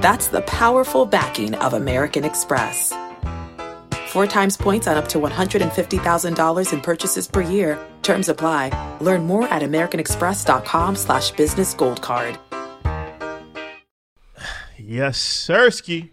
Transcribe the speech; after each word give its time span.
That's 0.00 0.26
the 0.28 0.42
powerful 0.42 1.06
backing 1.06 1.54
of 1.54 1.72
American 1.72 2.24
Express. 2.24 2.92
Four 4.08 4.26
times 4.26 4.56
points 4.56 4.86
on 4.86 4.96
up 4.96 5.08
to 5.08 5.18
$150,000 5.18 6.72
in 6.72 6.80
purchases 6.80 7.26
per 7.26 7.40
year. 7.40 7.78
Terms 8.02 8.28
apply. 8.28 8.70
Learn 9.00 9.26
more 9.26 9.48
at 9.48 9.62
americanexpress.com 9.62 10.96
slash 10.96 11.30
business 11.32 11.74
gold 11.74 12.02
card. 12.02 12.38
Yes, 14.78 15.18
Sirski. 15.18 16.10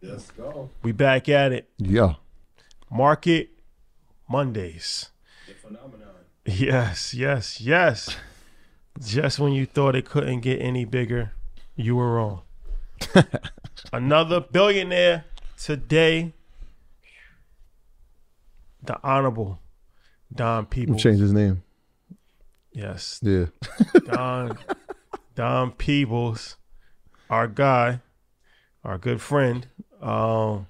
Let's 0.00 0.30
go. 0.30 0.70
We 0.82 0.92
back 0.92 1.28
at 1.28 1.52
it. 1.52 1.68
Yeah. 1.76 2.14
Market 2.90 3.50
Mondays. 4.28 5.10
The 5.46 5.54
phenomenon. 5.54 6.08
Yes, 6.46 7.12
yes, 7.12 7.60
yes. 7.60 8.16
Just 9.04 9.38
when 9.38 9.52
you 9.52 9.66
thought 9.66 9.94
it 9.94 10.06
couldn't 10.06 10.40
get 10.40 10.62
any 10.62 10.84
bigger, 10.84 11.32
you 11.76 11.96
were 11.96 12.14
wrong. 12.14 12.42
Another 13.92 14.40
billionaire 14.40 15.24
today. 15.56 16.32
The 18.82 18.98
Honorable 19.02 19.58
Don 20.34 20.66
Peoples. 20.66 21.02
Change 21.02 21.20
his 21.20 21.32
name. 21.32 21.62
Yes, 22.72 23.18
Yeah. 23.22 23.46
Don 24.04 24.56
Don 25.34 25.72
Peebles, 25.72 26.56
our 27.28 27.48
guy, 27.48 28.00
our 28.84 28.98
good 28.98 29.20
friend. 29.20 29.66
Um, 30.00 30.68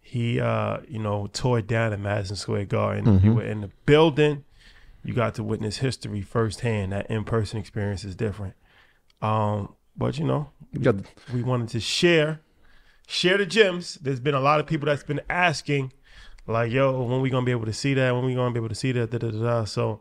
he 0.00 0.40
uh, 0.40 0.78
you 0.88 0.98
know, 0.98 1.28
tore 1.32 1.60
down 1.62 1.92
at 1.92 2.00
Madison 2.00 2.36
Square 2.36 2.66
Garden. 2.66 3.20
You 3.22 3.34
were 3.34 3.44
in 3.44 3.60
the 3.60 3.70
building. 3.86 4.44
You 5.04 5.14
got 5.14 5.34
to 5.36 5.42
witness 5.42 5.78
history 5.78 6.22
firsthand. 6.22 6.92
That 6.92 7.10
in 7.10 7.24
person 7.24 7.58
experience 7.60 8.02
is 8.04 8.16
different. 8.16 8.54
Um, 9.22 9.74
but 9.96 10.18
you 10.18 10.24
know, 10.24 10.50
You 10.72 10.80
got 10.80 10.96
we 11.32 11.42
wanted 11.42 11.68
to 11.70 11.80
share 11.80 12.40
share 13.06 13.38
the 13.38 13.46
gems. 13.46 13.94
There's 13.96 14.20
been 14.20 14.34
a 14.34 14.40
lot 14.40 14.60
of 14.60 14.66
people 14.66 14.86
that's 14.86 15.02
been 15.02 15.20
asking, 15.28 15.92
like, 16.46 16.70
yo, 16.70 17.02
when 17.02 17.20
we 17.20 17.28
gonna 17.28 17.44
be 17.44 17.52
able 17.52 17.66
to 17.66 17.72
see 17.72 17.94
that? 17.94 18.14
When 18.14 18.24
we 18.24 18.34
gonna 18.34 18.52
be 18.52 18.60
able 18.60 18.68
to 18.68 18.74
see 18.74 18.92
that? 18.92 19.10
Da, 19.10 19.18
da, 19.18 19.30
da, 19.30 19.38
da. 19.38 19.64
So 19.64 20.00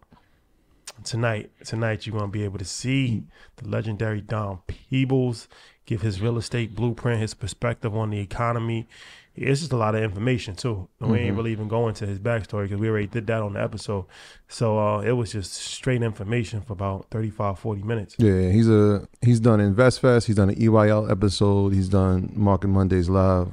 tonight, 1.04 1.52
tonight 1.66 2.06
you're 2.06 2.18
gonna 2.18 2.32
be 2.32 2.44
able 2.44 2.60
to 2.60 2.66
see 2.66 3.24
the 3.58 3.68
legendary 3.68 4.22
Don 4.22 4.60
Peebles 4.68 5.48
give 5.86 6.02
his 6.04 6.22
real 6.22 6.38
estate 6.38 6.76
blueprint, 6.76 7.20
his 7.20 7.34
perspective 7.34 7.96
on 7.96 8.12
the 8.12 8.20
economy. 8.20 8.88
It's 9.42 9.62
just 9.62 9.72
a 9.72 9.78
lot 9.78 9.96
of 9.96 10.04
information 10.04 10.56
too. 10.56 10.90
And 11.00 11.12
We 11.12 11.20
ain't 11.20 11.38
really 11.38 11.54
even 11.54 11.70
going 11.70 11.94
to 11.96 12.06
his 12.06 12.20
backstory 12.20 12.64
because 12.64 12.80
we 12.80 12.90
already 12.90 13.08
did 13.08 13.26
that 13.28 13.42
on 13.42 13.54
the 13.54 13.62
episode. 13.62 14.06
So 14.50 14.78
uh, 14.78 15.00
it 15.00 15.14
was 15.14 15.32
just 15.32 15.54
straight 15.54 16.02
information 16.04 16.62
for 16.62 16.74
about 16.74 17.08
35, 17.12 17.58
40 17.58 17.84
minutes. 17.84 18.16
Yeah, 18.18 18.50
he's 18.50 18.70
a 18.70 19.08
he's 19.22 19.40
done 19.40 19.60
InvestFest. 19.60 20.26
He's 20.26 20.36
done 20.36 20.50
an 20.50 20.56
EYL 20.56 21.10
episode. 21.10 21.74
He's 21.74 21.88
done 21.88 22.32
Market 22.36 22.68
Mondays 22.68 23.08
live. 23.08 23.50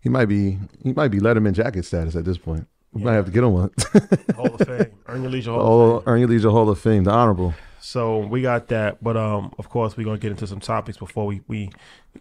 He 0.00 0.08
might 0.08 0.26
be 0.26 0.58
he 0.82 0.92
might 0.92 1.08
be 1.08 1.20
Letterman 1.20 1.52
jacket 1.52 1.84
status 1.84 2.16
at 2.16 2.24
this 2.24 2.38
point. 2.38 2.66
We 2.92 3.02
might 3.02 3.14
have 3.14 3.26
to 3.26 3.30
get 3.30 3.44
him 3.44 3.52
one. 3.52 3.70
Hall 4.36 4.54
of 4.54 4.66
Fame. 4.66 4.92
Earn 5.06 5.22
your 5.22 5.30
leisure 5.30 5.52
Hall 5.52 5.60
of 5.60 5.66
oh, 5.66 5.98
Fame. 6.00 6.08
Earn 6.08 6.20
Your 6.20 6.28
Leisure 6.28 6.50
Hall 6.50 6.68
of 6.68 6.78
Fame, 6.78 7.04
the 7.04 7.10
honorable. 7.10 7.54
So 7.80 8.18
we 8.18 8.40
got 8.40 8.68
that, 8.68 9.02
but 9.02 9.16
um, 9.16 9.52
of 9.58 9.68
course, 9.68 9.96
we're 9.96 10.04
gonna 10.04 10.18
get 10.18 10.30
into 10.30 10.46
some 10.46 10.60
topics 10.60 10.98
before 10.98 11.26
we 11.26 11.42
we 11.48 11.70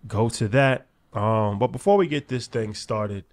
go 0.07 0.29
to 0.29 0.47
that. 0.49 0.87
Um, 1.13 1.59
but 1.59 1.67
before 1.67 1.97
we 1.97 2.07
get 2.07 2.27
this 2.27 2.47
thing 2.47 2.73
started, 2.73 3.25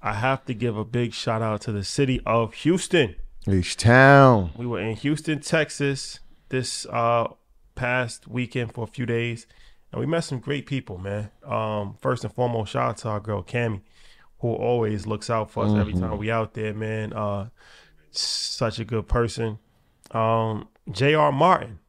I 0.00 0.14
have 0.14 0.44
to 0.46 0.54
give 0.54 0.76
a 0.76 0.84
big 0.84 1.12
shout 1.12 1.42
out 1.42 1.62
to 1.62 1.72
the 1.72 1.84
city 1.84 2.20
of 2.26 2.54
Houston. 2.54 3.16
H 3.48 3.76
Town. 3.76 4.52
We 4.56 4.66
were 4.66 4.80
in 4.80 4.96
Houston, 4.96 5.40
Texas, 5.40 6.20
this 6.48 6.86
uh 6.86 7.28
past 7.74 8.28
weekend 8.28 8.72
for 8.72 8.84
a 8.84 8.86
few 8.86 9.04
days, 9.04 9.46
and 9.90 10.00
we 10.00 10.06
met 10.06 10.24
some 10.24 10.38
great 10.38 10.66
people, 10.66 10.98
man. 10.98 11.30
Um, 11.44 11.96
first 12.00 12.24
and 12.24 12.32
foremost, 12.32 12.72
shout 12.72 12.90
out 12.90 12.96
to 12.98 13.08
our 13.08 13.20
girl 13.20 13.42
Cammy, 13.42 13.80
who 14.38 14.52
always 14.52 15.06
looks 15.06 15.28
out 15.28 15.50
for 15.50 15.64
us 15.64 15.72
every 15.74 15.94
time 15.94 16.16
we 16.18 16.30
out 16.30 16.54
there, 16.54 16.72
man. 16.72 17.12
Uh, 17.12 17.48
such 18.10 18.78
a 18.78 18.84
good 18.84 19.08
person. 19.08 19.58
Um, 20.12 20.68
J.R. 20.90 21.32
Martin 21.32 21.80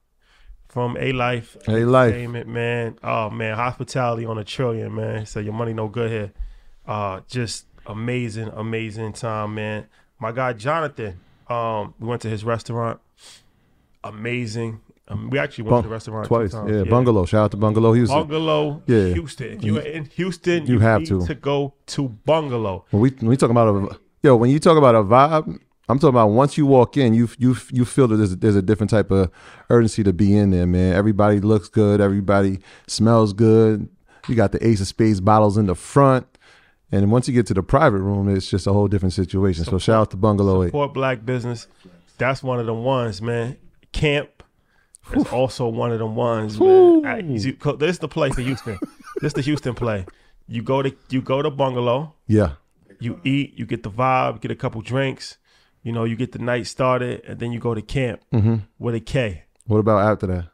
from 0.75 0.98
A 1.00 1.13
Life 1.13 1.56
A 1.69 1.86
Life. 1.86 2.30
Man. 2.48 3.00
Oh 3.01 3.30
man, 3.30 3.56
hospitality 3.56 4.25
on 4.25 4.38
a 4.38 4.44
trillion, 4.44 4.94
man. 4.94 5.25
So 5.25 5.39
your 5.39 5.54
money 5.54 5.72
no 5.72 5.88
good 5.88 6.12
here. 6.12 6.31
Uh, 6.86 7.22
just 7.30 7.66
amazing, 7.86 8.50
amazing 8.54 9.13
time, 9.13 9.56
man. 9.56 9.88
My 10.19 10.33
guy 10.33 10.51
Jonathan. 10.51 11.18
Um, 11.48 11.94
we 11.98 12.07
went 12.10 12.22
to 12.24 12.30
his 12.30 12.44
restaurant. 12.44 13.00
Amazing. 14.04 14.81
Um, 15.07 15.30
we 15.30 15.39
actually 15.39 15.63
went 15.63 15.72
Bung- 15.75 15.83
to 15.83 15.88
the 15.88 15.94
restaurant 15.94 16.27
Twice. 16.27 16.51
Times. 16.51 16.72
Yeah, 16.72 16.83
Bungalow. 16.83 17.24
Shout 17.25 17.45
out 17.45 17.51
to 17.51 17.57
Bungalow 17.57 17.94
Houston. 17.94 18.19
Bungalow, 18.19 18.81
Yeah. 18.86 19.13
Houston. 19.13 19.51
If 19.54 19.63
you 19.63 19.78
are 19.78 19.81
in 19.81 20.06
Houston, 20.06 20.66
You 20.66 20.74
you, 20.74 20.80
have 20.80 21.06
to. 21.06 21.25
to. 21.25 21.36
go 21.36 21.74
to 21.88 22.10
Bungalow. 22.25 22.83
when 22.92 23.01
we 23.01 23.10
when 23.12 23.30
we 23.30 23.38
talk 23.38 23.50
about 23.50 23.68
a 23.69 23.98
yo, 24.24 24.36
when 24.36 24.50
you 24.50 24.60
talk 24.60 24.78
about 24.78 24.95
a 24.95 25.04
vibe 25.04 25.60
I'm 25.88 26.00
talking 26.00 26.10
about 26.10 26.28
once 26.30 26.58
you 26.58 26.66
walk 26.66 26.98
in, 26.98 27.14
you 27.14 27.30
you 27.38 27.56
you 27.72 27.86
feel 27.86 28.08
that 28.08 28.16
there's 28.18 28.36
there's 28.38 28.56
a 28.56 28.62
different 28.62 28.90
type 28.90 29.12
of 29.12 29.30
urgency 29.70 30.04
to 30.04 30.14
be 30.14 30.36
in 30.36 30.50
there, 30.52 30.66
man. 30.66 30.94
Everybody 30.96 31.40
looks 31.40 31.68
good, 31.70 32.02
everybody 32.02 32.60
smells 32.88 33.34
good. 33.34 33.88
You 34.28 34.34
got 34.36 34.52
the 34.52 34.66
Ace 34.68 34.82
of 34.82 34.88
Spades 34.88 35.22
bottles 35.22 35.58
in 35.58 35.68
the 35.68 35.76
front, 35.76 36.26
and 36.92 37.12
once 37.12 37.28
you 37.28 37.34
get 37.36 37.46
to 37.48 37.54
the 37.54 37.62
private 37.62 38.00
room, 38.00 38.28
it's 38.36 38.50
just 38.50 38.66
a 38.66 38.74
whole 38.74 38.88
different 38.88 39.14
situation. 39.14 39.64
So 39.66 39.78
shout 39.78 40.02
out 40.02 40.12
to 40.12 40.18
Bungalow 40.18 40.64
Eight. 40.64 40.68
Support 40.70 40.94
black 40.96 41.24
business. 41.26 41.68
That's 42.18 42.42
one 42.42 42.60
of 42.60 42.66
the 42.66 42.74
ones, 42.74 43.22
man. 43.22 43.58
Camp 43.92 44.30
is 45.14 45.28
also 45.28 45.68
one 45.68 45.92
of 45.92 46.00
the 46.00 46.08
ones, 46.08 46.60
man. 46.60 47.06
I- 47.06 47.22
This 47.22 47.46
is 47.46 48.00
the 48.00 48.08
play 48.08 48.31
for 48.31 48.42
Houston. 48.42 48.80
this 49.22 49.30
is 49.30 49.34
the 49.34 49.42
Houston 49.42 49.76
play. 49.76 50.06
You 50.48 50.64
go 50.64 50.81
to 50.81 50.96
you 51.10 51.22
go 51.22 51.44
to 51.44 51.52
Bungalow. 51.52 52.16
Yeah, 52.28 52.54
you 53.00 53.20
eat, 53.24 53.54
you 53.56 53.68
get 53.68 53.84
the 53.84 53.92
vibe, 53.92 54.42
get 54.42 54.50
a 54.50 54.56
couple 54.56 54.81
drinks, 54.81 55.38
you 55.86 55.94
know, 55.94 56.04
you 56.04 56.18
get 56.18 56.34
the 56.34 56.40
night 56.40 56.68
started, 56.68 57.22
and 57.26 57.40
then 57.40 57.54
you 57.54 57.60
go 57.60 57.74
to 57.74 57.82
camp 57.82 58.20
Mm-hmm. 58.34 58.56
with 58.80 58.96
a 58.96 59.00
K. 59.00 59.44
what 59.68 59.78
about 59.78 60.00
after 60.12 60.28
that? 60.28 60.46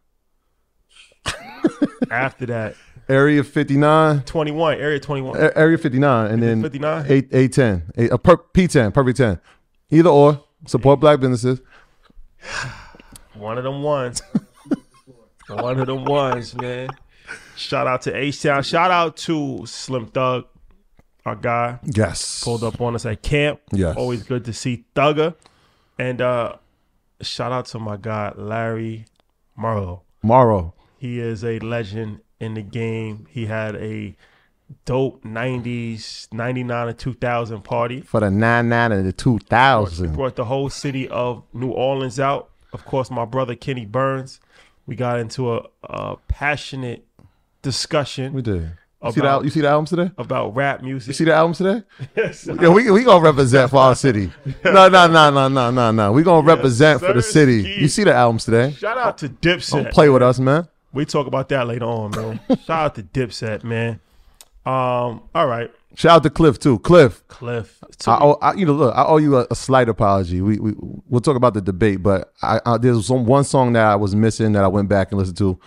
After 2.12 2.46
that, 2.48 2.76
Area 3.08 3.44
59, 3.44 4.22
21, 4.24 4.74
area 4.80 5.00
21. 5.00 5.38
A- 5.40 5.58
Area 5.58 5.78
59, 5.78 6.32
and 6.32 6.44
then 6.44 6.62
59? 6.62 7.06
8 7.08 7.28
810, 7.32 8.10
a 8.12 8.18
per, 8.18 8.38
P10, 8.38 8.94
perfect 8.94 9.18
10. 9.18 9.40
Either 9.92 10.10
or, 10.10 10.44
support 10.68 11.00
black 11.00 11.20
businesses. 11.20 11.62
One 13.36 13.58
of 13.58 13.64
them 13.64 13.82
ones. 13.84 14.22
One 15.48 15.80
of 15.80 15.88
them 15.88 16.06
ones, 16.06 16.56
man. 16.56 16.90
Shout 17.56 17.88
out 17.88 18.02
to 18.04 18.16
H 18.16 18.42
Town. 18.42 18.62
Shout 18.64 18.92
out 18.92 19.18
to 19.18 19.66
Slim 19.66 20.08
Thug, 20.08 20.46
our 21.26 21.36
guy. 21.36 21.80
Yes. 21.84 22.44
Pulled 22.44 22.64
up 22.64 22.80
on 22.82 22.96
us 22.96 23.06
at 23.06 23.22
camp. 23.22 23.62
Yes. 23.72 23.96
Always 23.98 24.24
good 24.24 24.46
to 24.46 24.54
see 24.54 24.86
Thugger. 24.96 25.36
And 25.98 26.22
uh 26.22 26.56
shout 27.22 27.52
out 27.52 27.66
to 27.68 27.80
my 27.80 27.98
guy, 27.98 28.34
Larry 28.36 29.06
Marlowe. 29.56 30.02
Morrow. 30.24 30.74
He 30.98 31.20
is 31.20 31.44
a 31.44 31.60
legend 31.60 32.22
in 32.40 32.54
the 32.56 32.62
game. 32.62 33.28
He 33.30 33.46
had 33.48 33.76
a 33.76 34.16
dope 34.86 35.24
90s, 35.24 36.32
99 36.32 36.88
and 36.88 36.98
2000 36.98 37.62
party. 37.62 38.02
For 38.02 38.20
the 38.20 38.32
99 38.32 38.92
and 38.92 39.08
the 39.08 39.14
2000. 39.14 40.14
Brought 40.14 40.36
the 40.36 40.46
whole 40.46 40.70
city 40.70 41.08
of 41.10 41.44
New 41.54 41.72
Orleans 41.72 42.20
out. 42.20 42.50
Of 42.74 42.86
course, 42.86 43.12
my 43.12 43.26
brother 43.26 43.56
Kenny 43.56 43.86
Burns. 43.86 44.40
We 44.86 44.96
got 44.96 45.20
into 45.20 45.54
a, 45.54 45.68
a 45.84 46.18
passionate 46.28 47.06
discussion 47.62 48.34
We 48.34 48.42
did. 48.42 48.72
You 49.04 49.12
see, 49.12 49.22
the, 49.22 49.40
you 49.40 49.50
see 49.50 49.62
the 49.62 49.68
albums 49.68 49.90
today? 49.90 50.12
about 50.18 50.56
rap 50.56 50.84
music. 50.84 51.08
You 51.08 51.14
see 51.14 51.24
the 51.24 51.34
albums 51.34 51.58
today? 51.58 51.84
Yes. 52.16 52.46
Yeah, 52.48 52.70
we 52.70 52.92
we 52.92 53.04
gonna 53.04 53.24
represent 53.24 53.72
for 53.72 53.78
our 53.78 53.96
city. 53.96 54.32
No, 54.64 54.90
no, 54.90 55.08
no, 55.08 55.32
no, 55.32 55.48
no, 55.48 55.72
no, 55.72 55.92
no. 55.92 56.12
We 56.12 56.24
gonna 56.24 56.46
represent 56.46 57.00
for 57.00 57.14
the 57.14 57.22
city. 57.24 57.64
You 57.80 57.88
see 57.88 58.04
the 58.04 58.14
albums 58.14 58.46
today? 58.46 58.74
Shout 58.74 58.98
out 58.98 59.18
to 59.20 59.30
Dipset. 59.30 59.72
Don't 59.72 59.94
play 59.94 60.10
with 60.10 60.22
us, 60.22 60.40
man. 60.40 60.68
We 60.94 61.06
talk 61.06 61.26
about 61.26 61.50
that 61.50 61.68
later 61.68 61.86
on, 61.86 62.12
man. 62.12 62.40
Shout 62.50 62.70
out 62.70 62.96
to 62.96 63.04
Dipset, 63.04 63.64
man. 63.64 64.00
Um, 64.66 65.24
all 65.34 65.48
right, 65.48 65.72
Shout 65.96 66.18
out 66.18 66.24
to 66.24 66.30
Cliff 66.30 66.60
too. 66.60 66.80
Cliff, 66.80 67.28
Cliff. 67.28 67.84
I, 68.08 68.18
owe, 68.22 68.38
I 68.42 68.54
you 68.54 68.66
know 68.66 68.74
look, 68.74 68.96
I 68.96 69.04
owe 69.04 69.18
you 69.18 69.38
a, 69.38 69.48
a 69.52 69.56
slight 69.56 69.90
apology. 69.90 70.42
We 70.42 70.60
we 70.60 70.74
we'll 70.78 71.22
talk 71.22 71.36
about 71.36 71.54
the 71.54 71.62
debate, 71.62 72.02
but 72.02 72.32
I, 72.42 72.62
I 72.66 72.78
there's 72.78 73.08
some 73.08 73.26
one 73.26 73.44
song 73.44 73.74
that 73.74 73.86
I 73.86 73.96
was 73.96 74.16
missing 74.16 74.54
that 74.54 74.64
I 74.64 74.68
went 74.68 74.88
back 74.90 75.12
and 75.12 75.20
listened 75.20 75.38
to, 75.40 75.60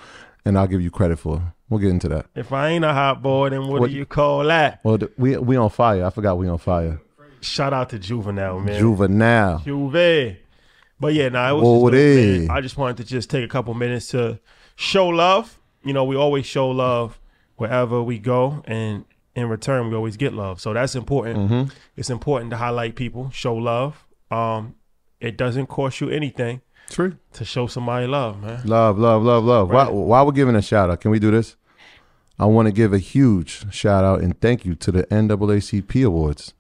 and 0.44 0.56
I'll 0.58 0.66
give 0.66 0.80
you 0.80 0.90
credit 0.90 1.18
for. 1.18 1.54
We'll 1.74 1.80
get 1.82 1.90
into 1.90 2.08
that. 2.10 2.26
if 2.36 2.52
I 2.52 2.68
ain't 2.68 2.84
a 2.84 2.92
hot 2.92 3.20
boy, 3.22 3.50
then 3.50 3.66
what, 3.66 3.80
What- 3.80 3.90
do 3.90 3.96
you 3.96 4.06
call 4.06 4.44
that? 4.44 4.80
Well, 4.84 4.98
we 5.18 5.36
we 5.36 5.56
on 5.56 5.70
fire. 5.70 6.04
I 6.04 6.10
forgot 6.10 6.38
we 6.38 6.48
on 6.48 6.58
fire. 6.58 7.00
Shout 7.40 7.72
out 7.74 7.90
to 7.90 7.98
Juvenile, 7.98 8.60
man. 8.60 8.78
Juvenile. 8.78 9.58
Juve. 9.64 10.36
But 11.00 11.12
yeah, 11.14 11.28
nah, 11.28 11.50
it 11.50 11.52
was 11.54 11.62
Oh, 11.66 11.90
just 11.90 11.94
it 11.94 11.96
dope, 11.98 12.24
is. 12.42 12.48
man. 12.48 12.56
I 12.56 12.60
just 12.60 12.76
wanted 12.78 12.96
to 12.98 13.04
just 13.04 13.28
take 13.28 13.44
a 13.44 13.48
couple 13.48 13.74
minutes 13.74 14.08
to 14.08 14.38
show 14.76 15.08
love. 15.08 15.58
You 15.84 15.92
know, 15.92 16.04
we 16.04 16.16
always 16.16 16.46
show 16.46 16.70
love 16.70 17.18
wherever 17.56 18.02
we 18.02 18.18
go, 18.18 18.62
and 18.66 19.04
in 19.34 19.48
return, 19.48 19.90
we 19.90 19.96
always 19.96 20.16
get 20.16 20.32
love. 20.32 20.60
So 20.60 20.72
that's 20.72 20.94
important. 20.94 21.50
Mm-hmm. 21.50 21.70
It's 21.96 22.08
important 22.08 22.50
to 22.52 22.56
highlight 22.56 22.94
people, 22.94 23.30
show 23.30 23.54
love. 23.56 24.06
Um, 24.30 24.76
it 25.20 25.36
doesn't 25.36 25.66
cost 25.66 26.00
you 26.00 26.08
anything 26.08 26.60
True. 26.88 27.16
to 27.34 27.44
show 27.44 27.66
somebody 27.66 28.06
love, 28.06 28.40
man. 28.40 28.62
Love, 28.64 28.98
love, 28.98 29.22
love, 29.22 29.44
love. 29.44 29.70
Right. 29.70 29.92
While 29.92 30.24
we're 30.26 30.32
giving 30.32 30.54
a 30.56 30.62
shout 30.62 30.88
out, 30.90 31.00
can 31.00 31.10
we 31.10 31.18
do 31.18 31.30
this? 31.30 31.56
I 32.38 32.46
want 32.46 32.66
to 32.66 32.72
give 32.72 32.92
a 32.92 32.98
huge 32.98 33.72
shout 33.72 34.04
out 34.04 34.20
and 34.20 34.38
thank 34.40 34.64
you 34.64 34.74
to 34.74 34.90
the 34.90 35.04
NAACP 35.04 36.04
Awards. 36.04 36.52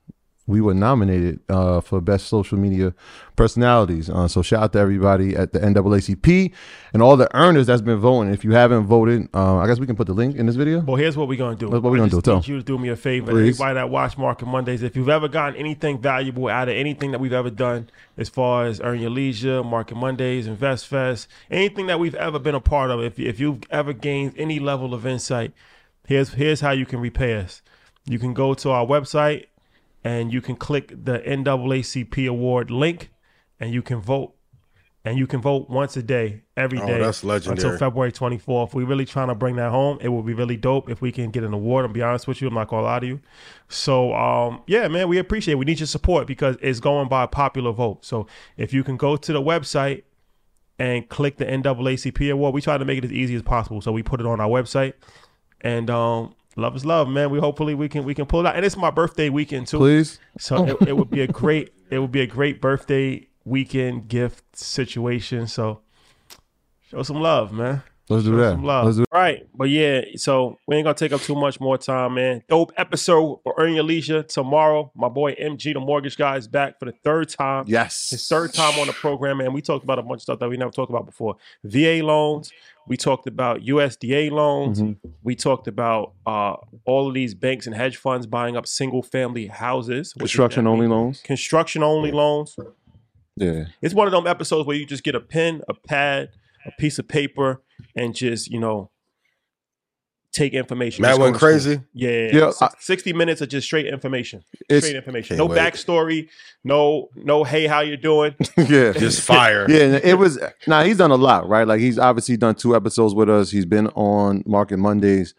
We 0.46 0.60
were 0.60 0.74
nominated 0.74 1.40
uh, 1.48 1.80
for 1.80 2.00
best 2.02 2.26
social 2.26 2.58
media 2.58 2.92
personalities. 3.34 4.10
Uh, 4.10 4.28
so 4.28 4.42
shout 4.42 4.62
out 4.62 4.72
to 4.74 4.78
everybody 4.78 5.34
at 5.34 5.52
the 5.52 5.60
NAACP 5.60 6.52
and 6.92 7.02
all 7.02 7.16
the 7.16 7.34
earners 7.34 7.66
that's 7.66 7.82
been 7.82 7.98
voting. 7.98 8.32
If 8.32 8.44
you 8.44 8.52
haven't 8.52 8.84
voted, 8.86 9.28
uh, 9.34 9.56
I 9.56 9.66
guess 9.66 9.78
we 9.78 9.86
can 9.86 9.96
put 9.96 10.06
the 10.06 10.12
link 10.12 10.36
in 10.36 10.46
this 10.46 10.56
video. 10.56 10.80
Well, 10.80 10.96
here's 10.96 11.16
what 11.16 11.28
we're 11.28 11.38
gonna 11.38 11.56
do. 11.56 11.68
What- 11.68 11.82
what 11.82 11.92
we 11.92 11.98
I 11.98 12.00
gonna 12.00 12.10
do? 12.10 12.20
Tell 12.20 12.42
you 12.42 12.58
to 12.58 12.62
do 12.62 12.78
me 12.78 12.90
a 12.90 12.96
favor. 12.96 13.32
Please. 13.32 13.58
Everybody 13.60 13.74
that 13.74 13.90
watch 13.90 14.18
Market 14.18 14.46
Mondays, 14.46 14.82
if 14.82 14.96
you've 14.96 15.08
ever 15.08 15.28
gotten 15.28 15.56
anything 15.56 15.98
valuable 15.98 16.48
out 16.48 16.68
of 16.68 16.74
anything 16.74 17.10
that 17.12 17.20
we've 17.20 17.32
ever 17.32 17.50
done, 17.50 17.88
as 18.16 18.28
far 18.28 18.66
as 18.66 18.80
Earn 18.80 19.00
Your 19.00 19.10
Leisure, 19.10 19.64
Market 19.64 19.96
Mondays, 19.96 20.46
Invest 20.46 20.86
Fest, 20.86 21.26
anything 21.50 21.86
that 21.86 21.98
we've 21.98 22.14
ever 22.14 22.38
been 22.38 22.54
a 22.54 22.60
part 22.60 22.90
of, 22.90 23.00
if 23.02 23.18
if 23.18 23.40
you've 23.40 23.60
ever 23.70 23.92
gained 23.92 24.34
any 24.36 24.58
level 24.58 24.94
of 24.94 25.06
insight, 25.06 25.52
here's 26.06 26.34
here's 26.34 26.60
how 26.60 26.70
you 26.72 26.84
can 26.86 27.00
repay 27.00 27.34
us. 27.34 27.62
You 28.06 28.18
can 28.18 28.34
go 28.34 28.52
to 28.54 28.70
our 28.70 28.84
website 28.86 29.46
and 30.04 30.32
you 30.32 30.40
can 30.40 30.54
click 30.56 30.88
the 30.90 31.18
NAACP 31.20 32.28
award 32.28 32.70
link, 32.70 33.10
and 33.58 33.72
you 33.72 33.82
can 33.82 34.00
vote. 34.00 34.34
And 35.06 35.18
you 35.18 35.26
can 35.26 35.42
vote 35.42 35.68
once 35.68 35.98
a 35.98 36.02
day, 36.02 36.44
every 36.56 36.78
Oh, 36.80 36.86
day 36.86 36.98
that's 36.98 37.22
legendary. 37.22 37.62
until 37.62 37.78
February 37.78 38.10
24th. 38.10 38.72
We're 38.72 38.86
really 38.86 39.04
trying 39.04 39.28
to 39.28 39.34
bring 39.34 39.56
that 39.56 39.70
home. 39.70 39.98
It 40.00 40.08
would 40.08 40.24
be 40.24 40.32
really 40.32 40.56
dope 40.56 40.88
if 40.88 41.02
we 41.02 41.12
can 41.12 41.30
get 41.30 41.44
an 41.44 41.52
award. 41.52 41.84
I'll 41.84 41.92
be 41.92 42.00
honest 42.00 42.26
with 42.26 42.40
you. 42.40 42.48
I'm 42.48 42.54
not 42.54 42.68
going 42.68 42.84
to 42.84 42.86
lie 42.86 43.00
to 43.00 43.06
you. 43.06 43.20
So, 43.68 44.14
um, 44.14 44.62
yeah, 44.66 44.88
man, 44.88 45.08
we 45.08 45.18
appreciate 45.18 45.52
it. 45.52 45.56
We 45.58 45.66
need 45.66 45.78
your 45.78 45.88
support 45.88 46.26
because 46.26 46.56
it's 46.62 46.80
going 46.80 47.08
by 47.10 47.26
popular 47.26 47.70
vote. 47.72 48.02
So, 48.02 48.26
if 48.56 48.72
you 48.72 48.82
can 48.82 48.96
go 48.96 49.18
to 49.18 49.32
the 49.34 49.42
website 49.42 50.04
and 50.78 51.06
click 51.10 51.36
the 51.36 51.44
NAACP 51.44 52.32
award, 52.32 52.54
we 52.54 52.62
try 52.62 52.78
to 52.78 52.84
make 52.86 52.96
it 52.96 53.04
as 53.04 53.12
easy 53.12 53.34
as 53.34 53.42
possible. 53.42 53.82
So, 53.82 53.92
we 53.92 54.02
put 54.02 54.20
it 54.20 54.26
on 54.26 54.40
our 54.40 54.48
website. 54.48 54.94
And 55.60 55.90
um, 55.90 56.34
love 56.56 56.76
is 56.76 56.84
love, 56.84 57.08
man. 57.08 57.30
We 57.30 57.38
hopefully 57.38 57.74
we 57.74 57.88
can 57.88 58.04
we 58.04 58.14
can 58.14 58.26
pull 58.26 58.40
it 58.40 58.46
out. 58.46 58.56
And 58.56 58.64
it's 58.64 58.76
my 58.76 58.90
birthday 58.90 59.28
weekend 59.28 59.66
too. 59.66 59.78
Please. 59.78 60.18
So 60.38 60.66
it, 60.66 60.76
oh. 60.80 60.86
it 60.86 60.96
would 60.96 61.10
be 61.10 61.22
a 61.22 61.26
great 61.26 61.72
it 61.90 61.98
would 61.98 62.12
be 62.12 62.20
a 62.20 62.26
great 62.26 62.60
birthday 62.60 63.28
weekend 63.44 64.08
gift 64.08 64.56
situation. 64.56 65.46
So 65.46 65.80
show 66.90 67.02
some 67.02 67.20
love, 67.20 67.52
man. 67.52 67.82
Let's 68.10 68.24
do 68.24 68.36
that. 68.36 68.52
some 68.52 68.64
love. 68.64 68.84
Let's 68.84 68.98
do 68.98 69.04
Right. 69.10 69.46
But 69.54 69.70
yeah, 69.70 70.02
so 70.16 70.58
we 70.66 70.76
ain't 70.76 70.84
gonna 70.84 70.94
take 70.94 71.12
up 71.12 71.22
too 71.22 71.34
much 71.34 71.58
more 71.58 71.78
time, 71.78 72.14
man. 72.14 72.42
Dope 72.48 72.72
episode 72.76 73.40
for 73.42 73.54
Earn 73.56 73.72
Your 73.72 73.84
Leisure 73.84 74.22
tomorrow. 74.22 74.92
My 74.94 75.08
boy 75.08 75.34
MG, 75.34 75.72
the 75.72 75.80
mortgage 75.80 76.18
guy, 76.18 76.36
is 76.36 76.46
back 76.46 76.78
for 76.78 76.84
the 76.84 76.92
third 77.02 77.30
time. 77.30 77.64
Yes. 77.66 78.10
His 78.10 78.28
third 78.28 78.52
time 78.52 78.78
on 78.78 78.88
the 78.88 78.92
program, 78.92 79.40
and 79.40 79.54
we 79.54 79.62
talked 79.62 79.84
about 79.84 79.98
a 79.98 80.02
bunch 80.02 80.18
of 80.18 80.22
stuff 80.22 80.38
that 80.40 80.48
we 80.50 80.58
never 80.58 80.70
talked 80.70 80.90
about 80.90 81.06
before. 81.06 81.36
VA 81.64 82.00
loans. 82.02 82.52
We 82.86 82.96
talked 82.96 83.26
about 83.26 83.60
USDA 83.60 84.30
loans. 84.30 84.82
Mm-hmm. 84.82 85.08
We 85.22 85.34
talked 85.34 85.66
about 85.66 86.12
uh, 86.26 86.56
all 86.84 87.08
of 87.08 87.14
these 87.14 87.34
banks 87.34 87.66
and 87.66 87.74
hedge 87.74 87.96
funds 87.96 88.26
buying 88.26 88.56
up 88.56 88.66
single 88.66 89.02
family 89.02 89.46
houses. 89.46 90.12
Construction 90.12 90.66
only 90.66 90.86
loans. 90.86 91.20
Construction 91.22 91.82
only 91.82 92.12
loans. 92.12 92.56
Yeah. 93.36 93.66
It's 93.82 93.94
one 93.94 94.06
of 94.06 94.12
them 94.12 94.26
episodes 94.26 94.66
where 94.66 94.76
you 94.76 94.86
just 94.86 95.02
get 95.02 95.14
a 95.14 95.20
pen, 95.20 95.62
a 95.68 95.74
pad, 95.74 96.30
a 96.66 96.72
piece 96.78 96.98
of 96.98 97.08
paper, 97.08 97.62
and 97.96 98.14
just 98.14 98.50
you 98.50 98.60
know 98.60 98.90
take 100.34 100.52
information. 100.52 101.02
Matt 101.02 101.10
Just 101.10 101.18
go 101.18 101.24
went 101.24 101.34
to 101.34 101.38
school. 101.38 101.48
crazy. 101.48 101.80
Yeah, 101.92 102.30
Yeah, 102.32 102.50
Six- 102.50 102.62
I- 102.62 102.70
sixty 102.80 103.12
minutes 103.12 103.40
of 103.40 103.48
just 103.48 103.66
straight 103.66 103.86
information. 103.86 104.44
It's 104.68 104.86
Straight 104.86 104.96
information. 104.96 105.36
No 105.36 105.46
wait. 105.46 105.58
backstory. 105.58 106.28
No, 106.64 107.08
no. 107.14 107.44
Hey, 107.44 107.66
how 107.66 107.80
you 107.80 107.96
doing? 107.96 108.34
yeah. 108.56 108.92
Just 108.92 109.22
fire. 109.22 109.66
Yeah, 109.74 109.98
it 110.02 110.18
was. 110.18 110.38
Now 110.66 110.82
he's 110.84 110.98
done 110.98 111.10
a 111.10 111.16
lot, 111.16 111.48
right? 111.48 111.66
Like 111.66 111.80
he's 111.80 111.98
obviously 111.98 112.36
done 112.36 112.54
two 112.54 112.76
episodes 112.76 113.14
with 113.14 113.30
us. 113.30 113.50
He's 113.50 113.66
been 113.66 113.88
on 113.88 114.42
Market 114.46 114.78
Mondays, 114.78 115.34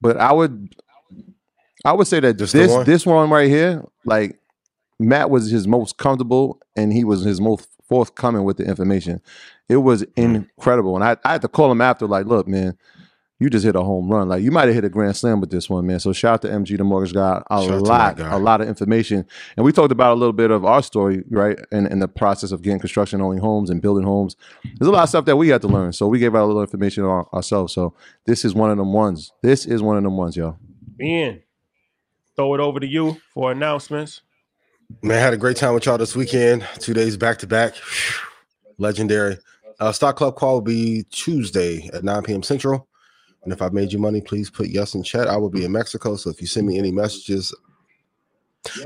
but 0.00 0.16
I 0.16 0.32
would, 0.32 0.74
I 1.84 1.92
would 1.92 2.06
say 2.06 2.20
that 2.20 2.38
Just 2.38 2.52
this 2.52 2.70
one? 2.70 2.86
this 2.86 3.06
one 3.06 3.30
right 3.30 3.48
here, 3.48 3.84
like 4.04 4.38
Matt 4.98 5.30
was 5.30 5.50
his 5.50 5.68
most 5.68 5.98
comfortable, 5.98 6.60
and 6.76 6.92
he 6.92 7.04
was 7.04 7.22
his 7.22 7.40
most 7.40 7.68
forthcoming 7.88 8.44
with 8.44 8.56
the 8.56 8.64
information. 8.64 9.20
It 9.68 9.76
was 9.76 10.02
hmm. 10.16 10.20
incredible, 10.20 10.94
and 10.96 11.04
I, 11.04 11.16
I 11.24 11.32
had 11.32 11.42
to 11.42 11.48
call 11.48 11.70
him 11.70 11.80
after, 11.80 12.06
like, 12.06 12.26
look, 12.26 12.48
man. 12.48 12.76
You 13.42 13.50
just 13.50 13.64
hit 13.64 13.74
a 13.74 13.82
home 13.82 14.08
run. 14.08 14.28
Like 14.28 14.42
you 14.42 14.50
might 14.50 14.66
have 14.66 14.74
hit 14.74 14.84
a 14.84 14.88
grand 14.88 15.16
slam 15.16 15.40
with 15.40 15.50
this 15.50 15.68
one, 15.68 15.86
man. 15.86 15.98
So 16.00 16.12
shout 16.12 16.34
out 16.34 16.42
to 16.42 16.48
MG, 16.48 16.78
the 16.78 16.84
mortgage 16.84 17.12
guy. 17.12 17.42
A 17.50 17.62
Shout 17.64 17.82
lot, 17.82 18.16
guy. 18.16 18.32
a 18.32 18.38
lot 18.38 18.60
of 18.60 18.68
information. 18.68 19.26
And 19.56 19.64
we 19.66 19.72
talked 19.72 19.90
about 19.90 20.12
a 20.12 20.18
little 20.18 20.32
bit 20.32 20.50
of 20.50 20.64
our 20.64 20.82
story, 20.82 21.24
right? 21.28 21.58
And, 21.72 21.86
and 21.88 22.00
the 22.00 22.08
process 22.08 22.52
of 22.52 22.62
getting 22.62 22.78
construction 22.78 23.20
only 23.20 23.38
homes 23.38 23.68
and 23.68 23.82
building 23.82 24.04
homes. 24.04 24.36
There's 24.78 24.88
a 24.88 24.92
lot 24.92 25.02
of 25.02 25.08
stuff 25.08 25.24
that 25.24 25.36
we 25.36 25.48
had 25.48 25.60
to 25.62 25.68
learn. 25.68 25.92
So 25.92 26.06
we 26.06 26.18
gave 26.18 26.34
out 26.36 26.44
a 26.44 26.46
little 26.46 26.62
information 26.62 27.04
on 27.04 27.26
ourselves. 27.32 27.74
So 27.74 27.94
this 28.26 28.44
is 28.44 28.54
one 28.54 28.70
of 28.70 28.76
them 28.78 28.92
ones. 28.92 29.32
This 29.42 29.66
is 29.66 29.82
one 29.82 29.96
of 29.96 30.02
them 30.04 30.16
ones, 30.16 30.36
y'all. 30.36 30.56
Ian, 31.00 31.42
throw 32.36 32.54
it 32.54 32.60
over 32.60 32.78
to 32.80 32.86
you 32.86 33.16
for 33.34 33.50
announcements. 33.50 34.22
Man, 35.02 35.16
I 35.18 35.20
had 35.20 35.34
a 35.34 35.38
great 35.38 35.56
time 35.56 35.74
with 35.74 35.86
y'all 35.86 35.98
this 35.98 36.14
weekend. 36.14 36.64
Two 36.78 36.94
days 36.94 37.16
back 37.16 37.38
to 37.38 37.46
back. 37.46 37.74
Legendary. 38.78 39.38
Uh, 39.80 39.90
Stock 39.90 40.16
Club 40.16 40.36
call 40.36 40.54
will 40.54 40.60
be 40.60 41.04
Tuesday 41.10 41.88
at 41.92 42.04
9 42.04 42.22
p.m. 42.22 42.42
Central. 42.42 42.86
And 43.44 43.52
if 43.52 43.60
I've 43.60 43.72
made 43.72 43.92
you 43.92 43.98
money, 43.98 44.20
please 44.20 44.50
put 44.50 44.68
yes 44.68 44.94
in 44.94 45.02
chat. 45.02 45.28
I 45.28 45.36
will 45.36 45.50
be 45.50 45.64
in 45.64 45.72
Mexico. 45.72 46.16
So 46.16 46.30
if 46.30 46.40
you 46.40 46.46
send 46.46 46.66
me 46.66 46.78
any 46.78 46.92
messages, 46.92 47.54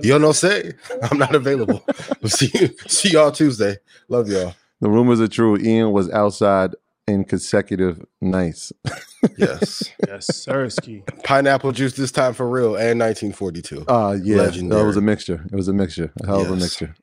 you 0.03 0.19
don't 0.19 0.35
say 0.35 0.73
I'm 1.03 1.19
not 1.19 1.35
available. 1.35 1.85
we'll 2.23 2.31
see 2.31 2.51
you, 2.55 2.71
see 2.87 3.11
y'all 3.11 3.33
Tuesday. 3.33 3.77
Love 4.09 4.29
y'all. 4.29 4.55
The 4.81 4.89
rumors 4.89 5.21
are 5.21 5.29
true. 5.29 5.59
Ian 5.59 5.93
was 5.93 6.11
outside 6.11 6.75
in 7.07 7.25
consecutive 7.25 8.05
nights. 8.21 8.73
Yes. 9.37 9.83
Yes, 10.07 10.29
Sirski. 10.31 11.03
Pineapple 11.25 11.73
juice 11.73 11.95
this 11.95 12.13
time 12.13 12.33
for 12.33 12.49
real 12.49 12.77
and 12.77 13.01
1942. 13.01 13.85
Uh 13.89 14.17
yeah. 14.23 14.37
Legendary. 14.37 14.81
That 14.81 14.87
was 14.87 14.97
a 14.97 15.01
mixture. 15.01 15.45
It 15.51 15.57
was 15.57 15.67
a 15.67 15.73
mixture. 15.73 16.13
A 16.23 16.27
hell 16.27 16.43
of 16.43 16.51
a 16.53 16.57
mixture. 16.57 16.95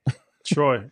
Troy. 0.46 0.86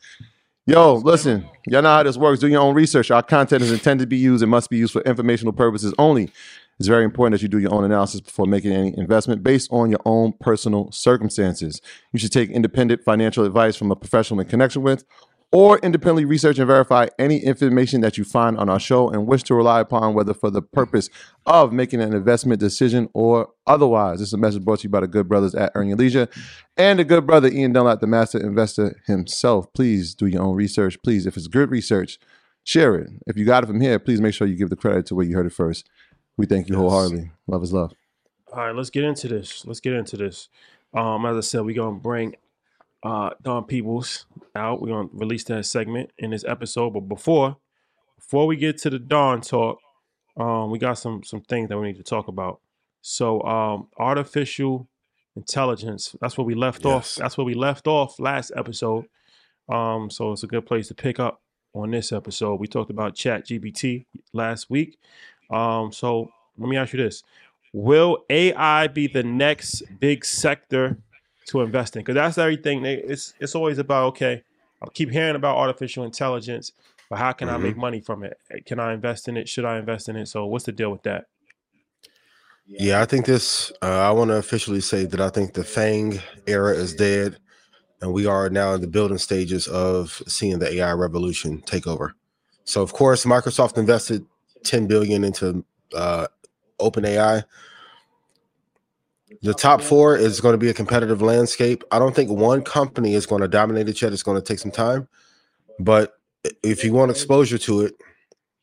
Yo, 0.67 0.93
listen, 0.93 1.43
y'all 1.65 1.81
know 1.81 1.89
how 1.89 2.03
this 2.03 2.17
works. 2.17 2.39
Do 2.39 2.47
your 2.47 2.61
own 2.61 2.75
research. 2.75 3.09
Our 3.09 3.23
content 3.23 3.63
is 3.63 3.71
intended 3.71 4.03
to 4.03 4.07
be 4.07 4.17
used 4.17 4.43
and 4.43 4.51
must 4.51 4.69
be 4.69 4.77
used 4.77 4.93
for 4.93 5.01
informational 5.01 5.53
purposes 5.53 5.91
only. 5.97 6.29
It's 6.77 6.87
very 6.87 7.03
important 7.03 7.33
that 7.33 7.41
you 7.41 7.47
do 7.47 7.57
your 7.57 7.73
own 7.73 7.83
analysis 7.83 8.21
before 8.21 8.45
making 8.45 8.71
any 8.71 8.95
investment 8.95 9.41
based 9.41 9.71
on 9.71 9.89
your 9.89 10.01
own 10.05 10.33
personal 10.39 10.91
circumstances. 10.91 11.81
You 12.13 12.19
should 12.19 12.31
take 12.31 12.51
independent 12.51 13.03
financial 13.03 13.43
advice 13.43 13.75
from 13.75 13.89
a 13.89 13.95
professional 13.95 14.39
in 14.39 14.47
connection 14.47 14.83
with, 14.83 15.03
or 15.51 15.77
independently 15.79 16.23
research 16.23 16.57
and 16.57 16.67
verify 16.67 17.07
any 17.19 17.37
information 17.37 18.01
that 18.01 18.17
you 18.17 18.23
find 18.23 18.57
on 18.57 18.69
our 18.69 18.79
show 18.79 19.09
and 19.09 19.27
wish 19.27 19.43
to 19.43 19.53
rely 19.53 19.81
upon, 19.81 20.13
whether 20.13 20.33
for 20.33 20.49
the 20.49 20.61
purpose 20.61 21.09
of 21.45 21.73
making 21.73 22.01
an 22.01 22.13
investment 22.13 22.59
decision 22.59 23.09
or 23.13 23.49
otherwise. 23.67 24.19
This 24.19 24.29
is 24.29 24.33
a 24.33 24.37
message 24.37 24.63
brought 24.63 24.79
to 24.79 24.83
you 24.83 24.89
by 24.89 25.01
the 25.01 25.07
good 25.07 25.27
brothers 25.27 25.53
at 25.53 25.71
Earn 25.75 25.89
Your 25.89 25.97
Leisure 25.97 26.29
and 26.77 26.99
the 26.99 27.03
good 27.03 27.27
brother 27.27 27.49
Ian 27.49 27.73
Dunlap, 27.73 27.99
the 27.99 28.07
master 28.07 28.39
investor 28.39 29.01
himself. 29.07 29.71
Please 29.73 30.15
do 30.15 30.25
your 30.25 30.41
own 30.41 30.55
research. 30.55 31.01
Please, 31.03 31.25
if 31.25 31.35
it's 31.35 31.47
good 31.47 31.69
research, 31.69 32.17
share 32.63 32.95
it. 32.95 33.09
If 33.27 33.37
you 33.37 33.43
got 33.43 33.63
it 33.63 33.67
from 33.67 33.81
here, 33.81 33.99
please 33.99 34.21
make 34.21 34.33
sure 34.33 34.47
you 34.47 34.55
give 34.55 34.69
the 34.69 34.77
credit 34.77 35.05
to 35.07 35.15
where 35.15 35.25
you 35.25 35.35
heard 35.35 35.45
it 35.45 35.53
first. 35.53 35.89
We 36.37 36.45
thank 36.45 36.69
you 36.69 36.77
wholeheartedly. 36.77 37.31
Love 37.47 37.63
is 37.63 37.73
love. 37.73 37.93
All 38.53 38.65
right, 38.65 38.75
let's 38.75 38.89
get 38.89 39.03
into 39.03 39.27
this. 39.27 39.65
Let's 39.65 39.79
get 39.79 39.93
into 39.93 40.17
this. 40.17 40.49
Um, 40.93 41.25
as 41.25 41.37
I 41.37 41.41
said, 41.41 41.61
we're 41.61 41.75
gonna 41.75 41.97
bring 41.97 42.35
uh 43.03 43.31
Don 43.41 43.63
Peebles 43.65 44.25
out. 44.55 44.81
We're 44.81 44.89
gonna 44.89 45.09
release 45.13 45.43
that 45.45 45.65
segment 45.65 46.11
in 46.17 46.31
this 46.31 46.45
episode. 46.45 46.91
But 46.91 47.01
before 47.01 47.57
before 48.17 48.47
we 48.47 48.55
get 48.55 48.77
to 48.79 48.89
the 48.89 48.99
Don 48.99 49.41
talk, 49.41 49.79
um, 50.37 50.71
we 50.71 50.79
got 50.79 50.97
some 50.97 51.23
some 51.23 51.41
things 51.41 51.69
that 51.69 51.77
we 51.77 51.87
need 51.87 51.97
to 51.97 52.03
talk 52.03 52.27
about. 52.27 52.59
So 53.01 53.41
um 53.43 53.87
artificial 53.97 54.87
intelligence, 55.35 56.15
that's 56.21 56.37
where 56.37 56.45
we 56.45 56.55
left 56.55 56.85
off. 56.85 57.15
That's 57.15 57.37
where 57.37 57.45
we 57.45 57.53
left 57.53 57.87
off 57.87 58.19
last 58.19 58.51
episode. 58.55 59.05
Um, 59.69 60.09
so 60.09 60.31
it's 60.33 60.43
a 60.43 60.47
good 60.47 60.65
place 60.65 60.87
to 60.89 60.93
pick 60.93 61.19
up 61.19 61.41
on 61.73 61.91
this 61.91 62.11
episode. 62.11 62.59
We 62.59 62.67
talked 62.67 62.89
about 62.89 63.15
Chat 63.15 63.47
GPT 63.47 64.05
last 64.33 64.69
week. 64.69 64.97
Um, 65.49 65.91
so 65.91 66.29
let 66.57 66.69
me 66.69 66.77
ask 66.77 66.93
you 66.93 67.01
this. 67.01 67.23
Will 67.73 68.25
AI 68.29 68.87
be 68.87 69.07
the 69.07 69.23
next 69.23 69.83
big 69.99 70.25
sector 70.25 70.97
to 71.47 71.61
invest 71.61 71.95
in? 71.95 72.01
Because 72.01 72.15
that's 72.15 72.37
everything. 72.37 72.83
They, 72.83 72.95
it's 72.95 73.33
it's 73.39 73.55
always 73.55 73.77
about 73.77 74.07
okay. 74.07 74.43
I 74.81 74.87
keep 74.93 75.11
hearing 75.11 75.35
about 75.35 75.57
artificial 75.57 76.05
intelligence, 76.05 76.71
but 77.09 77.19
how 77.19 77.33
can 77.33 77.49
I 77.49 77.57
make 77.57 77.77
money 77.77 77.99
from 77.99 78.23
it? 78.23 78.39
Can 78.65 78.79
I 78.79 78.93
invest 78.93 79.27
in 79.27 79.37
it? 79.37 79.47
Should 79.47 79.65
I 79.65 79.77
invest 79.77 80.09
in 80.09 80.15
it? 80.15 80.27
So 80.27 80.45
what's 80.47 80.65
the 80.65 80.71
deal 80.71 80.91
with 80.91 81.03
that? 81.03 81.25
Yeah, 82.65 83.01
I 83.01 83.05
think 83.05 83.25
this. 83.25 83.71
Uh, 83.81 83.99
I 84.07 84.11
want 84.11 84.29
to 84.29 84.37
officially 84.37 84.81
say 84.81 85.05
that 85.05 85.19
I 85.19 85.29
think 85.29 85.53
the 85.53 85.63
Fang 85.63 86.19
era 86.47 86.73
is 86.73 86.95
dead, 86.95 87.37
and 88.01 88.13
we 88.13 88.25
are 88.25 88.49
now 88.49 88.73
in 88.73 88.81
the 88.81 88.87
building 88.87 89.17
stages 89.17 89.67
of 89.67 90.21
seeing 90.27 90.59
the 90.59 90.73
AI 90.75 90.93
revolution 90.93 91.61
take 91.61 91.85
over. 91.85 92.15
So, 92.63 92.81
of 92.81 92.93
course, 92.93 93.25
Microsoft 93.25 93.77
invested 93.77 94.25
10 94.63 94.87
billion 94.87 95.23
into 95.23 95.65
uh, 95.93 96.27
OpenAI. 96.79 97.43
The 99.43 99.53
top 99.53 99.81
four 99.81 100.15
is 100.15 100.39
going 100.39 100.53
to 100.53 100.59
be 100.59 100.69
a 100.69 100.73
competitive 100.73 101.21
landscape. 101.21 101.83
I 101.91 101.97
don't 101.97 102.15
think 102.15 102.29
one 102.29 102.61
company 102.61 103.15
is 103.15 103.25
going 103.25 103.41
to 103.41 103.47
dominate 103.47 103.89
it 103.89 104.01
yet. 104.01 104.13
It's 104.13 104.21
going 104.21 104.39
to 104.39 104.45
take 104.45 104.59
some 104.59 104.71
time, 104.71 105.07
but 105.79 106.19
if 106.63 106.83
you 106.83 106.93
want 106.93 107.11
exposure 107.11 107.57
to 107.57 107.81
it, 107.81 107.95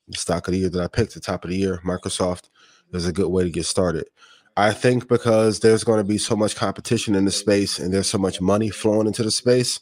the 0.07 0.17
stock 0.17 0.47
of 0.49 0.53
the 0.53 0.59
year 0.59 0.69
that 0.69 0.83
I 0.83 0.87
picked, 0.87 1.15
the 1.15 1.21
top 1.21 1.45
of 1.45 1.51
the 1.51 1.57
year, 1.57 1.81
Microsoft 1.85 2.49
is 2.93 3.07
a 3.07 3.13
good 3.13 3.29
way 3.29 3.45
to 3.45 3.51
get 3.51 3.67
started. 3.67 4.09
I 4.57 4.73
think 4.73 5.09
because 5.09 5.61
there's 5.61 5.85
going 5.85 5.99
to 5.99 6.09
be 6.09 6.19
so 6.19 6.35
much 6.35 6.57
competition 6.57 7.15
in 7.15 7.25
the 7.25 7.31
space 7.31 7.79
and 7.79 7.93
there's 7.93 8.09
so 8.09 8.19
much 8.19 8.41
money 8.41 8.71
flowing 8.71 9.07
into 9.07 9.23
the 9.23 9.31
space, 9.31 9.81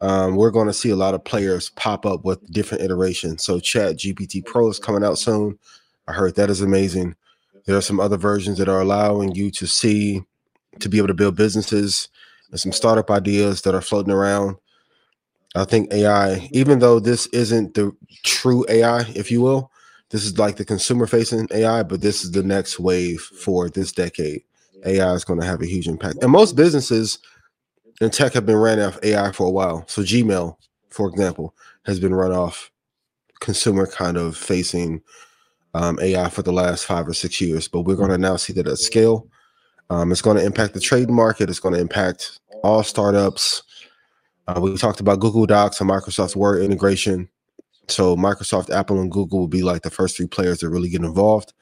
um, 0.00 0.36
we're 0.36 0.50
going 0.50 0.66
to 0.66 0.72
see 0.72 0.90
a 0.90 0.96
lot 0.96 1.14
of 1.14 1.24
players 1.24 1.70
pop 1.70 2.04
up 2.04 2.24
with 2.24 2.44
different 2.52 2.84
iterations. 2.84 3.42
So, 3.42 3.58
Chat 3.58 3.96
GPT 3.96 4.44
Pro 4.44 4.68
is 4.68 4.78
coming 4.78 5.02
out 5.02 5.18
soon. 5.18 5.58
I 6.06 6.12
heard 6.12 6.36
that 6.36 6.50
is 6.50 6.60
amazing. 6.60 7.16
There 7.66 7.76
are 7.76 7.82
some 7.82 8.00
other 8.00 8.16
versions 8.16 8.58
that 8.58 8.68
are 8.68 8.80
allowing 8.80 9.34
you 9.34 9.50
to 9.52 9.66
see, 9.66 10.22
to 10.80 10.88
be 10.88 10.98
able 10.98 11.08
to 11.08 11.14
build 11.14 11.36
businesses 11.36 12.08
and 12.50 12.60
some 12.60 12.72
startup 12.72 13.10
ideas 13.10 13.62
that 13.62 13.74
are 13.74 13.80
floating 13.80 14.12
around. 14.12 14.56
I 15.54 15.64
think 15.64 15.92
AI, 15.92 16.48
even 16.52 16.78
though 16.78 17.00
this 17.00 17.26
isn't 17.28 17.74
the 17.74 17.92
true 18.22 18.64
AI, 18.68 19.00
if 19.14 19.30
you 19.30 19.40
will, 19.40 19.70
this 20.10 20.24
is 20.24 20.38
like 20.38 20.56
the 20.56 20.64
consumer 20.64 21.06
facing 21.06 21.48
AI, 21.50 21.82
but 21.82 22.00
this 22.00 22.24
is 22.24 22.32
the 22.32 22.42
next 22.42 22.78
wave 22.78 23.20
for 23.20 23.68
this 23.68 23.90
decade. 23.90 24.42
AI 24.84 25.12
is 25.14 25.24
going 25.24 25.40
to 25.40 25.46
have 25.46 25.62
a 25.62 25.66
huge 25.66 25.88
impact. 25.88 26.22
And 26.22 26.30
most 26.30 26.54
businesses 26.54 27.18
in 28.00 28.10
tech 28.10 28.34
have 28.34 28.46
been 28.46 28.56
ran 28.56 28.80
off 28.80 28.98
AI 29.02 29.32
for 29.32 29.46
a 29.46 29.50
while. 29.50 29.84
So 29.88 30.02
Gmail, 30.02 30.56
for 30.90 31.08
example, 31.08 31.54
has 31.86 31.98
been 31.98 32.14
run 32.14 32.32
off 32.32 32.70
consumer 33.40 33.86
kind 33.86 34.16
of 34.16 34.36
facing 34.36 35.02
um, 35.76 35.98
AI 36.00 36.28
for 36.30 36.42
the 36.42 36.52
last 36.52 36.86
five 36.86 37.06
or 37.06 37.12
six 37.12 37.40
years. 37.40 37.68
But 37.68 37.82
we're 37.82 37.96
going 37.96 38.10
to 38.10 38.18
now 38.18 38.36
see 38.36 38.52
that 38.54 38.66
at 38.66 38.78
scale. 38.78 39.28
Um, 39.90 40.10
it's 40.10 40.22
going 40.22 40.38
to 40.38 40.44
impact 40.44 40.74
the 40.74 40.80
trade 40.80 41.10
market. 41.10 41.50
It's 41.50 41.60
going 41.60 41.74
to 41.74 41.80
impact 41.80 42.40
all 42.64 42.82
startups. 42.82 43.62
Uh, 44.48 44.58
we 44.60 44.76
talked 44.76 45.00
about 45.00 45.20
Google 45.20 45.46
Docs 45.46 45.80
and 45.80 45.90
Microsoft 45.90 46.34
Word 46.34 46.62
integration. 46.62 47.28
So 47.88 48.16
Microsoft, 48.16 48.70
Apple, 48.70 49.00
and 49.00 49.12
Google 49.12 49.40
will 49.40 49.48
be 49.48 49.62
like 49.62 49.82
the 49.82 49.90
first 49.90 50.16
three 50.16 50.26
players 50.26 50.60
that 50.60 50.70
really 50.70 50.88
get 50.88 51.02
involved. 51.02 51.52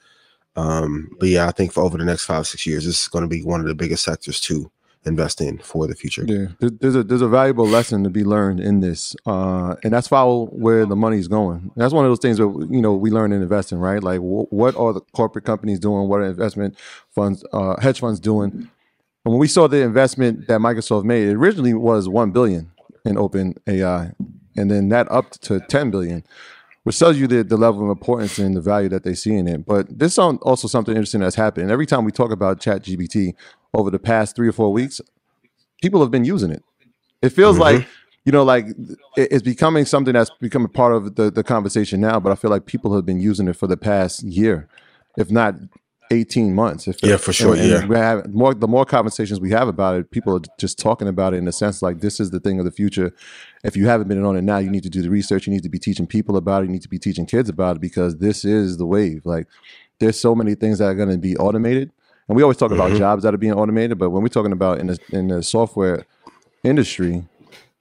Um, 0.57 1.11
but 1.19 1.29
yeah, 1.29 1.49
I 1.49 1.51
think 1.51 1.73
for 1.73 1.83
over 1.83 1.99
the 1.99 2.05
next 2.05 2.25
five 2.25 2.47
six 2.47 2.65
years, 2.67 2.87
this 2.87 3.03
is 3.03 3.09
going 3.09 3.25
to 3.25 3.29
be 3.29 3.43
one 3.43 3.61
of 3.61 3.67
the 3.67 3.75
biggest 3.75 4.05
sectors 4.05 4.41
to 4.43 4.71
invest 5.07 5.41
in 5.41 5.59
for 5.59 5.87
the 5.87 5.95
future. 5.95 6.25
Yeah, 6.27 6.47
there's 6.61 6.97
a 6.97 7.03
there's 7.03 7.23
a 7.23 7.29
valuable 7.29 7.67
lesson 7.67 8.05
to 8.05 8.11
be 8.11 8.25
learned 8.25 8.61
in 8.61 8.81
this, 8.81 9.15
uh, 9.27 9.77
and 9.85 9.93
that's 9.93 10.09
follow 10.09 10.47
where 10.47 10.87
the 10.87 10.97
money's 10.97 11.29
going. 11.29 11.71
That's 11.77 11.93
one 11.93 12.05
of 12.05 12.11
those 12.11 12.19
things 12.21 12.39
that 12.39 12.49
you 12.71 12.81
know 12.81 12.95
we 12.95 13.11
learn 13.11 13.33
in 13.33 13.43
investing, 13.43 13.79
right? 13.79 14.03
Like, 14.03 14.21
wh- 14.21 14.53
what 14.53 14.77
are 14.77 14.93
the 14.93 15.01
corporate 15.13 15.45
companies 15.45 15.79
doing? 15.79 16.09
What 16.09 16.21
are 16.21 16.27
investment 16.27 16.77
funds, 17.11 17.45
uh, 17.53 17.81
hedge 17.81 18.01
funds 18.01 18.21
doing? 18.21 18.51
And 19.25 19.33
when 19.33 19.39
we 19.39 19.49
saw 19.49 19.69
the 19.69 19.83
investment 19.83 20.49
that 20.49 20.61
Microsoft 20.61 21.05
made, 21.05 21.29
it 21.29 21.35
originally 21.35 21.75
was 21.75 22.09
one 22.09 22.31
billion 22.33 22.71
in 23.05 23.17
Open 23.19 23.55
AI, 23.67 24.13
and 24.57 24.71
then 24.71 24.89
that 24.91 25.11
up 25.11 25.33
to 25.43 25.61
ten 25.61 25.91
billion, 25.91 26.25
which 26.85 26.99
tells 26.99 27.17
you 27.19 27.27
the, 27.27 27.45
the 27.45 27.57
level 27.57 27.85
of 27.85 27.91
importance 27.91 28.39
and 28.39 28.57
the 28.57 28.61
value 28.61 28.89
that 28.91 29.05
they 29.05 29.15
see 29.15 29.35
in 29.35 29.49
it. 29.49 29.67
But 29.67 29.99
this 29.99 30.13
is 30.13 30.19
also 30.19 30.69
something 30.69 30.95
interesting 30.95 31.21
that's 31.21 31.37
happened. 31.37 31.71
Every 31.71 31.87
time 31.87 32.05
we 32.05 32.13
talk 32.13 32.31
about 32.31 32.61
Chat 32.61 32.83
GPT 32.83 33.35
over 33.75 33.91
the 33.91 33.99
past 33.99 34.37
three 34.37 34.49
or 34.49 34.53
four 34.53 34.73
weeks, 34.73 35.01
people 35.83 36.01
have 36.01 36.11
been 36.11 36.25
using 36.25 36.51
it. 36.51 36.63
It 37.21 37.31
feels 37.31 37.57
mm-hmm. 37.57 37.79
like 37.79 37.87
you 38.25 38.33
know, 38.33 38.43
like 38.43 38.67
it's 39.17 39.43
becoming 39.43 39.85
something 39.85 40.15
that's 40.15 40.31
becoming 40.41 40.69
part 40.69 40.95
of 40.95 41.17
the 41.17 41.31
the 41.31 41.45
conversation 41.45 42.01
now. 42.01 42.19
But 42.19 42.33
I 42.33 42.37
feel 42.37 42.51
like 42.51 42.65
people 42.65 42.95
have 42.95 43.05
been 43.05 43.21
using 43.21 43.49
it 43.49 43.57
for 43.57 43.67
the 43.67 43.77
past 43.77 44.23
year, 44.23 44.67
if 45.19 45.31
not 45.31 45.57
eighteen 46.11 46.55
months. 46.55 46.89
If 46.89 47.03
Yeah, 47.03 47.19
for 47.19 47.35
sure, 47.35 47.53
and- 47.53 47.61
and 47.61 47.71
yeah. 47.71 47.87
we 47.87 47.97
have 47.97 48.33
more. 48.33 48.55
The 48.55 48.69
more 48.69 48.87
conversations 48.87 49.41
we 49.41 49.51
have 49.51 49.69
about 49.69 49.97
it, 49.97 50.11
people 50.11 50.35
are 50.37 50.41
just 50.59 50.79
talking 50.79 51.07
about 51.07 51.35
it 51.35 51.39
in 51.39 51.49
a 51.49 51.53
sense 51.53 51.83
like 51.83 52.01
this 52.01 52.19
is 52.19 52.31
the 52.31 52.41
thing 52.41 52.59
of 52.59 52.65
the 52.65 52.71
future. 52.71 53.13
If 53.63 53.77
you 53.77 53.89
haven't 53.89 54.09
been 54.09 54.25
on 54.25 54.37
it 54.37 54.43
now, 54.43 54.57
you 54.57 54.71
need 54.71 54.85
to 54.85 54.91
do 54.91 55.03
the 55.03 55.11
research. 55.11 55.47
You 55.47 55.53
need 55.53 55.63
to 55.63 55.69
be 55.69 55.79
teaching 55.79 56.07
people 56.07 56.39
about 56.39 56.63
it. 56.63 56.67
You 56.67 56.73
need 56.73 56.83
to 56.83 56.89
be 56.89 56.99
teaching 56.99 57.27
kids 57.27 57.51
about 57.51 57.77
it 57.77 57.83
because 57.83 58.17
this 58.17 58.45
is 58.45 58.79
the 58.79 58.87
wave. 58.87 59.27
Like 59.27 59.49
there's 59.99 60.19
so 60.19 60.35
many 60.35 60.55
things 60.55 60.79
that 60.79 60.87
are 60.87 60.95
going 60.95 61.11
to 61.11 61.19
be 61.19 61.37
automated. 61.37 61.91
And 62.29 62.37
we 62.37 62.43
always 62.43 62.57
talk 62.57 62.73
about 62.73 62.97
jobs 62.97 63.23
that 63.23 63.35
are 63.35 63.39
being 63.39 63.53
automated, 63.53 63.99
but 63.99 64.11
when 64.11 64.23
we're 64.23 64.29
talking 64.29 64.53
about 64.53 64.79
in 64.79 64.87
the 64.89 64.99
in 65.13 65.29
the 65.29 65.43
software 65.43 66.07
industry, 66.63 67.27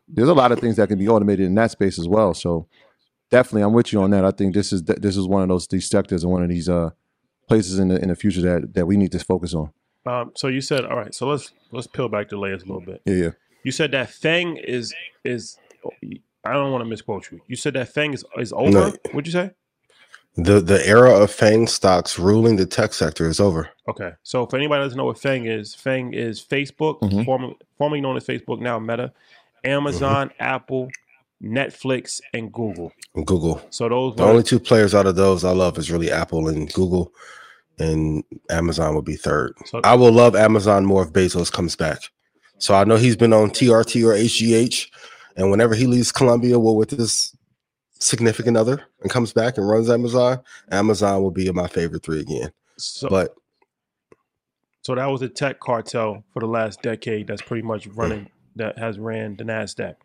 there's 0.08 0.30
a 0.30 0.34
lot 0.34 0.52
of 0.52 0.60
things 0.60 0.76
that 0.76 0.90
can 0.90 1.00
be 1.00 1.08
automated 1.08 1.46
in 1.46 1.56
that 1.56 1.72
space 1.72 1.98
as 1.98 2.08
well. 2.08 2.34
So 2.34 2.68
definitely, 3.32 3.64
I'm 3.64 3.74
with 3.74 3.94
you 3.94 4.02
on 4.02 4.12
that. 4.12 4.26
I 4.26 4.32
think 4.32 4.54
this 4.54 4.74
is 4.74 4.84
this 4.84 5.16
is 5.16 5.28
one 5.28 5.44
of 5.44 5.50
those 5.50 5.68
these 5.68 5.90
sectors 5.90 6.24
and 6.24 6.32
one 6.32 6.44
of 6.44 6.50
these 6.50 6.68
uh 6.68 6.90
places 7.48 7.80
in 7.80 7.88
the 7.88 8.02
in 8.02 8.10
the 8.10 8.16
future 8.16 8.42
that 8.42 8.74
that 8.74 8.86
we 8.86 8.98
need 8.98 9.12
to 9.14 9.20
focus 9.20 9.54
on. 9.54 9.72
Um, 10.06 10.32
so 10.36 10.48
you 10.48 10.62
said, 10.62 10.86
all 10.86 10.98
right. 10.98 11.14
So 11.14 11.28
let's 11.28 11.54
let's 11.72 11.88
peel 11.88 12.10
back 12.10 12.30
the 12.30 12.38
layers 12.38 12.64
a 12.64 12.66
little 12.66 12.82
bit. 12.82 13.02
Yeah, 13.06 13.16
yeah. 13.16 13.30
You 13.64 13.72
said 13.72 13.92
that 13.92 14.10
Fang 14.10 14.58
is 14.58 14.94
is. 15.24 15.58
I 16.46 16.52
don't 16.52 16.74
want 16.74 16.84
to 16.84 16.90
misquote 16.90 17.32
you. 17.32 17.40
You 17.48 17.56
said 17.56 17.74
that 17.76 17.90
Fang 17.94 18.14
is 18.14 18.26
is 18.38 18.52
over. 18.52 18.72
No. 18.72 18.94
What'd 19.12 19.28
you 19.28 19.32
say? 19.32 19.52
The 20.36 20.60
the 20.62 20.86
era 20.88 21.12
of 21.22 21.30
Fang 21.32 21.68
stocks 21.68 22.18
ruling 22.18 22.56
the 22.56 22.66
tech 22.66 22.94
sector 22.94 23.28
is 23.28 23.40
over. 23.40 23.70
Okay. 23.88 24.12
So 24.24 24.46
for 24.48 24.58
anybody 24.58 24.80
that 24.82 24.86
doesn't 24.86 24.98
know 24.98 25.06
what 25.06 25.20
Fang 25.20 25.46
is, 25.46 25.76
Fang 25.76 26.14
is 26.14 26.42
Facebook, 26.44 27.00
Mhm. 27.02 27.24
formerly, 27.26 27.56
formerly 27.78 28.02
known 28.02 28.18
as 28.18 28.26
Facebook, 28.26 28.60
now 28.60 28.80
Meta, 28.80 29.14
Amazon, 29.64 30.32
Apple, 30.40 30.90
Netflix, 31.42 32.20
and 32.34 32.52
Google. 32.52 32.92
Google. 33.26 33.62
So 33.70 33.88
those 33.90 34.16
The 34.16 34.24
were- 34.24 34.30
only 34.30 34.44
two 34.44 34.60
players 34.60 34.96
out 34.96 35.06
of 35.06 35.16
those 35.16 35.44
I 35.44 35.52
love 35.52 35.78
is 35.78 35.92
really 35.92 36.10
Apple 36.12 36.48
and 36.48 36.72
Google, 36.74 37.12
and 37.78 38.24
Amazon 38.50 38.96
would 38.96 39.06
be 39.06 39.16
third. 39.16 39.54
So- 39.66 39.82
I 39.84 39.94
will 39.96 40.12
love 40.12 40.36
Amazon 40.36 40.86
more 40.86 41.04
if 41.04 41.12
Bezos 41.14 41.52
comes 41.52 41.76
back. 41.76 42.00
So 42.58 42.74
I 42.74 42.86
know 42.86 42.96
he's 42.96 43.16
been 43.18 43.34
on 43.34 43.52
TRT 43.52 44.04
or 44.04 44.14
HGH, 44.14 44.90
and 45.36 45.52
whenever 45.52 45.76
he 45.76 45.86
leaves 45.86 46.12
Columbia, 46.12 46.58
well, 46.60 46.76
with 46.76 46.92
his 46.92 47.36
significant 48.00 48.58
other 48.58 48.84
and 49.02 49.10
comes 49.12 49.34
back 49.34 49.58
and 49.58 49.68
runs 49.68 49.90
Amazon, 49.90 50.42
Amazon 50.72 51.22
will 51.22 51.32
be 51.32 51.50
my 51.52 51.68
favorite 51.68 52.04
three 52.04 52.20
again. 52.22 52.52
so, 52.78 53.08
But 53.10 53.36
so 54.82 54.96
that 54.96 55.06
was 55.06 55.22
a 55.22 55.30
tech 55.30 55.60
cartel 55.60 56.24
for 56.34 56.40
the 56.42 56.48
last 56.48 56.82
decade 56.82 57.28
that's 57.28 57.42
pretty 57.42 57.62
much 57.66 57.88
Mm. 57.90 57.98
running 57.98 58.30
that 58.56 58.78
has 58.78 59.00
ran 59.00 59.36
the 59.38 59.44
Nasdaq. 59.44 59.96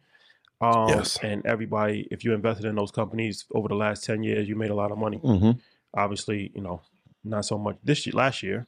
Um, 0.61 0.89
Yes. 0.89 1.19
And 1.23 1.45
everybody, 1.47 2.07
if 2.11 2.25
you 2.25 2.33
invested 2.35 2.65
in 2.67 2.75
those 2.77 2.91
companies 2.91 3.45
over 3.53 3.69
the 3.69 3.75
last 3.75 4.05
ten 4.05 4.23
years, 4.23 4.49
you 4.49 4.57
made 4.57 4.71
a 4.71 4.75
lot 4.75 4.91
of 4.93 4.99
money. 4.99 5.19
Mm-hmm. 5.19 5.53
Obviously, 5.95 6.51
you 6.55 6.61
know, 6.63 6.81
not 7.25 7.45
so 7.45 7.59
much 7.59 7.77
this 7.83 8.07
year, 8.07 8.13
last 8.15 8.43
year, 8.43 8.67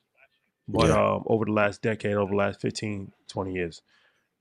but 0.69 0.89
Yeah. 0.89 1.15
um, 1.15 1.25
over 1.27 1.45
the 1.45 1.53
last 1.53 1.83
decade, 1.83 2.15
over 2.15 2.31
the 2.31 2.37
last 2.37 2.61
15, 2.61 3.12
20 3.29 3.53
years. 3.53 3.83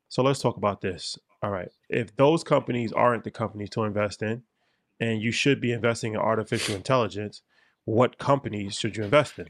So 0.10 0.24
let's 0.24 0.40
talk 0.42 0.58
about 0.58 0.82
this. 0.82 1.18
All 1.42 1.52
right. 1.52 1.70
If 1.90 2.16
those 2.16 2.44
companies 2.44 2.92
aren't 2.92 3.24
the 3.24 3.32
companies 3.32 3.70
to 3.72 3.84
invest 3.84 4.22
in, 4.22 4.44
and 5.00 5.22
you 5.22 5.32
should 5.32 5.62
be 5.62 5.72
investing 5.72 6.14
in 6.14 6.20
artificial 6.20 6.76
intelligence, 6.76 7.42
what 7.86 8.18
companies 8.18 8.76
should 8.76 8.98
you 8.98 9.04
invest 9.04 9.40
in? 9.40 9.48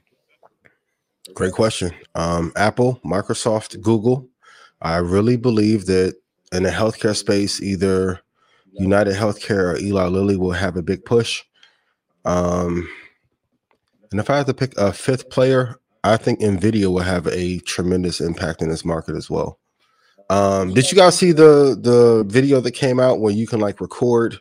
Great 1.33 1.53
question. 1.53 1.91
Um, 2.15 2.51
Apple, 2.55 2.99
Microsoft, 3.05 3.81
Google. 3.81 4.27
I 4.81 4.97
really 4.97 5.37
believe 5.37 5.85
that 5.87 6.15
in 6.51 6.63
the 6.63 6.69
healthcare 6.69 7.15
space, 7.15 7.61
either 7.61 8.21
United 8.73 9.15
Healthcare 9.15 9.73
or 9.73 9.77
Eli 9.77 10.05
Lilly 10.05 10.37
will 10.37 10.51
have 10.51 10.77
a 10.77 10.81
big 10.81 11.03
push. 11.05 11.43
Um, 12.25 12.89
and 14.11 14.19
if 14.19 14.29
I 14.29 14.37
had 14.37 14.47
to 14.47 14.53
pick 14.53 14.75
a 14.77 14.93
fifth 14.93 15.29
player, 15.29 15.79
I 16.03 16.17
think 16.17 16.39
Nvidia 16.39 16.87
will 16.87 16.99
have 16.99 17.27
a 17.27 17.59
tremendous 17.59 18.21
impact 18.21 18.61
in 18.61 18.69
this 18.69 18.85
market 18.85 19.15
as 19.15 19.29
well. 19.29 19.59
Um, 20.29 20.73
did 20.73 20.91
you 20.91 20.97
guys 20.97 21.17
see 21.17 21.31
the 21.31 21.77
the 21.79 22.23
video 22.27 22.61
that 22.61 22.71
came 22.71 22.99
out 22.99 23.19
where 23.19 23.33
you 23.33 23.47
can 23.47 23.59
like 23.59 23.81
record 23.81 24.39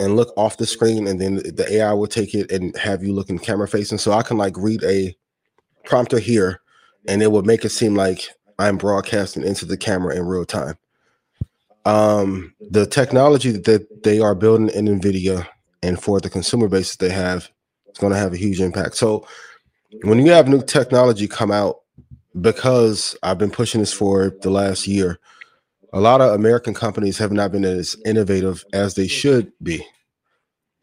and 0.00 0.16
look 0.16 0.32
off 0.36 0.56
the 0.56 0.66
screen, 0.66 1.06
and 1.06 1.20
then 1.20 1.36
the 1.36 1.66
AI 1.70 1.92
will 1.92 2.06
take 2.06 2.34
it 2.34 2.50
and 2.52 2.76
have 2.76 3.02
you 3.02 3.12
looking 3.12 3.38
camera 3.38 3.68
facing? 3.68 3.98
So 3.98 4.12
I 4.12 4.22
can 4.22 4.36
like 4.36 4.56
read 4.56 4.82
a 4.84 5.16
prompter 5.84 6.18
here 6.18 6.60
and 7.06 7.22
it 7.22 7.32
will 7.32 7.42
make 7.42 7.64
it 7.64 7.70
seem 7.70 7.94
like 7.94 8.28
I'm 8.58 8.76
broadcasting 8.76 9.44
into 9.44 9.64
the 9.64 9.76
camera 9.76 10.14
in 10.14 10.26
real 10.26 10.44
time. 10.44 10.76
Um, 11.84 12.54
the 12.60 12.86
technology 12.86 13.52
that 13.52 14.04
they 14.04 14.20
are 14.20 14.34
building 14.34 14.68
in 14.70 14.86
NVIDIA 14.86 15.46
and 15.82 16.00
for 16.00 16.20
the 16.20 16.28
consumer 16.28 16.68
base 16.68 16.94
that 16.94 17.06
they 17.06 17.12
have 17.12 17.48
is 17.86 17.98
going 17.98 18.12
to 18.12 18.18
have 18.18 18.34
a 18.34 18.38
huge 18.38 18.60
impact. 18.60 18.96
So 18.96 19.26
when 20.02 20.24
you 20.24 20.32
have 20.32 20.48
new 20.48 20.62
technology 20.62 21.26
come 21.26 21.50
out, 21.50 21.80
because 22.40 23.16
I've 23.22 23.38
been 23.38 23.50
pushing 23.50 23.80
this 23.80 23.92
for 23.92 24.36
the 24.42 24.50
last 24.50 24.86
year, 24.86 25.18
a 25.92 26.00
lot 26.00 26.20
of 26.20 26.34
American 26.34 26.74
companies 26.74 27.18
have 27.18 27.32
not 27.32 27.52
been 27.52 27.64
as 27.64 27.96
innovative 28.04 28.64
as 28.72 28.94
they 28.94 29.06
should 29.06 29.52
be. 29.62 29.84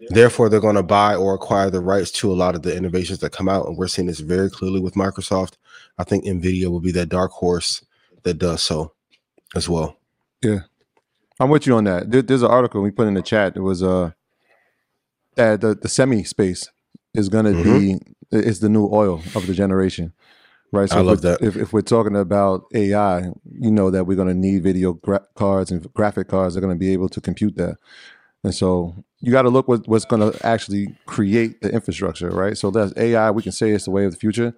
Therefore, 0.10 0.50
they're 0.50 0.60
going 0.60 0.76
to 0.76 0.84
buy 0.84 1.16
or 1.16 1.34
acquire 1.34 1.70
the 1.70 1.80
rights 1.80 2.12
to 2.12 2.32
a 2.32 2.36
lot 2.36 2.54
of 2.56 2.64
the 2.64 2.76
innovations 2.76 3.20
that 3.20 3.32
come 3.32 3.48
out. 3.48 3.66
And 3.66 3.78
we're 3.78 3.88
seeing 3.88 4.08
this 4.08 4.20
very 4.20 4.50
clearly 4.50 4.80
with 4.80 4.96
Microsoft. 4.96 5.54
I 5.98 6.04
think 6.04 6.26
NVIDIA 6.26 6.68
will 6.68 6.82
be 6.82 6.92
that 6.92 7.10
dark 7.10 7.32
horse 7.32 7.84
that 8.24 8.36
does 8.36 8.62
so 8.62 8.92
as 9.56 9.70
well. 9.70 9.98
Yeah. 10.42 10.60
I'm 11.40 11.50
with 11.50 11.66
you 11.68 11.76
on 11.76 11.86
that. 11.86 12.12
There, 12.12 12.22
there's 12.22 12.44
an 12.44 12.52
article 12.52 12.82
we 12.82 12.92
put 12.92 13.08
in 13.08 13.14
the 13.14 13.22
chat. 13.22 13.56
It 13.56 13.62
was 13.62 13.84
uh 13.84 14.12
that 15.36 15.62
the, 15.62 15.76
the 15.76 15.90
semi 15.90 16.24
space 16.24 16.70
is 17.14 17.30
gonna 17.30 17.52
be 17.52 18.00
is 18.32 18.60
the 18.60 18.70
new 18.70 18.90
oil 18.92 19.22
of 19.36 19.48
the 19.48 19.54
generation. 19.54 20.14
Right. 20.76 20.92
I 20.94 21.00
if 21.00 21.06
love 21.06 21.24
we're- 21.24 21.38
that. 21.38 21.42
If, 21.42 21.56
if 21.56 21.74
we're 21.74 21.82
talking 21.82 22.16
about 22.16 22.66
AI, 22.74 23.20
you 23.60 23.72
know 23.72 23.90
that 23.92 24.06
we're 24.06 24.18
gonna 24.18 24.34
need 24.34 24.64
video 24.64 24.94
gra- 24.94 25.26
cards 25.36 25.72
and 25.72 25.92
graphic 25.94 26.28
cards. 26.28 26.54
They're 26.56 26.62
gonna 26.62 26.76
be 26.76 26.94
able 26.94 27.10
to 27.10 27.22
compute 27.22 27.56
that. 27.58 27.78
And 28.44 28.54
so 28.54 28.94
you 29.22 29.32
got 29.32 29.42
to 29.42 29.50
look 29.50 29.68
what, 29.68 29.88
what's 29.88 30.06
going 30.06 30.32
to 30.32 30.46
actually 30.46 30.96
create 31.08 31.62
the 31.62 31.72
infrastructure, 31.72 32.30
right? 32.30 32.56
So 32.56 32.70
that's 32.70 32.94
AI. 32.96 33.32
We 33.32 33.42
can 33.42 33.52
say 33.52 33.72
it's 33.72 33.86
the 33.86 33.92
way 33.92 34.06
of 34.06 34.12
the 34.12 34.20
future. 34.20 34.54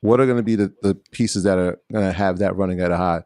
What 0.00 0.20
are 0.20 0.26
going 0.26 0.36
to 0.36 0.44
be 0.44 0.54
the, 0.54 0.72
the 0.82 0.94
pieces 1.10 1.42
that 1.42 1.58
are 1.58 1.76
going 1.90 2.04
to 2.06 2.12
have 2.12 2.38
that 2.38 2.54
running 2.54 2.80
at 2.80 2.92
a 2.92 2.96
high 2.96 3.24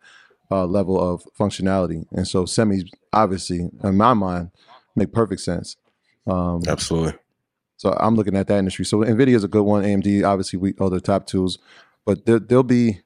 uh, 0.51 0.65
level 0.65 0.99
of 0.99 1.23
functionality? 1.39 2.07
And 2.13 2.27
so 2.27 2.45
semis, 2.45 2.89
obviously, 3.13 3.69
in 3.85 3.97
my 3.99 4.15
mind, 4.15 4.53
make 4.95 5.13
perfect 5.13 5.43
sense. 5.43 5.77
Um, 6.27 6.63
Absolutely. 6.67 7.13
so 7.77 7.95
I'm 8.01 8.15
looking 8.17 8.37
at 8.37 8.47
that 8.47 8.59
industry. 8.59 8.87
So 8.87 9.01
Nvidia 9.01 9.35
is 9.37 9.45
a 9.45 9.49
good 9.49 9.65
one. 9.65 9.85
AMD, 9.85 10.25
obviously, 10.27 10.59
we 10.59 10.73
are 10.81 10.89
the 10.89 10.99
top 11.03 11.27
tools, 11.27 11.59
but 12.07 12.25
there, 12.25 12.39
there'll 12.39 12.63
be, 12.63 13.01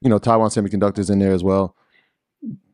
you 0.00 0.08
know, 0.08 0.18
Taiwan 0.18 0.48
Semiconductors 0.48 1.10
in 1.10 1.18
there 1.18 1.34
as 1.34 1.44
well. 1.44 1.76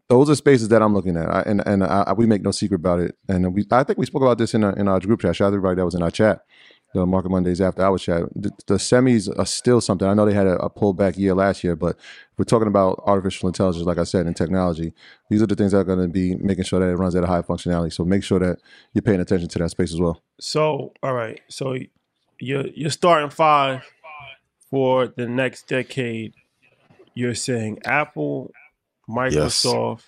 Those 0.08 0.30
are 0.30 0.36
spaces 0.36 0.68
that 0.68 0.82
I'm 0.82 0.94
looking 0.94 1.16
at, 1.16 1.28
I, 1.28 1.40
and 1.40 1.66
and 1.66 1.82
I, 1.82 2.12
we 2.12 2.26
make 2.26 2.42
no 2.42 2.52
secret 2.52 2.76
about 2.76 3.00
it. 3.00 3.16
And 3.28 3.52
we, 3.52 3.66
I 3.72 3.82
think 3.82 3.98
we 3.98 4.06
spoke 4.06 4.22
about 4.22 4.38
this 4.38 4.54
in 4.54 4.62
our, 4.62 4.72
in 4.76 4.86
our 4.86 5.00
group 5.00 5.20
chat. 5.20 5.34
Shout 5.34 5.46
out 5.46 5.48
everybody 5.48 5.74
that 5.74 5.84
was 5.84 5.96
in 5.96 6.02
our 6.04 6.12
chat, 6.12 6.44
the 6.94 7.04
Market 7.04 7.30
Mondays 7.30 7.60
after 7.60 7.82
hours 7.82 8.02
chat. 8.02 8.22
The, 8.36 8.52
the 8.68 8.74
semis 8.74 9.28
are 9.36 9.44
still 9.44 9.80
something. 9.80 10.06
I 10.06 10.14
know 10.14 10.24
they 10.24 10.32
had 10.32 10.46
a, 10.46 10.58
a 10.58 10.70
pullback 10.70 11.18
year 11.18 11.34
last 11.34 11.64
year, 11.64 11.74
but 11.74 11.96
we're 12.38 12.44
talking 12.44 12.68
about 12.68 13.02
artificial 13.04 13.48
intelligence, 13.48 13.84
like 13.84 13.98
I 13.98 14.04
said, 14.04 14.26
and 14.26 14.36
technology. 14.36 14.92
These 15.28 15.42
are 15.42 15.46
the 15.46 15.56
things 15.56 15.72
that 15.72 15.78
are 15.78 15.84
going 15.84 15.98
to 15.98 16.06
be 16.06 16.36
making 16.36 16.62
sure 16.62 16.78
that 16.78 16.86
it 16.86 16.94
runs 16.94 17.16
at 17.16 17.24
a 17.24 17.26
high 17.26 17.42
functionality. 17.42 17.92
So 17.92 18.04
make 18.04 18.22
sure 18.22 18.38
that 18.38 18.60
you're 18.92 19.02
paying 19.02 19.20
attention 19.20 19.48
to 19.48 19.58
that 19.58 19.70
space 19.70 19.92
as 19.92 19.98
well. 19.98 20.22
So, 20.38 20.92
all 21.02 21.14
right. 21.14 21.40
So 21.48 21.76
you're 22.38 22.90
starting 22.90 23.30
five 23.30 23.82
for 24.70 25.06
the 25.06 25.26
next 25.26 25.68
decade. 25.68 26.34
You're 27.14 27.34
saying 27.34 27.80
Apple, 27.84 28.52
Microsoft, 29.08 30.02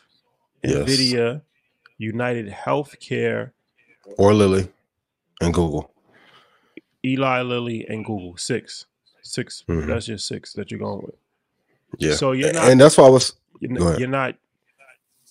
Yes. 0.62 0.88
Nvidia, 0.88 1.42
United 1.98 2.48
Healthcare, 2.48 3.52
Or 4.16 4.34
Lilly 4.34 4.68
and 5.40 5.54
Google. 5.54 5.92
Eli 7.04 7.42
Lilly, 7.42 7.86
and 7.88 8.04
Google. 8.04 8.36
Six, 8.36 8.86
6 9.22 9.62
Mhm. 9.68 9.86
That's 9.86 10.06
just 10.06 10.26
six 10.26 10.52
that 10.54 10.70
you're 10.70 10.80
going 10.80 11.02
with. 11.02 11.14
Yeah. 11.98 12.14
So 12.14 12.32
you're 12.32 12.52
not 12.52 12.68
and 12.70 12.80
that's 12.80 12.98
why 12.98 13.04
I 13.06 13.10
was 13.10 13.34
you're, 13.60 13.98
you're 13.98 14.08
not 14.08 14.34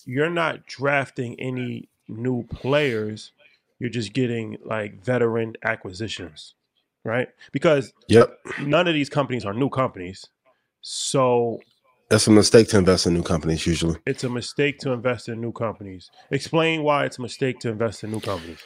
you're 0.06 0.30
not 0.30 0.66
drafting 0.66 1.40
any 1.40 1.90
new 2.08 2.44
players. 2.44 3.32
You're 3.80 3.90
just 3.90 4.14
getting 4.14 4.58
like 4.64 5.04
veteran 5.04 5.56
acquisitions, 5.64 6.56
right? 7.04 7.28
Because 7.52 7.92
yep. 8.08 8.38
none 8.62 8.88
of 8.88 8.94
these 8.94 9.10
companies 9.10 9.46
are 9.46 9.54
new 9.54 9.70
companies. 9.70 10.26
So 10.82 11.60
That's 12.10 12.28
a 12.28 12.32
mistake 12.32 12.70
to 12.70 12.78
invest 12.78 13.08
in 13.08 13.14
new 13.14 13.24
companies 13.24 13.66
usually. 13.66 13.98
it's 14.06 14.24
a 14.24 14.30
mistake 14.30 14.80
to 14.80 14.92
invest 14.92 15.30
in 15.30 15.42
new 15.42 15.52
companies. 15.52 16.10
Explain 16.32 16.84
why 16.84 17.06
it's 17.06 17.18
a 17.18 17.22
mistake 17.22 17.60
to 17.60 17.70
invest 17.70 18.04
in 18.04 18.12
new 18.12 18.22
companies. 18.22 18.60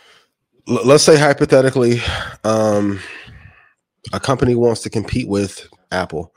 L- 0.68 0.86
let's 0.86 1.04
say 1.04 1.18
hypothetically, 1.18 2.02
um, 2.44 3.00
a 4.14 4.20
company 4.20 4.56
wants 4.56 4.82
to 4.82 4.90
compete 4.90 5.28
with 5.28 5.68
Apple. 5.92 6.34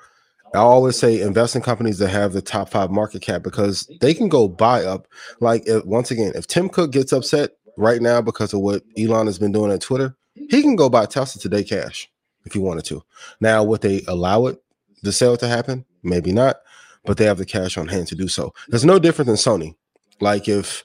I 0.55 0.59
always 0.59 0.97
say 0.97 1.21
invest 1.21 1.57
in 1.57 1.63
companies 1.63 1.99
that 1.99 2.11
have 2.11 2.33
the 2.33 2.41
top 2.41 2.69
five 2.69 2.91
market 2.91 3.23
cap 3.23 3.43
because 3.43 3.91
they 4.01 4.15
can 4.15 4.29
go 4.29 4.47
buy 4.47 4.85
up. 4.85 5.09
Like 5.41 5.65
if, 5.67 5.85
once 5.85 6.13
again, 6.13 6.33
if 6.37 6.47
Tim 6.47 6.69
Cook 6.69 6.93
gets 6.93 7.13
upset 7.13 7.51
right 7.77 8.01
now 8.01 8.23
because 8.23 8.55
of 8.55 8.61
what 8.61 8.83
Elon 8.97 9.27
has 9.27 9.39
been 9.39 9.51
doing 9.51 9.73
at 9.73 9.81
Twitter, 9.81 10.17
he 10.35 10.63
can 10.63 10.77
go 10.77 10.89
buy 10.89 11.07
Tesla 11.07 11.41
today 11.41 11.65
cash 11.65 12.11
if 12.45 12.53
he 12.53 12.59
wanted 12.59 12.85
to. 12.87 13.03
Now, 13.41 13.63
would 13.65 13.81
they 13.81 14.03
allow 14.09 14.47
it 14.47 14.63
the 15.03 15.13
sale 15.13 15.37
to 15.39 15.49
happen? 15.49 15.85
Maybe 16.03 16.33
not, 16.33 16.57
but 17.05 17.17
they 17.17 17.25
have 17.25 17.39
the 17.39 17.47
cash 17.47 17.77
on 17.77 17.89
hand 17.89 18.09
to 18.09 18.15
do 18.15 18.29
so. 18.29 18.53
It's 18.69 18.85
no 18.85 18.99
different 18.99 19.27
than 19.27 19.37
Sony. 19.37 19.75
Like 20.21 20.49
if 20.49 20.85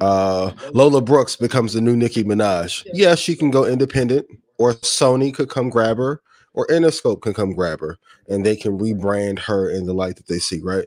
uh 0.00 0.52
Lola 0.72 1.02
Brooks 1.02 1.36
becomes 1.36 1.74
the 1.74 1.80
new 1.80 1.96
Nicki 1.96 2.24
Minaj. 2.24 2.86
Yes, 2.92 3.18
she 3.18 3.36
can 3.36 3.50
go 3.50 3.66
independent, 3.66 4.26
or 4.58 4.74
Sony 4.74 5.34
could 5.34 5.50
come 5.50 5.68
grab 5.68 5.98
her, 5.98 6.22
or 6.54 6.66
Interscope 6.68 7.22
can 7.22 7.34
come 7.34 7.52
grab 7.52 7.80
her, 7.80 7.98
and 8.28 8.44
they 8.44 8.56
can 8.56 8.78
rebrand 8.78 9.38
her 9.40 9.68
in 9.70 9.86
the 9.86 9.94
light 9.94 10.16
that 10.16 10.28
they 10.28 10.38
see, 10.38 10.60
right? 10.60 10.86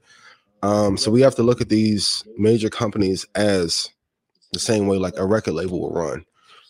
Um, 0.63 0.98
so 0.98 1.12
we 1.12 1.22
have 1.22 1.36
to 1.36 1.44
look 1.44 1.62
at 1.62 1.70
these 1.70 2.24
major 2.38 2.70
companies 2.70 3.26
as 3.36 3.89
the 4.52 4.60
same 4.60 4.88
way 4.88 4.98
like 4.98 5.13
a 5.18 5.26
record 5.26 5.54
label 5.54 5.80
will 5.80 5.91
run. 5.91 6.26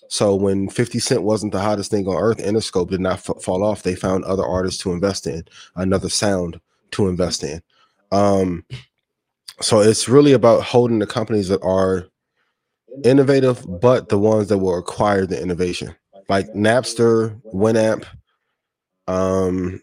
So 0.07 0.35
when 0.35 0.69
50 0.69 0.99
Cent 0.99 1.23
wasn't 1.23 1.51
the 1.51 1.59
hottest 1.61 1.91
thing 1.91 2.07
on 2.07 2.15
earth, 2.15 2.37
Interscope 2.37 2.89
did 2.89 3.01
not 3.01 3.17
f- 3.27 3.41
fall 3.41 3.63
off. 3.63 3.83
They 3.83 3.95
found 3.95 4.23
other 4.23 4.45
artists 4.45 4.81
to 4.83 4.91
invest 4.93 5.25
in, 5.27 5.43
another 5.75 6.09
sound 6.09 6.59
to 6.91 7.07
invest 7.07 7.43
in. 7.43 7.61
Um, 8.11 8.63
so 9.61 9.79
it's 9.79 10.07
really 10.07 10.33
about 10.33 10.63
holding 10.63 10.99
the 10.99 11.07
companies 11.07 11.47
that 11.47 11.61
are 11.63 12.07
innovative, 13.03 13.65
but 13.81 14.09
the 14.09 14.19
ones 14.19 14.47
that 14.49 14.59
will 14.59 14.77
acquire 14.77 15.25
the 15.25 15.41
innovation, 15.41 15.95
like 16.29 16.47
Napster, 16.53 17.41
Winamp. 17.53 18.05
Um, 19.07 19.81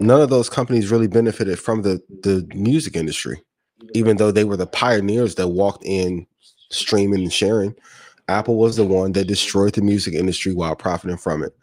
none 0.00 0.20
of 0.20 0.30
those 0.30 0.48
companies 0.48 0.90
really 0.90 1.08
benefited 1.08 1.58
from 1.58 1.82
the 1.82 2.00
the 2.22 2.48
music 2.54 2.96
industry. 2.96 3.42
even 3.94 4.16
though 4.16 4.30
they 4.30 4.44
were 4.44 4.56
the 4.56 4.66
pioneers 4.66 5.34
that 5.34 5.48
walked 5.48 5.84
in 5.84 6.26
streaming 6.70 7.22
and 7.22 7.32
sharing, 7.32 7.74
Apple 8.28 8.56
was 8.56 8.76
the 8.76 8.84
one 8.84 9.12
that 9.12 9.26
destroyed 9.26 9.74
the 9.74 9.82
music 9.82 10.14
industry 10.14 10.52
while 10.52 10.76
profiting 10.76 11.16
from 11.16 11.42
it. 11.42 11.54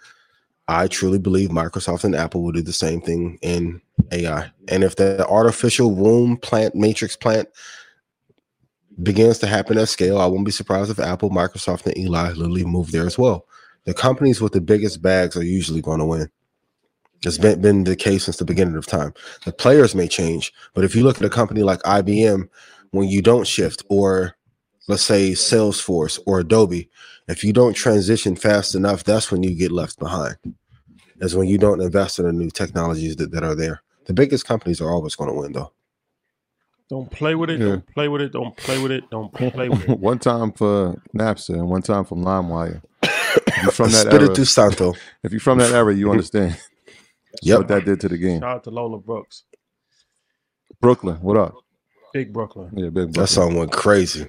I 0.68 0.88
truly 0.88 1.18
believe 1.18 1.50
Microsoft 1.50 2.04
and 2.04 2.16
Apple 2.16 2.44
will 2.44 2.52
do 2.52 2.62
the 2.62 2.74
same 2.74 3.02
thing 3.02 3.40
in 3.42 3.82
AI. 4.12 4.52
And 4.68 4.84
if 4.84 4.96
the 4.96 5.26
artificial 5.28 5.96
womb 5.96 6.38
plant, 6.38 6.76
matrix 6.76 7.16
plant 7.16 7.50
begins 9.02 9.40
to 9.40 9.48
happen 9.48 9.78
at 9.78 9.90
scale, 9.90 10.20
I 10.20 10.28
won't 10.28 10.46
be 10.46 10.52
surprised 10.52 10.92
if 10.92 11.00
Apple, 11.00 11.32
Microsoft, 11.32 11.86
and 11.86 11.98
Eli 11.98 12.34
Lilly 12.34 12.66
move 12.66 12.92
there 12.92 13.08
as 13.08 13.18
well. 13.18 13.48
The 13.86 13.94
companies 13.94 14.42
with 14.42 14.54
the 14.54 14.62
biggest 14.62 15.02
bags 15.02 15.36
are 15.36 15.44
usually 15.44 15.82
going 15.82 16.00
to 16.00 16.06
win. 16.06 16.30
It's 17.26 17.38
been, 17.38 17.62
been 17.62 17.84
the 17.84 17.96
case 17.96 18.26
since 18.26 18.38
the 18.38 18.46
beginning 18.46 18.76
of 18.76 18.86
time. 18.86 19.14
The 19.46 19.52
players 19.52 19.96
may 19.96 20.08
change, 20.08 20.54
but 20.74 20.84
if 20.84 20.96
you 20.96 21.04
look 21.04 21.18
at 21.18 21.26
a 21.26 21.30
company 21.30 21.64
like 21.64 21.80
IBM, 21.80 22.48
when 22.92 23.08
you 23.08 23.22
don't 23.22 23.48
shift, 23.48 23.84
or 23.90 24.36
let's 24.90 25.04
say 25.04 25.32
Salesforce 25.32 26.20
or 26.26 26.40
Adobe, 26.40 26.90
if 27.28 27.44
you 27.44 27.54
don't 27.54 27.74
transition 27.74 28.36
fast 28.36 28.76
enough, 28.76 29.04
that's 29.04 29.32
when 29.32 29.44
you 29.44 29.56
get 29.56 29.72
left 29.72 30.00
behind. 30.00 30.36
Is 31.22 31.36
when 31.36 31.48
you 31.48 31.58
don't 31.58 31.82
invest 31.82 32.18
in 32.18 32.26
the 32.26 32.34
new 32.34 32.50
technologies 32.50 33.16
that, 33.18 33.32
that 33.32 33.44
are 33.44 33.56
there. 33.56 33.82
The 34.06 34.14
biggest 34.14 34.46
companies 34.46 34.82
are 34.82 34.90
always 34.90 35.16
going 35.16 35.30
to 35.30 35.36
win, 35.36 35.52
though. 35.52 35.72
Don't 36.90 37.12
play 37.12 37.36
with 37.36 37.52
it. 37.52 37.60
Yeah. 37.60 37.68
Don't 37.68 37.88
play 37.88 38.08
with 38.08 38.22
it. 38.22 38.32
Don't 38.32 38.58
play 38.58 38.82
with 38.82 38.92
it. 38.92 39.10
Don't 39.12 39.32
play 39.54 39.70
with 39.70 39.88
it. 39.88 40.00
one 40.00 40.18
time 40.18 40.52
for 40.54 41.00
Napster 41.16 41.54
and 41.54 41.70
one 41.70 41.84
time 41.84 42.06
from 42.06 42.24
LimeWire. 42.24 42.82
If 43.04 43.64
you're 43.64 43.72
from 43.72 43.92
that 43.92 44.08
Spit 44.08 44.14
era, 44.14 44.32
it 44.32 44.36
through 44.36 44.46
Santo. 44.46 44.94
if 45.24 45.32
you're 45.32 45.40
from 45.40 45.60
that 45.60 45.72
era, 45.72 45.94
you 45.94 46.10
understand 46.12 46.58
what 47.44 47.68
that 47.68 47.86
did 47.86 48.00
to 48.00 48.10
the 48.10 48.18
game. 48.18 48.40
Shout 48.40 48.50
out 48.50 48.64
to 48.64 48.72
Lola 48.72 48.98
Brooks, 48.98 49.44
Brooklyn, 50.82 51.18
what 51.18 51.38
up? 51.38 51.54
Big 52.14 52.34
Brooklyn. 52.34 52.72
Yeah, 52.74 52.86
big 52.86 52.94
Brooklyn. 52.94 53.14
That 53.14 53.28
song 53.28 53.56
went 53.56 53.72
crazy. 53.72 54.26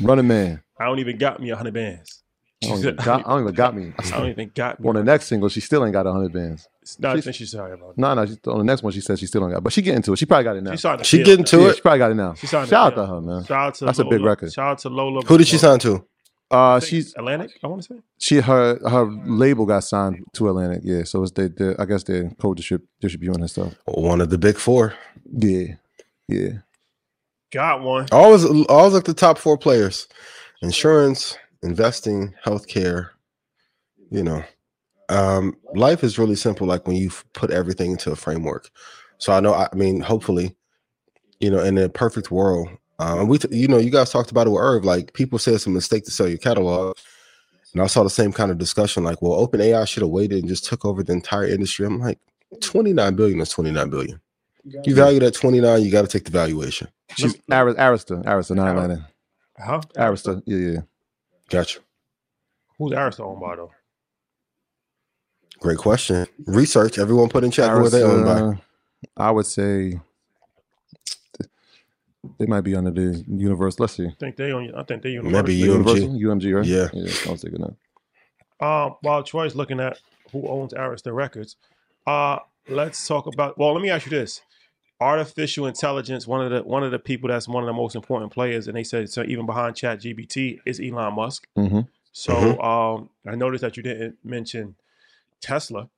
Running 0.00 0.26
man. 0.26 0.62
I 0.78 0.86
don't 0.86 0.98
even 0.98 1.18
got 1.18 1.40
me 1.40 1.50
a 1.50 1.56
hundred 1.56 1.74
bands. 1.74 2.22
I 2.64 2.68
don't, 2.68 2.78
even 2.78 2.96
got, 2.96 3.26
I 3.26 3.30
don't 3.30 3.40
even 3.42 3.54
got 3.54 3.74
me. 3.74 3.92
I 3.98 4.10
don't 4.10 4.28
even 4.28 4.52
got 4.54 4.78
me. 4.78 4.88
On 4.88 4.94
the 4.94 5.02
next 5.02 5.26
single, 5.26 5.48
she 5.48 5.60
still 5.60 5.84
ain't 5.84 5.92
got 5.92 6.06
a 6.06 6.12
hundred 6.12 6.32
bands. 6.32 6.68
It's 6.80 6.98
not 6.98 7.14
she's- 7.14 7.24
think 7.24 7.36
she's 7.36 7.50
sorry 7.50 7.72
about 7.72 7.90
it. 7.90 7.98
No, 7.98 8.14
no. 8.14 8.24
She, 8.26 8.36
on 8.46 8.58
the 8.58 8.64
next 8.64 8.82
one, 8.82 8.92
she 8.92 9.00
said 9.00 9.18
she 9.18 9.26
still 9.26 9.40
don't 9.40 9.50
got. 9.50 9.64
But 9.64 9.72
she 9.72 9.82
get 9.82 9.96
into 9.96 10.12
it. 10.12 10.18
She 10.18 10.26
probably 10.26 10.44
got 10.44 10.56
it 10.56 10.62
now. 10.62 10.74
She 10.76 11.04
She 11.04 11.22
getting 11.24 11.44
to 11.46 11.60
yeah, 11.60 11.68
it. 11.68 11.76
she 11.76 11.80
probably 11.82 11.98
got 11.98 12.10
it 12.12 12.14
now. 12.14 12.34
She 12.34 12.46
signed 12.46 12.66
a 12.66 12.70
Shout 12.70 12.92
out 12.92 12.96
to 12.96 13.06
her, 13.06 13.20
man. 13.20 13.44
Shout 13.44 13.66
out 13.68 13.74
to 13.76 13.84
That's 13.86 13.98
a 13.98 14.04
big 14.04 14.20
record. 14.20 14.52
Shout 14.52 14.70
out 14.72 14.78
to 14.78 14.88
Lola. 14.90 15.22
Who 15.22 15.38
did 15.38 15.48
she 15.48 15.58
sign 15.58 15.78
to? 15.80 16.04
Uh, 16.50 16.78
she's 16.80 17.14
Atlantic. 17.16 17.50
I 17.64 17.66
want 17.66 17.82
to 17.82 17.94
say. 17.94 18.00
she 18.18 18.36
her 18.40 18.78
her 18.88 19.04
label 19.24 19.64
got 19.64 19.84
signed 19.84 20.22
to 20.34 20.48
Atlantic. 20.48 20.82
Yeah, 20.84 21.02
so 21.04 21.22
it's 21.22 21.32
they, 21.32 21.48
they 21.48 21.74
I 21.78 21.86
guess 21.86 22.02
they're 22.04 22.30
co-distributing 22.38 23.40
her 23.40 23.48
stuff. 23.48 23.74
One 23.86 24.20
of 24.20 24.28
the 24.28 24.36
big 24.36 24.58
four. 24.58 24.94
Yeah, 25.32 25.76
yeah. 26.28 26.50
Got 27.52 27.82
one. 27.82 28.08
Always, 28.12 28.44
always 28.44 28.94
like 28.94 29.04
the 29.04 29.14
top 29.14 29.38
four 29.38 29.58
players: 29.58 30.08
insurance, 30.62 31.36
investing, 31.62 32.34
healthcare. 32.44 33.10
You 34.10 34.24
know, 34.24 34.42
um, 35.10 35.56
life 35.74 36.02
is 36.02 36.18
really 36.18 36.34
simple. 36.34 36.66
Like 36.66 36.86
when 36.86 36.96
you 36.96 37.10
put 37.34 37.50
everything 37.50 37.92
into 37.92 38.10
a 38.10 38.16
framework. 38.16 38.70
So 39.18 39.32
I 39.32 39.40
know. 39.40 39.54
I 39.54 39.68
mean, 39.74 40.00
hopefully, 40.00 40.56
you 41.40 41.50
know, 41.50 41.60
in 41.62 41.76
a 41.78 41.88
perfect 41.88 42.30
world, 42.30 42.68
um, 42.98 43.20
and 43.20 43.28
we, 43.28 43.38
t- 43.38 43.54
you 43.54 43.68
know, 43.68 43.78
you 43.78 43.90
guys 43.90 44.10
talked 44.10 44.30
about 44.30 44.46
it 44.46 44.50
with 44.50 44.60
Irv. 44.60 44.84
Like 44.84 45.12
people 45.12 45.38
say 45.38 45.52
it's 45.52 45.66
a 45.66 45.70
mistake 45.70 46.04
to 46.04 46.10
sell 46.10 46.28
your 46.28 46.38
catalog. 46.38 46.96
And 47.74 47.82
I 47.82 47.86
saw 47.86 48.02
the 48.02 48.10
same 48.10 48.32
kind 48.32 48.50
of 48.50 48.58
discussion, 48.58 49.02
like, 49.02 49.22
well, 49.22 49.46
OpenAI 49.46 49.88
should 49.88 50.02
have 50.02 50.10
waited 50.10 50.40
and 50.40 50.48
just 50.48 50.66
took 50.66 50.84
over 50.84 51.02
the 51.02 51.14
entire 51.14 51.46
industry. 51.46 51.86
I'm 51.86 52.00
like, 52.00 52.18
29 52.60 53.14
billion 53.14 53.40
is 53.40 53.48
29 53.48 53.88
billion. 53.88 54.20
You 54.64 54.94
value 54.94 55.20
that 55.20 55.34
29, 55.34 55.82
you 55.82 55.90
got 55.90 56.02
to 56.02 56.08
take 56.08 56.24
the 56.24 56.30
valuation. 56.30 56.88
She's 57.16 57.36
Aris- 57.50 57.76
Arista, 57.76 58.24
Arista, 58.24 58.56
not 58.56 58.68
Atlanta. 58.68 59.08
Huh? 59.58 59.80
Arista, 59.96 60.42
yeah, 60.46 60.56
yeah. 60.56 60.80
Gotcha. 61.48 61.80
Who's 62.78 62.92
Arista 62.92 63.20
owned 63.20 63.40
by 63.40 63.56
though? 63.56 63.70
Great 65.60 65.78
question. 65.78 66.26
Research. 66.46 66.98
Everyone 66.98 67.28
put 67.28 67.44
in 67.44 67.50
chat 67.50 67.70
who 67.70 67.84
are 67.84 67.90
they 67.90 68.02
owned 68.02 68.24
by. 68.24 68.40
Arista, 68.40 68.60
I 69.16 69.30
would 69.30 69.46
say 69.46 70.00
they 72.38 72.46
might 72.46 72.62
be 72.62 72.74
under 72.74 72.90
the 72.90 73.24
universe. 73.28 73.78
Let's 73.78 73.94
see. 73.94 74.06
I 74.06 74.14
think 74.18 74.36
they 74.36 74.52
own. 74.52 74.74
I 74.74 74.82
think 74.82 75.02
they 75.02 75.18
own. 75.18 75.30
Maybe 75.30 75.58
Arista. 75.60 75.84
UMG. 75.84 76.00
Universal, 76.00 76.08
UMG, 76.10 76.56
right? 76.56 76.66
Yeah. 76.66 76.88
yeah. 76.92 77.12
I 77.28 77.32
was 77.32 77.42
thinking 77.42 77.60
that. 77.60 78.66
Um, 78.66 78.96
while 79.02 79.22
Troy's 79.22 79.54
looking 79.56 79.80
at 79.80 79.98
who 80.30 80.46
owns 80.48 80.72
Arista 80.72 81.14
Records, 81.14 81.56
uh, 82.06 82.38
let's 82.68 83.06
talk 83.06 83.26
about. 83.26 83.58
Well, 83.58 83.72
let 83.72 83.82
me 83.82 83.90
ask 83.90 84.06
you 84.06 84.10
this: 84.10 84.40
artificial 85.02 85.66
intelligence. 85.66 86.26
One 86.26 86.40
of 86.44 86.50
the 86.50 86.62
one 86.62 86.82
of 86.82 86.90
the 86.90 86.98
people 86.98 87.28
that's 87.28 87.48
one 87.48 87.62
of 87.62 87.66
the 87.66 87.72
most 87.72 87.94
important 87.94 88.32
players, 88.32 88.68
and 88.68 88.76
they 88.76 88.84
said 88.84 89.10
so. 89.10 89.22
Even 89.24 89.46
behind 89.46 89.76
Chat 89.76 90.00
GPT 90.00 90.60
is 90.64 90.80
Elon 90.80 91.14
Musk. 91.14 91.46
hmm 91.56 91.80
So 92.12 92.60
um, 92.60 93.10
I 93.26 93.34
noticed 93.34 93.62
that 93.62 93.76
you 93.76 93.82
didn't 93.82 94.16
mention 94.24 94.76
Tesla 95.40 95.88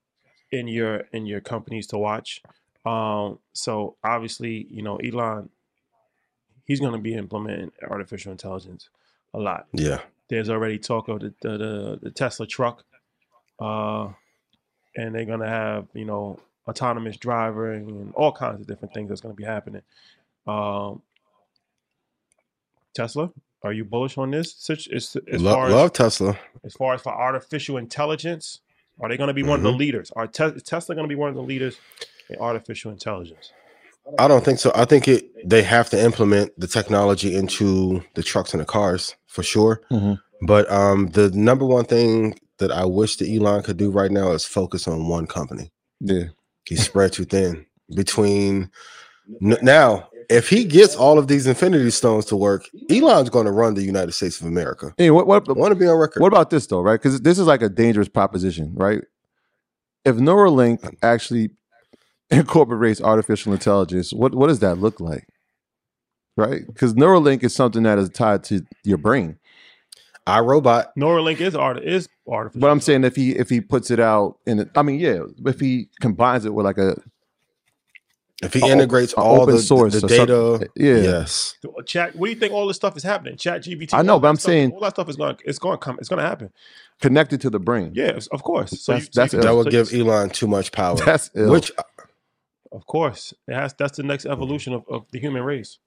in 0.51 0.69
your 0.69 1.05
in 1.13 1.27
your 1.27 1.41
companies 1.41 1.87
to 1.89 1.99
watch. 1.99 2.43
Um, 2.87 3.39
so 3.53 3.97
obviously, 4.05 4.67
you 4.71 4.83
know, 4.83 4.97
Elon, 4.97 5.49
he's 6.67 6.81
going 6.81 6.93
to 6.93 6.99
be 6.99 7.15
implementing 7.15 7.73
artificial 7.89 8.33
intelligence 8.33 8.91
a 9.33 9.39
lot 9.39 9.67
Yeah. 9.73 10.01
there's 10.29 10.49
already 10.51 10.79
talk 10.79 11.09
of 11.09 11.21
the 11.21 11.35
the, 11.43 11.59
the, 11.59 11.99
the 12.03 12.11
Tesla 12.11 12.47
truck, 12.47 12.85
uh, 13.59 14.09
and 14.97 15.15
they're 15.15 15.25
gonna 15.25 15.49
have 15.49 15.87
you 15.95 16.05
know 16.05 16.39
autonomous 16.69 17.17
driving 17.17 17.89
and 17.89 18.15
all 18.15 18.33
kinds 18.33 18.61
of 18.61 18.67
different 18.67 18.95
things 18.95 19.09
that's 19.09 19.21
gonna 19.21 19.35
be 19.35 19.45
happening. 19.45 19.83
Um, 20.47 21.03
Tesla, 22.95 23.31
are 23.63 23.73
you 23.73 23.85
bullish 23.85 24.19
on 24.19 24.31
this? 24.31 24.69
As, 24.71 25.17
as 25.29 25.43
Lo- 25.43 25.55
far 25.55 25.71
love 25.71 25.93
Tesla. 25.93 26.39
as 26.65 26.75
far 26.75 26.95
as 26.95 27.01
for 27.03 27.13
artificial 27.13 27.77
intelligence, 27.77 28.61
are 29.01 29.09
they 29.09 29.17
gonna 29.17 29.35
be 29.35 29.43
one 29.43 29.59
of 29.59 29.63
the 29.63 29.71
Mm-hmm. 29.71 29.79
leaders? 29.79 30.11
Are 30.15 30.27
Te- 30.27 30.45
is 30.57 30.63
Tesla 30.63 30.95
gonna 30.95 31.09
be 31.09 31.15
one 31.15 31.29
of 31.29 31.35
the 31.35 31.43
leaders 31.43 31.77
in 32.31 32.37
artificial 32.39 32.91
intelligence? 32.93 33.53
I 34.19 34.29
don't 34.29 34.45
think 34.45 34.59
so. 34.59 34.71
I 34.75 34.85
think 34.85 35.09
it 35.09 35.49
they 35.49 35.63
have 35.63 35.89
to 35.91 36.03
implement 36.03 36.53
the 36.61 36.67
technology 36.67 37.35
into 37.35 38.05
the 38.15 38.23
trucks 38.23 38.53
and 38.53 38.61
the 38.61 38.67
cars 38.67 39.17
for 39.27 39.43
sure. 39.43 39.81
Mhm. 39.91 40.21
But 40.43 40.71
um, 40.71 41.09
the 41.09 41.31
number 41.31 41.65
one 41.65 41.87
thing 41.87 42.39
that 42.59 42.71
I 42.71 42.85
wish 42.85 43.17
that 43.17 43.29
Elon 43.31 43.63
could 43.63 43.79
do 43.79 43.91
right 43.91 44.11
now 44.11 44.33
is 44.33 44.45
focus 44.45 44.87
on 44.87 45.09
one 45.09 45.27
company. 45.27 45.71
Yeah. 46.01 46.25
He's 46.67 46.85
spread 46.85 47.13
too 47.13 47.25
thin 47.25 47.67
between 47.95 48.71
n- 49.43 49.59
now. 49.63 50.09
If 50.31 50.49
he 50.49 50.65
gets 50.65 50.97
all 50.97 51.19
of 51.19 51.29
these 51.29 51.47
Infinity 51.47 51.91
Stones 51.91 52.25
to 52.27 52.37
work, 52.37 52.67
Elon's 52.91 53.29
going 53.29 53.45
to 53.45 53.53
run 53.53 53.75
the 53.75 53.83
United 53.83 54.13
States 54.13 54.41
of 54.41 54.47
America. 54.47 54.95
Hey, 54.97 55.11
what 55.11 55.27
what 55.27 55.47
I 55.49 55.53
want 55.53 55.73
to 55.73 55.79
be 55.79 55.87
on 55.87 55.99
record. 55.99 56.21
what 56.21 56.33
about 56.33 56.49
this 56.49 56.67
though, 56.67 56.81
right? 56.81 57.01
Because 57.01 57.21
this 57.21 57.39
is 57.39 57.47
like 57.47 57.61
a 57.61 57.69
dangerous 57.69 58.09
proposition, 58.09 58.73
right? 58.75 59.03
If 60.07 60.17
Neuralink 60.17 60.81
mm. 60.81 60.97
actually 61.03 61.51
incorporates 62.31 63.03
artificial 63.03 63.53
intelligence, 63.53 64.13
what 64.13 64.35
what 64.35 64.47
does 64.47 64.61
that 64.61 64.77
look 64.77 64.99
like? 64.99 65.29
Right? 66.37 66.63
Because 66.67 66.95
Neuralink 66.95 67.45
is 67.45 67.55
something 67.55 67.83
that 67.83 67.99
is 67.99 68.09
tied 68.09 68.45
to 68.45 68.65
your 68.83 68.99
brain. 68.99 69.39
iRobot. 70.27 70.87
Neuralink 70.99 71.41
is 71.41 71.55
art 71.55 71.83
is 71.83 72.09
artificial. 72.29 72.61
But 72.61 72.71
I'm 72.71 72.81
saying 72.81 73.05
if 73.05 73.17
he 73.17 73.33
if 73.33 73.49
he 73.51 73.61
puts 73.61 73.91
it 73.91 74.01
out 74.01 74.39
in, 74.47 74.61
it, 74.61 74.71
I 74.75 74.83
mean, 74.83 74.99
yeah, 74.99 75.21
if 75.45 75.61
he 75.61 75.89
combines 76.01 76.45
it 76.45 76.55
with 76.55 76.65
like 76.65 76.79
a 76.79 76.97
If 78.43 78.53
he 78.55 78.61
A- 78.63 78.73
integrates 78.73 79.13
a 79.13 79.17
all 79.17 79.43
open 79.43 79.57
the, 79.57 79.61
source 79.63 80.01
the 80.01 80.07
or 80.07 80.09
data. 80.09 80.37
Uh, 80.55 80.59
yeah. 80.77 80.95
yes, 80.97 81.57
Chat. 81.87 82.17
What 82.17 82.27
do 82.27 82.33
you 82.33 82.39
think? 82.39 82.53
All 82.53 82.67
this 82.67 82.77
stuff 82.77 82.97
is 82.97 83.03
happening. 83.03 83.37
Chat 83.37 83.63
GPT. 83.65 83.91
I 83.93 84.03
know, 84.03 84.19
but 84.19 84.29
I'm 84.29 84.37
stuff- 84.37 84.47
saying- 84.51 84.73
all 84.73 84.81
that 84.81 84.91
stuff 84.95 85.09
is 85.09 85.17
going. 85.17 85.37
It's 85.45 85.59
going 85.59 85.75
to 85.75 85.79
come. 85.85 85.99
It's 85.99 86.09
going 86.09 86.21
to 86.23 86.27
happen. 86.27 86.51
connected 87.01 87.41
to 87.43 87.51
the 87.51 87.59
brain. 87.61 87.93
Yes, 87.95 88.27
of 88.29 88.43
course. 88.43 88.71
So 88.83 88.93
That's- 88.93 89.07
you, 89.09 89.13
so 89.13 89.21
that's 89.21 89.33
you 89.35 89.41
that 89.43 89.55
would 89.55 89.65
so- 89.67 89.71
give 89.71 89.93
Elon 89.93 90.31
too 90.31 90.47
much 90.47 90.73
power. 90.73 90.97
That's 91.05 91.31
ill. 91.35 91.51
which 91.53 91.71
Of 92.73 92.87
course, 92.87 93.33
it 93.47 93.55
has. 93.55 93.75
That's 93.75 93.97
the 93.99 94.03
next 94.03 94.27
evolution 94.27 94.73
of, 94.75 94.85
of 94.89 95.05
the 95.13 95.21
human 95.21 95.43
race. 95.43 95.79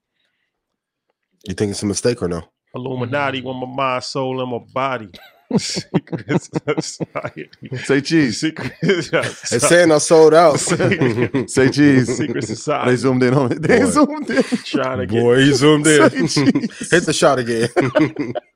you 1.47 1.53
think 1.55 1.71
it's 1.71 1.83
a 1.83 1.85
mistake 1.85 2.21
or 2.21 2.27
no? 2.27 2.43
Illuminati, 2.75 3.39
mm-hmm. 3.39 3.47
with 3.47 3.69
my 3.69 3.75
mind, 3.75 4.03
soul, 4.03 4.41
and 4.41 4.51
my 4.51 4.59
body. 4.73 5.09
Secret 5.57 6.41
society. 6.41 7.49
Say 7.77 8.01
cheese. 8.01 8.41
Secret. 8.41 8.73
It's 8.81 9.67
saying 9.67 9.93
I 9.93 9.97
sold 9.99 10.33
out. 10.33 10.59
Say 10.59 11.69
cheese. 11.69 12.17
Secret 12.17 12.43
oh, 12.43 12.45
society. 12.45 12.91
They 12.91 12.95
zoomed 12.97 13.23
in 13.23 13.33
on 13.33 13.51
it. 13.53 13.61
They 13.61 13.79
Boy. 13.79 13.85
zoomed 13.85 14.29
in. 14.29 14.43
Trying 14.43 14.97
to 14.99 15.05
get. 15.05 15.21
Boy, 15.21 15.37
he 15.37 15.53
zoomed 15.53 15.87
in. 15.87 16.01
Hit 16.01 17.05
the 17.05 17.13
shot 17.13 17.39
again. 17.39 17.69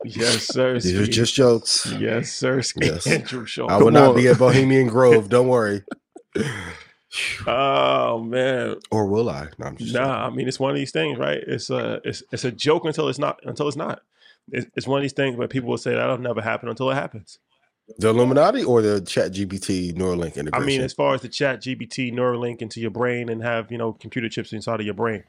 Yes, 0.03 0.47
sir. 0.47 0.73
These 0.73 0.99
are 0.99 1.07
just 1.07 1.33
jokes. 1.33 1.89
Yes, 1.97 2.33
sir. 2.33 2.61
Yes. 2.75 3.07
I 3.07 3.77
will 3.77 3.85
Come 3.85 3.93
not 3.93 4.09
on. 4.09 4.15
be 4.15 4.27
at 4.27 4.37
Bohemian 4.37 4.87
Grove. 4.87 5.29
Don't 5.29 5.47
worry. 5.47 5.83
Oh 7.45 8.19
man, 8.23 8.75
Or 8.89 9.05
will 9.05 9.29
I? 9.29 9.47
No, 9.57 9.75
Nah, 9.79 10.27
I 10.27 10.29
mean 10.29 10.47
it's 10.47 10.59
one 10.59 10.71
of 10.71 10.77
these 10.77 10.91
things, 10.91 11.17
right? 11.17 11.39
It's 11.45 11.69
a 11.69 11.99
it's 12.03 12.23
it's 12.31 12.45
a 12.45 12.51
joke 12.51 12.85
until 12.85 13.07
it's 13.09 13.19
not 13.19 13.39
until 13.43 13.67
it's 13.67 13.77
not. 13.77 14.01
It's, 14.51 14.65
it's 14.75 14.87
one 14.87 14.99
of 14.99 15.03
these 15.03 15.13
things 15.13 15.35
where 15.37 15.47
people 15.47 15.69
will 15.69 15.77
say 15.77 15.93
that'll 15.93 16.17
never 16.17 16.41
happen 16.41 16.69
until 16.69 16.89
it 16.89 16.95
happens. 16.95 17.37
the 17.97 18.09
Illuminati 18.09 18.63
or 18.63 18.81
the 18.81 19.01
Chat 19.01 19.33
GPT 19.33 19.93
Neuralink 19.93 20.35
integration. 20.35 20.53
I 20.53 20.65
mean, 20.65 20.81
as 20.81 20.93
far 20.93 21.13
as 21.13 21.21
the 21.21 21.29
chat 21.29 21.61
GPT 21.61 22.13
Neuralink 22.13 22.61
into 22.61 22.79
your 22.79 22.91
brain 22.91 23.29
and 23.29 23.43
have 23.43 23.71
you 23.71 23.77
know 23.77 23.93
computer 23.93 24.29
chips 24.29 24.53
inside 24.53 24.79
of 24.79 24.85
your 24.85 24.95
brain, 24.95 25.23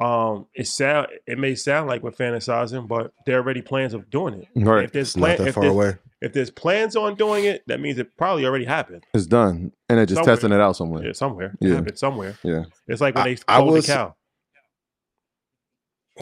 Um, 0.00 0.46
it 0.54 0.66
sound 0.66 1.06
it 1.26 1.38
may 1.38 1.54
sound 1.54 1.88
like 1.88 2.02
we're 2.02 2.10
fantasizing, 2.10 2.88
but 2.88 3.12
there 3.26 3.36
are 3.38 3.42
already 3.42 3.62
plans 3.62 3.94
of 3.94 4.10
doing 4.10 4.34
it. 4.42 4.48
Right. 4.56 4.84
If 4.84 4.92
there's 4.92 5.08
It's 5.08 5.16
not 5.16 5.24
plan, 5.26 5.38
that 5.38 5.48
if 5.48 5.54
far 5.54 5.62
there's, 5.62 5.74
away. 5.74 5.96
if 6.20 6.32
there's 6.32 6.50
plans 6.50 6.96
on 6.96 7.14
doing 7.14 7.44
it, 7.44 7.62
that 7.68 7.80
means 7.80 7.98
it 7.98 8.16
probably 8.16 8.44
already 8.44 8.64
happened. 8.64 9.04
It's 9.14 9.26
done, 9.26 9.72
and 9.88 9.98
they're 9.98 10.06
just 10.06 10.16
Somewhere. 10.18 10.34
testing 10.36 10.52
it 10.52 10.60
out 10.60 10.76
somewhere. 10.76 11.04
Yeah, 11.06 11.12
somewhere. 11.12 11.54
It 11.60 11.68
Yeah. 11.68 11.74
happened 11.76 11.98
somewhere. 11.98 12.36
Yeah. 12.42 12.64
It's 12.88 13.00
like 13.00 13.14
when 13.14 13.22
I- 13.22 13.34
they 13.34 13.40
I 13.46 13.60
cloned 13.60 13.72
was- 13.72 13.86
the 13.86 13.92
cow. 13.92 14.14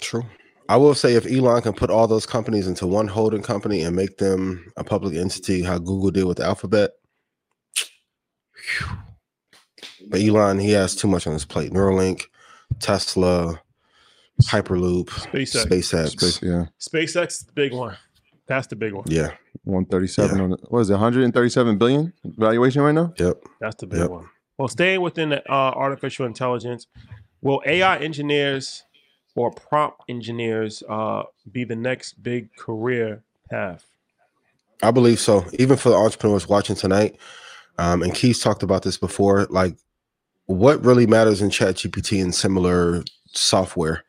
True. 0.00 0.24
I 0.68 0.76
will 0.76 0.94
say 0.94 1.14
if 1.14 1.26
Elon 1.26 1.60
can 1.62 1.72
put 1.74 1.90
all 1.90 2.06
those 2.06 2.24
companies 2.24 2.66
into 2.66 2.86
one 2.86 3.08
holding 3.08 3.42
company 3.42 3.82
and 3.82 3.94
make 3.96 4.18
them 4.18 4.72
a 4.76 4.84
public 4.84 5.14
entity, 5.16 5.62
how 5.62 5.78
Google 5.78 6.10
did 6.10 6.24
with 6.24 6.40
Alphabet. 6.40 6.92
But 10.08 10.20
Elon, 10.20 10.58
he 10.58 10.70
has 10.72 10.94
too 10.94 11.08
much 11.08 11.26
on 11.26 11.32
his 11.32 11.44
plate. 11.44 11.72
Neuralink, 11.72 12.22
Tesla, 12.82 13.60
Hyperloop, 14.42 15.06
SpaceX. 15.08 15.66
SpaceX. 15.66 16.08
Space, 16.10 16.42
yeah. 16.42 16.66
SpaceX—the 16.80 17.52
big 17.52 17.72
one. 17.72 17.96
That's 18.46 18.66
the 18.66 18.76
big 18.76 18.92
one. 18.92 19.04
Yeah. 19.06 19.30
One 19.64 19.84
thirty-seven 19.84 20.36
Yeah. 20.36 20.42
on 20.42 20.50
the, 20.50 20.56
what 20.68 20.80
is 20.80 20.90
it? 20.90 20.94
One 20.94 21.00
hundred 21.00 21.24
and 21.24 21.32
thirty-seven 21.32 21.78
billion 21.78 22.12
valuation 22.24 22.82
right 22.82 22.92
now. 22.92 23.14
Yep. 23.18 23.42
That's 23.60 23.76
the 23.76 23.86
big 23.86 24.00
Yep. 24.00 24.10
one. 24.10 24.26
Well, 24.58 24.68
staying 24.68 25.00
within 25.00 25.30
the, 25.30 25.42
uh, 25.50 25.54
artificial 25.74 26.26
intelligence, 26.26 26.86
will 27.40 27.62
AI 27.66 27.98
engineers 27.98 28.82
or 29.34 29.50
prompt 29.52 30.02
engineers 30.08 30.82
uh, 30.88 31.22
be 31.50 31.64
the 31.64 31.76
next 31.76 32.22
big 32.22 32.54
career 32.56 33.22
path? 33.50 33.86
I 34.82 34.90
believe 34.90 35.20
so. 35.20 35.44
Even 35.54 35.76
for 35.76 35.90
the 35.90 35.94
entrepreneurs 35.96 36.48
watching 36.48 36.74
tonight, 36.76 37.16
um, 37.78 38.02
and 38.02 38.12
Keith 38.14 38.40
talked 38.42 38.62
about 38.64 38.82
this 38.82 38.98
before. 38.98 39.46
Like, 39.48 39.76
what 40.46 40.84
really 40.84 41.06
matters 41.06 41.40
in 41.40 41.50
Chat 41.50 41.76
GPT 41.76 42.22
and 42.22 42.34
similar 42.34 43.02
software 43.32 44.04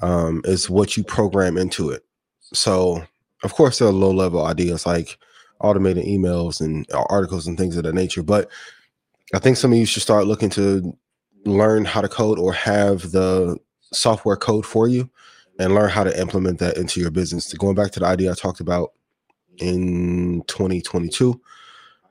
um, 0.00 0.42
is 0.44 0.70
what 0.70 0.96
you 0.96 1.04
program 1.04 1.56
into 1.56 1.90
it. 1.90 2.04
So, 2.52 3.04
of 3.44 3.54
course, 3.54 3.78
there 3.78 3.88
are 3.88 3.92
low 3.92 4.10
level 4.10 4.44
ideas 4.46 4.86
like 4.86 5.18
automating 5.60 6.08
emails 6.08 6.60
and 6.60 6.86
uh, 6.92 7.04
articles 7.08 7.46
and 7.46 7.58
things 7.58 7.76
of 7.76 7.84
that 7.84 7.94
nature. 7.94 8.22
But 8.22 8.48
I 9.34 9.38
think 9.38 9.56
some 9.56 9.72
of 9.72 9.78
you 9.78 9.86
should 9.86 10.02
start 10.02 10.26
looking 10.26 10.50
to 10.50 10.96
learn 11.44 11.84
how 11.84 12.00
to 12.00 12.08
code 12.08 12.38
or 12.38 12.52
have 12.52 13.10
the 13.12 13.58
software 13.92 14.36
code 14.36 14.66
for 14.66 14.88
you 14.88 15.10
and 15.58 15.74
learn 15.74 15.90
how 15.90 16.04
to 16.04 16.20
implement 16.20 16.58
that 16.60 16.76
into 16.76 17.00
your 17.00 17.10
business. 17.10 17.52
Going 17.54 17.74
back 17.74 17.90
to 17.92 18.00
the 18.00 18.06
idea 18.06 18.30
I 18.30 18.34
talked 18.34 18.60
about 18.60 18.92
in 19.58 20.42
2022 20.46 21.40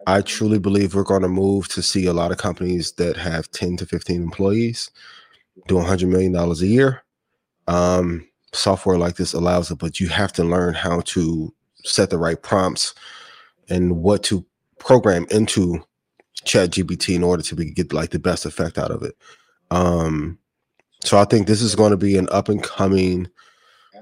i 0.08 0.22
truly 0.22 0.58
believe 0.58 0.96
we're 0.96 1.04
going 1.04 1.22
to 1.22 1.28
move 1.28 1.68
to 1.68 1.84
see 1.84 2.08
a 2.08 2.14
lot 2.14 2.32
of 2.32 2.38
companies 2.38 2.94
that 2.94 3.18
have 3.18 3.52
10 3.52 3.78
to 3.78 3.86
15 3.86 4.24
employees 4.24 4.90
doing 5.68 5.82
100 5.82 6.08
million 6.08 6.32
dollars 6.32 6.62
a 6.62 6.68
year. 6.68 7.04
Um, 7.68 8.28
software 8.54 8.98
like 8.98 9.18
this 9.18 9.34
allows 9.34 9.70
it 9.70 9.78
but 9.78 10.00
you 10.00 10.08
have 10.08 10.32
to 10.32 10.44
learn 10.44 10.74
how 10.74 11.02
to 11.02 11.54
set 11.84 12.10
the 12.10 12.18
right 12.18 12.42
prompts 12.42 12.96
and 13.70 13.98
what 13.98 14.24
to 14.24 14.46
program 14.80 15.28
into 15.30 15.84
chat 16.46 16.72
gpt 16.72 17.14
in 17.16 17.24
order 17.24 17.44
to 17.44 17.56
be, 17.56 17.70
get 17.72 17.92
like 17.92 18.12
the 18.12 18.20
best 18.20 18.46
effect 18.46 18.78
out 18.78 18.90
of 18.90 19.04
it. 19.04 19.16
Um, 19.70 20.40
so 21.04 21.18
i 21.18 21.26
think 21.26 21.46
this 21.46 21.62
is 21.62 21.76
going 21.76 21.92
to 21.92 21.98
be 21.98 22.18
an 22.18 22.28
up 22.32 22.48
and 22.50 22.64
coming 22.64 23.28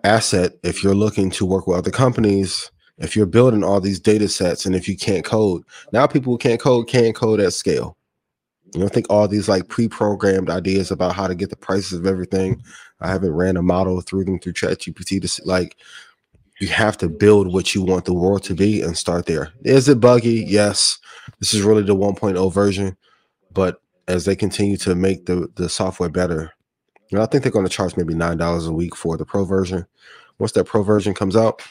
asset 0.03 0.53
if 0.63 0.83
you're 0.83 0.95
looking 0.95 1.31
to 1.31 1.45
work 1.45 1.65
with 1.65 1.77
other 1.77 1.91
companies 1.91 2.69
if 2.97 3.15
you're 3.15 3.25
building 3.25 3.63
all 3.63 3.81
these 3.81 3.99
data 3.99 4.27
sets 4.27 4.65
and 4.65 4.75
if 4.75 4.87
you 4.87 4.95
can't 4.95 5.25
code 5.25 5.63
now 5.91 6.07
people 6.07 6.33
who 6.33 6.37
can't 6.37 6.61
code 6.61 6.87
can't 6.87 7.15
code 7.15 7.39
at 7.39 7.53
scale. 7.53 7.97
You 8.73 8.81
don't 8.81 8.91
think 8.91 9.05
all 9.09 9.27
these 9.27 9.47
like 9.47 9.69
pre-programmed 9.69 10.49
ideas 10.49 10.91
about 10.91 11.15
how 11.15 11.27
to 11.27 11.35
get 11.35 11.49
the 11.49 11.55
prices 11.55 11.93
of 11.93 12.05
everything. 12.05 12.61
I 12.99 13.09
haven't 13.09 13.31
ran 13.31 13.55
a 13.55 13.61
model 13.61 14.01
through 14.01 14.25
them 14.25 14.39
through 14.39 14.53
chat 14.53 14.79
gpt 14.79 15.21
to 15.21 15.27
see, 15.27 15.43
like 15.45 15.77
you 16.59 16.67
have 16.67 16.97
to 16.97 17.07
build 17.07 17.53
what 17.53 17.73
you 17.75 17.83
want 17.83 18.05
the 18.05 18.13
world 18.13 18.43
to 18.43 18.53
be 18.53 18.81
and 18.81 18.97
start 18.97 19.27
there. 19.27 19.53
Is 19.63 19.87
it 19.87 19.99
buggy? 19.99 20.43
Yes. 20.45 20.99
This 21.39 21.53
is 21.53 21.61
really 21.61 21.83
the 21.83 21.95
1.0 21.95 22.53
version 22.53 22.97
but 23.55 23.81
as 24.07 24.25
they 24.25 24.35
continue 24.35 24.77
to 24.77 24.93
make 24.93 25.25
the 25.25 25.49
the 25.55 25.67
software 25.67 26.09
better 26.09 26.53
you 27.09 27.17
know, 27.17 27.23
i 27.23 27.25
think 27.25 27.41
they're 27.41 27.51
going 27.51 27.65
to 27.65 27.71
charge 27.71 27.97
maybe 27.97 28.13
nine 28.13 28.37
dollars 28.37 28.67
a 28.67 28.73
week 28.73 28.95
for 28.95 29.17
the 29.17 29.25
pro 29.25 29.45
version. 29.45 29.87
Once 30.37 30.51
that 30.51 30.65
pro 30.65 30.83
version 30.83 31.13
comes 31.13 31.35
out 31.35 31.63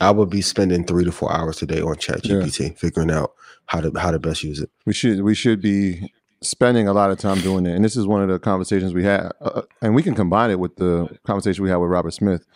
I 0.00 0.10
would 0.10 0.30
be 0.30 0.40
spending 0.40 0.84
three 0.84 1.04
to 1.04 1.12
four 1.12 1.32
hours 1.32 1.60
a 1.62 1.66
day 1.66 1.80
on 1.80 1.96
Chat 1.96 2.24
Yeah. 2.26 2.36
GPT, 2.36 2.76
figuring 2.78 3.10
out 3.10 3.32
how 3.66 3.80
to 3.80 3.92
how 3.98 4.10
to 4.10 4.18
best 4.18 4.42
use 4.42 4.60
it. 4.60 4.70
We 4.86 4.92
should 4.92 5.22
we 5.22 5.34
should 5.34 5.60
be 5.60 6.12
spending 6.42 6.88
a 6.88 6.92
lot 6.92 7.10
of 7.10 7.18
time 7.18 7.40
doing 7.40 7.66
it, 7.66 7.74
and 7.74 7.84
this 7.84 7.96
is 7.96 8.06
one 8.06 8.22
of 8.22 8.28
the 8.28 8.38
conversations 8.38 8.94
we 8.94 9.04
had, 9.04 9.30
uh, 9.42 9.62
and 9.82 9.94
we 9.94 10.02
can 10.02 10.14
combine 10.14 10.50
it 10.50 10.58
with 10.58 10.76
the 10.76 11.08
conversation 11.24 11.62
we 11.64 11.70
had 11.70 11.76
with 11.76 11.90
Robert 11.90 12.12
Smith. 12.12 12.46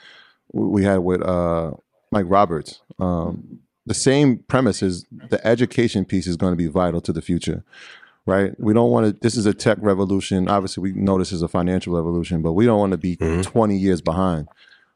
We 0.53 0.85
had 0.85 0.99
with 0.99 1.23
uh, 1.23 1.73
Mike 2.11 2.27
Roberts. 2.29 2.81
Um, 2.99 3.61
the 3.87 3.95
same 3.95 4.39
premise 4.49 4.83
is 4.83 5.05
the 5.29 5.45
education 5.47 6.05
piece 6.07 6.27
is 6.27 6.37
going 6.37 6.53
to 6.53 6.57
be 6.57 6.69
vital 6.69 7.03
to 7.03 7.13
the 7.13 7.21
future, 7.21 7.63
right? 8.25 8.59
We 8.59 8.73
don't 8.73 8.91
want 8.91 9.07
to. 9.07 9.13
This 9.21 9.37
is 9.37 9.45
a 9.45 9.53
tech 9.53 9.77
revolution. 9.83 10.49
Obviously, 10.49 10.81
we 10.81 10.93
know 10.99 11.19
this 11.19 11.33
is 11.33 11.43
a 11.43 11.49
financial 11.49 11.95
revolution, 11.95 12.41
but 12.41 12.55
we 12.55 12.65
don't 12.65 12.79
want 12.79 12.93
to 12.93 12.99
be 12.99 13.17
Mhm. 13.19 13.43
twenty 13.45 13.77
years 13.77 14.01
behind 14.01 14.49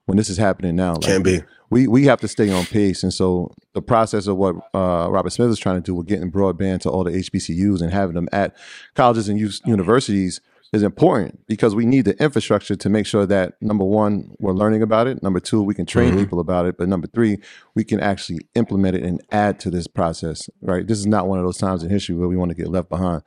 when 0.08 0.16
this 0.16 0.30
is 0.30 0.38
happening 0.38 0.74
now. 0.74 0.94
Like, 0.94 1.02
Can 1.02 1.22
be. 1.22 1.42
we 1.68 1.86
we 1.86 2.06
have 2.06 2.18
to 2.22 2.28
stay 2.28 2.50
on 2.50 2.64
pace. 2.64 3.02
And 3.02 3.12
so 3.12 3.52
the 3.74 3.82
process 3.82 4.26
of 4.26 4.38
what 4.38 4.56
uh, 4.74 5.08
Robert 5.10 5.30
Smith 5.30 5.50
is 5.50 5.58
trying 5.58 5.76
to 5.76 5.82
do 5.82 5.94
with 5.94 6.06
getting 6.06 6.32
broadband 6.32 6.80
to 6.80 6.88
all 6.90 7.04
the 7.04 7.10
HBCUs 7.10 7.82
and 7.82 7.92
having 7.92 8.14
them 8.14 8.26
at 8.32 8.56
colleges 8.94 9.28
and 9.28 9.38
universities 9.66 10.40
is 10.72 10.82
important 10.82 11.46
because 11.46 11.74
we 11.74 11.84
need 11.84 12.06
the 12.06 12.16
infrastructure 12.22 12.74
to 12.76 12.88
make 12.88 13.04
sure 13.06 13.26
that 13.26 13.52
number 13.60 13.84
one, 13.84 14.30
we're 14.38 14.52
learning 14.52 14.82
about 14.82 15.06
it. 15.06 15.22
Number 15.22 15.40
two, 15.40 15.62
we 15.62 15.74
can 15.74 15.84
train 15.86 16.14
Mhm. 16.14 16.18
people 16.20 16.40
about 16.40 16.64
it. 16.66 16.76
But 16.78 16.88
number 16.88 17.06
three, 17.06 17.38
we 17.74 17.84
can 17.84 18.00
actually 18.00 18.40
implement 18.54 18.96
it 18.96 19.02
and 19.02 19.20
add 19.30 19.60
to 19.60 19.70
this 19.70 19.86
process. 19.86 20.48
Right? 20.62 20.86
This 20.86 20.98
is 20.98 21.06
not 21.06 21.28
one 21.28 21.38
of 21.38 21.44
those 21.44 21.58
times 21.58 21.82
in 21.82 21.90
history 21.90 22.14
where 22.16 22.28
we 22.28 22.36
want 22.36 22.50
to 22.50 22.54
get 22.54 22.68
left 22.68 22.88
behind. 22.88 23.22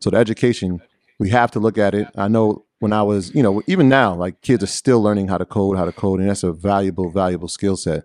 So 0.00 0.10
the 0.10 0.16
education, 0.16 0.80
we 1.20 1.30
have 1.30 1.52
to 1.52 1.60
look 1.60 1.78
at 1.78 1.94
it. 1.94 2.08
I 2.16 2.26
know 2.26 2.63
when 2.80 2.92
I 2.92 3.02
was, 3.02 3.34
you 3.34 3.42
know, 3.42 3.62
even 3.66 3.88
now, 3.88 4.14
like 4.14 4.40
kids 4.42 4.62
are 4.62 4.68
still 4.68 5.00
learning 5.02 5.28
how 5.28 5.38
to 5.38 5.44
code, 5.44 5.76
how 5.76 5.84
to 5.84 5.92
code, 5.92 6.20
and 6.20 6.28
that's 6.28 6.42
a 6.42 6.52
valuable, 6.52 7.10
valuable 7.10 7.48
skill 7.48 7.76
set. 7.76 8.04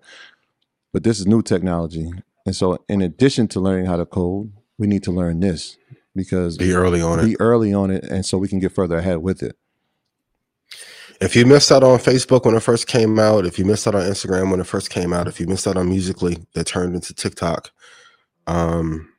But 0.93 1.03
this 1.03 1.19
is 1.19 1.27
new 1.27 1.41
technology. 1.41 2.11
And 2.45 2.55
so 2.55 2.83
in 2.87 3.01
addition 3.01 3.47
to 3.49 3.59
learning 3.59 3.85
how 3.85 3.97
to 3.97 4.05
code, 4.05 4.51
we 4.77 4.87
need 4.87 5.03
to 5.03 5.11
learn 5.11 5.39
this 5.39 5.77
because 6.15 6.57
Be 6.57 6.73
early 6.73 7.01
on 7.01 7.19
it. 7.19 7.25
be 7.25 7.39
early 7.39 7.73
on 7.73 7.91
it 7.91 8.03
and 8.05 8.25
so 8.25 8.37
we 8.37 8.47
can 8.47 8.59
get 8.59 8.71
further 8.71 8.97
ahead 8.97 9.17
with 9.19 9.43
it. 9.43 9.55
If 11.21 11.35
you 11.35 11.45
missed 11.45 11.71
out 11.71 11.83
on 11.83 11.99
Facebook 11.99 12.45
when 12.45 12.55
it 12.55 12.61
first 12.63 12.87
came 12.87 13.19
out, 13.19 13.45
if 13.45 13.59
you 13.59 13.65
missed 13.65 13.85
out 13.87 13.95
on 13.95 14.03
Instagram 14.03 14.51
when 14.51 14.61
it 14.61 14.67
first 14.67 14.89
came 14.89 15.11
out, 15.11 15.27
if 15.27 15.39
you 15.39 15.47
missed 15.47 15.67
out 15.67 15.75
on 15.75 15.89
Musically 15.89 16.37
that 16.53 16.65
turned 16.65 16.95
into 16.95 17.13
TikTok, 17.13 17.71
um, 18.47 19.11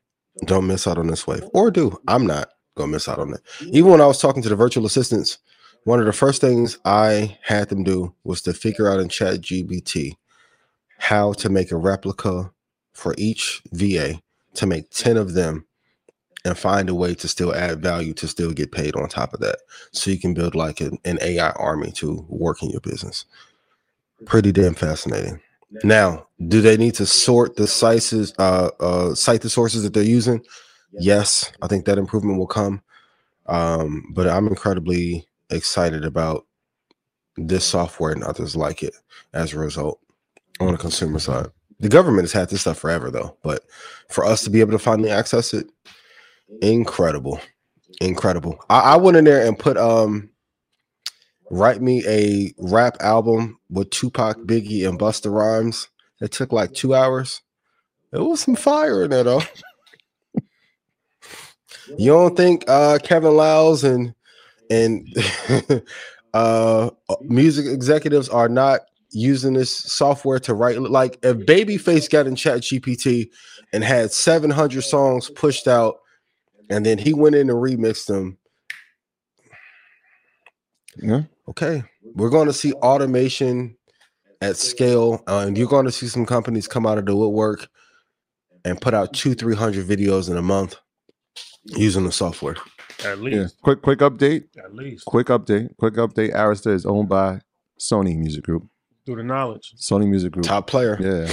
don't 0.47 0.67
miss 0.67 0.87
out 0.87 0.97
on 0.97 1.09
this 1.09 1.27
wave. 1.27 1.45
Or 1.53 1.71
do. 1.71 2.01
I'm 2.09 2.27
not 2.27 2.49
gonna 2.77 2.93
miss 2.93 3.09
out 3.09 3.19
on 3.19 3.35
it. 3.35 3.41
Even 3.73 3.91
when 3.91 4.01
I 4.01 4.07
was 4.07 4.21
talking 4.21 4.43
to 4.43 4.49
the 4.49 4.57
virtual 4.57 4.87
assistants, 4.87 5.39
one 5.85 6.01
of 6.01 6.07
the 6.07 6.13
first 6.13 6.41
things 6.41 6.79
I 6.85 7.39
had 7.43 7.69
them 7.69 7.85
do 7.85 8.15
was 8.25 8.43
to 8.43 8.53
figure 8.53 8.89
out 8.89 9.01
in 9.01 9.09
Chat 9.09 9.41
GPT 9.41 10.15
how 10.99 11.33
to 11.35 11.49
make 11.49 11.73
a 11.73 11.77
replica 11.77 12.51
for 12.93 13.15
each 13.17 13.63
VA 13.73 14.21
to 14.55 14.67
make 14.67 14.91
10 14.91 15.17
of 15.17 15.33
them 15.33 15.65
and 16.45 16.57
find 16.57 16.89
a 16.89 16.95
way 16.95 17.15
to 17.15 17.29
still 17.29 17.55
add 17.55 17.83
value 17.83 18.13
to 18.15 18.29
still 18.29 18.53
get 18.53 18.73
paid 18.73 18.95
on 18.97 19.09
top 19.09 19.35
of 19.35 19.41
that 19.41 19.57
so 19.93 20.11
you 20.11 20.19
can 20.19 20.35
build 20.35 20.55
like 20.55 20.81
an, 20.81 20.99
an 21.05 21.19
AI 21.23 21.51
army 21.51 21.93
to 21.93 22.25
work 22.29 22.63
in 22.63 22.71
your 22.71 22.81
business. 22.81 23.25
Pretty 24.27 24.53
damn 24.53 24.75
fascinating. 24.75 25.41
Now, 25.85 26.27
do 26.49 26.61
they 26.61 26.77
need 26.77 26.95
to 26.95 27.07
sort 27.07 27.57
the 27.57 27.67
sizes, 27.67 28.35
uh, 28.39 28.71
uh, 28.81 29.15
cite 29.15 29.43
the 29.43 29.51
sources 29.51 29.83
that 29.83 29.95
they're 29.95 30.03
using? 30.03 30.43
Yes, 30.93 31.53
I 31.63 31.67
think 31.67 31.85
that 31.85 31.99
improvement 31.99 32.39
will 32.39 32.47
come. 32.47 32.83
Um, 33.47 34.05
but 34.13 34.29
I'm 34.29 34.47
incredibly 34.47 35.27
excited 35.51 36.05
about 36.05 36.47
this 37.37 37.65
software 37.65 38.13
and 38.13 38.23
others 38.23 38.57
like 38.57 38.83
it 38.83 38.95
as 39.33 39.53
a 39.53 39.59
result 39.59 40.01
on 40.61 40.73
the 40.73 40.79
consumer 40.79 41.19
side. 41.19 41.49
The 41.81 41.89
government 41.89 42.25
has 42.25 42.33
had 42.33 42.51
this 42.51 42.61
stuff 42.63 42.79
forever 42.79 43.11
though, 43.11 43.37
but 43.43 43.65
for 44.09 44.25
us 44.25 44.45
to 44.45 44.51
be 44.51 44.61
able 44.61 44.73
to 44.73 44.79
finally 44.79 45.11
access 45.11 45.55
it, 45.55 45.67
incredible 46.63 47.41
incredible 48.01 48.59
I, 48.71 48.81
I 48.81 48.97
went 48.97 49.17
in 49.17 49.25
there 49.25 49.47
and 49.47 49.59
put 49.59 49.77
um 49.77 50.31
write 51.51 51.83
me 51.83 52.05
a 52.07 52.53
rap 52.59 52.97
album 53.01 53.59
with 53.69 53.91
tupac 53.91 54.39
biggie 54.41 54.89
and 54.89 54.99
busta 54.99 55.33
rhymes 55.33 55.89
it 56.21 56.33
took 56.33 56.53
like 56.53 56.73
two 56.73 56.95
hours 56.95 57.43
it 58.13 58.19
was 58.19 58.41
some 58.41 58.57
fire 58.57 59.05
in 59.05 59.11
there 59.11 59.25
though 59.25 59.43
you 61.99 62.11
don't 62.11 62.37
think 62.37 62.65
uh 62.69 62.99
kevin 63.03 63.37
Liles 63.37 63.85
and 63.85 64.15
and 64.71 65.07
uh 66.35 66.91
music 67.23 67.67
executives 67.67 68.29
are 68.29 68.49
not 68.49 68.81
using 69.13 69.55
this 69.55 69.77
software 69.77 70.39
to 70.39 70.55
write 70.55 70.81
like 70.81 71.19
if 71.23 71.37
babyface 71.39 72.09
got 72.09 72.27
in 72.27 72.37
chat 72.37 72.61
gpt 72.61 73.29
and 73.73 73.83
had 73.83 74.13
700 74.13 74.83
songs 74.83 75.31
pushed 75.31 75.67
out 75.67 75.97
and 76.71 76.87
then 76.87 76.97
he 76.97 77.13
went 77.13 77.35
in 77.35 77.51
and 77.51 77.59
remixed 77.59 78.07
them. 78.07 78.39
Yeah. 80.97 81.23
Okay, 81.49 81.83
we're 82.15 82.31
going 82.31 82.47
to 82.47 82.53
see 82.53 82.73
automation 82.75 83.77
at 84.41 84.57
scale, 84.57 85.23
uh, 85.27 85.45
and 85.47 85.59
you're 85.59 85.69
going 85.69 85.85
to 85.85 85.93
see 85.93 86.07
some 86.07 86.25
companies 86.25 86.69
come 86.69 86.87
out 86.87 86.99
of 86.99 87.07
the 87.07 87.15
woodwork 87.15 87.69
and 88.65 88.81
put 88.81 88.95
out 88.95 89.13
two, 89.13 89.35
three 89.35 89.57
hundred 89.57 89.87
videos 89.87 90.31
in 90.31 90.37
a 90.37 90.43
month 90.43 90.77
using 91.65 92.05
the 92.05 92.13
software. 92.13 92.57
At 93.05 93.17
Yeah. 93.19 93.43
least. 93.43 93.61
Quick, 93.63 93.83
quick 93.83 94.01
update. 94.01 94.45
At 94.63 94.75
least. 94.75 95.05
Quick 95.07 95.29
update. 95.29 95.77
Quick 95.79 95.95
update. 95.95 96.35
Arista 96.35 96.73
is 96.73 96.85
owned 96.87 97.09
by 97.09 97.41
Sony 97.79 98.17
Music 98.19 98.45
Group. 98.45 98.67
Through 99.07 99.17
the 99.17 99.23
knowledge. 99.23 99.75
Sony 99.79 100.07
Music 100.09 100.33
Group. 100.33 100.45
Top 100.47 100.67
player. 100.67 100.97
Yeah. 101.01 101.33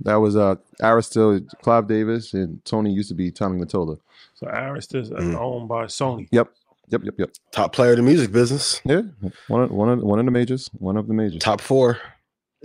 That 0.00 0.16
was 0.16 0.36
uh 0.36 0.56
Arista, 0.82 1.42
Clive 1.62 1.86
Davis, 1.88 2.34
and 2.34 2.62
Tony 2.66 2.92
used 2.92 3.08
to 3.08 3.14
be 3.14 3.30
Tommy 3.30 3.58
Mottola. 3.62 3.96
So 4.34 4.46
Arista 4.46 4.96
is 4.96 5.08
Mm. 5.10 5.34
owned 5.40 5.68
by 5.68 5.86
Sony. 5.86 6.28
Yep. 6.30 6.48
Yep. 6.88 7.00
Yep. 7.04 7.14
Yep. 7.18 7.30
Top 7.50 7.72
player 7.72 7.92
in 7.92 7.96
the 7.96 8.02
music 8.02 8.30
business. 8.30 8.80
Yeah. 8.84 9.02
One 9.48 9.62
of 9.62 9.70
one 9.70 9.88
of 9.88 10.00
one 10.02 10.18
of 10.18 10.24
the 10.26 10.30
majors. 10.30 10.68
One 10.78 10.96
of 10.98 11.08
the 11.08 11.14
majors. 11.14 11.40
Top 11.40 11.60
four. 11.62 11.98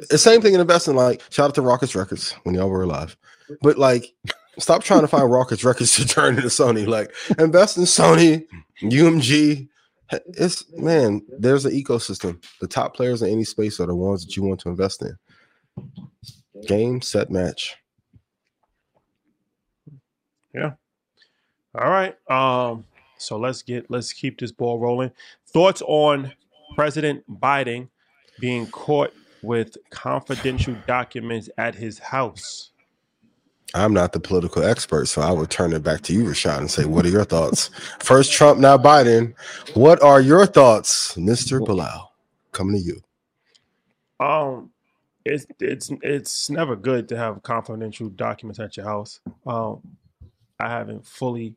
The 0.09 0.17
same 0.17 0.41
thing 0.41 0.53
in 0.53 0.59
investing. 0.59 0.95
Like 0.95 1.21
shout 1.29 1.49
out 1.49 1.55
to 1.55 1.61
Rockets 1.61 1.95
Records 1.95 2.33
when 2.43 2.53
y'all 2.55 2.69
were 2.69 2.83
alive, 2.83 3.15
but 3.61 3.77
like 3.77 4.13
stop 4.59 4.83
trying 4.83 5.01
to 5.01 5.07
find 5.07 5.29
Rockets 5.31 5.63
Records 5.63 5.95
to 5.95 6.07
turn 6.07 6.35
into 6.35 6.47
Sony. 6.47 6.87
Like 6.87 7.13
invest 7.37 7.77
in 7.77 7.83
Sony, 7.83 8.45
UMG. 8.81 9.67
It's 10.37 10.65
man, 10.77 11.21
there's 11.39 11.65
an 11.65 11.71
ecosystem. 11.71 12.43
The 12.59 12.67
top 12.67 12.95
players 12.95 13.21
in 13.21 13.29
any 13.29 13.45
space 13.45 13.79
are 13.79 13.87
the 13.87 13.95
ones 13.95 14.25
that 14.25 14.35
you 14.35 14.43
want 14.43 14.59
to 14.61 14.69
invest 14.69 15.01
in. 15.01 15.17
Game, 16.67 17.01
set, 17.01 17.31
match. 17.31 17.75
Yeah. 20.53 20.73
All 21.73 21.89
right. 21.89 22.15
Um, 22.29 22.85
so 23.17 23.37
let's 23.37 23.61
get 23.61 23.89
let's 23.89 24.11
keep 24.11 24.39
this 24.39 24.51
ball 24.51 24.79
rolling. 24.79 25.11
Thoughts 25.47 25.81
on 25.85 26.33
President 26.75 27.23
Biden 27.39 27.87
being 28.39 28.67
caught 28.67 29.13
with 29.41 29.77
confidential 29.89 30.75
documents 30.87 31.49
at 31.57 31.75
his 31.75 31.99
house? 31.99 32.70
I'm 33.73 33.93
not 33.93 34.11
the 34.11 34.19
political 34.19 34.63
expert, 34.63 35.07
so 35.07 35.21
I 35.21 35.31
would 35.31 35.49
turn 35.49 35.73
it 35.73 35.81
back 35.83 36.01
to 36.01 36.13
you, 36.13 36.25
Rashad, 36.25 36.57
and 36.57 36.69
say, 36.69 36.85
"What 36.85 37.05
are 37.05 37.09
your 37.09 37.23
thoughts?" 37.23 37.69
First 37.99 38.31
Trump, 38.33 38.59
now 38.59 38.77
Biden. 38.77 39.33
What 39.73 40.01
are 40.03 40.19
your 40.19 40.45
thoughts, 40.45 41.15
Mister 41.17 41.59
Bilal? 41.59 42.11
Coming 42.51 42.81
to 42.81 42.81
you. 42.81 43.01
Um, 44.19 44.71
it's 45.23 45.45
it's 45.59 45.91
it's 46.01 46.49
never 46.49 46.75
good 46.75 47.07
to 47.09 47.17
have 47.17 47.43
confidential 47.43 48.09
documents 48.09 48.59
at 48.59 48.75
your 48.75 48.85
house. 48.85 49.19
Um, 49.45 49.81
I 50.59 50.69
haven't 50.69 51.07
fully 51.07 51.55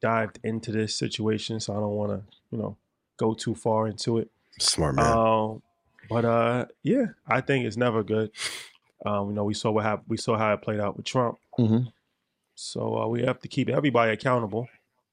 dived 0.00 0.38
into 0.42 0.72
this 0.72 0.94
situation, 0.94 1.60
so 1.60 1.74
I 1.74 1.76
don't 1.76 1.94
want 1.94 2.12
to, 2.12 2.34
you 2.50 2.58
know, 2.58 2.76
go 3.16 3.34
too 3.34 3.54
far 3.54 3.86
into 3.86 4.18
it. 4.18 4.30
Smart 4.58 4.96
man. 4.96 5.06
Um, 5.06 5.62
but 6.08 6.24
uh, 6.24 6.66
yeah, 6.82 7.06
I 7.26 7.40
think 7.40 7.66
it's 7.66 7.76
never 7.76 8.02
good. 8.02 8.30
Um, 9.04 9.28
you 9.30 9.34
know, 9.34 9.44
we 9.44 9.54
saw 9.54 9.70
what 9.70 9.84
happened. 9.84 10.06
We 10.08 10.16
saw 10.16 10.36
how 10.38 10.52
it 10.54 10.62
played 10.62 10.80
out 10.80 10.96
with 10.96 11.04
Trump. 11.06 11.38
Mhm. 11.58 11.92
So 12.54 12.98
uh, 13.02 13.06
we 13.08 13.22
have 13.22 13.38
to 13.40 13.48
keep 13.48 13.68
everybody 13.68 14.12
accountable, 14.12 14.68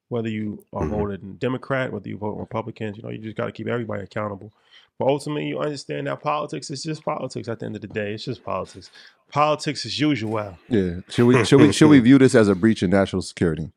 whether 0.07 0.29
you 0.29 0.63
are 0.71 0.83
Mhm. 0.85 0.89
voted 0.89 1.39
Democrat, 1.39 1.91
whether 1.91 2.07
you 2.07 2.17
vote 2.17 2.37
Republicans. 2.37 2.97
You 2.97 3.03
know, 3.03 3.09
you 3.09 3.17
just 3.17 3.35
got 3.35 3.47
to 3.47 3.51
keep 3.51 3.67
everybody 3.67 4.03
accountable. 4.03 4.51
But 4.97 5.07
ultimately, 5.07 5.47
you 5.47 5.59
understand 5.59 6.07
that 6.07 6.21
politics 6.21 6.69
is 6.71 6.83
just 6.83 7.03
politics. 7.03 7.47
At 7.49 7.59
the 7.59 7.65
end 7.65 7.75
of 7.75 7.81
the 7.81 7.87
day, 7.87 8.13
it's 8.13 8.23
just 8.25 8.43
politics. 8.43 8.89
Politics 9.29 9.85
as 9.85 9.99
usual. 9.99 10.57
Yeah. 10.69 10.99
Should 11.09 11.25
we 11.25 11.43
should 11.43 11.59
we 11.59 11.71
should 11.73 11.89
we 11.89 11.99
view 11.99 12.17
this 12.19 12.35
as 12.35 12.47
a 12.47 12.55
breach 12.55 12.83
of 12.83 12.91
national 12.91 13.23
security? 13.23 13.71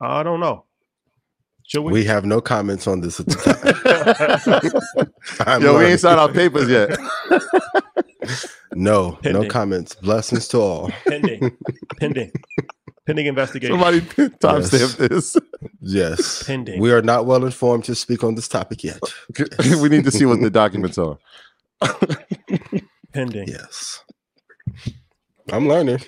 I 0.00 0.22
don't 0.22 0.40
know. 0.40 0.64
Should 1.66 1.82
we? 1.82 1.92
we 1.92 2.04
have 2.04 2.24
no 2.24 2.40
comments 2.40 2.86
on 2.86 3.00
this 3.00 3.18
at 3.18 3.26
the 3.26 3.34
time. 4.94 5.10
I'm 5.48 5.62
Yo, 5.62 5.78
we 5.78 5.86
ain't 5.86 5.98
signed 6.00 6.20
our 6.20 6.30
papers 6.30 6.68
yet. 6.68 6.96
No, 8.74 9.18
no 9.24 9.46
comments. 9.48 9.94
Blessings 9.96 10.48
to 10.48 10.58
all. 10.58 10.90
pending, 11.06 11.56
pending, 11.98 12.32
pending 13.06 13.26
investigation. 13.26 13.74
Somebody 13.74 14.00
timestamp 14.00 14.96
this. 15.08 15.36
Yes. 15.80 16.42
Pending. 16.44 16.80
We 16.80 16.92
are 16.92 17.02
not 17.02 17.26
well 17.26 17.44
informed 17.44 17.84
to 17.84 17.94
speak 17.94 18.22
on 18.24 18.34
this 18.34 18.48
topic 18.48 18.82
yet. 18.84 19.00
we 19.80 19.88
need 19.88 20.04
to 20.04 20.10
see 20.10 20.26
what 20.26 20.40
the 20.40 20.50
documents 20.50 20.98
are. 20.98 21.18
pending. 23.12 23.48
Yes. 23.48 24.02
I'm 25.52 25.68
learning. 25.68 26.00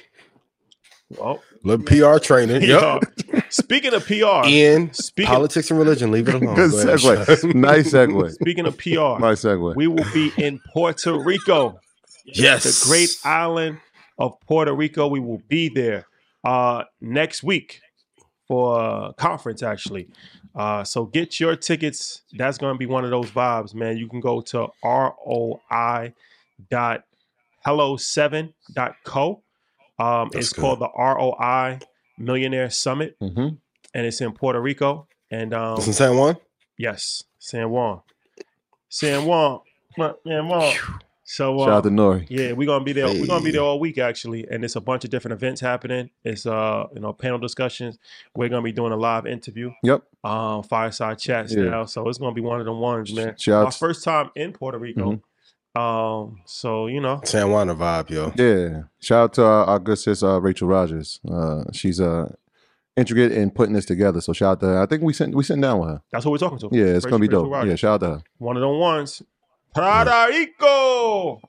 Well, 1.11 1.43
Little 1.65 1.87
PR 1.87 2.19
training. 2.19 2.63
Yep. 2.63 3.03
Speaking 3.49 3.95
of 3.95 4.07
PR, 4.07 4.47
In 4.47 4.93
Speaking- 4.93 5.27
politics 5.29 5.71
and 5.71 5.79
religion, 5.79 6.11
leave 6.13 6.29
it 6.29 6.35
alone. 6.35 6.55
Good 6.55 6.71
segue. 6.73 7.55
Nice 7.55 7.93
segue. 7.93 8.33
speaking 8.33 8.67
of 8.67 8.77
PR, 8.77 9.19
Nice 9.19 9.43
segue. 9.43 9.75
we 9.75 9.87
will 9.87 10.05
be 10.13 10.33
in 10.37 10.61
Puerto 10.73 11.19
Rico. 11.19 11.81
Yes. 12.35 12.65
the 12.65 12.89
great 12.89 13.11
island 13.25 13.79
of 14.19 14.39
Puerto 14.47 14.73
Rico. 14.75 15.07
We 15.09 15.21
will 15.21 15.43
be 15.49 15.69
there 15.69 16.07
uh, 16.45 16.85
next 17.01 17.43
week 17.43 17.81
for 18.47 18.81
a 19.09 19.13
conference, 19.15 19.63
actually. 19.63 20.09
Uh, 20.55 20.83
so 20.85 21.05
get 21.05 21.39
your 21.39 21.55
tickets. 21.57 22.23
That's 22.33 22.59
going 22.59 22.75
to 22.75 22.79
be 22.79 22.87
one 22.87 23.05
of 23.05 23.11
those 23.11 23.31
vibes, 23.31 23.75
man. 23.75 23.97
You 23.97 24.09
can 24.09 24.21
go 24.21 24.41
to 24.41 24.69
roi 24.83 26.13
dot 26.71 27.05
hello7.co. 27.67 29.43
Um, 30.01 30.31
That's 30.33 30.47
it's 30.47 30.53
good. 30.53 30.61
called 30.61 30.81
the 30.81 30.89
ROI 30.97 31.81
Millionaire 32.19 32.71
Summit, 32.71 33.17
hmm 33.21 33.49
and 33.95 34.07
it's 34.07 34.21
in 34.21 34.33
Puerto 34.33 34.61
Rico. 34.61 35.07
And 35.31 35.53
um, 35.55 35.79
It's 35.79 35.87
in 35.87 35.93
San 35.93 36.17
Juan? 36.17 36.37
yes, 36.77 37.23
San 37.39 37.71
Juan, 37.71 38.01
San 38.89 39.25
Juan, 39.25 39.61
San 39.97 40.49
Juan. 40.49 40.75
So 41.31 41.59
Shout 41.59 41.69
uh, 41.69 41.77
out 41.77 41.85
to 41.85 41.91
Nori. 41.91 42.27
yeah, 42.31 42.53
we're 42.53 42.67
gonna 42.67 42.83
be 42.85 42.95
there. 42.95 43.07
We're 43.07 43.27
gonna 43.27 43.45
be 43.45 43.51
there 43.51 43.61
all 43.61 43.79
week 43.79 43.99
actually, 43.99 44.49
and 44.51 44.65
it's 44.65 44.77
a 44.77 44.81
bunch 44.81 45.05
of 45.05 45.11
different 45.11 45.35
events 45.35 45.61
happening. 45.61 46.09
It's 46.25 46.47
uh, 46.47 46.87
you 46.95 47.01
know, 47.01 47.13
panel 47.13 47.39
discussions. 47.39 47.99
We're 48.35 48.49
gonna 48.49 48.63
be 48.63 48.73
doing 48.73 48.93
a 48.93 48.97
live 48.97 49.27
interview, 49.27 49.73
Yep. 49.83 50.05
um, 50.25 50.63
fireside 50.63 51.19
chats 51.19 51.55
Yeah. 51.55 51.65
now. 51.65 51.85
So 51.85 52.09
it's 52.09 52.17
gonna 52.17 52.33
be 52.35 52.41
one 52.41 52.61
of 52.61 52.65
the 52.67 52.73
ones, 52.73 53.13
man. 53.13 53.35
Shout 53.37 53.63
My 53.63 53.67
out. 53.67 53.75
first 53.75 54.05
time 54.05 54.31
in 54.37 54.55
Puerto 54.55 54.79
Rico. 54.79 55.21
Mm-hmm. 55.77 55.79
Um, 55.79 56.41
so 56.47 56.87
you 56.87 57.01
know, 57.03 57.21
San 57.25 57.51
Juan 57.51 57.69
vibe, 57.69 58.09
yo. 58.09 58.33
Yeah. 58.35 58.85
Shout 58.99 59.23
out 59.25 59.33
to 59.35 59.45
our, 59.45 59.65
our 59.67 59.79
good 59.79 59.99
sis 59.99 60.23
uh, 60.23 60.41
Rachel 60.41 60.67
Rogers. 60.67 61.21
Uh, 61.31 61.65
she's 61.75 62.01
uh 62.01 62.33
intricate 62.97 63.33
in 63.33 63.51
putting 63.51 63.75
this 63.75 63.85
together. 63.85 64.23
So 64.23 64.33
shout 64.33 64.53
out 64.53 64.61
to 64.61 64.67
her. 64.67 64.83
I 64.83 64.87
think 64.87 65.03
we 65.03 65.13
sent 65.13 65.35
we 65.35 65.45
sitting 65.45 65.61
down 65.61 65.79
with 65.81 65.91
her. 65.91 66.03
that's 66.11 66.25
what 66.25 66.33
we're 66.33 66.39
talking 66.39 66.59
to. 66.59 66.71
Yeah, 66.73 66.85
it's 66.87 67.05
gonna 67.05 67.19
be 67.19 67.27
Rachel- 67.29 67.43
dope. 67.45 67.53
Rachel 67.53 67.69
Yeah, 67.69 67.75
shout 67.77 68.03
out 68.03 68.07
to 68.07 68.15
her. 68.17 68.23
one 68.39 68.57
of 68.57 68.63
them 68.63 68.79
ones. 68.79 69.23
Puerto 69.75 70.27
Rico. 70.29 71.41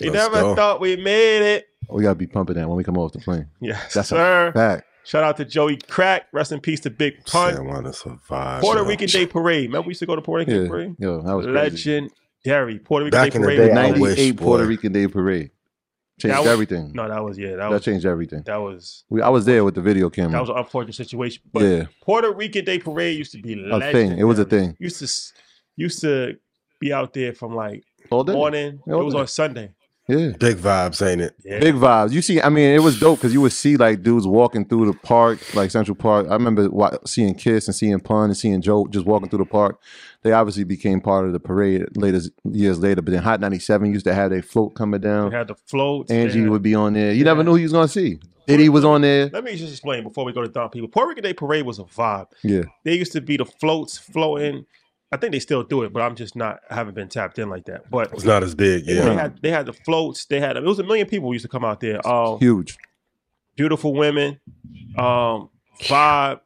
We 0.00 0.10
never 0.10 0.40
go. 0.40 0.54
thought 0.54 0.80
we 0.80 0.96
made 0.96 1.42
it. 1.42 1.66
We 1.88 2.02
gotta 2.02 2.14
be 2.14 2.26
pumping 2.26 2.56
that 2.56 2.68
when 2.68 2.76
we 2.76 2.84
come 2.84 2.96
off 2.96 3.12
the 3.12 3.18
plane. 3.18 3.48
Yes, 3.60 3.94
That's 3.94 4.08
sir. 4.10 4.48
a 4.48 4.52
fact. 4.52 4.84
Shout 5.04 5.24
out 5.24 5.36
to 5.38 5.44
Joey 5.44 5.76
Crack. 5.76 6.26
Rest 6.32 6.52
in 6.52 6.60
peace 6.60 6.80
to 6.80 6.90
Big 6.90 7.24
Pun. 7.26 7.54
San 7.54 7.66
Juan 7.66 7.86
is 7.86 8.02
a. 8.06 8.16
Puerto. 8.60 8.84
Rican 8.84 9.08
Day 9.08 9.26
Parade. 9.26 9.68
Remember 9.68 9.86
we 9.86 9.90
used 9.90 10.00
to 10.00 10.06
go 10.06 10.14
to 10.14 10.22
Puerto 10.22 10.40
Rican 10.44 10.54
Day 10.54 10.62
Yeah. 10.62 10.68
Parade? 10.68 10.96
Yo, 10.98 11.22
that 11.22 11.32
was 11.34 11.46
crazy. 11.46 12.00
Legendary. 12.44 12.78
Puerto 12.78 13.04
Rican 13.06 13.18
Back 13.18 13.32
Day 13.32 13.36
in 13.36 13.42
the 13.42 13.46
Parade. 13.46 13.58
day, 13.58 13.68
was 14.00 14.12
I 14.12 14.14
98 14.16 14.36
Puerto. 14.36 14.64
Rican 14.66 14.92
Day 14.92 15.08
Parade. 15.08 15.50
Changed 16.20 16.38
was- 16.38 16.46
everything. 16.48 16.92
No, 16.94 17.08
that 17.08 17.24
was 17.24 17.38
yeah. 17.38 17.48
That 17.50 17.56
that 17.56 17.70
was 17.70 17.82
changed 17.84 18.06
everything. 18.06 18.42
that 18.44 18.56
was 18.58 19.04
We, 19.08 19.22
I 19.22 19.30
was 19.30 19.44
there 19.46 19.64
with 19.64 19.74
the 19.74 19.80
video 19.80 20.10
camera. 20.10 20.32
that 20.32 20.40
was 20.42 20.50
an 20.50 20.56
unfortunate 20.58 20.94
situation. 20.94 21.42
But 21.52 21.62
yeah, 21.62 21.84
Puerto 22.02 22.30
Rican 22.32 22.64
Day 22.64 22.78
Parade 22.78 23.16
used 23.18 23.32
to 23.32 23.42
be 23.42 23.54
a 23.70 23.80
thing. 23.92 24.18
It 24.18 24.24
was 24.24 24.38
a 24.38 24.44
thing. 24.44 24.76
Used 24.78 24.98
to 25.00 25.32
used 25.76 26.00
to 26.02 26.36
be 26.80 26.92
out 26.92 27.12
there 27.14 27.32
from 27.32 27.54
like 27.54 27.84
All 28.10 28.24
day. 28.24 28.32
morning. 28.32 28.80
Yeah, 28.86 28.94
it 28.94 29.04
was 29.04 29.14
day. 29.14 29.20
on 29.20 29.26
Sunday. 29.28 29.70
Yeah. 30.08 30.30
Big 30.40 30.56
vibes, 30.56 31.06
ain't 31.06 31.20
it? 31.20 31.36
Yeah. 31.44 31.60
Big 31.60 31.76
vibes. 31.76 32.10
You 32.10 32.20
see, 32.20 32.42
I 32.42 32.48
mean, 32.48 32.74
it 32.74 32.80
was 32.82 32.98
dope 32.98 33.20
because 33.20 33.32
you 33.32 33.40
would 33.42 33.52
see 33.52 33.76
like 33.76 34.02
dudes 34.02 34.26
walking 34.26 34.64
through 34.64 34.86
the 34.90 34.98
park, 34.98 35.38
like 35.54 35.70
Central 35.70 35.94
Park. 35.94 36.26
I 36.28 36.32
remember 36.32 36.68
seeing 37.06 37.34
Kiss 37.36 37.68
and 37.68 37.74
seeing 37.76 38.00
Pun 38.00 38.24
and 38.24 38.36
seeing 38.36 38.60
Joe 38.60 38.88
just 38.88 39.06
walking 39.06 39.28
through 39.28 39.38
the 39.38 39.44
park. 39.44 39.78
They 40.22 40.32
obviously 40.32 40.64
became 40.64 41.00
part 41.00 41.26
of 41.26 41.32
the 41.32 41.38
parade 41.38 41.96
later 41.96 42.22
years 42.50 42.80
later. 42.80 43.02
But 43.02 43.12
then 43.12 43.22
Hot 43.22 43.38
97 43.40 43.92
used 43.92 44.04
to 44.06 44.12
have 44.14 44.30
their 44.30 44.42
float 44.42 44.74
coming 44.74 45.00
They 45.00 45.06
down. 45.06 45.30
had 45.30 45.46
the 45.46 45.54
floats. 45.54 46.08
they 46.08 46.20
Angie 46.22 46.40
had- 46.40 46.50
would 46.50 46.62
be 46.62 46.74
on 46.74 46.94
there. 46.94 47.12
You 47.12 47.22
never 47.22 47.44
knew 47.44 47.52
who 47.52 47.56
you 47.58 47.64
was 47.64 47.72
gonna 47.72 47.86
see. 47.86 48.18
Diddy 48.48 48.68
was 48.68 48.84
on 48.84 49.02
there. 49.02 49.30
Let 49.32 49.44
me 49.44 49.54
just 49.54 49.70
explain 49.70 50.02
before 50.02 50.24
we 50.24 50.32
go 50.32 50.42
to 50.42 50.48
Don 50.48 50.70
Peebles. 50.70 50.90
Puerto 50.92 51.10
Rican 51.10 51.22
Day 51.22 51.34
Parade 51.34 51.64
was 51.64 51.78
a 51.78 51.84
vibe. 51.84 52.26
Yeah. 52.42 52.62
There 52.82 52.94
used 52.94 53.12
to 53.12 53.20
be 53.20 53.36
the 53.36 53.44
floats 53.44 53.96
floating. 53.96 54.66
I 55.12 55.16
think 55.16 55.32
they 55.32 55.40
still 55.40 55.64
do 55.64 55.82
it, 55.82 55.92
but 55.92 56.02
I'm 56.02 56.14
just 56.14 56.36
not. 56.36 56.60
I 56.70 56.74
haven't 56.76 56.94
been 56.94 57.08
tapped 57.08 57.38
in 57.38 57.48
like 57.50 57.64
that. 57.64 57.90
But 57.90 58.12
It's 58.12 58.24
not 58.24 58.44
as 58.44 58.54
big, 58.54 58.86
Yeah, 58.86 59.04
they 59.04 59.14
had 59.14 59.42
they 59.42 59.50
had 59.50 59.66
the 59.66 59.72
floats. 59.72 60.24
They 60.26 60.38
had 60.40 60.56
it 60.56 60.62
was 60.62 60.78
a 60.78 60.84
million 60.84 61.06
people 61.08 61.32
used 61.32 61.44
to 61.44 61.48
come 61.48 61.64
out 61.64 61.80
there. 61.80 62.06
Um, 62.06 62.38
Huge. 62.38 62.76
beautiful 63.56 63.92
women, 63.92 64.40
um, 64.96 65.50
vibe. 65.82 66.40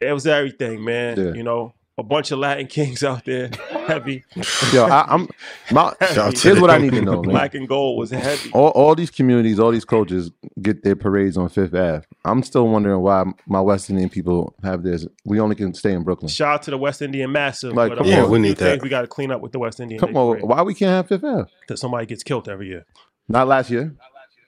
It 0.00 0.12
was 0.12 0.26
everything, 0.26 0.84
man. 0.84 1.18
Yeah. 1.18 1.32
You 1.32 1.42
know, 1.42 1.74
a 1.98 2.02
bunch 2.02 2.30
of 2.30 2.38
Latin 2.38 2.66
kings 2.66 3.02
out 3.02 3.24
there, 3.24 3.48
heavy. 3.86 4.24
Yo, 4.72 4.84
I, 4.84 5.06
I'm. 5.08 5.28
My, 5.70 5.94
Shout 6.12 6.38
here's 6.38 6.60
what 6.60 6.70
I 6.70 6.78
need 6.78 6.92
to 6.92 7.00
know, 7.00 7.22
man. 7.22 7.30
Black 7.30 7.54
and 7.54 7.66
gold 7.66 7.98
was 7.98 8.10
heavy. 8.10 8.50
all, 8.52 8.68
all 8.68 8.94
these 8.94 9.10
communities, 9.10 9.58
all 9.58 9.70
these 9.70 9.84
cultures 9.84 10.30
get 10.60 10.82
their 10.82 10.96
parades 10.96 11.36
on 11.36 11.48
Fifth 11.48 11.74
Ave. 11.74 12.04
I'm 12.24 12.42
still 12.42 12.68
wondering 12.68 13.00
why 13.00 13.24
my 13.46 13.60
West 13.60 13.88
Indian 13.88 14.10
people 14.10 14.54
have 14.62 14.82
this. 14.82 15.06
We 15.24 15.40
only 15.40 15.56
can 15.56 15.72
stay 15.72 15.92
in 15.92 16.02
Brooklyn. 16.02 16.28
Shout 16.28 16.54
out 16.54 16.62
to 16.64 16.70
the 16.70 16.78
West 16.78 17.00
Indian 17.00 17.32
massive. 17.32 17.72
Like, 17.72 17.90
but 17.90 17.98
come 17.98 18.06
I'm 18.06 18.12
on. 18.12 18.18
Yeah, 18.18 18.28
we 18.28 18.38
need 18.40 18.58
that. 18.58 18.82
We 18.82 18.88
got 18.88 19.02
to 19.02 19.06
clean 19.06 19.30
up 19.30 19.40
with 19.40 19.52
the 19.52 19.58
West 19.58 19.80
Indian. 19.80 19.98
Come 19.98 20.16
on, 20.16 20.40
why 20.40 20.62
we 20.62 20.74
can't 20.74 20.90
have 20.90 21.08
Fifth 21.08 21.24
Ave? 21.24 21.50
Because 21.60 21.80
somebody 21.80 22.06
gets 22.06 22.22
killed 22.22 22.48
every 22.48 22.68
year. 22.68 22.84
Not 23.28 23.48
last 23.48 23.70
year. 23.70 23.94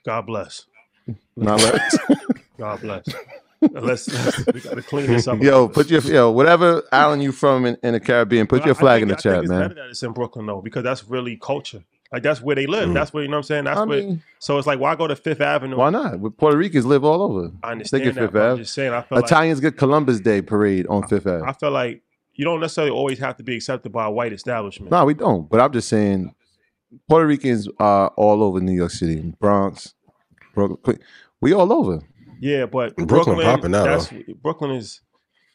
God 0.05 0.25
bless. 0.27 0.65
Not 1.35 1.61
last. 1.61 1.97
God 2.57 2.81
bless. 2.81 3.05
Let's- 3.71 4.07
we 4.53 4.61
got 4.61 4.75
to 4.75 4.81
clean 4.81 5.07
this 5.07 5.27
up. 5.27 5.41
yo, 5.41 5.67
put 5.67 5.89
your 5.89 6.01
yo 6.01 6.31
whatever 6.31 6.83
island 6.91 7.21
you 7.23 7.31
from 7.31 7.65
in, 7.65 7.77
in 7.83 7.93
the 7.93 7.99
Caribbean. 7.99 8.47
Put 8.47 8.59
But 8.61 8.65
your 8.67 8.75
I- 8.75 8.77
I 8.77 8.81
flag 8.81 8.99
think- 8.99 9.03
in 9.03 9.07
the 9.09 9.13
I 9.15 9.17
think 9.17 9.33
chat, 9.35 9.43
it's 9.43 9.49
man. 9.49 9.61
better 9.61 9.73
that 9.75 9.89
it's 9.89 10.03
in 10.03 10.11
Brooklyn 10.13 10.45
though, 10.45 10.61
because 10.61 10.83
that's 10.83 11.03
really 11.07 11.35
culture. 11.37 11.83
Like 12.11 12.23
that's 12.23 12.41
where 12.41 12.55
they 12.55 12.65
live. 12.65 12.89
Mm. 12.89 12.93
That's 12.95 13.13
where 13.13 13.21
you 13.21 13.29
know 13.29 13.33
what 13.37 13.39
I'm 13.39 13.43
saying. 13.43 13.63
That's 13.65 13.79
I 13.79 13.83
where. 13.85 14.01
mean- 14.01 14.23
so 14.39 14.57
it's 14.57 14.65
like 14.65 14.79
why 14.79 14.95
go 14.95 15.07
to 15.07 15.15
Fifth 15.15 15.41
Avenue? 15.41 15.77
Why 15.77 15.89
not? 15.91 16.37
Puerto 16.37 16.57
Ricans 16.57 16.85
live 16.85 17.03
all 17.03 17.21
over. 17.21 17.51
I 17.61 17.67
They 17.67 17.71
understand 17.73 18.03
get 18.03 18.15
that. 18.15 18.21
Fifth 18.21 18.33
but 18.33 18.41
I'm 18.51 18.57
just 18.57 18.73
saying. 18.73 18.93
I 18.93 19.01
feel 19.01 19.17
like 19.17 19.25
Italians 19.25 19.59
get 19.59 19.77
Columbus 19.77 20.19
Day 20.19 20.41
parade 20.41 20.87
on 20.87 21.07
Fifth 21.07 21.27
Ave. 21.27 21.45
I 21.45 21.53
feel 21.53 21.71
like 21.71 22.01
you 22.33 22.45
don't 22.45 22.61
necessarily 22.61 22.91
always 22.91 23.19
have 23.19 23.35
to 23.37 23.43
be 23.43 23.55
accepted 23.57 23.91
by 23.91 24.05
a 24.05 24.11
white 24.11 24.31
establishment. 24.33 24.91
No, 24.91 25.05
we 25.05 25.13
don't. 25.13 25.49
But 25.49 25.59
I'm 25.59 25.71
just 25.73 25.89
saying, 25.89 26.33
Puerto 27.07 27.27
Ricans 27.27 27.67
are 27.79 28.07
all 28.15 28.41
over 28.41 28.59
New 28.61 28.71
York 28.71 28.91
City, 28.91 29.33
Bronx, 29.39 29.93
Brooklyn. 30.55 30.99
We 31.41 31.53
all 31.53 31.71
over. 31.71 32.01
Yeah, 32.39 32.65
but 32.65 32.95
Brooklyn 32.95 33.07
Brooklyn, 33.35 33.41
popping 33.45 33.71
now, 33.71 33.83
that's, 33.83 34.13
Brooklyn 34.41 34.71
is 34.71 35.01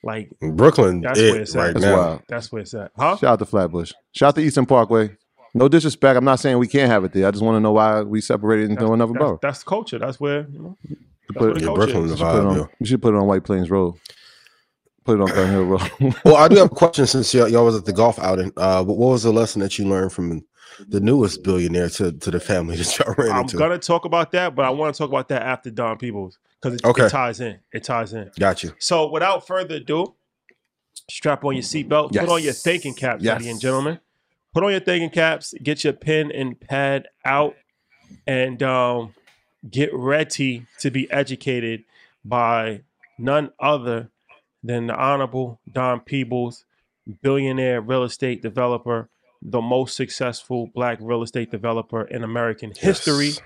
like 0.02 0.30
Brooklyn, 0.40 1.00
That's 1.00 1.18
where 1.18 1.36
it 1.36 1.40
it's 1.42 1.54
at. 1.54 1.58
right 1.58 1.72
That's 1.72 1.84
now. 1.84 1.96
wild. 1.96 2.22
that's 2.28 2.52
where 2.52 2.62
it's 2.62 2.74
at, 2.74 2.90
huh? 2.96 3.16
Shout 3.16 3.24
out 3.32 3.38
to 3.38 3.46
Flatbush. 3.46 3.92
Shout 4.12 4.28
out 4.28 4.34
to 4.36 4.42
Eastern 4.42 4.66
Parkway. 4.66 5.16
No 5.54 5.68
disrespect. 5.68 6.16
I'm 6.16 6.24
not 6.24 6.40
saying 6.40 6.58
we 6.58 6.66
can't 6.68 6.90
have 6.90 7.04
it 7.04 7.12
there. 7.12 7.26
I 7.26 7.30
just 7.30 7.42
want 7.42 7.56
to 7.56 7.60
know 7.60 7.72
why 7.72 8.02
we 8.02 8.20
separated 8.20 8.70
into 8.70 8.92
another 8.92 9.12
that's, 9.12 9.18
borough. 9.24 9.38
that's 9.40 9.62
culture. 9.64 9.98
That's 9.98 10.18
where 10.20 10.46
you 10.50 10.58
know. 10.58 10.76
That's 10.88 11.38
Put- 11.38 11.60
Yeah, 11.62 11.72
Brooklyn 11.74 12.04
is. 12.04 12.10
the 12.18 12.24
vibe. 12.24 12.46
on, 12.50 12.56
yo. 12.56 12.68
we 12.80 12.86
should 12.86 13.00
put 13.00 13.14
it 13.14 13.16
on 13.16 13.26
White 13.26 13.44
Plains 13.44 13.70
Road. 13.70 13.94
Put 15.04 15.20
it 15.20 15.22
on 15.22 15.28
Gun 15.28 15.50
Hill 15.50 15.64
Road. 15.64 15.90
Well, 16.24 16.36
I 16.36 16.48
do 16.48 16.56
have 16.56 16.66
a 16.72 16.74
question 16.74 17.06
since 17.06 17.32
y'all, 17.32 17.48
y'all 17.48 17.64
was 17.64 17.76
at 17.76 17.84
the 17.84 17.92
golf 17.92 18.18
outing. 18.18 18.52
Uh, 18.56 18.82
what, 18.84 18.96
what 18.98 19.08
was 19.10 19.22
the 19.22 19.32
lesson 19.32 19.60
that 19.60 19.78
you 19.78 19.86
learned 19.86 20.12
from 20.12 20.42
the 20.88 20.98
newest 21.00 21.42
billionaire 21.44 21.88
to, 21.90 22.10
to 22.12 22.30
the 22.30 22.40
family 22.40 22.76
that 22.78 22.98
y'all 22.98 23.14
ran 23.16 23.32
I'm 23.32 23.42
into? 23.42 23.56
gonna 23.56 23.78
talk 23.78 24.04
about 24.06 24.32
that, 24.32 24.54
but 24.54 24.64
I 24.64 24.70
want 24.70 24.94
to 24.94 24.98
talk 24.98 25.08
about 25.08 25.28
that 25.28 25.42
after 25.42 25.70
Don 25.70 25.96
Peebles 25.98 26.38
because 26.64 26.78
it, 26.80 26.84
Okay. 26.84 27.06
it 27.06 27.10
ties 27.10 27.40
in. 27.40 27.58
It 27.72 27.84
ties 27.84 28.12
in. 28.12 28.30
Got 28.38 28.62
you. 28.62 28.72
So 28.78 29.10
without 29.10 29.46
further 29.46 29.76
ado, 29.76 30.14
strap 31.10 31.44
on 31.44 31.54
your 31.54 31.62
seatbelt, 31.62 32.12
put 32.16 32.28
on 32.28 32.42
your 32.42 32.52
thinking 32.54 32.94
caps, 32.94 33.22
Yes. 33.22 33.34
ladies 33.38 33.52
and 33.52 33.60
gentlemen. 33.60 34.00
Put 34.54 34.64
on 34.64 34.70
your 34.70 34.80
thinking 34.80 35.10
caps, 35.10 35.52
get 35.62 35.84
your 35.84 35.92
pen 35.92 36.30
and 36.32 36.58
pad 36.58 37.08
out, 37.24 37.54
and 38.26 38.62
um, 38.62 39.14
get 39.68 39.90
ready 39.92 40.66
to 40.80 40.90
be 40.90 41.10
educated 41.10 41.84
by 42.24 42.82
none 43.18 43.50
other 43.60 44.10
than 44.62 44.86
the 44.86 44.94
Honorable 44.94 45.60
Don 45.70 46.00
Peebles, 46.00 46.64
billionaire 47.20 47.80
real 47.82 48.04
estate 48.04 48.40
developer, 48.42 49.10
the 49.42 49.60
most 49.60 49.96
successful 49.96 50.68
black 50.74 50.98
real 51.02 51.22
estate 51.22 51.50
developer 51.50 52.02
in 52.04 52.22
American 52.24 52.72
history 52.74 53.26
Yes. 53.26 53.40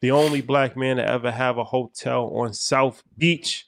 The 0.00 0.10
only 0.10 0.40
black 0.40 0.76
man 0.76 0.96
to 0.96 1.06
ever 1.06 1.30
have 1.30 1.58
a 1.58 1.64
hotel 1.64 2.32
on 2.34 2.52
South 2.54 3.02
Beach, 3.18 3.66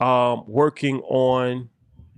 um, 0.00 0.44
working 0.46 1.00
on 1.02 1.68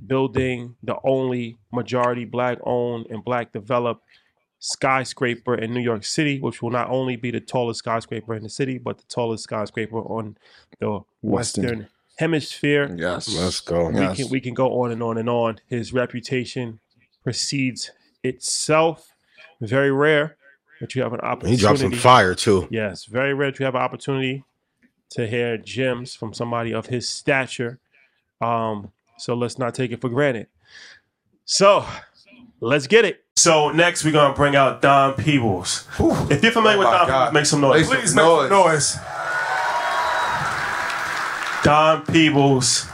building 0.07 0.77
the 0.83 0.97
only 1.05 1.59
majority 1.73 2.25
black 2.25 2.59
owned 2.65 3.07
and 3.11 3.25
black 3.25 3.53
developed 3.53 4.03
skyscraper 4.61 5.55
in 5.55 5.75
New 5.75 5.81
York 5.81 6.05
City, 6.05 6.39
which 6.41 6.63
will 6.63 6.71
not 6.71 6.89
only 6.91 7.17
be 7.17 7.31
the 7.31 7.41
tallest 7.41 7.79
skyscraper 7.79 8.35
in 8.35 8.43
the 8.43 8.49
city, 8.49 8.79
but 8.79 8.99
the 8.99 9.05
tallest 9.09 9.45
skyscraper 9.45 9.99
on 9.99 10.37
the 10.79 11.01
Western. 11.23 11.65
Western 11.65 11.89
Hemisphere. 12.19 12.95
yes. 12.99 13.35
Let's 13.35 13.61
go. 13.61 13.91
Yeah. 13.91 14.11
We 14.11 14.17
can 14.17 14.29
we 14.29 14.41
can 14.41 14.53
go 14.53 14.83
on 14.83 14.93
and 14.93 15.03
on 15.03 15.17
and 15.17 15.29
on. 15.29 15.59
His 15.67 15.95
reputation 15.95 16.81
precedes 17.25 17.91
itself. 18.23 19.15
Very 19.63 19.91
rare 19.91 20.37
that 20.81 20.95
you 20.95 21.03
have 21.03 21.13
an 21.13 21.21
opportunity. 21.21 21.57
He 21.61 21.67
opportunity. 21.67 21.91
dropped 21.97 22.03
some 22.03 22.11
fire 22.13 22.35
too. 22.35 22.67
Yes, 22.71 23.05
very 23.05 23.35
rare 23.35 23.53
to 23.53 23.65
have 23.65 23.75
an 23.75 23.83
opportunity 23.83 24.45
to 25.11 25.27
hear 25.27 25.57
gems 25.59 26.15
from 26.15 26.33
somebody 26.33 26.73
of 26.73 26.87
his 26.87 27.09
stature. 27.09 27.79
Um, 28.41 28.93
so 29.19 29.35
let's 29.35 29.59
not 29.59 29.75
take 29.75 29.91
it 29.93 30.01
for 30.01 30.09
granted. 30.09 30.47
So 31.45 31.85
let's 32.61 32.87
get 32.87 33.05
it. 33.05 33.25
So 33.37 33.71
next 33.71 34.05
we're 34.05 34.13
gonna 34.13 34.35
bring 34.35 34.55
out 34.57 34.81
Don 34.83 35.15
Peebles. 35.15 35.87
If 36.31 36.43
you're 36.43 36.53
familiar 36.53 36.79
with 36.79 36.87
Oh 36.89 36.91
my 36.93 36.99
Don 36.99 37.09
God. 37.09 37.25
Peebles, 37.27 37.35
make 37.35 37.47
some 37.47 37.61
noise. 37.61 37.91
Make 37.91 38.01
Please 38.01 38.15
some 38.15 38.17
make 38.17 38.25
some 38.25 38.49
noise. 38.51 38.97
noise. 38.97 38.99
Don 41.63 42.07
Peebles, 42.07 42.87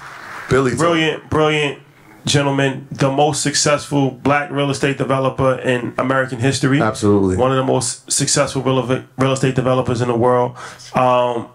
Billy. 0.51 0.75
brilliant, 0.75 1.31
brilliant 1.31 1.81
gentleman, 2.27 2.89
the 2.91 3.11
most 3.11 3.43
successful 3.43 4.11
black 4.11 4.51
real 4.51 4.71
estate 4.71 4.99
developer 4.99 5.55
in 5.61 5.95
American 5.97 6.39
history. 6.41 6.83
Absolutely. 6.83 7.37
one 7.37 7.51
of 7.53 7.57
the 7.57 7.65
most 7.65 8.11
successful 8.11 8.63
real, 8.63 9.05
real 9.17 9.33
estate 9.33 9.55
developers 9.55 10.01
in 10.01 10.09
the 10.09 10.17
world. 10.17 10.57
Um, 10.95 11.49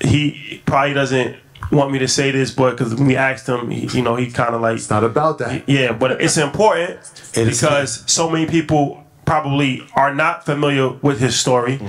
he 0.00 0.62
probably 0.66 0.94
doesn't 0.94 1.36
want 1.70 1.92
me 1.92 1.98
to 1.98 2.08
say 2.08 2.30
this, 2.30 2.50
but 2.50 2.70
because 2.72 2.94
when 2.94 3.06
we 3.06 3.16
asked 3.16 3.46
him, 3.48 3.70
he, 3.70 3.86
you 3.96 4.02
know, 4.02 4.16
he 4.16 4.30
kind 4.30 4.54
of 4.54 4.60
like, 4.60 4.76
It's 4.76 4.90
Not 4.90 5.04
about 5.04 5.38
that. 5.38 5.68
yeah, 5.68 5.92
but 5.92 6.20
it's 6.20 6.36
important 6.38 6.98
It 7.34 7.44
because 7.46 8.02
so 8.10 8.30
many 8.30 8.46
people 8.46 9.04
probably 9.24 9.82
are 9.94 10.14
not 10.14 10.44
familiar 10.46 10.88
with 10.88 11.20
his 11.20 11.38
story. 11.38 11.80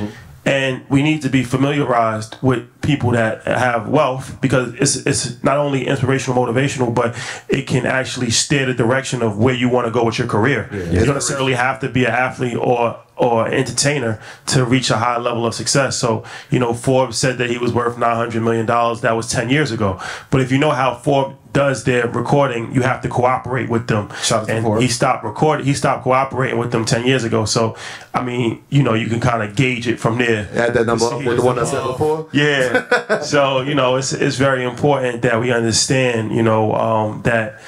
And 0.48 0.86
we 0.89 1.04
need 1.04 1.22
to 1.24 1.30
be 1.30 1.43
familiarized 1.43 2.38
with 2.41 2.70
people 2.82 3.12
that 3.12 3.43
have 3.43 3.89
wealth 3.89 4.39
because 4.39 4.74
it's 4.76 4.95
it's 5.06 5.43
not 5.43 5.58
only 5.58 5.86
inspirational, 5.86 6.41
motivational, 6.41 6.93
but 6.95 7.16
it 7.50 7.68
can 7.68 7.86
actually 7.86 8.30
steer 8.30 8.66
the 8.66 8.74
direction 8.74 9.22
of 9.22 9.38
where 9.38 9.54
you 9.54 9.68
want 9.68 9.88
to 9.88 9.91
go 9.91 10.06
with 10.06 10.18
your 10.18 10.28
career. 10.28 10.70
You 10.72 11.06
don't 11.06 11.16
necessarily 11.16 11.54
have 11.54 11.82
to 11.82 11.89
be 11.89 12.06
an 12.06 12.12
athlete 12.12 12.56
or 12.56 12.98
or 13.18 13.47
entertainer 13.47 14.20
to 14.47 14.63
reach 14.63 14.89
a 14.89 14.97
high 14.97 15.18
level 15.18 15.45
of 15.45 15.53
success. 15.53 15.97
So, 15.97 16.24
you 16.49 16.59
know, 16.59 16.74
Forbes 16.74 17.18
said 17.18 17.38
that 17.39 17.49
he 17.49 17.57
was 17.57 17.74
worth 17.74 17.97
nine 17.97 18.15
hundred 18.15 18.43
million 18.43 18.65
dollars. 18.65 19.01
That 19.01 19.15
was 19.15 19.30
ten 19.30 19.49
years 19.49 19.72
ago. 19.72 19.99
But 20.30 20.41
if 20.41 20.51
you 20.51 20.57
know 20.57 20.72
how 20.72 20.95
Forbes 20.95 21.36
does 21.53 21.86
their 21.86 22.07
recording, 22.07 22.72
you 22.74 22.82
have 22.84 23.01
to 23.01 23.09
cooperate 23.09 23.68
with 23.68 23.88
them. 23.88 24.09
Shout 24.22 24.41
out 24.41 24.47
to 24.47 24.53
and 24.53 24.63
Forbes. 24.63 24.84
he 24.84 24.88
stopped 24.88 25.24
recording. 25.24 25.65
He 25.65 25.74
stopped 25.74 26.03
cooperating 26.03 26.59
with 26.59 26.72
them 26.72 26.86
ten 26.86 27.05
years 27.05 27.24
ago. 27.24 27.45
So, 27.45 27.76
I 28.13 28.24
mean, 28.24 28.63
you 28.70 28.84
know, 28.84 28.93
you 28.93 29.07
can 29.07 29.20
kind 29.20 29.41
of 29.41 29.55
gauge 29.55 29.88
it 29.88 29.99
from 29.99 30.20
there. 30.20 30.47
Add 30.53 30.76
that 30.76 30.86
number 30.86 31.05
up 31.05 31.24
with 31.24 31.38
the 31.38 31.43
one 31.43 31.57
I 31.57 31.63
said 31.63 31.84
before. 31.84 32.30
Yeah. 32.32 33.22
so 33.22 33.61
you 33.61 33.74
know, 33.74 33.95
it's 33.95 34.13
it's 34.13 34.36
very 34.36 34.63
important 34.63 35.24
that 35.24 35.41
we 35.41 35.51
understand, 35.51 36.32
you 36.32 36.43
know, 36.43 36.76
um, 36.76 37.24
that 37.24 37.59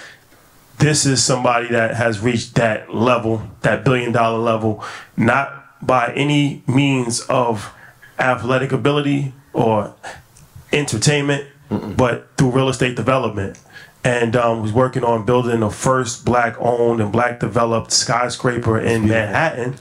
this 0.80 1.06
is 1.06 1.24
somebody 1.24 1.68
that 1.70 1.96
has 1.96 2.20
reached 2.20 2.56
that 2.56 2.94
level, 2.94 3.44
that 3.62 3.84
billion 3.84 4.12
dollar 4.12 4.40
level, 4.40 4.84
not 5.16 5.86
by 5.86 6.12
any 6.14 6.64
means 6.68 7.20
of 7.22 7.74
athletic 8.18 8.72
ability 8.72 9.34
or 9.54 9.94
entertainment, 10.72 11.48
but 11.70 12.30
through 12.38 12.52
real 12.52 12.70
estate 12.70 12.96
development. 12.96 13.60
And 14.02 14.38
um, 14.38 14.62
was 14.62 14.72
working 14.72 15.04
on 15.04 15.26
building 15.26 15.60
the 15.60 15.70
first 15.70 16.24
black-owned 16.24 17.02
and 17.02 17.12
black-developed 17.12 17.92
skyscraper 17.92 18.80
in 18.80 19.10
Manhattan, 19.10 19.76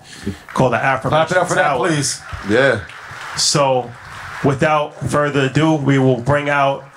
called 0.48 0.72
the 0.72 0.82
Afro. 0.82 1.10
Clap 1.10 1.30
it 1.30 1.36
up 1.36 1.46
for 1.46 1.54
that, 1.54 1.76
please. 1.76 2.20
Yeah. 2.50 2.84
So, 3.36 3.92
without 4.44 4.96
further 5.08 5.42
ado, 5.42 5.76
we 5.76 6.00
will 6.00 6.20
bring 6.20 6.48
out 6.50 6.87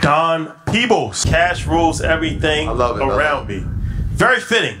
Don 0.00 0.52
Peebles. 0.66 1.24
Cash 1.24 1.66
rules 1.66 2.00
everything 2.00 2.68
I 2.68 2.72
love 2.72 2.96
it, 2.98 3.02
I 3.02 3.06
love 3.06 3.18
around 3.18 3.48
me. 3.48 3.64
Very 4.12 4.40
fitting. 4.40 4.78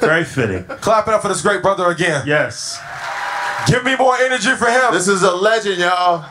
Very 0.00 0.24
fitting. 0.24 0.64
Clap 0.80 1.08
it 1.08 1.14
up 1.14 1.22
for 1.22 1.28
this 1.28 1.42
great 1.42 1.62
brother 1.62 1.90
again. 1.90 2.26
Yes. 2.26 2.80
Give 3.66 3.84
me 3.84 3.96
more 3.96 4.16
energy 4.16 4.54
for 4.56 4.66
him. 4.66 4.92
This 4.92 5.08
is 5.08 5.22
a 5.22 5.34
legend, 5.34 5.78
y'all. 5.78 6.24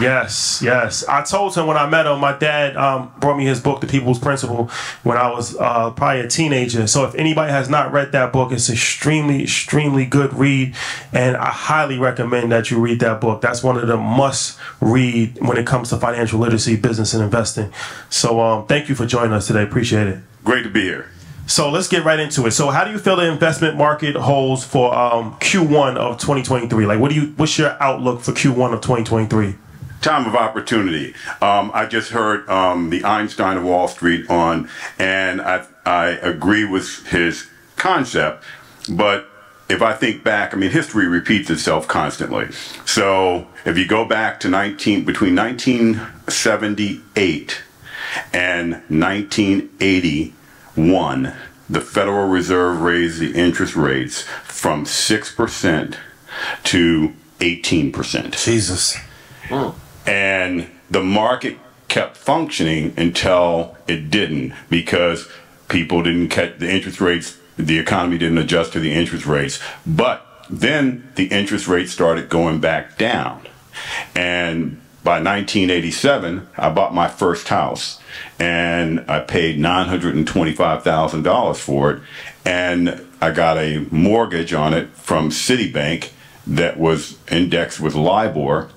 Yes, 0.00 0.60
yes. 0.64 1.06
I 1.06 1.22
told 1.22 1.54
him 1.54 1.66
when 1.66 1.76
I 1.76 1.88
met 1.88 2.06
him, 2.06 2.18
my 2.20 2.36
dad 2.36 2.76
um, 2.76 3.12
brought 3.18 3.36
me 3.36 3.44
his 3.44 3.60
book, 3.60 3.80
The 3.80 3.86
Peebles 3.86 4.18
Principle, 4.18 4.70
when 5.02 5.18
I 5.18 5.30
was 5.30 5.56
uh, 5.56 5.90
probably 5.90 6.20
a 6.20 6.28
teenager. 6.28 6.86
So 6.86 7.04
if 7.04 7.14
anybody 7.14 7.52
has 7.52 7.68
not 7.68 7.92
read 7.92 8.12
that 8.12 8.32
book, 8.32 8.52
it's 8.52 8.70
extremely, 8.70 9.42
extremely 9.42 10.06
good 10.06 10.32
read, 10.34 10.74
and 11.12 11.36
I 11.36 11.50
highly 11.50 11.98
recommend 11.98 12.52
that 12.52 12.70
you 12.70 12.80
read 12.80 13.00
that 13.00 13.20
book. 13.20 13.40
That's 13.40 13.62
one 13.62 13.76
of 13.76 13.86
the 13.86 13.96
must 13.96 14.58
read 14.80 15.38
when 15.40 15.58
it 15.58 15.66
comes 15.66 15.90
to 15.90 15.98
financial 15.98 16.40
literacy, 16.40 16.76
business, 16.76 17.14
and 17.14 17.22
investing. 17.22 17.72
So 18.08 18.40
um, 18.40 18.66
thank 18.66 18.88
you 18.88 18.94
for 18.94 19.06
joining 19.06 19.32
us 19.32 19.46
today. 19.46 19.62
Appreciate 19.62 20.06
it. 20.06 20.18
Great 20.44 20.62
to 20.62 20.70
be 20.70 20.82
here. 20.82 21.10
So 21.46 21.70
let's 21.70 21.88
get 21.88 22.04
right 22.04 22.20
into 22.20 22.46
it. 22.46 22.52
So 22.52 22.70
how 22.70 22.84
do 22.84 22.92
you 22.92 22.98
feel 22.98 23.16
the 23.16 23.30
investment 23.30 23.76
market 23.76 24.14
holds 24.14 24.64
for 24.64 24.94
um, 24.94 25.34
Q1 25.34 25.96
of 25.96 26.18
2023? 26.18 26.86
Like, 26.86 27.00
what 27.00 27.10
do 27.10 27.16
you? 27.16 27.32
What's 27.36 27.58
your 27.58 27.76
outlook 27.82 28.20
for 28.20 28.32
Q1 28.32 28.72
of 28.72 28.80
2023? 28.80 29.56
Time 30.02 30.26
of 30.26 30.34
opportunity. 30.34 31.14
Um, 31.40 31.70
I 31.72 31.86
just 31.86 32.10
heard 32.10 32.48
um, 32.50 32.90
the 32.90 33.04
Einstein 33.04 33.56
of 33.56 33.64
Wall 33.64 33.86
Street 33.86 34.28
on, 34.28 34.68
and 34.98 35.40
I, 35.40 35.64
I 35.86 36.08
agree 36.08 36.64
with 36.64 37.06
his 37.06 37.48
concept, 37.76 38.42
but 38.88 39.28
if 39.68 39.80
I 39.80 39.92
think 39.94 40.24
back, 40.24 40.52
I 40.52 40.56
mean, 40.56 40.70
history 40.70 41.06
repeats 41.06 41.48
itself 41.50 41.86
constantly. 41.88 42.50
So 42.84 43.46
if 43.64 43.78
you 43.78 43.86
go 43.86 44.04
back 44.04 44.40
to 44.40 44.48
19, 44.48 45.04
between 45.04 45.36
1978 45.36 47.62
and 48.32 48.72
1981, 48.72 51.32
the 51.70 51.80
Federal 51.80 52.26
Reserve 52.28 52.80
raised 52.80 53.20
the 53.20 53.32
interest 53.34 53.76
rates 53.76 54.22
from 54.44 54.84
6% 54.84 55.96
to 56.64 57.12
18%. 57.40 58.44
Jesus. 58.44 58.96
And 60.06 60.68
the 60.90 61.02
market 61.02 61.58
kept 61.88 62.16
functioning 62.16 62.94
until 62.96 63.76
it 63.86 64.10
didn't 64.10 64.54
because 64.70 65.28
people 65.68 66.02
didn't 66.02 66.28
catch 66.28 66.58
the 66.58 66.70
interest 66.70 67.00
rates, 67.00 67.38
the 67.56 67.78
economy 67.78 68.18
didn't 68.18 68.38
adjust 68.38 68.72
to 68.72 68.80
the 68.80 68.92
interest 68.92 69.26
rates. 69.26 69.60
But 69.86 70.26
then 70.48 71.10
the 71.16 71.26
interest 71.26 71.68
rates 71.68 71.92
started 71.92 72.28
going 72.28 72.60
back 72.60 72.98
down. 72.98 73.46
And 74.14 74.80
by 75.04 75.20
1987, 75.20 76.48
I 76.56 76.70
bought 76.70 76.94
my 76.94 77.08
first 77.08 77.48
house 77.48 77.98
and 78.38 79.04
I 79.08 79.20
paid 79.20 79.58
$925,000 79.58 81.56
for 81.56 81.90
it. 81.90 82.02
And 82.44 83.06
I 83.20 83.30
got 83.30 83.58
a 83.58 83.86
mortgage 83.90 84.52
on 84.52 84.74
it 84.74 84.90
from 84.90 85.30
Citibank 85.30 86.10
that 86.46 86.78
was 86.78 87.18
indexed 87.30 87.80
with 87.80 87.94
LIBOR, 87.94 88.68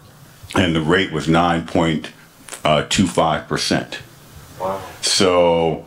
and 0.55 0.75
the 0.75 0.81
rate 0.81 1.11
was 1.11 1.27
9.25%. 1.27 3.97
Wow. 4.59 4.81
So 5.01 5.85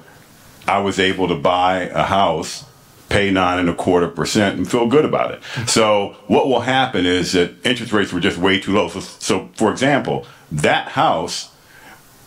I 0.66 0.80
was 0.80 0.98
able 0.98 1.28
to 1.28 1.34
buy 1.34 1.82
a 1.82 2.04
house, 2.04 2.64
pay 3.08 3.30
nine 3.30 3.58
and 3.58 3.70
a 3.70 3.74
quarter 3.74 4.08
percent, 4.08 4.58
and 4.58 4.70
feel 4.70 4.86
good 4.86 5.04
about 5.04 5.32
it. 5.32 5.42
So 5.68 6.16
what 6.26 6.48
will 6.48 6.60
happen 6.60 7.06
is 7.06 7.32
that 7.32 7.54
interest 7.64 7.92
rates 7.92 8.12
were 8.12 8.20
just 8.20 8.38
way 8.38 8.60
too 8.60 8.74
low. 8.74 8.88
So, 8.88 9.00
so 9.00 9.48
for 9.54 9.70
example, 9.70 10.26
that 10.52 10.88
house, 10.88 11.50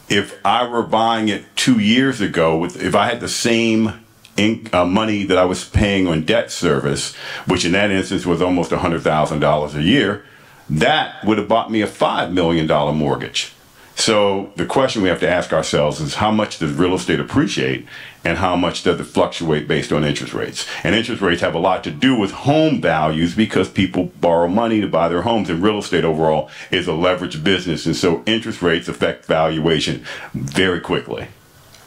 if 0.10 0.40
I 0.46 0.68
were 0.68 0.84
buying 0.84 1.30
it 1.30 1.46
two 1.56 1.80
years 1.80 2.22
ago, 2.22 2.58
with 2.58 2.82
if 2.82 2.96
I 2.96 3.08
had 3.08 3.20
the 3.20 3.30
same 3.30 4.04
in, 4.38 4.68
uh, 4.74 4.86
money 4.86 5.24
that 5.24 5.38
I 5.38 5.46
was 5.46 5.68
paying 5.68 6.08
on 6.08 6.24
debt 6.24 6.52
service, 6.52 7.16
which 7.46 7.66
in 7.66 7.74
that 7.74 7.92
instance 7.92 8.26
was 8.26 8.42
almost 8.42 8.72
$100,000 8.72 9.76
a 9.76 9.84
year, 9.84 10.24
that 10.70 11.24
would 11.26 11.38
have 11.38 11.48
bought 11.48 11.72
me 11.72 11.82
a 11.82 11.88
$5 11.88 12.32
million 12.32 12.68
mortgage. 12.96 13.54
So 13.96 14.52
the 14.56 14.66
question 14.66 15.04
we 15.04 15.10
have 15.10 15.20
to 15.20 15.30
ask 15.30 15.54
ourselves 15.54 16.00
is 16.00 16.16
how 16.16 16.32
much 16.32 16.58
does 16.60 16.74
real 16.74 16.96
estate 16.96 17.20
appreciate 17.20 17.86
and 18.24 18.38
how 18.38 18.56
much 18.56 18.84
does 18.84 19.00
it 19.00 19.04
fluctuate 19.04 19.68
based 19.68 19.92
on 19.92 20.04
interest 20.04 20.34
rates? 20.34 20.66
And 20.84 20.96
interest 20.96 21.22
rates 21.22 21.42
have 21.42 21.54
a 21.54 21.60
lot 21.60 21.84
to 21.84 21.92
do 21.92 22.16
with 22.16 22.32
home 22.32 22.82
values 22.82 23.36
because 23.36 23.70
people 23.70 24.06
borrow 24.20 24.48
money 24.48 24.82
to 24.82 24.88
buy 24.88 25.08
their 25.10 25.22
homes 25.22 25.50
and 25.50 25.62
real 25.62 25.78
estate 25.78 26.04
overall 26.04 26.50
is 26.72 26.88
a 26.88 26.92
leveraged 26.92 27.44
business. 27.44 27.86
And 27.86 27.96
so 27.96 28.24
interest 28.26 28.62
rates 28.62 28.88
affect 28.88 29.26
valuation 29.26 30.04
very 30.34 30.80
quickly. 30.80 31.28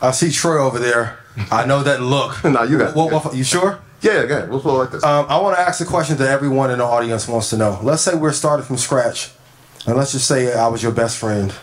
I 0.00 0.10
see 0.10 0.30
Troy 0.30 0.62
over 0.62 0.78
there. 0.78 1.18
I 1.50 1.66
know 1.66 1.82
that 1.82 2.00
look. 2.00 2.44
No, 2.44 2.62
you 2.62 2.78
got 2.78 2.90
it. 2.90 2.96
What, 2.96 3.10
what, 3.10 3.34
you 3.34 3.42
sure? 3.42 3.80
Yeah, 4.04 4.26
go 4.26 4.36
ahead. 4.36 4.50
We'll 4.50 4.60
flow 4.60 4.76
like 4.76 4.90
this. 4.90 5.02
Um, 5.02 5.24
I 5.30 5.40
want 5.40 5.56
to 5.56 5.62
ask 5.62 5.80
a 5.80 5.86
question 5.86 6.18
that 6.18 6.28
everyone 6.28 6.70
in 6.70 6.76
the 6.76 6.84
audience 6.84 7.26
wants 7.26 7.48
to 7.50 7.56
know. 7.56 7.80
Let's 7.82 8.02
say 8.02 8.14
we're 8.14 8.32
starting 8.32 8.66
from 8.66 8.76
scratch, 8.76 9.30
and 9.86 9.96
let's 9.96 10.12
just 10.12 10.28
say 10.28 10.52
I 10.52 10.68
was 10.68 10.82
your 10.82 10.92
best 10.92 11.16
friend. 11.16 11.54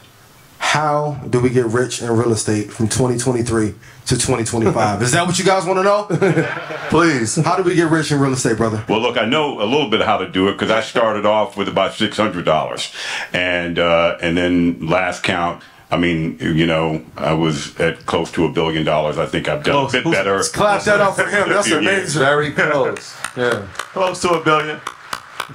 How 0.58 1.20
do 1.30 1.40
we 1.40 1.52
get 1.52 1.66
rich 1.68 2.02
in 2.02 2.10
real 2.12 2.32
estate 2.32 2.72
from 2.72 2.88
2023 2.88 3.68
to 3.68 3.76
2025? 4.08 5.02
Is 5.04 5.12
that 5.12 5.28
what 5.28 5.38
you 5.38 5.46
guys 5.46 5.66
want 5.66 5.80
to 5.80 5.84
know? 5.84 6.08
Please. 6.90 7.36
How 7.36 7.58
do 7.58 7.64
we 7.64 7.76
get 7.76 7.92
rich 7.92 8.12
in 8.12 8.20
real 8.20 8.34
estate, 8.34 8.58
brother? 8.58 8.84
Well, 8.90 9.02
look, 9.02 9.18
I 9.18 9.26
know 9.26 9.62
a 9.62 9.66
little 9.66 9.90
bit 9.90 10.02
how 10.02 10.18
to 10.18 10.28
do 10.28 10.48
it 10.48 10.54
because 10.54 10.72
I 10.72 10.82
started 10.82 11.28
off 11.28 11.58
with 11.58 11.68
about 11.68 11.94
six 11.94 12.18
hundred 12.18 12.46
dollars, 12.46 12.92
and 13.34 13.78
uh, 13.78 14.18
and 14.20 14.36
then 14.36 14.88
last 14.88 15.22
count. 15.22 15.62
I 15.92 15.98
mean, 15.98 16.38
you 16.40 16.66
know, 16.66 17.04
I 17.18 17.34
was 17.34 17.78
at 17.80 18.06
close 18.06 18.32
to 18.32 18.46
a 18.46 18.52
billion 18.52 18.86
dollars. 18.86 19.18
I 19.18 19.26
think 19.26 19.50
I've 19.50 19.64
done 19.64 19.88
a 19.88 19.92
bit 19.92 20.06
better. 20.06 20.38
Let's 20.38 20.48
clap 20.50 20.84
that 20.84 21.02
up 21.02 21.16
for 21.16 21.26
him. 21.26 21.50
That's 21.50 21.70
amazing. 21.70 22.20
Very 22.22 22.52
close. 22.52 23.16
Yeah. 23.38 23.66
Close 23.72 24.22
to 24.24 24.32
a 24.32 24.44
billion. 24.44 24.82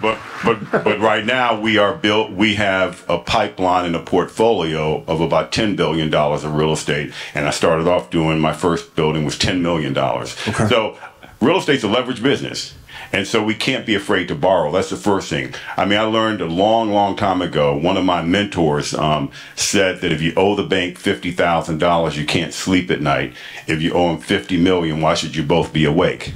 But 0.00 0.18
but 0.42 0.70
but 0.82 0.98
right 0.98 1.24
now 1.26 1.60
we 1.60 1.76
are 1.76 1.94
built. 1.94 2.30
We 2.32 2.54
have 2.54 3.04
a 3.06 3.18
pipeline 3.18 3.84
and 3.84 3.94
a 3.94 4.02
portfolio 4.02 5.04
of 5.06 5.20
about 5.20 5.52
ten 5.52 5.76
billion 5.76 6.08
dollars 6.10 6.42
of 6.44 6.54
real 6.54 6.72
estate. 6.72 7.12
And 7.34 7.46
I 7.46 7.50
started 7.50 7.86
off 7.86 8.08
doing 8.10 8.38
my 8.38 8.54
first 8.54 8.94
building 8.96 9.26
was 9.26 9.36
ten 9.38 9.60
million 9.62 9.92
dollars. 9.92 10.36
Okay. 10.48 10.66
So 10.68 10.98
real 11.40 11.58
estate's 11.58 11.84
a 11.84 11.88
leverage 11.88 12.22
business. 12.22 12.72
And 13.12 13.26
so 13.26 13.42
we 13.42 13.54
can't 13.54 13.86
be 13.86 13.94
afraid 13.94 14.28
to 14.28 14.34
borrow. 14.34 14.70
That's 14.72 14.90
the 14.90 14.96
first 14.96 15.28
thing. 15.28 15.54
I 15.76 15.84
mean, 15.84 15.98
I 15.98 16.02
learned 16.02 16.40
a 16.40 16.46
long, 16.46 16.92
long 16.92 17.16
time 17.16 17.42
ago. 17.42 17.76
One 17.76 17.96
of 17.96 18.04
my 18.04 18.22
mentors 18.22 18.94
um, 18.94 19.30
said 19.54 20.00
that 20.00 20.12
if 20.12 20.20
you 20.20 20.32
owe 20.36 20.54
the 20.54 20.64
bank 20.64 20.98
fifty 20.98 21.30
thousand 21.30 21.78
dollars, 21.78 22.18
you 22.18 22.26
can't 22.26 22.52
sleep 22.52 22.90
at 22.90 23.00
night. 23.00 23.34
If 23.66 23.82
you 23.82 23.92
owe 23.92 24.08
them 24.08 24.18
fifty 24.18 24.56
million, 24.56 25.00
why 25.00 25.14
should 25.14 25.36
you 25.36 25.42
both 25.42 25.72
be 25.72 25.84
awake? 25.84 26.32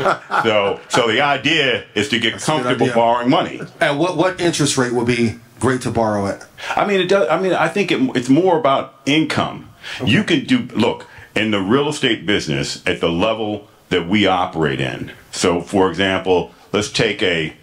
so, 0.42 0.80
so 0.88 1.08
the 1.08 1.20
idea 1.20 1.84
is 1.94 2.08
to 2.08 2.18
get 2.18 2.34
good 2.34 2.42
comfortable 2.42 2.88
borrowing 2.94 3.28
money. 3.30 3.60
And 3.80 3.98
what 3.98 4.16
what 4.16 4.40
interest 4.40 4.78
rate 4.78 4.92
would 4.92 5.06
be 5.06 5.38
great 5.58 5.82
to 5.82 5.90
borrow 5.90 6.26
at? 6.26 6.46
I 6.76 6.86
mean, 6.86 7.00
it 7.00 7.08
does. 7.08 7.28
I 7.28 7.40
mean, 7.40 7.52
I 7.52 7.68
think 7.68 7.90
it, 7.92 8.00
it's 8.16 8.28
more 8.28 8.58
about 8.58 9.00
income. 9.06 9.70
You 10.04 10.24
can 10.24 10.44
do 10.44 10.68
look 10.74 11.06
in 11.34 11.50
the 11.50 11.60
real 11.60 11.88
estate 11.88 12.26
business 12.26 12.82
at 12.86 13.00
the 13.00 13.08
level 13.08 13.68
that 13.88 14.08
we 14.08 14.26
operate 14.26 14.80
in. 14.80 15.12
So, 15.32 15.60
for 15.60 15.88
example, 15.88 16.52
let's 16.72 16.90
take 16.90 17.22
a 17.22 17.54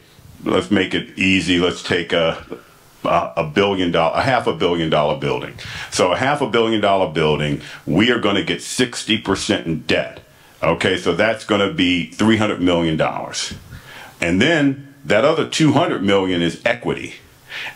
let's 0.43 0.71
make 0.71 0.93
it 0.93 1.17
easy. 1.17 1.59
Let's 1.59 1.83
take 1.83 2.13
a 2.13 2.43
a 3.03 3.49
billion 3.53 3.91
dollar, 3.91 4.17
a 4.17 4.21
half 4.21 4.47
a 4.47 4.53
billion 4.53 4.89
dollar 4.89 5.17
building. 5.17 5.53
So, 5.91 6.11
a 6.11 6.17
half 6.17 6.41
a 6.41 6.49
billion 6.49 6.81
dollar 6.81 7.11
building, 7.11 7.61
we 7.85 8.11
are 8.11 8.19
going 8.19 8.35
to 8.35 8.43
get 8.43 8.61
sixty 8.61 9.17
percent 9.17 9.67
in 9.67 9.81
debt. 9.81 10.21
Okay, 10.61 10.97
so 10.97 11.13
that's 11.13 11.45
going 11.45 11.67
to 11.67 11.73
be 11.73 12.07
three 12.07 12.37
hundred 12.37 12.61
million 12.61 12.97
dollars, 12.97 13.53
and 14.19 14.41
then 14.41 14.95
that 15.05 15.23
other 15.23 15.47
two 15.47 15.73
hundred 15.73 16.03
million 16.03 16.41
is 16.41 16.61
equity 16.65 17.15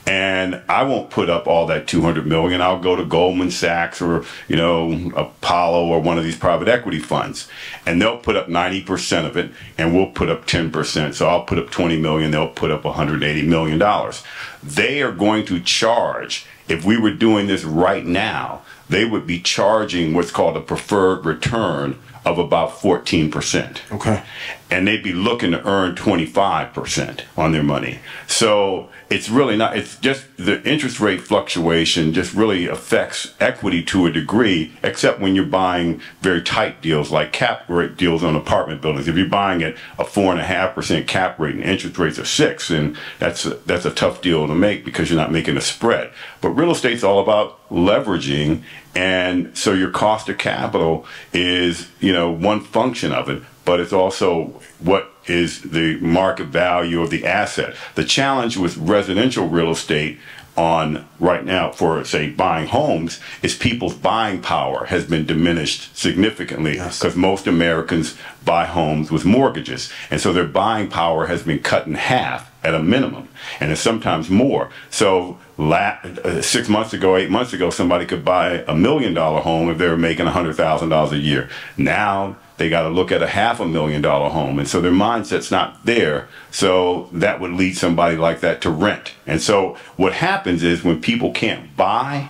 and 0.06 0.62
I 0.68 0.84
won't 0.84 1.10
put 1.10 1.30
up 1.30 1.48
all 1.48 1.66
that 1.68 1.88
200 1.88 2.26
million. 2.26 2.62
I'll 2.62 2.80
go 2.80 2.96
to 2.96 3.06
Goldman 3.06 3.52
Sachs 3.52 4.02
or, 4.02 4.26
you 4.48 4.56
know, 4.56 5.12
Apollo 5.16 5.88
or 5.88 6.00
one 6.00 6.18
of 6.18 6.24
these 6.24 6.38
private 6.38 6.68
equity 6.68 7.00
funds 7.00 7.48
and 7.86 8.02
they'll 8.02 8.18
put 8.18 8.36
up 8.36 8.48
90% 8.48 9.26
of 9.26 9.38
it 9.38 9.52
and 9.78 9.94
we'll 9.94 10.12
put 10.12 10.30
up 10.30 10.46
10%. 10.46 11.14
So 11.14 11.28
I'll 11.28 11.44
put 11.44 11.60
up 11.60 11.70
20 11.70 11.98
million, 11.98 12.32
they'll 12.32 12.48
put 12.50 12.72
up 12.72 12.84
180 12.84 13.48
million 13.48 13.78
dollars. 13.80 14.24
They 14.64 15.02
are 15.02 15.12
going 15.12 15.46
to 15.46 15.60
charge 15.60 16.46
if 16.72 16.86
we 16.86 16.98
were 16.98 17.12
doing 17.12 17.48
this 17.48 17.64
right 17.64 18.06
now, 18.06 18.62
they 18.90 19.06
would 19.06 19.28
be 19.28 19.40
charging 19.40 20.14
what's 20.14 20.32
called 20.32 20.56
a 20.56 20.62
preferred 20.62 21.26
return 21.26 22.00
of 22.24 22.38
about 22.38 22.70
14% 22.70 23.82
Okay. 23.92 24.24
And 24.72 24.88
they'd 24.88 25.04
be 25.04 25.14
looking 25.14 25.52
to 25.52 25.68
earn 25.68 25.96
25% 25.96 27.22
on 27.38 27.52
their 27.52 27.62
money. 27.62 28.00
So 28.26 28.90
it's 29.10 29.28
really 29.28 29.58
not, 29.58 29.76
it's 29.76 29.98
just 29.98 30.26
the 30.38 30.64
interest 30.64 31.02
rate 31.02 31.20
fluctuation 31.20 32.14
just 32.14 32.34
really 32.34 32.68
affects 32.68 33.34
equity 33.42 33.84
to 33.84 34.06
a 34.06 34.12
degree, 34.12 34.72
except 34.82 35.20
when 35.20 35.36
you're 35.36 35.44
buying 35.46 36.00
very 36.22 36.42
tight 36.42 36.82
deals 36.82 37.12
like 37.12 37.34
cap 37.34 37.66
rate 37.68 37.98
deals 37.98 38.24
on 38.24 38.38
apartment 38.38 38.82
buildings. 38.82 39.10
If 39.10 39.18
you're 39.18 39.28
buying 39.28 39.62
at 39.62 39.76
a 40.00 40.06
four 40.06 40.32
and 40.32 40.40
a 40.40 40.46
half 40.46 40.74
percent 40.74 41.06
cap 41.06 41.38
rate 41.38 41.56
and 41.56 41.64
interest 41.66 41.98
rates 41.98 42.18
are 42.18 42.26
six, 42.26 42.70
and 42.70 42.98
that's 43.20 43.46
a, 43.46 43.56
that's 43.66 43.84
a 43.84 43.92
tough 43.92 44.22
deal 44.22 44.48
to 44.48 44.56
make 44.56 44.86
because 44.86 45.10
you're 45.10 45.20
not 45.20 45.32
making 45.32 45.58
a 45.58 45.62
spread. 45.62 46.12
But 46.40 46.52
real 46.52 46.72
estate's 46.72 47.04
all 47.04 47.20
about 47.20 47.60
leveraging, 47.70 48.64
and 48.96 49.56
so 49.58 49.74
your 49.74 49.92
cost 49.92 50.30
of 50.30 50.38
capital 50.38 51.06
is 51.34 51.90
you 52.00 52.14
know 52.14 52.32
one 52.32 52.62
function 52.62 53.12
of 53.12 53.30
it, 53.30 53.44
but 53.72 53.80
it's 53.80 53.94
also 53.94 54.48
what 54.80 55.10
is 55.28 55.62
the 55.62 55.98
market 56.02 56.48
value 56.48 57.02
of 57.02 57.10
the 57.10 57.26
asset. 57.26 57.74
The 57.96 58.04
challenge 58.04 58.58
with 58.58 58.76
residential 58.76 59.48
real 59.48 59.72
estate 59.72 60.20
on 60.58 61.08
right 61.22 61.46
now 61.46 61.72
for 61.72 62.04
say 62.04 62.30
buying 62.30 62.68
homes 62.68 63.22
is 63.42 63.56
people's 63.56 63.94
buying 63.94 64.42
power 64.42 64.88
has 64.88 65.06
been 65.06 65.26
diminished 65.26 65.96
significantly 65.98 66.74
because 66.74 67.16
most 67.16 67.48
Americans 67.48 68.18
buy 68.44 68.66
homes 68.66 69.10
with 69.10 69.24
mortgages. 69.24 69.90
And 70.10 70.20
so 70.20 70.34
their 70.34 70.44
buying 70.44 70.90
power 70.90 71.28
has 71.28 71.44
been 71.44 71.60
cut 71.60 71.88
in 71.88 71.94
half 71.94 72.52
at 72.66 72.76
a 72.76 72.84
minimum 72.84 73.30
and 73.62 73.72
it's 73.72 73.80
sometimes 73.80 74.30
more. 74.30 74.70
So 74.90 75.40
la- 75.58 75.98
uh, 76.26 76.42
six 76.42 76.68
months 76.68 76.92
ago 76.92 77.16
eight 77.16 77.30
months 77.30 77.54
ago 77.54 77.70
somebody 77.70 78.06
could 78.06 78.26
buy 78.26 78.66
a 78.68 78.76
million 78.76 79.14
dollar 79.14 79.40
home 79.40 79.70
if 79.70 79.78
they 79.78 79.88
were 79.88 79.96
making 79.96 80.28
a 80.28 80.32
hundred 80.32 80.58
thousand 80.58 80.90
dollars 80.90 81.14
a 81.14 81.18
year. 81.18 81.50
Now 81.78 82.36
they 82.58 82.70
got 82.70 82.84
to 82.84 82.90
look 82.90 83.12
at 83.12 83.24
a 83.24 83.28
half 83.28 83.60
a 83.60 83.66
million 83.66 84.02
dollar 84.02 84.30
home 84.30 84.60
and 84.60 84.68
so 84.68 84.82
their 84.82 84.92
mindset's 84.92 85.52
not 85.52 85.86
there 85.86 86.28
so 86.52 87.10
that 87.12 87.40
would 87.40 87.52
lead 87.52 87.76
somebody 87.76 88.16
like 88.16 88.42
that 88.42 88.62
to 88.62 88.70
rent 88.70 89.14
and 89.26 89.42
so 89.42 89.78
what 89.96 90.14
happens 90.14 90.64
is 90.64 90.84
when 90.84 91.02
people 91.02 91.32
can't 91.32 91.76
buy 91.76 92.30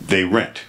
they 0.00 0.24
rent 0.24 0.62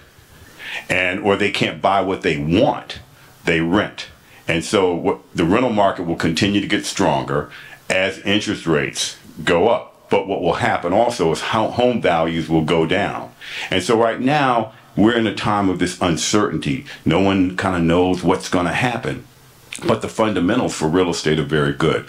and 0.88 1.20
or 1.20 1.36
they 1.36 1.50
can't 1.50 1.82
buy 1.82 2.00
what 2.00 2.22
they 2.22 2.38
want 2.38 3.00
they 3.44 3.60
rent 3.60 4.08
And 4.46 4.64
so 4.64 4.94
what, 4.94 5.20
the 5.34 5.44
rental 5.44 5.72
market 5.72 6.04
will 6.04 6.16
continue 6.16 6.60
to 6.60 6.66
get 6.66 6.84
stronger 6.84 7.50
as 7.88 8.18
interest 8.20 8.66
rates 8.66 9.16
go 9.42 9.68
up. 9.68 10.08
But 10.10 10.28
what 10.28 10.42
will 10.42 10.54
happen 10.54 10.92
also 10.92 11.32
is 11.32 11.40
how 11.40 11.68
home 11.68 12.00
values 12.00 12.48
will 12.48 12.64
go 12.64 12.86
down. 12.86 13.32
And 13.70 13.82
so 13.82 13.98
right 13.98 14.20
now, 14.20 14.72
we're 14.96 15.16
in 15.16 15.26
a 15.26 15.34
time 15.34 15.68
of 15.68 15.78
this 15.78 16.00
uncertainty. 16.00 16.86
No 17.04 17.20
one 17.20 17.56
kind 17.56 17.76
of 17.76 17.82
knows 17.82 18.22
what's 18.22 18.48
going 18.48 18.66
to 18.66 18.72
happen. 18.72 19.26
But 19.86 20.02
the 20.02 20.08
fundamentals 20.08 20.74
for 20.74 20.88
real 20.88 21.10
estate 21.10 21.38
are 21.38 21.44
very 21.44 21.72
good. 21.72 22.06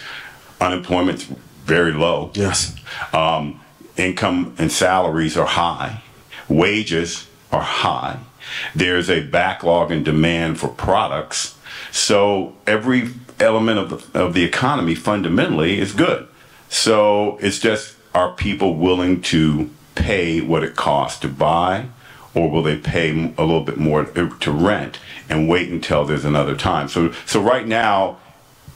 Unemployment's 0.62 1.24
very 1.66 1.94
low. 1.94 2.32
Yes. 2.36 2.76
Um, 3.12 3.62
income 3.98 4.56
and 4.58 4.72
salaries 4.72 5.36
are 5.36 5.48
high. 5.48 6.02
Wages 6.48 7.28
are 7.52 7.62
high. 7.62 8.20
There's 8.76 9.10
a 9.10 9.22
backlog 9.22 9.92
in 9.92 10.04
demand 10.04 10.60
for 10.60 10.68
products. 10.68 11.58
So 11.92 12.56
every 12.68 13.10
element 13.40 13.80
of 13.80 14.12
the, 14.14 14.20
of 14.20 14.34
the 14.34 14.44
economy 14.44 14.96
fundamentally 14.96 15.80
is 15.80 15.92
good. 15.92 16.28
So 16.70 17.38
it's 17.42 17.60
just 17.60 17.96
are 18.14 18.32
people 18.32 18.76
willing 18.76 19.22
to 19.22 19.70
pay 19.96 20.40
what 20.40 20.64
it 20.64 20.76
costs 20.76 21.20
to 21.22 21.28
buy 21.28 21.88
or 22.36 22.50
will 22.50 22.62
they 22.62 22.78
pay 22.78 23.10
a 23.38 23.44
little 23.44 23.64
bit 23.64 23.78
more 23.78 24.06
to 24.06 24.52
rent 24.52 25.00
and 25.30 25.50
wait 25.50 25.70
until 25.70 26.06
there's 26.06 26.26
another 26.26 26.56
time? 26.56 26.88
So 26.88 27.12
so 27.26 27.42
right 27.42 27.68
now 27.68 28.18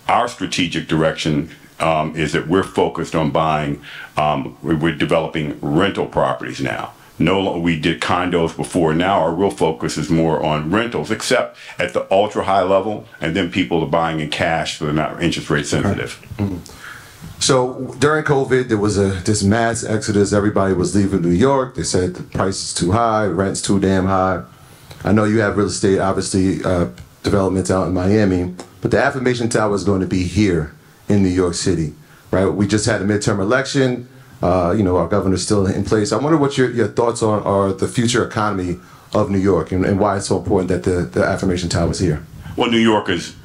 our 0.08 0.28
strategic 0.28 0.88
direction 0.88 1.52
um, 1.80 2.16
is 2.16 2.34
that 2.34 2.48
we're 2.48 2.64
focused 2.64 3.16
on 3.16 3.32
buying, 3.32 3.82
um, 4.18 4.58
we're 4.62 4.96
developing 4.96 5.60
rental 5.62 6.06
properties 6.06 6.60
now. 6.60 6.94
No, 7.18 7.58
we 7.58 7.78
did 7.78 8.02
condos 8.02 8.56
before. 8.56 8.94
Now 8.94 9.20
our 9.20 9.34
real 9.34 9.52
focus 9.52 9.98
is 9.98 10.10
more 10.10 10.42
on 10.44 10.72
rentals, 10.72 11.12
except 11.12 11.58
at 11.78 11.94
the 11.94 12.12
ultra 12.12 12.46
high 12.46 12.64
level, 12.64 13.06
and 13.20 13.36
then 13.36 13.52
people 13.52 13.84
are 13.84 13.88
buying 13.88 14.22
in 14.22 14.30
cash, 14.30 14.80
so 14.80 14.86
they're 14.86 14.94
not 14.94 15.22
interest 15.22 15.50
rate 15.50 15.66
sensitive. 15.66 16.26
So 17.40 17.96
during 18.00 18.26
COVID, 18.26 18.68
there 18.68 18.78
was 18.78 18.98
a 18.98 19.10
this 19.10 19.44
mass 19.44 19.84
exodus. 19.84 20.34
Everybody 20.34 20.74
was 20.74 20.96
leaving 20.96 21.22
New 21.22 21.30
York. 21.30 21.76
They 21.76 21.84
said 21.84 22.14
the 22.16 22.24
price 22.24 22.62
is 22.62 22.74
too 22.74 22.92
high, 22.92 23.26
rent's 23.26 23.62
too 23.62 23.80
damn 23.80 24.06
high. 24.06 24.44
I 25.04 25.14
know 25.14 25.24
you 25.24 25.40
have 25.40 25.58
real 25.58 25.68
estate, 25.68 26.00
obviously, 26.00 26.64
uh, 26.64 26.90
developments 27.24 27.72
out 27.72 27.88
in 27.88 27.94
Miami, 27.94 28.54
but 28.82 28.92
the 28.92 29.02
affirmation 29.02 29.48
tower 29.50 29.74
is 29.74 29.84
going 29.84 30.02
to 30.02 30.08
be 30.08 30.24
here 30.24 30.76
in 31.08 31.24
New 31.24 31.30
York 31.30 31.54
City, 31.54 31.94
right? 32.32 32.46
We 32.46 32.68
just 32.68 32.86
had 32.86 33.02
a 33.02 33.06
midterm 33.06 33.40
election. 33.40 34.10
Uh, 34.42 34.74
you 34.78 34.84
know, 34.84 34.98
our 34.98 35.08
governor's 35.08 35.44
still 35.44 35.66
in 35.66 35.84
place. 35.84 36.12
I 36.12 36.18
wonder 36.18 36.38
what 36.38 36.58
your, 36.58 36.72
your 36.72 36.88
thoughts 36.88 37.22
on 37.24 37.44
are 37.44 37.74
the 37.74 37.88
future 37.88 38.26
economy 38.26 38.80
of 39.14 39.30
New 39.30 39.40
York 39.40 39.72
and, 39.72 39.86
and 39.86 40.00
why 40.00 40.18
it's 40.18 40.28
so 40.28 40.38
important 40.38 40.70
that 40.70 40.84
the, 40.84 41.02
the 41.04 41.24
affirmation 41.26 41.68
tower 41.68 41.92
is 41.92 42.00
here. 42.00 42.26
Well, 42.56 42.70
New 42.70 42.78
York 42.78 43.10
is 43.10 43.36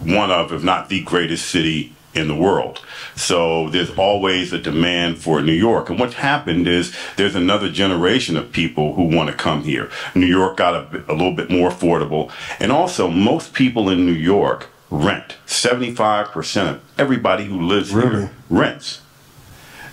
one 0.00 0.30
of, 0.30 0.52
if 0.52 0.62
not 0.62 0.88
the 0.88 1.02
greatest 1.02 1.48
city 1.48 1.94
in 2.18 2.28
the 2.28 2.34
world. 2.34 2.80
So 3.14 3.68
there's 3.70 3.90
always 3.96 4.52
a 4.52 4.58
demand 4.58 5.18
for 5.18 5.40
New 5.40 5.52
York. 5.52 5.88
And 5.90 5.98
what's 5.98 6.14
happened 6.14 6.66
is 6.68 6.94
there's 7.16 7.34
another 7.34 7.70
generation 7.70 8.36
of 8.36 8.52
people 8.52 8.94
who 8.94 9.04
want 9.04 9.30
to 9.30 9.36
come 9.36 9.62
here. 9.64 9.90
New 10.14 10.26
York 10.26 10.56
got 10.56 10.74
a, 10.74 11.04
a 11.08 11.14
little 11.14 11.34
bit 11.34 11.50
more 11.50 11.70
affordable. 11.70 12.30
And 12.60 12.70
also, 12.72 13.08
most 13.08 13.54
people 13.54 13.88
in 13.88 14.04
New 14.06 14.12
York 14.12 14.68
rent. 14.90 15.36
75% 15.46 16.68
of 16.68 16.82
everybody 16.98 17.44
who 17.44 17.60
lives 17.60 17.92
Really? 17.92 18.10
here 18.22 18.30
rents. 18.50 19.02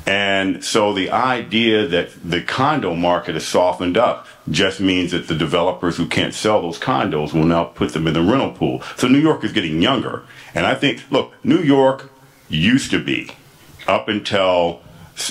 And 0.07 0.63
so 0.63 0.93
the 0.93 1.09
idea 1.09 1.87
that 1.87 2.11
the 2.23 2.41
condo 2.41 2.93
market 2.93 3.33
has 3.33 3.47
softened 3.47 3.97
up 3.97 4.27
just 4.49 4.79
means 4.79 5.11
that 5.11 5.27
the 5.27 5.33
developers 5.35 5.97
who 5.97 6.05
can't 6.05 6.33
sell 6.33 6.61
those 6.61 6.77
condos 6.79 7.33
will 7.33 7.43
now 7.45 7.63
put 7.63 7.93
them 7.93 8.05
in 8.05 8.13
the 8.13 8.21
rental 8.21 8.51
pool. 8.51 8.83
So 8.97 9.07
New 9.07 9.17
York 9.19 9.43
is 9.43 9.51
getting 9.51 9.81
younger. 9.81 10.21
And 10.53 10.67
I 10.67 10.75
think, 10.75 11.01
look, 11.09 11.33
New 11.43 11.57
York 11.57 12.11
used 12.49 12.91
to 12.91 13.03
be, 13.03 13.31
up 13.87 14.07
until 14.07 14.81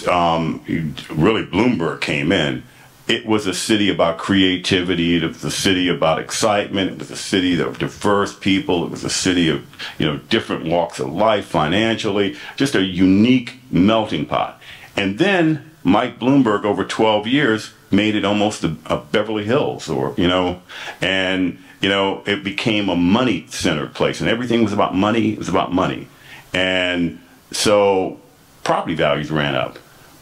um, 0.09 0.65
really 1.11 1.45
Bloomberg 1.45 2.01
came 2.01 2.33
in, 2.33 2.63
it 3.07 3.27
was 3.27 3.47
a 3.47 3.53
city 3.53 3.91
about 3.91 4.17
creativity. 4.17 5.17
It 5.17 5.25
was 5.25 5.45
a 5.45 5.51
city 5.51 5.89
about 5.89 6.19
excitement. 6.19 6.93
It 6.93 6.99
was 6.99 7.11
a 7.11 7.17
city 7.17 7.61
of 7.61 7.79
diverse 7.79 8.35
people. 8.35 8.85
It 8.85 8.91
was 8.91 9.05
a 9.05 9.11
city 9.11 9.51
of, 9.51 9.67
you 9.99 10.07
know, 10.07 10.17
different 10.31 10.65
walks 10.65 10.99
of 11.01 11.13
life 11.13 11.45
financially, 11.45 12.37
just 12.57 12.75
a 12.75 12.83
unique 12.83 13.59
melting 13.71 14.25
pot. 14.25 14.59
And 14.97 15.19
then 15.19 15.71
Mike 15.83 16.19
Bloomberg, 16.19 16.65
over 16.65 16.83
12 16.83 17.27
years, 17.27 17.75
made 17.91 18.15
it 18.15 18.25
almost 18.25 18.65
a, 18.65 18.75
a 18.87 18.97
Beverly 18.97 19.45
Hills 19.45 19.91
or, 19.91 20.15
you 20.17 20.27
know, 20.27 20.63
and, 21.03 21.59
you 21.83 21.91
know, 21.91 22.23
it 22.27 22.43
became 22.43 22.89
a 22.89 22.97
money 22.97 23.47
centered 23.51 23.93
place 23.93 24.23
and 24.23 24.31
everything 24.31 24.65
was 24.65 24.73
about 24.73 24.95
money. 24.95 25.33
It 25.33 25.39
was 25.39 25.51
about 25.51 25.75
money. 25.75 26.09
And 26.55 27.21
so 27.51 28.21
property 28.63 28.95
values 28.95 29.31
ran 29.31 29.55
up 29.55 29.79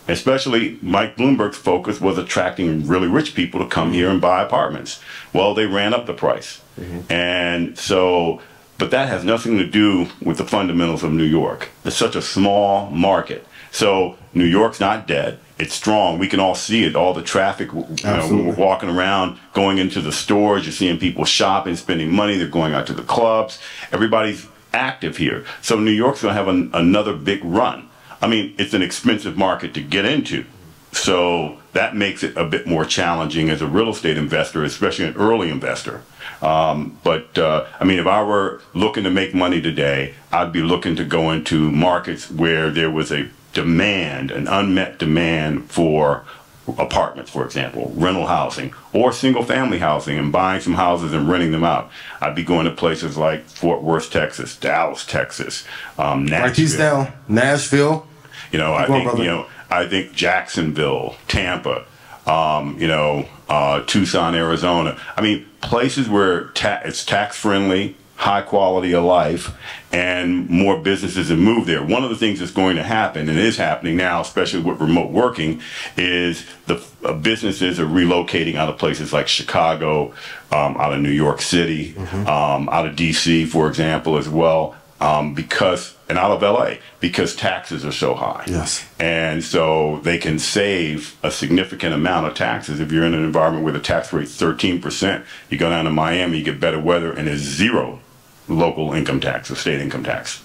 especially 0.09 0.79
Mike 0.83 1.17
Bloomberg's 1.17 1.57
focus 1.57 2.01
was 2.01 2.19
attracting 2.19 2.87
really 2.87 3.09
rich 3.09 3.35
people 3.35 3.61
to 3.61 3.67
come 3.67 3.93
here 3.93 4.11
and 4.11 4.21
buy 4.21 4.43
apartments. 4.43 5.01
Well, 5.33 5.55
they 5.55 5.67
ran 5.67 5.95
up 5.95 6.07
the 6.07 6.15
price. 6.15 6.61
Mm-hmm. 6.79 7.13
And 7.13 7.79
so, 7.79 8.41
but 8.79 8.91
that 8.91 9.09
has 9.09 9.25
nothing 9.25 9.59
to 9.59 9.67
do 9.67 10.09
with 10.21 10.39
the 10.39 10.45
fundamentals 10.45 11.03
of 11.03 11.13
New 11.13 11.25
York. 11.25 11.71
It's 11.85 11.97
such 11.97 12.17
a 12.17 12.23
small 12.23 12.91
market. 12.91 13.47
So, 13.71 14.19
New 14.35 14.45
York's 14.45 14.81
not 14.81 15.07
dead. 15.07 15.39
It's 15.59 15.75
strong. 15.75 16.19
We 16.19 16.29
can 16.29 16.41
all 16.41 16.55
see 16.55 16.85
it. 16.85 16.97
All 16.97 17.15
the 17.15 17.23
traffic, 17.23 17.73
you 17.73 17.87
know, 18.03 18.29
we're 18.31 18.55
walking 18.55 18.89
around, 18.91 19.39
going 19.55 19.79
into 19.79 20.01
the 20.01 20.13
stores, 20.13 20.65
you're 20.65 20.73
seeing 20.73 20.99
people 20.99 21.25
shopping, 21.25 21.77
spending 21.77 22.11
money. 22.11 22.37
They're 22.37 22.49
going 22.49 22.75
out 22.75 22.87
to 22.89 22.93
the 22.93 23.03
clubs. 23.03 23.59
Everybody's 23.93 24.47
active 24.73 25.17
here. 25.17 25.45
So, 25.61 25.79
New 25.79 25.91
York's 25.91 26.23
going 26.23 26.35
to 26.35 26.39
have 26.39 26.49
an, 26.49 26.71
another 26.73 27.15
big 27.15 27.45
run. 27.45 27.89
I 28.21 28.29
mean, 28.29 28.55
it's 28.59 28.73
an 28.73 28.83
expensive 28.83 29.37
market 29.37 29.75
to 29.75 29.83
get 29.83 30.05
into. 30.05 30.45
So 30.93 31.59
that 31.73 31.97
makes 31.97 32.23
it 32.23 32.37
a 32.37 32.45
bit 32.45 32.67
more 32.67 32.85
challenging 32.85 33.49
as 33.51 33.63
a 33.63 33.67
real 33.67 33.89
estate 33.89 34.19
investor, 34.19 34.63
especially 34.63 35.07
an 35.07 35.17
early 35.17 35.49
investor. 35.49 36.03
Um, 36.43 36.99
but 37.03 37.37
uh, 37.39 37.67
I 37.81 37.85
mean, 37.85 37.99
if 37.99 38.07
I 38.07 38.23
were 38.23 38.61
looking 38.75 39.05
to 39.05 39.11
make 39.11 39.35
money 39.35 39.61
today, 39.61 40.15
I'd 40.31 40.53
be 40.53 40.63
looking 40.63 40.95
to 40.97 41.05
go 41.05 41.31
into 41.31 41.71
markets 41.71 42.31
where 42.31 42.71
there 42.71 42.91
was 42.91 43.11
a 43.11 43.31
demand, 43.53 44.31
an 44.31 44.49
unmet 44.49 44.99
demand 44.99 45.71
for 45.71 46.25
apartments, 46.79 47.31
for 47.31 47.45
example, 47.45 47.93
rental 47.95 48.27
housing, 48.27 48.73
or 48.93 49.13
single 49.13 49.43
family 49.43 49.79
housing, 49.79 50.19
and 50.19 50.33
buying 50.33 50.61
some 50.61 50.75
houses 50.75 51.13
and 51.13 51.29
renting 51.29 51.53
them 51.53 51.65
out. 51.65 51.91
I'd 52.21 52.35
be 52.35 52.45
going 52.45 52.67
to 52.67 52.71
places 52.71 53.17
like 53.17 53.45
Fort 53.45 53.83
Worth, 53.83 54.11
Texas, 54.11 54.57
Dallas, 54.57 55.05
Texas, 55.05 55.67
um, 55.99 56.25
Nashville. 56.25 56.79
down. 56.79 57.13
Nashville. 57.29 58.07
You 58.53 58.59
know, 58.59 58.75
I 58.75 58.87
Go 58.87 58.93
think 58.93 59.19
you 59.19 59.25
know, 59.25 59.47
I 59.71 59.87
think 59.87 60.13
Jacksonville, 60.13 61.17
Tampa, 61.29 61.85
um, 62.27 62.77
you 62.79 62.87
know, 62.87 63.27
uh, 63.49 63.83
Tucson, 63.87 64.35
Arizona. 64.35 64.99
I 65.17 65.23
mean, 65.23 65.47
places 65.61 66.09
where 66.09 66.49
ta- 66.49 66.83
it's 66.85 67.05
tax 67.05 67.37
friendly, 67.37 67.97
high 68.23 68.41
quality 68.41 68.95
of 68.95 69.03
life, 69.03 69.51
and 69.91 70.49
more 70.49 70.79
businesses 70.79 71.29
have 71.29 71.39
moved 71.39 71.67
there. 71.67 71.83
One 71.83 72.05
of 72.05 72.11
the 72.11 72.17
things 72.17 72.39
that's 72.39 72.53
going 72.53 72.77
to 72.77 72.85
happen, 72.85 73.29
and 73.29 73.37
is 73.37 73.57
happening 73.57 73.97
now, 73.97 74.21
especially 74.21 74.63
with 74.63 74.81
remote 74.81 75.11
working, 75.11 75.61
is 75.97 76.47
the 76.67 76.81
uh, 77.05 77.15
businesses 77.15 77.81
are 77.81 77.87
relocating 77.87 78.55
out 78.55 78.69
of 78.69 78.79
places 78.79 79.13
like 79.13 79.27
Chicago, 79.27 80.15
um, 80.53 80.77
out 80.77 80.93
of 80.93 81.01
New 81.01 81.11
York 81.11 81.43
City, 81.43 81.97
um, 82.29 82.69
out 82.69 82.87
of 82.87 82.95
DC, 82.95 83.49
for 83.49 83.67
example, 83.67 84.17
as 84.17 84.29
well. 84.29 84.77
Um, 85.01 85.35
because 85.35 85.97
and 86.09 86.17
out 86.17 86.31
of 86.31 86.43
LA 86.43 86.75
because 87.01 87.35
taxes 87.35 87.85
are 87.85 87.91
so 87.91 88.15
high. 88.15 88.45
Yes. 88.47 88.87
And 89.01 89.43
so 89.43 89.99
they 90.05 90.19
can 90.19 90.39
save 90.39 91.17
a 91.23 91.31
significant 91.31 91.95
amount 91.95 92.27
of 92.27 92.35
taxes 92.35 92.81
if 92.81 92.93
you're 92.93 93.05
in 93.05 93.15
an 93.15 93.25
environment 93.25 93.65
where 93.65 93.73
the 93.73 93.81
tax 93.81 94.13
rate's 94.13 94.39
13%. 94.39 95.25
You 95.49 95.59
go 95.59 95.71
down 95.71 95.87
to 95.87 95.91
Miami, 95.91 96.39
you 96.39 96.45
get 96.45 96.61
better 96.61 96.79
weather, 96.79 97.13
and 97.13 97.27
there's 97.27 97.41
zero 97.41 98.02
local 98.49 98.93
income 98.93 99.21
tax 99.21 99.51
or 99.51 99.55
state 99.55 99.81
income 99.81 100.05
tax. 100.05 100.43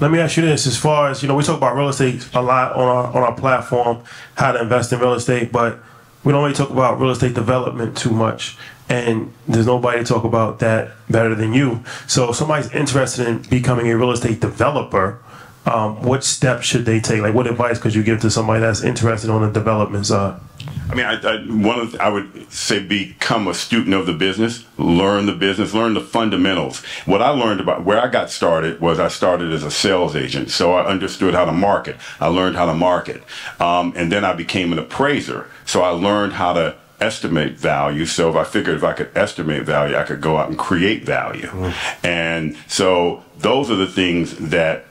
Let 0.00 0.10
me 0.10 0.18
ask 0.18 0.36
you 0.36 0.42
this: 0.42 0.66
as 0.66 0.76
far 0.76 1.10
as 1.10 1.22
you 1.22 1.28
know, 1.28 1.34
we 1.34 1.42
talk 1.42 1.58
about 1.58 1.76
real 1.76 1.88
estate 1.88 2.26
a 2.34 2.40
lot 2.40 2.72
on 2.72 2.82
our 2.82 3.06
on 3.08 3.22
our 3.22 3.34
platform, 3.34 4.02
how 4.34 4.52
to 4.52 4.62
invest 4.62 4.92
in 4.92 4.98
real 4.98 5.14
estate, 5.14 5.52
but 5.52 5.78
we 6.24 6.32
don't 6.32 6.42
really 6.42 6.54
talk 6.54 6.70
about 6.70 7.00
real 7.00 7.10
estate 7.10 7.34
development 7.34 7.96
too 7.96 8.10
much. 8.10 8.56
And 8.88 9.32
there's 9.46 9.66
nobody 9.66 9.98
to 9.98 10.04
talk 10.04 10.24
about 10.24 10.58
that 10.58 10.92
better 11.08 11.34
than 11.34 11.52
you. 11.54 11.84
So, 12.08 12.30
if 12.30 12.36
somebody's 12.36 12.72
interested 12.72 13.28
in 13.28 13.42
becoming 13.42 13.88
a 13.88 13.96
real 13.96 14.10
estate 14.10 14.40
developer, 14.40 15.20
um, 15.66 16.02
what 16.02 16.24
steps 16.24 16.66
should 16.66 16.86
they 16.86 16.98
take? 16.98 17.20
Like, 17.22 17.34
what 17.34 17.46
advice 17.46 17.78
could 17.78 17.94
you 17.94 18.02
give 18.02 18.20
to 18.22 18.30
somebody 18.30 18.60
that's 18.60 18.82
interested 18.82 19.30
on 19.30 19.42
the 19.42 19.50
development 19.50 20.06
side? 20.06 20.40
I 20.90 20.94
mean, 20.94 21.06
I, 21.06 21.20
I, 21.20 21.36
one 21.44 21.78
of 21.78 21.92
the, 21.92 22.02
I 22.02 22.08
would 22.08 22.52
say 22.52 22.80
become 22.80 23.46
a 23.46 23.54
student 23.54 23.94
of 23.94 24.06
the 24.06 24.12
business, 24.12 24.64
learn 24.76 25.26
the 25.26 25.32
business, 25.32 25.72
learn 25.72 25.94
the 25.94 26.00
fundamentals. 26.00 26.84
What 27.06 27.22
I 27.22 27.28
learned 27.30 27.60
about 27.60 27.84
where 27.84 28.00
I 28.00 28.08
got 28.08 28.30
started 28.30 28.80
was 28.80 28.98
I 28.98 29.08
started 29.08 29.52
as 29.52 29.62
a 29.62 29.70
sales 29.70 30.16
agent, 30.16 30.50
so 30.50 30.72
I 30.72 30.86
understood 30.86 31.34
how 31.34 31.44
to 31.44 31.52
market. 31.52 31.96
I 32.18 32.26
learned 32.26 32.56
how 32.56 32.66
to 32.66 32.74
market, 32.74 33.22
um, 33.60 33.92
and 33.94 34.10
then 34.10 34.24
I 34.24 34.32
became 34.32 34.72
an 34.72 34.78
appraiser, 34.78 35.48
so 35.64 35.82
I 35.82 35.90
learned 35.90 36.34
how 36.34 36.54
to 36.54 36.76
estimate 37.00 37.56
value. 37.56 38.04
So 38.04 38.28
if 38.28 38.36
I 38.36 38.44
figured 38.44 38.76
if 38.76 38.84
I 38.84 38.92
could 38.92 39.10
estimate 39.16 39.62
value, 39.62 39.96
I 39.96 40.02
could 40.02 40.20
go 40.20 40.36
out 40.36 40.48
and 40.48 40.58
create 40.58 41.04
value. 41.04 41.48
And 42.02 42.56
so 42.66 43.24
those 43.38 43.70
are 43.70 43.76
the 43.76 43.86
things 43.86 44.36
that 44.36 44.84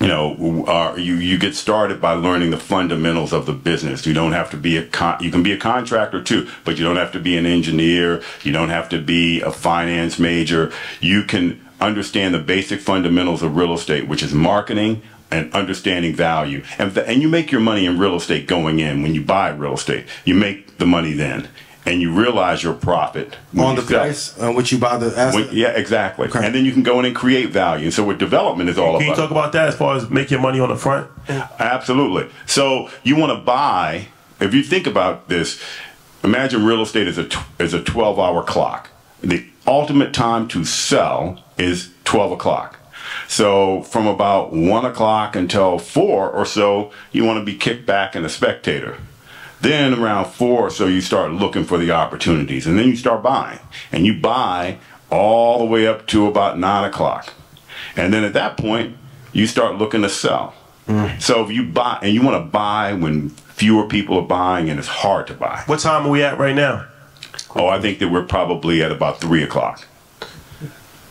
you 0.00 0.08
know, 0.08 0.64
are, 0.66 0.98
you 0.98 1.16
you 1.16 1.38
get 1.38 1.54
started 1.54 2.00
by 2.00 2.14
learning 2.14 2.50
the 2.50 2.58
fundamentals 2.58 3.34
of 3.34 3.44
the 3.44 3.52
business. 3.52 4.06
You 4.06 4.14
don't 4.14 4.32
have 4.32 4.50
to 4.50 4.56
be 4.56 4.78
a 4.78 4.86
con- 4.86 5.22
you 5.22 5.30
can 5.30 5.42
be 5.42 5.52
a 5.52 5.58
contractor 5.58 6.22
too, 6.22 6.48
but 6.64 6.78
you 6.78 6.84
don't 6.84 6.96
have 6.96 7.12
to 7.12 7.20
be 7.20 7.36
an 7.36 7.44
engineer. 7.44 8.22
You 8.42 8.52
don't 8.52 8.70
have 8.70 8.88
to 8.90 9.00
be 9.00 9.42
a 9.42 9.52
finance 9.52 10.18
major. 10.18 10.72
You 11.00 11.24
can 11.24 11.60
understand 11.80 12.34
the 12.34 12.38
basic 12.38 12.80
fundamentals 12.80 13.42
of 13.42 13.56
real 13.56 13.74
estate, 13.74 14.08
which 14.08 14.22
is 14.22 14.32
marketing 14.32 15.02
and 15.30 15.52
understanding 15.52 16.14
value. 16.14 16.64
And 16.78 16.96
and 16.96 17.20
you 17.20 17.28
make 17.28 17.52
your 17.52 17.60
money 17.60 17.84
in 17.84 17.98
real 17.98 18.16
estate 18.16 18.46
going 18.46 18.80
in 18.80 19.02
when 19.02 19.14
you 19.14 19.22
buy 19.22 19.50
real 19.50 19.74
estate. 19.74 20.06
You 20.24 20.34
make 20.34 20.78
the 20.78 20.86
money 20.86 21.12
then. 21.12 21.48
And 21.86 22.02
you 22.02 22.12
realize 22.12 22.62
your 22.62 22.74
profit 22.74 23.36
on 23.58 23.74
you 23.74 23.80
the 23.80 23.88
sell. 23.88 24.00
price 24.00 24.38
uh, 24.38 24.48
on 24.48 24.54
which 24.54 24.70
you 24.70 24.78
buy 24.78 24.98
the 24.98 25.06
asset. 25.06 25.34
When- 25.34 25.48
yeah, 25.56 25.68
exactly. 25.68 26.28
Okay. 26.28 26.44
And 26.44 26.54
then 26.54 26.64
you 26.66 26.72
can 26.72 26.82
go 26.82 26.98
in 26.98 27.06
and 27.06 27.16
create 27.16 27.50
value. 27.50 27.90
So 27.90 28.04
what 28.04 28.18
development 28.18 28.68
is 28.68 28.76
all 28.78 28.90
about. 28.90 29.00
Can 29.00 29.08
you 29.08 29.14
talk 29.14 29.30
about 29.30 29.52
that 29.52 29.68
as 29.68 29.76
far 29.76 29.96
as 29.96 30.10
making 30.10 30.42
money 30.42 30.60
on 30.60 30.68
the 30.68 30.76
front? 30.76 31.10
Absolutely. 31.58 32.30
So 32.46 32.90
you 33.02 33.16
want 33.16 33.32
to 33.38 33.42
buy. 33.44 34.08
If 34.40 34.52
you 34.54 34.62
think 34.62 34.86
about 34.86 35.28
this, 35.28 35.60
imagine 36.22 36.64
real 36.64 36.82
estate 36.82 37.08
is 37.08 37.18
a 37.18 37.28
is 37.58 37.72
a 37.72 37.82
twelve 37.82 38.18
hour 38.18 38.42
clock. 38.42 38.90
The 39.22 39.46
ultimate 39.66 40.12
time 40.12 40.48
to 40.48 40.64
sell 40.64 41.42
is 41.56 41.90
twelve 42.04 42.30
o'clock. 42.32 42.78
So 43.26 43.82
from 43.82 44.06
about 44.06 44.52
one 44.52 44.84
o'clock 44.84 45.34
until 45.36 45.78
four 45.78 46.30
or 46.30 46.44
so, 46.44 46.90
you 47.12 47.24
want 47.24 47.38
to 47.38 47.44
be 47.44 47.56
kicked 47.56 47.86
back 47.86 48.14
and 48.14 48.24
a 48.26 48.28
spectator. 48.28 48.98
Then 49.60 49.94
around 49.94 50.26
four 50.26 50.62
or 50.62 50.70
so, 50.70 50.86
you 50.86 51.00
start 51.00 51.32
looking 51.32 51.64
for 51.64 51.76
the 51.76 51.90
opportunities, 51.90 52.66
and 52.66 52.78
then 52.78 52.88
you 52.88 52.96
start 52.96 53.22
buying, 53.22 53.60
and 53.92 54.06
you 54.06 54.18
buy 54.18 54.78
all 55.10 55.58
the 55.58 55.64
way 55.64 55.86
up 55.86 56.06
to 56.08 56.26
about 56.26 56.58
nine 56.58 56.84
o'clock, 56.88 57.34
and 57.96 58.12
then 58.12 58.24
at 58.24 58.32
that 58.32 58.56
point, 58.56 58.96
you 59.32 59.46
start 59.46 59.76
looking 59.76 60.02
to 60.02 60.08
sell. 60.08 60.54
Mm. 60.86 61.20
So 61.20 61.44
if 61.44 61.50
you 61.50 61.64
buy, 61.64 61.98
and 62.02 62.14
you 62.14 62.22
want 62.22 62.42
to 62.42 62.50
buy 62.50 62.94
when 62.94 63.28
fewer 63.28 63.86
people 63.86 64.18
are 64.18 64.26
buying, 64.26 64.70
and 64.70 64.78
it's 64.78 64.88
hard 64.88 65.26
to 65.26 65.34
buy. 65.34 65.62
What 65.66 65.80
time 65.80 66.06
are 66.06 66.10
we 66.10 66.22
at 66.22 66.38
right 66.38 66.54
now? 66.54 66.86
Oh, 67.54 67.66
I 67.66 67.80
think 67.80 67.98
that 67.98 68.08
we're 68.08 68.24
probably 68.24 68.82
at 68.82 68.90
about 68.90 69.20
three 69.20 69.42
o'clock. 69.42 69.86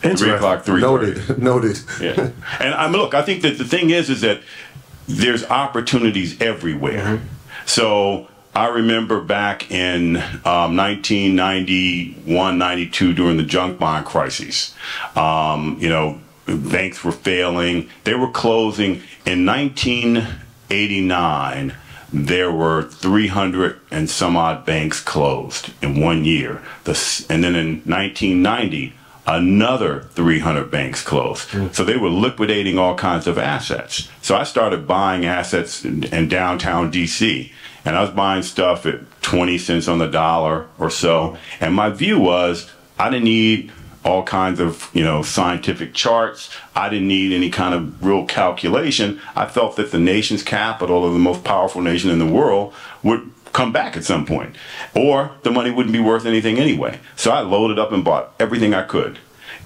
Three 0.00 0.30
o'clock, 0.30 0.64
three. 0.64 0.80
Noted. 0.80 1.38
Noted. 1.42 1.78
Yeah. 2.00 2.30
And 2.58 2.74
I 2.74 2.88
mean, 2.88 3.00
look, 3.00 3.12
I 3.12 3.22
think 3.22 3.42
that 3.42 3.58
the 3.58 3.64
thing 3.64 3.90
is, 3.90 4.08
is 4.08 4.22
that 4.22 4.40
there's 5.06 5.44
opportunities 5.44 6.40
everywhere. 6.40 7.18
Mm-hmm. 7.18 7.26
So 7.66 8.28
I 8.60 8.68
remember 8.68 9.20
back 9.22 9.70
in 9.70 10.18
um, 10.18 10.76
1991, 10.76 12.58
92, 12.58 13.14
during 13.14 13.38
the 13.38 13.42
junk 13.42 13.78
bond 13.78 14.04
crisis, 14.04 14.74
um, 15.16 15.78
you 15.80 15.88
know, 15.88 16.20
banks 16.44 17.02
were 17.02 17.10
failing. 17.10 17.88
They 18.04 18.12
were 18.12 18.30
closing. 18.30 19.02
In 19.24 19.46
1989, 19.46 21.74
there 22.12 22.52
were 22.52 22.82
300 22.82 23.80
and 23.90 24.10
some 24.10 24.36
odd 24.36 24.66
banks 24.66 25.00
closed 25.00 25.70
in 25.80 25.98
one 25.98 26.26
year. 26.26 26.60
The, 26.84 27.24
and 27.30 27.42
then 27.42 27.54
in 27.54 27.76
1990, 27.86 28.92
another 29.26 30.02
300 30.10 30.70
banks 30.70 31.02
closed. 31.02 31.48
So 31.74 31.82
they 31.82 31.96
were 31.96 32.10
liquidating 32.10 32.78
all 32.78 32.94
kinds 32.94 33.26
of 33.26 33.38
assets. 33.38 34.10
So 34.20 34.36
I 34.36 34.44
started 34.44 34.86
buying 34.86 35.24
assets 35.24 35.82
in, 35.82 36.04
in 36.04 36.28
downtown 36.28 36.92
DC. 36.92 37.52
And 37.84 37.96
I 37.96 38.02
was 38.02 38.10
buying 38.10 38.42
stuff 38.42 38.86
at 38.86 39.00
20 39.22 39.58
cents 39.58 39.88
on 39.88 39.98
the 39.98 40.06
dollar 40.06 40.66
or 40.78 40.90
so. 40.90 41.36
And 41.60 41.74
my 41.74 41.90
view 41.90 42.18
was 42.18 42.70
I 42.98 43.10
didn't 43.10 43.24
need 43.24 43.72
all 44.04 44.22
kinds 44.22 44.60
of, 44.60 44.90
you 44.94 45.04
know, 45.04 45.22
scientific 45.22 45.92
charts. 45.92 46.50
I 46.74 46.88
didn't 46.88 47.08
need 47.08 47.32
any 47.32 47.50
kind 47.50 47.74
of 47.74 48.04
real 48.04 48.24
calculation. 48.24 49.20
I 49.36 49.46
felt 49.46 49.76
that 49.76 49.90
the 49.90 49.98
nation's 49.98 50.42
capital 50.42 51.04
or 51.04 51.12
the 51.12 51.18
most 51.18 51.44
powerful 51.44 51.82
nation 51.82 52.10
in 52.10 52.18
the 52.18 52.26
world 52.26 52.72
would 53.02 53.30
come 53.52 53.72
back 53.72 53.96
at 53.96 54.04
some 54.04 54.24
point 54.24 54.54
or 54.94 55.32
the 55.42 55.50
money 55.50 55.70
wouldn't 55.70 55.92
be 55.92 56.00
worth 56.00 56.24
anything 56.24 56.58
anyway. 56.58 57.00
So 57.16 57.30
I 57.30 57.40
loaded 57.40 57.78
up 57.78 57.92
and 57.92 58.04
bought 58.04 58.32
everything 58.38 58.74
I 58.74 58.82
could. 58.82 59.18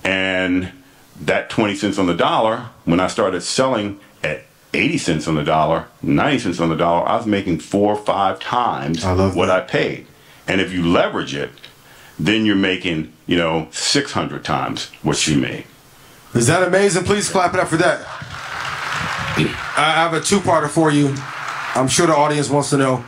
And 0.02 0.72
that 1.20 1.50
20 1.50 1.76
cents 1.76 1.98
on 1.98 2.06
the 2.06 2.14
dollar, 2.14 2.70
when 2.84 3.00
I 3.00 3.06
started 3.06 3.42
selling 3.42 4.00
80 4.74 4.98
cents 4.98 5.28
on 5.28 5.36
the 5.36 5.44
dollar, 5.44 5.86
90 6.02 6.38
cents 6.40 6.60
on 6.60 6.68
the 6.68 6.76
dollar, 6.76 7.08
I 7.08 7.16
was 7.16 7.26
making 7.26 7.60
four 7.60 7.94
or 7.94 8.04
five 8.04 8.40
times 8.40 9.04
I 9.04 9.14
what 9.14 9.46
that. 9.46 9.50
I 9.50 9.60
paid. 9.60 10.06
And 10.46 10.60
if 10.60 10.72
you 10.72 10.86
leverage 10.86 11.34
it, 11.34 11.50
then 12.18 12.44
you're 12.44 12.56
making, 12.56 13.12
you 13.26 13.36
know, 13.36 13.68
600 13.70 14.44
times 14.44 14.90
what 15.02 15.26
you 15.26 15.38
made. 15.38 15.64
Is 16.34 16.46
that 16.48 16.66
amazing? 16.66 17.04
Please 17.04 17.28
clap 17.28 17.54
it 17.54 17.60
up 17.60 17.68
for 17.68 17.76
that. 17.76 18.04
I 19.36 19.92
have 19.96 20.14
a 20.14 20.20
two-parter 20.20 20.68
for 20.68 20.90
you. 20.90 21.14
I'm 21.74 21.88
sure 21.88 22.06
the 22.06 22.14
audience 22.14 22.50
wants 22.50 22.70
to 22.70 22.76
know. 22.76 23.04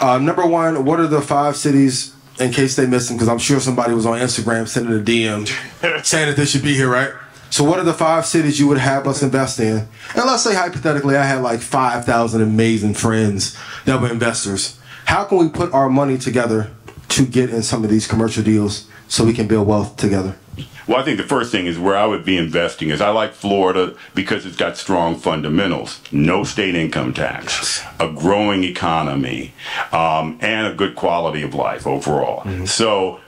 Uh, 0.00 0.18
number 0.18 0.46
one, 0.46 0.84
what 0.84 1.00
are 1.00 1.06
the 1.06 1.20
five 1.20 1.56
cities 1.56 2.14
in 2.38 2.52
case 2.52 2.76
they 2.76 2.86
missed 2.86 3.08
them? 3.08 3.16
Because 3.16 3.28
I'm 3.28 3.38
sure 3.38 3.60
somebody 3.60 3.92
was 3.94 4.06
on 4.06 4.18
Instagram 4.18 4.68
sending 4.68 4.98
a 4.98 5.02
DM 5.02 5.46
saying 6.04 6.28
that 6.28 6.36
they 6.36 6.46
should 6.46 6.62
be 6.62 6.74
here, 6.74 6.88
right? 6.88 7.12
So, 7.58 7.64
what 7.64 7.80
are 7.80 7.84
the 7.84 7.92
five 7.92 8.24
cities 8.24 8.60
you 8.60 8.68
would 8.68 8.78
have 8.78 9.08
us 9.08 9.20
invest 9.20 9.58
in? 9.58 9.88
And 10.14 10.24
let's 10.24 10.44
say 10.44 10.54
hypothetically, 10.54 11.16
I 11.16 11.24
had 11.24 11.42
like 11.42 11.58
5,000 11.58 12.40
amazing 12.40 12.94
friends 12.94 13.58
that 13.84 14.00
were 14.00 14.08
investors. 14.08 14.78
How 15.06 15.24
can 15.24 15.38
we 15.38 15.48
put 15.48 15.72
our 15.72 15.88
money 15.88 16.18
together 16.18 16.70
to 17.08 17.26
get 17.26 17.50
in 17.50 17.64
some 17.64 17.82
of 17.82 17.90
these 17.90 18.06
commercial 18.06 18.44
deals 18.44 18.86
so 19.08 19.24
we 19.24 19.32
can 19.32 19.48
build 19.48 19.66
wealth 19.66 19.96
together? 19.96 20.36
Well, 20.86 20.98
I 20.98 21.02
think 21.02 21.16
the 21.16 21.24
first 21.24 21.50
thing 21.50 21.66
is 21.66 21.80
where 21.80 21.96
I 21.96 22.06
would 22.06 22.24
be 22.24 22.36
investing 22.36 22.90
is 22.90 23.00
I 23.00 23.08
like 23.08 23.32
Florida 23.32 23.96
because 24.14 24.46
it's 24.46 24.54
got 24.54 24.76
strong 24.76 25.16
fundamentals, 25.16 26.00
no 26.12 26.44
state 26.44 26.76
income 26.76 27.12
tax, 27.12 27.82
a 27.98 28.08
growing 28.08 28.62
economy, 28.62 29.52
um, 29.90 30.38
and 30.40 30.68
a 30.68 30.74
good 30.76 30.94
quality 30.94 31.42
of 31.42 31.54
life 31.54 31.88
overall. 31.88 32.66
So 32.66 33.18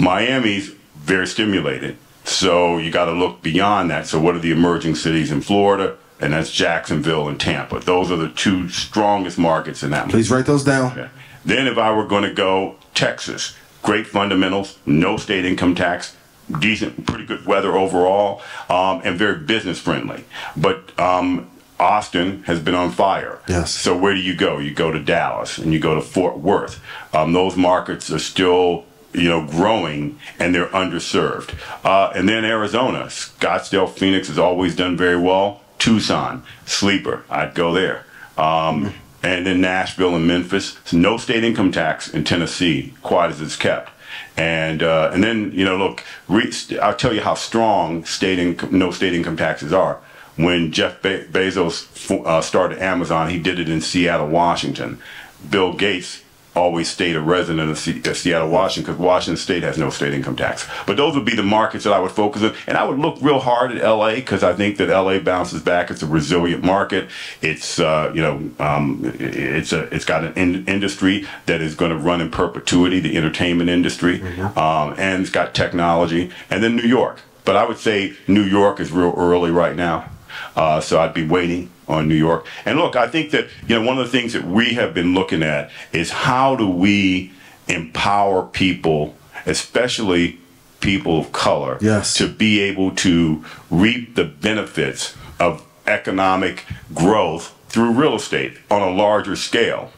Miami's 0.00 0.74
very 0.96 1.28
stimulated. 1.28 1.98
So 2.26 2.78
you 2.78 2.90
got 2.90 3.06
to 3.06 3.12
look 3.12 3.40
beyond 3.40 3.90
that. 3.90 4.06
So 4.06 4.20
what 4.20 4.34
are 4.34 4.40
the 4.40 4.50
emerging 4.50 4.96
cities 4.96 5.30
in 5.30 5.40
Florida? 5.40 5.96
And 6.20 6.32
that's 6.32 6.50
Jacksonville 6.50 7.28
and 7.28 7.38
Tampa. 7.38 7.78
Those 7.78 8.10
are 8.10 8.16
the 8.16 8.30
two 8.30 8.68
strongest 8.68 9.38
markets 9.38 9.82
in 9.82 9.90
that. 9.90 10.08
Please 10.08 10.30
write 10.30 10.46
those 10.46 10.64
down. 10.64 10.96
Yeah. 10.96 11.08
Then 11.44 11.66
if 11.66 11.78
I 11.78 11.92
were 11.92 12.06
going 12.06 12.24
to 12.24 12.32
go 12.32 12.76
Texas, 12.94 13.56
great 13.82 14.06
fundamentals, 14.06 14.78
no 14.86 15.16
state 15.16 15.44
income 15.44 15.74
tax, 15.74 16.16
decent, 16.58 17.06
pretty 17.06 17.26
good 17.26 17.46
weather 17.46 17.76
overall, 17.76 18.42
um, 18.68 19.02
and 19.04 19.16
very 19.16 19.38
business 19.38 19.78
friendly. 19.78 20.24
But 20.56 20.98
um, 20.98 21.48
Austin 21.78 22.42
has 22.44 22.58
been 22.60 22.74
on 22.74 22.90
fire. 22.90 23.40
Yes. 23.48 23.72
So 23.72 23.96
where 23.96 24.14
do 24.14 24.20
you 24.20 24.34
go? 24.34 24.58
You 24.58 24.72
go 24.74 24.90
to 24.90 24.98
Dallas 24.98 25.58
and 25.58 25.72
you 25.72 25.78
go 25.78 25.94
to 25.94 26.00
Fort 26.00 26.38
Worth. 26.38 26.82
Um, 27.14 27.32
those 27.32 27.56
markets 27.56 28.10
are 28.10 28.18
still 28.18 28.84
you 29.16 29.28
know, 29.28 29.46
growing 29.46 30.18
and 30.38 30.54
they're 30.54 30.66
underserved. 30.66 31.54
Uh, 31.84 32.12
and 32.14 32.28
then 32.28 32.44
Arizona, 32.44 33.04
Scottsdale, 33.04 33.90
Phoenix 33.90 34.28
has 34.28 34.38
always 34.38 34.76
done 34.76 34.96
very 34.96 35.18
well. 35.18 35.62
Tucson, 35.78 36.42
sleeper, 36.64 37.24
I'd 37.28 37.54
go 37.54 37.72
there. 37.72 38.04
Um, 38.36 38.94
and 39.22 39.46
then 39.46 39.60
Nashville 39.60 40.14
and 40.14 40.26
Memphis, 40.26 40.76
no 40.92 41.16
state 41.16 41.42
income 41.42 41.72
tax 41.72 42.08
in 42.08 42.24
Tennessee, 42.24 42.94
quite 43.02 43.30
as 43.30 43.40
it's 43.40 43.56
kept. 43.56 43.90
And 44.36 44.82
uh, 44.82 45.10
and 45.12 45.24
then 45.24 45.52
you 45.52 45.64
know, 45.64 45.76
look, 45.76 46.04
re- 46.28 46.52
I'll 46.80 46.94
tell 46.94 47.12
you 47.12 47.22
how 47.22 47.34
strong 47.34 48.04
state 48.04 48.38
income, 48.38 48.78
no 48.78 48.90
state 48.90 49.14
income 49.14 49.36
taxes 49.36 49.72
are. 49.72 50.00
When 50.36 50.70
Jeff 50.70 51.00
Be- 51.02 51.24
Bezos 51.24 52.10
uh, 52.24 52.42
started 52.42 52.78
Amazon, 52.78 53.30
he 53.30 53.38
did 53.38 53.58
it 53.58 53.68
in 53.68 53.80
Seattle, 53.80 54.28
Washington. 54.28 55.00
Bill 55.48 55.72
Gates 55.72 56.22
always 56.56 56.88
stayed 56.90 57.14
a 57.14 57.20
resident 57.20 57.70
of 57.70 57.78
Se- 57.78 58.00
of 58.04 58.16
Seattle, 58.16 58.48
Washington, 58.48 58.94
because 58.94 59.04
Washington 59.04 59.36
State 59.36 59.62
has 59.62 59.76
no 59.78 59.90
state 59.90 60.14
income 60.14 60.34
tax. 60.36 60.66
But 60.86 60.96
those 60.96 61.14
would 61.14 61.24
be 61.24 61.36
the 61.36 61.42
markets 61.42 61.84
that 61.84 61.92
I 61.92 62.00
would 62.00 62.10
focus 62.10 62.42
on, 62.42 62.54
and 62.66 62.76
I 62.78 62.84
would 62.84 62.98
look 62.98 63.18
real 63.20 63.38
hard 63.40 63.72
at 63.72 63.82
LA 63.84 64.14
because 64.16 64.42
I 64.42 64.54
think 64.54 64.78
that 64.78 64.88
LA 64.88 65.18
bounces 65.18 65.62
back. 65.62 65.90
It's 65.90 66.02
a 66.02 66.06
resilient 66.06 66.64
market. 66.64 67.08
It's 67.42 67.78
uh, 67.78 68.10
you 68.14 68.22
know 68.22 68.50
um, 68.58 69.02
it- 69.18 69.20
it's 69.56 69.72
a 69.72 69.82
it's 69.94 70.04
got 70.06 70.24
an 70.24 70.32
in- 70.34 70.64
industry 70.66 71.26
that 71.46 71.60
is 71.60 71.74
going 71.74 71.90
to 71.90 71.98
run 71.98 72.20
in 72.20 72.30
perpetuity, 72.30 72.98
the 73.00 73.16
entertainment 73.16 73.68
industry, 73.70 74.22
um, 74.56 74.94
and 74.98 75.22
it's 75.22 75.30
got 75.30 75.54
technology. 75.54 76.30
And 76.50 76.62
then 76.64 76.74
New 76.76 76.82
York, 76.88 77.20
but 77.44 77.56
I 77.56 77.66
would 77.66 77.78
say 77.78 78.14
New 78.26 78.42
York 78.42 78.80
is 78.80 78.90
real 78.90 79.14
early 79.16 79.50
right 79.50 79.76
now. 79.76 80.08
Uh, 80.54 80.80
so 80.80 81.00
I'd 81.00 81.14
be 81.14 81.26
waiting 81.26 81.70
on 81.88 82.08
New 82.08 82.14
York. 82.16 82.46
And 82.64 82.78
look, 82.78 82.96
I 82.96 83.06
think 83.08 83.30
that 83.30 83.46
you 83.68 83.78
know 83.78 83.86
one 83.86 83.98
of 83.98 84.04
the 84.10 84.10
things 84.18 84.32
that 84.32 84.44
we 84.44 84.74
have 84.74 84.92
been 84.94 85.14
looking 85.14 85.42
at 85.42 85.70
is 85.92 86.10
how 86.10 86.56
do 86.56 86.68
we 86.68 87.32
empower 87.68 88.42
people, 88.44 89.14
especially 89.46 90.38
people 90.80 91.18
of 91.18 91.32
color, 91.32 91.78
Yes. 91.80 92.14
to 92.14 92.28
be 92.28 92.60
able 92.60 92.90
to 92.96 93.44
reap 93.70 94.14
the 94.14 94.24
benefits 94.24 95.16
of 95.40 95.64
economic 95.86 96.64
growth 96.94 97.54
through 97.68 97.90
real 97.92 98.14
estate 98.16 98.58
on 98.70 98.82
a 98.82 98.90
larger 98.90 99.36
scale. 99.36 99.92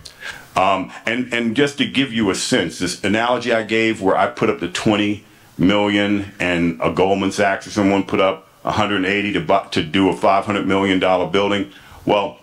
Um, 0.56 0.90
and 1.06 1.32
and 1.32 1.54
just 1.54 1.78
to 1.78 1.86
give 1.86 2.12
you 2.12 2.30
a 2.30 2.34
sense, 2.34 2.78
this 2.80 3.02
analogy 3.04 3.52
I 3.52 3.62
gave 3.62 4.02
where 4.02 4.16
I 4.16 4.26
put 4.26 4.50
up 4.50 4.58
the 4.60 4.68
20 4.68 5.24
million 5.56 6.32
and 6.40 6.80
a 6.82 6.90
Goldman 6.90 7.30
Sachs 7.32 7.66
or 7.66 7.70
someone 7.70 8.02
put 8.04 8.20
up 8.20 8.47
180 8.62 9.32
to 9.32 9.40
bu- 9.40 9.68
to 9.70 9.82
do 9.82 10.08
a 10.08 10.16
500 10.16 10.66
million 10.66 10.98
dollar 10.98 11.26
building. 11.26 11.72
Well, 12.04 12.38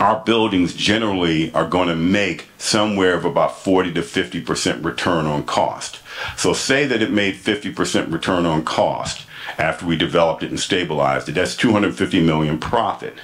our 0.00 0.20
buildings 0.24 0.74
generally 0.74 1.52
are 1.54 1.68
going 1.68 1.88
to 1.88 1.94
make 1.96 2.48
somewhere 2.58 3.14
of 3.14 3.24
about 3.24 3.56
40 3.58 3.92
to 3.94 4.02
50 4.02 4.40
percent 4.40 4.84
return 4.84 5.26
on 5.26 5.44
cost. 5.44 6.00
So 6.36 6.52
say 6.52 6.86
that 6.86 7.02
it 7.02 7.10
made 7.10 7.36
50 7.36 7.72
percent 7.72 8.10
return 8.10 8.46
on 8.46 8.64
cost 8.64 9.26
after 9.58 9.86
we 9.86 9.96
developed 9.96 10.42
it 10.42 10.50
and 10.50 10.58
stabilized 10.58 11.28
it. 11.28 11.32
That's 11.32 11.56
250 11.56 12.20
million 12.22 12.58
profit. 12.58 13.14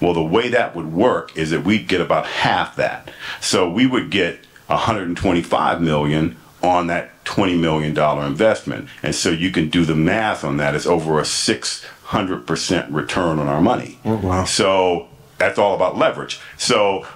Well, 0.00 0.14
the 0.14 0.22
way 0.22 0.48
that 0.48 0.74
would 0.74 0.92
work 0.92 1.36
is 1.36 1.50
that 1.50 1.64
we'd 1.64 1.88
get 1.88 2.00
about 2.00 2.26
half 2.26 2.76
that. 2.76 3.10
So 3.40 3.70
we 3.70 3.86
would 3.86 4.10
get 4.10 4.40
125 4.66 5.80
million 5.80 6.36
on 6.62 6.86
that 6.88 7.24
20 7.24 7.56
million 7.56 7.94
dollar 7.94 8.24
investment. 8.26 8.88
And 9.02 9.14
so 9.14 9.30
you 9.30 9.50
can 9.50 9.68
do 9.68 9.84
the 9.84 9.94
math 9.94 10.44
on 10.44 10.56
that. 10.56 10.74
It's 10.74 10.86
over 10.86 11.18
a 11.18 11.22
600% 11.22 12.86
return 12.92 13.38
on 13.38 13.48
our 13.48 13.60
money. 13.60 13.98
Oh, 14.04 14.16
wow. 14.16 14.44
So 14.44 15.08
that's 15.38 15.58
all 15.58 15.74
about 15.74 15.96
leverage. 15.98 16.40
So 16.56 17.06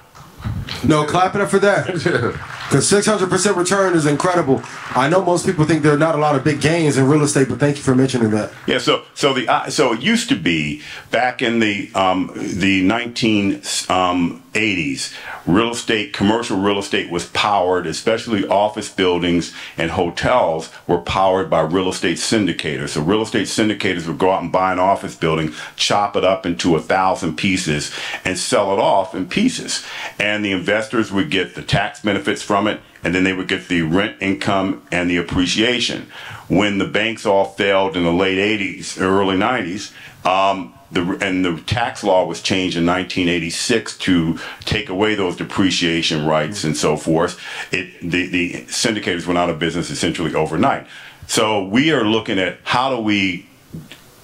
No, 0.85 1.05
clap 1.05 1.35
it 1.35 1.41
up 1.41 1.51
for 1.51 1.59
that. 1.59 2.37
Because 2.71 2.89
600% 2.89 3.57
return 3.57 3.97
is 3.97 4.07
incredible. 4.07 4.63
I 4.95 5.09
know 5.09 5.25
most 5.25 5.45
people 5.45 5.65
think 5.65 5.83
there 5.83 5.93
are 5.93 5.99
not 5.99 6.15
a 6.15 6.19
lot 6.19 6.37
of 6.37 6.45
big 6.45 6.61
gains 6.61 6.97
in 6.97 7.09
real 7.09 7.25
estate, 7.25 7.49
but 7.49 7.59
thank 7.59 7.77
you 7.77 7.83
for 7.83 7.97
mentioning 7.97 8.31
that. 8.31 8.53
Yeah, 8.69 8.79
so 8.79 9.03
so 9.13 9.35
the 9.35 9.49
uh, 9.49 9.71
so 9.71 9.93
it 9.95 10.03
used 10.03 10.29
to 10.29 10.37
be 10.37 10.81
back 11.11 11.43
in 11.43 11.59
the 11.59 11.91
um, 11.97 12.31
the 12.37 12.83
nineteen 12.83 13.61
um, 13.89 14.45
eighties, 14.55 15.15
real 15.47 15.71
estate, 15.71 16.13
commercial 16.13 16.59
real 16.59 16.79
estate 16.79 17.11
was 17.11 17.27
powered, 17.29 17.87
especially 17.87 18.47
office 18.47 18.89
buildings 18.89 19.55
and 19.77 19.91
hotels 19.93 20.71
were 20.87 20.99
powered 20.99 21.49
by 21.49 21.61
real 21.61 21.89
estate 21.89 22.17
syndicators. 22.17 22.91
So 22.91 23.03
real 23.03 23.23
estate 23.23 23.47
syndicators 23.47 24.07
would 24.07 24.19
go 24.19 24.31
out 24.31 24.43
and 24.43 24.53
buy 24.53 24.73
an 24.73 24.79
office 24.79 25.15
building, 25.15 25.55
chop 25.77 26.17
it 26.17 26.25
up 26.25 26.47
into 26.47 26.77
a 26.77 26.81
thousand 26.81 27.37
pieces, 27.37 27.95
and 28.25 28.39
sell 28.39 28.73
it 28.73 28.79
off 28.79 29.15
in 29.15 29.29
pieces, 29.29 29.85
and 30.19 30.45
the 30.45 30.53
investors 30.53 31.13
would 31.13 31.31
get 31.31 31.55
the 31.55 31.63
tax 31.63 32.03
benefits 32.03 32.43
from 32.43 32.67
it 32.67 32.81
and 33.03 33.15
then 33.15 33.25
they 33.25 33.33
would 33.33 33.49
get 33.49 33.69
the 33.69 33.83
rent 33.83 34.17
income 34.21 34.83
and 34.93 35.11
the 35.11 35.17
appreciation. 35.17 36.07
When 36.49 36.79
the 36.79 36.87
banks 36.87 37.25
all 37.25 37.47
failed 37.47 37.97
in 37.97 38.05
the 38.05 38.13
late 38.13 38.39
80s, 38.39 39.01
early 39.01 39.37
90s, 39.37 39.93
um, 40.27 40.75
the, 40.93 41.19
and 41.21 41.45
the 41.45 41.61
tax 41.63 42.03
law 42.03 42.25
was 42.25 42.43
changed 42.43 42.77
in 42.77 42.85
1986 42.87 43.99
to 43.99 44.39
take 44.61 44.89
away 44.89 45.15
those 45.15 45.37
depreciation 45.37 46.27
rights 46.27 46.65
and 46.65 46.77
so 46.77 46.97
forth. 46.97 47.41
It 47.73 48.01
the, 48.01 48.27
the 48.27 48.53
syndicators 48.65 49.27
went 49.27 49.39
out 49.39 49.51
of 49.51 49.59
business 49.59 49.91
essentially 49.91 50.35
overnight. 50.35 50.87
So 51.27 51.65
we 51.65 51.93
are 51.93 52.05
looking 52.05 52.39
at 52.39 52.59
how 52.65 52.95
do 52.95 53.01
we 53.01 53.47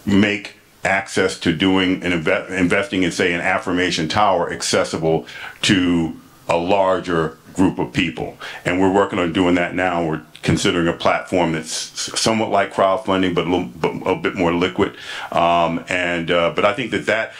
make 0.04 0.54
access 0.84 1.38
to 1.40 1.52
doing 1.52 2.02
and 2.02 2.14
inve- 2.14 2.50
investing 2.50 3.02
in 3.02 3.12
say 3.12 3.32
an 3.32 3.40
affirmation 3.40 4.08
tower 4.08 4.52
accessible 4.52 5.26
to 5.62 6.18
a 6.48 6.56
larger 6.56 7.38
group 7.56 7.78
of 7.78 7.92
people. 7.92 8.36
And 8.64 8.80
we're 8.80 8.92
working 8.92 9.18
on 9.18 9.32
doing 9.32 9.54
that 9.56 9.74
now. 9.74 10.06
We're 10.06 10.22
considering 10.42 10.86
a 10.86 10.92
platform 10.92 11.52
that's 11.52 11.72
somewhat 12.20 12.50
like 12.50 12.72
crowdfunding 12.72 13.34
but 13.34 13.46
a, 13.46 13.50
little, 13.50 13.64
but 13.64 14.10
a 14.10 14.14
bit 14.14 14.36
more 14.36 14.54
liquid. 14.54 14.96
Um, 15.32 15.84
and 15.88 16.30
uh, 16.30 16.52
but 16.54 16.64
i 16.64 16.72
think 16.72 16.92
that 16.92 17.06
that 17.06 17.32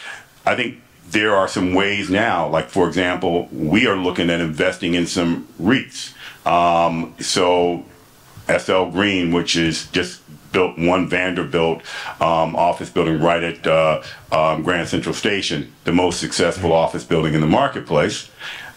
i 0.45 0.57
think 0.57 0.81
there 1.09 1.37
are 1.37 1.47
some 1.47 1.73
ways 1.73 2.11
now 2.11 2.49
like 2.49 2.69
for 2.69 2.89
example 2.89 3.49
we 3.53 3.87
are 3.87 3.97
looking 3.97 4.29
at 4.29 4.41
investing 4.41 4.95
in 4.95 5.07
some 5.07 5.47
reits. 5.59 6.15
Um, 6.45 7.15
so 7.21 7.85
SL 8.49 8.87
Green, 8.87 9.33
which 9.33 9.57
is 9.57 9.87
just 9.89 10.23
built 10.53 10.79
one 10.79 11.09
Vanderbilt 11.09 11.83
um, 12.21 12.57
office 12.57 12.89
building 12.89 13.21
right 13.21 13.43
at 13.43 13.67
uh, 13.67 14.03
um, 14.33 14.63
Grand 14.63 14.89
Central 14.89 15.15
Station, 15.15 15.73
the 15.85 15.93
most 15.93 16.21
successful 16.21 16.73
office 16.73 17.05
building 17.05 17.35
in 17.35 17.41
the 17.41 17.47
marketplace. 17.47 18.31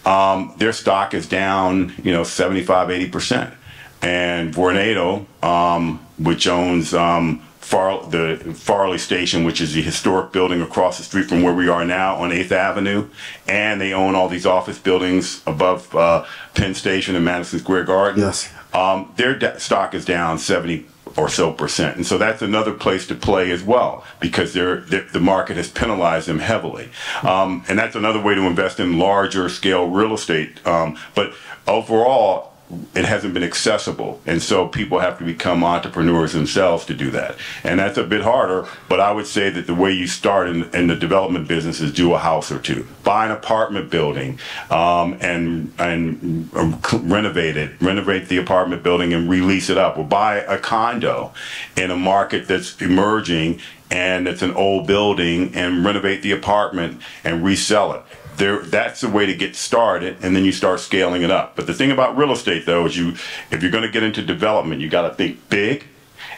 Um, 0.06 0.54
their 0.58 0.74
stock 0.74 1.14
is 1.14 1.28
down, 1.28 1.93
you 2.04 2.12
know, 2.12 2.24
75, 2.24 2.89
80 2.89 3.10
percent. 3.10 3.54
And 4.02 4.54
Vornado, 4.54 5.26
um, 5.43 6.00
which 6.18 6.47
owns 6.47 6.93
um, 6.93 7.39
Far- 7.60 8.08
the 8.08 8.38
Farley 8.56 8.97
Station, 8.97 9.43
which 9.43 9.60
is 9.62 9.74
the 9.74 9.82
historic 9.82 10.32
building 10.32 10.62
across 10.62 10.97
the 10.97 11.04
street 11.04 11.28
from 11.28 11.43
where 11.43 11.54
we 11.54 11.68
are 11.68 11.84
now 11.86 12.16
on 12.16 12.32
8th 12.32 12.52
Avenue, 12.52 13.10
and 13.47 13.80
they 13.80 13.93
own 13.93 14.16
all 14.16 14.30
these 14.30 14.45
office 14.45 14.80
buildings 14.80 15.43
above 15.45 15.93
uh, 15.95 16.26
Penn 16.56 16.74
Station 16.74 17.16
and 17.16 17.26
Madison 17.26 17.60
Square 17.60 17.84
Garden. 17.84 18.22
Yes. 18.22 18.52
Um, 18.74 19.12
their 19.18 19.60
stock 19.60 19.93
is 19.93 20.06
down 20.06 20.39
70 20.39 20.86
or 21.20 21.30
so 21.30 21.51
percent. 21.51 21.97
And 21.97 22.05
so 22.05 22.17
that's 22.17 22.41
another 22.41 22.74
place 22.74 23.05
to 23.07 23.15
play 23.15 23.51
as 23.51 23.61
well 23.61 24.05
because 24.20 24.53
they're, 24.53 24.78
they 24.82 24.99
the 25.01 25.20
market 25.20 25.57
has 25.57 25.70
penalized 25.70 26.28
them 26.28 26.39
heavily. 26.39 26.89
Um, 27.24 27.63
and 27.67 27.78
that's 27.78 27.95
another 27.95 28.22
way 28.22 28.36
to 28.36 28.41
invest 28.41 28.80
in 28.80 28.97
larger 28.97 29.49
scale 29.49 29.88
real 29.89 30.13
estate. 30.13 30.65
Um, 30.65 30.97
but 31.15 31.34
overall, 31.67 32.49
it 32.93 33.05
hasn't 33.05 33.34
been 33.34 33.43
accessible. 33.43 34.22
And 34.26 34.41
so 34.41 34.67
people 34.67 34.99
have 34.99 35.17
to 35.17 35.24
become 35.24 35.63
entrepreneurs 35.63 36.34
themselves 36.34 36.86
to 36.86 36.93
do 36.93 37.09
that. 37.11 37.36
And 37.63 37.80
that's 37.80 37.97
a 37.97 38.03
bit 38.03 38.22
harder, 38.22 38.67
but 38.88 38.99
I 38.99 39.11
would 39.11 39.26
say 39.26 39.49
that 39.49 39.65
the 39.65 39.74
way 39.74 39.91
you 39.91 40.05
start 40.05 40.49
in, 40.49 40.63
in 40.76 40.88
the 40.88 40.95
development 40.95 41.47
business 41.47 41.82
is 41.82 41.91
do 41.91 42.13
a 42.13 42.20
house 42.20 42.51
or 42.51 42.59
two. 42.59 42.88
Buy 43.03 43.26
an 43.26 43.32
apartment 43.32 43.89
building 43.89 44.39
um, 44.70 45.17
and, 45.20 45.74
and 45.80 46.49
um, 46.55 46.80
renovate 46.93 47.57
it, 47.57 47.72
renovate 47.82 48.28
the 48.28 48.38
apartment 48.38 48.84
building 48.84 49.13
and 49.13 49.30
release 49.30 49.70
it 49.70 49.78
up. 49.78 49.97
Or 49.97 50.03
buy 50.03 50.38
a 50.38 50.59
condo 50.59 51.34
in 51.76 51.89
a 51.89 51.97
market 51.97 52.47
that's 52.47 52.80
emerging 52.82 53.59
and 53.91 54.28
it's 54.28 54.43
an 54.43 54.53
old 54.53 54.86
building 54.86 55.55
and 55.55 55.84
renovate 55.84 56.22
the 56.22 56.32
apartment 56.32 57.01
and 57.24 57.43
resell 57.43 57.93
it 57.93 58.03
there 58.39 58.61
that's 58.61 59.01
the 59.01 59.09
way 59.09 59.25
to 59.25 59.35
get 59.35 59.55
started 59.55 60.17
and 60.21 60.35
then 60.35 60.43
you 60.43 60.51
start 60.51 60.79
scaling 60.79 61.21
it 61.21 61.31
up. 61.31 61.55
But 61.55 61.67
the 61.67 61.73
thing 61.73 61.91
about 61.91 62.17
real 62.17 62.31
estate 62.31 62.65
though 62.65 62.85
is 62.85 62.97
you 62.97 63.09
if 63.51 63.61
you're 63.61 63.71
going 63.71 63.83
to 63.83 63.91
get 63.91 64.03
into 64.03 64.21
development 64.21 64.81
you 64.81 64.89
got 64.89 65.07
to 65.07 65.13
think 65.13 65.49
big 65.49 65.85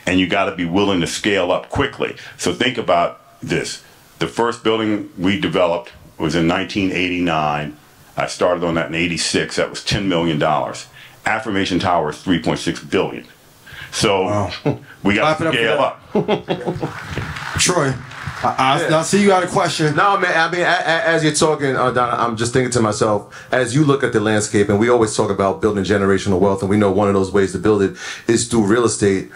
and 0.05 0.19
you 0.19 0.27
got 0.27 0.45
to 0.45 0.55
be 0.55 0.65
willing 0.65 0.99
to 1.01 1.07
scale 1.07 1.51
up 1.51 1.69
quickly. 1.69 2.15
So 2.37 2.53
think 2.53 2.77
about 2.77 3.39
this. 3.41 3.83
The 4.19 4.27
first 4.27 4.63
building 4.63 5.11
we 5.17 5.39
developed 5.39 5.93
was 6.17 6.35
in 6.35 6.47
1989 6.47 7.77
i 8.17 8.27
started 8.27 8.63
on 8.63 8.75
that 8.75 8.87
in 8.87 8.95
86 8.95 9.55
that 9.55 9.69
was 9.69 9.83
10 9.83 10.09
million 10.09 10.37
dollars. 10.37 10.87
Affirmation 11.25 11.79
tower 11.79 12.09
is 12.09 12.17
3.6 12.17 12.89
billion. 12.89 13.25
So 13.91 14.49
we 15.03 15.15
got 15.15 15.37
Clap 15.37 15.53
to 15.53 15.59
it 15.59 15.67
up 15.67 15.99
scale 16.13 16.27
up. 16.31 16.89
Troy, 17.59 17.93
I, 18.43 18.87
I, 18.89 18.99
I 18.99 19.01
see 19.03 19.21
you 19.21 19.27
got 19.27 19.43
a 19.43 19.47
question. 19.47 19.95
No, 19.95 20.17
man. 20.17 20.35
I 20.35 20.51
mean, 20.51 20.61
as 20.61 21.23
you're 21.23 21.33
talking, 21.33 21.75
uh, 21.75 21.91
Don, 21.91 22.09
I'm 22.09 22.37
just 22.37 22.53
thinking 22.53 22.71
to 22.71 22.81
myself, 22.81 23.47
as 23.51 23.75
you 23.75 23.83
look 23.83 24.03
at 24.03 24.13
the 24.13 24.19
landscape, 24.19 24.69
and 24.69 24.79
we 24.79 24.89
always 24.89 25.15
talk 25.15 25.29
about 25.29 25.61
building 25.61 25.83
generational 25.83 26.39
wealth, 26.39 26.61
and 26.61 26.69
we 26.69 26.77
know 26.77 26.91
one 26.91 27.07
of 27.07 27.13
those 27.13 27.31
ways 27.31 27.51
to 27.51 27.59
build 27.59 27.81
it 27.81 27.95
is 28.27 28.47
through 28.47 28.65
real 28.65 28.85
estate. 28.85 29.31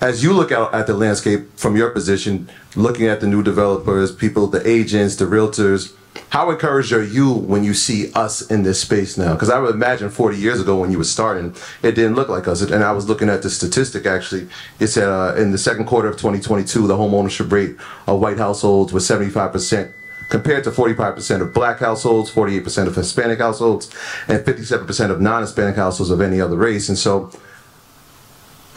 As 0.00 0.22
you 0.22 0.32
look 0.32 0.52
out 0.52 0.72
at 0.72 0.86
the 0.86 0.94
landscape 0.94 1.58
from 1.58 1.76
your 1.76 1.90
position, 1.90 2.48
looking 2.76 3.08
at 3.08 3.20
the 3.20 3.26
new 3.26 3.42
developers, 3.42 4.14
people, 4.14 4.46
the 4.46 4.64
agents, 4.68 5.16
the 5.16 5.24
realtors, 5.24 5.92
how 6.30 6.50
encouraged 6.50 6.92
are 6.92 7.02
you 7.02 7.32
when 7.32 7.64
you 7.64 7.74
see 7.74 8.12
us 8.12 8.48
in 8.48 8.62
this 8.62 8.80
space 8.80 9.18
now? 9.18 9.32
Because 9.32 9.50
I 9.50 9.58
would 9.58 9.74
imagine 9.74 10.08
40 10.08 10.36
years 10.36 10.60
ago 10.60 10.78
when 10.78 10.92
you 10.92 10.98
were 10.98 11.04
starting, 11.04 11.52
it 11.82 11.96
didn't 11.96 12.14
look 12.14 12.28
like 12.28 12.46
us. 12.46 12.62
And 12.62 12.84
I 12.84 12.92
was 12.92 13.08
looking 13.08 13.28
at 13.28 13.42
the 13.42 13.50
statistic 13.50 14.06
actually. 14.06 14.48
It 14.78 14.86
said 14.86 15.08
uh, 15.08 15.34
in 15.36 15.50
the 15.50 15.58
second 15.58 15.86
quarter 15.86 16.06
of 16.06 16.14
2022, 16.14 16.86
the 16.86 16.96
home 16.96 17.12
ownership 17.12 17.50
rate 17.50 17.76
of 18.06 18.20
white 18.20 18.38
households 18.38 18.92
was 18.92 19.04
75% 19.08 19.92
compared 20.30 20.62
to 20.62 20.70
45% 20.70 21.40
of 21.40 21.52
black 21.52 21.80
households, 21.80 22.30
48% 22.30 22.86
of 22.86 22.94
Hispanic 22.94 23.40
households, 23.40 23.90
and 24.28 24.44
57% 24.44 25.10
of 25.10 25.20
non-Hispanic 25.20 25.74
households 25.74 26.10
of 26.10 26.20
any 26.20 26.40
other 26.40 26.56
race. 26.56 26.88
And 26.88 26.98
so, 26.98 27.32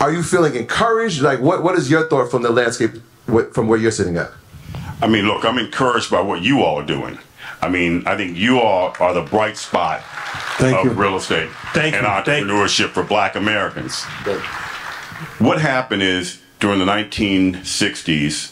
are 0.01 0.11
you 0.11 0.23
feeling 0.23 0.55
encouraged? 0.55 1.21
Like, 1.21 1.39
what 1.39 1.63
what 1.63 1.75
is 1.77 1.89
your 1.89 2.07
thought 2.09 2.29
from 2.31 2.41
the 2.41 2.49
landscape 2.51 2.91
wh- 3.31 3.51
from 3.53 3.67
where 3.67 3.79
you're 3.79 3.91
sitting 3.91 4.17
at? 4.17 4.31
I 5.01 5.07
mean, 5.07 5.25
look, 5.27 5.45
I'm 5.45 5.57
encouraged 5.57 6.11
by 6.11 6.21
what 6.21 6.41
you 6.41 6.61
all 6.63 6.79
are 6.79 6.85
doing. 6.85 7.17
I 7.61 7.69
mean, 7.69 8.03
I 8.07 8.17
think 8.17 8.35
you 8.37 8.59
all 8.59 8.95
are 8.99 9.13
the 9.13 9.21
bright 9.21 9.55
spot 9.55 10.01
Thank 10.57 10.77
of 10.77 10.85
you. 10.85 10.91
real 10.91 11.15
estate 11.17 11.49
Thank 11.73 11.95
and 11.95 12.05
you. 12.05 12.23
Thank 12.23 12.45
you. 12.47 12.51
entrepreneurship 12.53 12.89
for 12.89 13.03
black 13.03 13.35
Americans. 13.35 14.03
What 15.37 15.61
happened 15.61 16.01
is 16.01 16.41
during 16.59 16.79
the 16.79 16.85
1960s, 16.85 18.50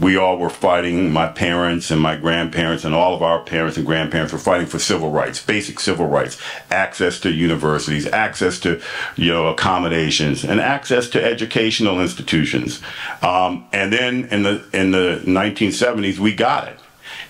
we 0.00 0.16
all 0.16 0.36
were 0.36 0.50
fighting, 0.50 1.10
my 1.10 1.28
parents 1.28 1.90
and 1.90 2.00
my 2.00 2.16
grandparents 2.16 2.84
and 2.84 2.94
all 2.94 3.14
of 3.14 3.22
our 3.22 3.40
parents 3.40 3.76
and 3.76 3.86
grandparents 3.86 4.32
were 4.32 4.38
fighting 4.38 4.66
for 4.66 4.78
civil 4.78 5.10
rights, 5.10 5.42
basic 5.44 5.80
civil 5.80 6.06
rights, 6.06 6.38
access 6.70 7.18
to 7.20 7.32
universities, 7.32 8.06
access 8.06 8.60
to, 8.60 8.80
you 9.16 9.32
know, 9.32 9.46
accommodations, 9.46 10.44
and 10.44 10.60
access 10.60 11.08
to 11.08 11.24
educational 11.24 12.00
institutions. 12.00 12.80
Um, 13.22 13.66
and 13.72 13.92
then 13.92 14.26
in 14.26 14.42
the 14.42 14.64
in 14.72 14.90
the 14.90 15.22
1970s, 15.24 16.18
we 16.18 16.34
got 16.34 16.68
it. 16.68 16.78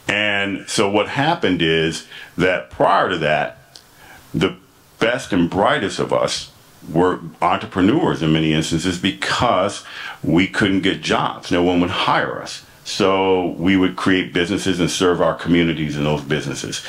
And 0.09 0.69
so 0.69 0.91
what 0.91 1.09
happened 1.09 1.63
is 1.63 2.07
that 2.37 2.71
prior 2.71 3.11
to 3.11 3.19
that, 3.19 3.59
the 4.35 4.57
best 4.99 5.33
and 5.33 5.49
brightest 5.49 5.99
of 5.99 6.13
us 6.13 6.51
were 6.91 7.21
entrepreneurs 7.43 8.23
in 8.23 8.33
many 8.33 8.53
instances 8.53 8.99
because 8.99 9.85
we 10.23 10.47
couldn't 10.47 10.81
get 10.81 11.01
jobs. 11.01 11.51
No 11.51 11.63
one 11.63 11.81
would 11.81 11.91
hire 11.91 12.41
us. 12.41 12.65
So 12.89 13.49
we 13.59 13.77
would 13.77 13.97
create 13.97 14.33
businesses 14.33 14.81
and 14.81 14.91
serve 14.91 15.21
our 15.21 15.35
communities 15.35 15.95
in 15.95 16.05
those 16.05 16.23
businesses. 16.23 16.83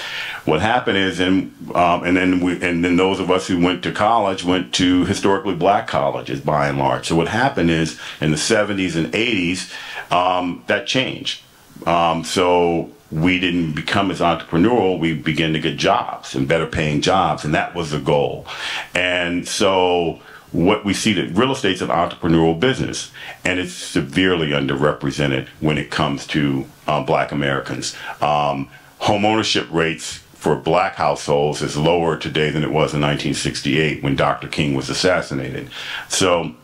What 0.45 0.61
happened 0.61 0.97
is, 0.97 1.19
and 1.19 1.53
um, 1.75 2.05
and 2.05 2.15
then 2.15 2.39
we, 2.39 2.53
and 2.61 2.85
then 2.85 2.95
those 2.95 3.19
of 3.19 3.29
us 3.29 3.47
who 3.47 3.61
went 3.61 3.83
to 3.83 3.91
college 3.91 4.45
went 4.45 4.73
to 4.75 5.03
historically 5.03 5.55
black 5.55 5.87
colleges 5.87 6.39
by 6.39 6.69
and 6.69 6.79
large. 6.79 7.09
So 7.09 7.17
what 7.17 7.27
happened 7.27 7.69
is, 7.69 7.99
in 8.21 8.31
the 8.31 8.37
70s 8.37 8.95
and 8.95 9.11
80s, 9.11 9.73
um, 10.09 10.63
that 10.67 10.87
changed. 10.87 11.41
Um, 11.85 12.23
so 12.23 12.91
we 13.11 13.39
didn't 13.39 13.73
become 13.73 14.11
as 14.11 14.19
entrepreneurial. 14.19 14.99
We 14.99 15.13
began 15.13 15.53
to 15.53 15.59
get 15.59 15.77
jobs 15.77 16.35
and 16.35 16.47
better 16.47 16.67
paying 16.67 17.01
jobs, 17.01 17.43
and 17.43 17.53
that 17.53 17.73
was 17.73 17.91
the 17.91 17.99
goal. 17.99 18.45
And 18.93 19.47
so 19.47 20.19
what 20.51 20.83
we 20.83 20.93
see 20.93 21.13
that 21.13 21.35
real 21.35 21.51
estate's 21.51 21.81
an 21.81 21.89
entrepreneurial 21.89 22.59
business, 22.59 23.11
and 23.43 23.59
it's 23.59 23.73
severely 23.73 24.49
underrepresented 24.49 25.47
when 25.59 25.77
it 25.77 25.91
comes 25.91 26.25
to 26.27 26.65
uh, 26.87 27.03
Black 27.03 27.31
Americans. 27.31 27.95
Um, 28.21 28.69
home 28.99 29.25
ownership 29.25 29.67
rates 29.71 30.23
for 30.33 30.55
black 30.55 30.95
households 30.95 31.61
is 31.61 31.75
lower 31.75 32.15
today 32.15 32.49
than 32.49 32.63
it 32.63 32.69
was 32.69 32.93
in 32.93 33.01
1968 33.01 34.01
when 34.01 34.15
Dr. 34.15 34.47
King 34.47 34.73
was 34.73 34.89
assassinated. 34.89 35.69
So 36.07 36.55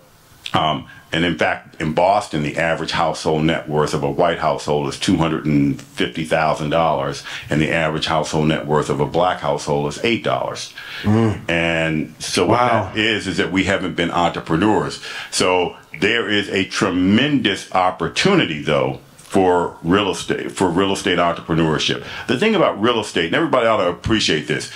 um, 0.53 0.87
and 1.15 1.23
in 1.23 1.37
fact, 1.37 1.81
in 1.81 1.93
Boston, 1.93 2.43
the 2.43 2.57
average 2.57 2.91
household 2.91 3.45
net 3.45 3.69
worth 3.69 3.93
of 3.93 4.03
a 4.03 4.11
white 4.11 4.39
household 4.39 4.89
is 4.89 4.99
two 4.99 5.15
hundred 5.15 5.45
and 5.45 5.81
fifty 5.81 6.25
thousand 6.25 6.71
dollars, 6.71 7.23
and 7.49 7.61
the 7.61 7.71
average 7.71 8.07
household 8.07 8.49
net 8.49 8.67
worth 8.67 8.89
of 8.89 8.99
a 8.99 9.05
black 9.05 9.39
household 9.39 9.87
is 9.87 10.03
eight 10.03 10.25
dollars. 10.25 10.73
Mm. 11.03 11.49
And 11.49 12.15
so 12.19 12.45
what 12.45 12.57
that 12.57 12.97
is 12.97 13.27
is 13.27 13.37
that 13.37 13.49
we 13.49 13.63
haven't 13.63 13.95
been 13.95 14.11
entrepreneurs. 14.11 15.01
So 15.31 15.77
there 16.01 16.29
is 16.29 16.49
a 16.49 16.65
tremendous 16.65 17.73
opportunity, 17.73 18.61
though, 18.61 18.99
for 19.15 19.77
real 19.83 20.11
estate 20.11 20.51
for 20.51 20.69
real 20.69 20.91
estate 20.91 21.17
entrepreneurship. 21.17 22.05
The 22.27 22.37
thing 22.37 22.55
about 22.55 22.81
real 22.81 22.99
estate, 22.99 23.27
and 23.27 23.35
everybody 23.35 23.67
ought 23.67 23.83
to 23.83 23.89
appreciate 23.89 24.47
this. 24.47 24.69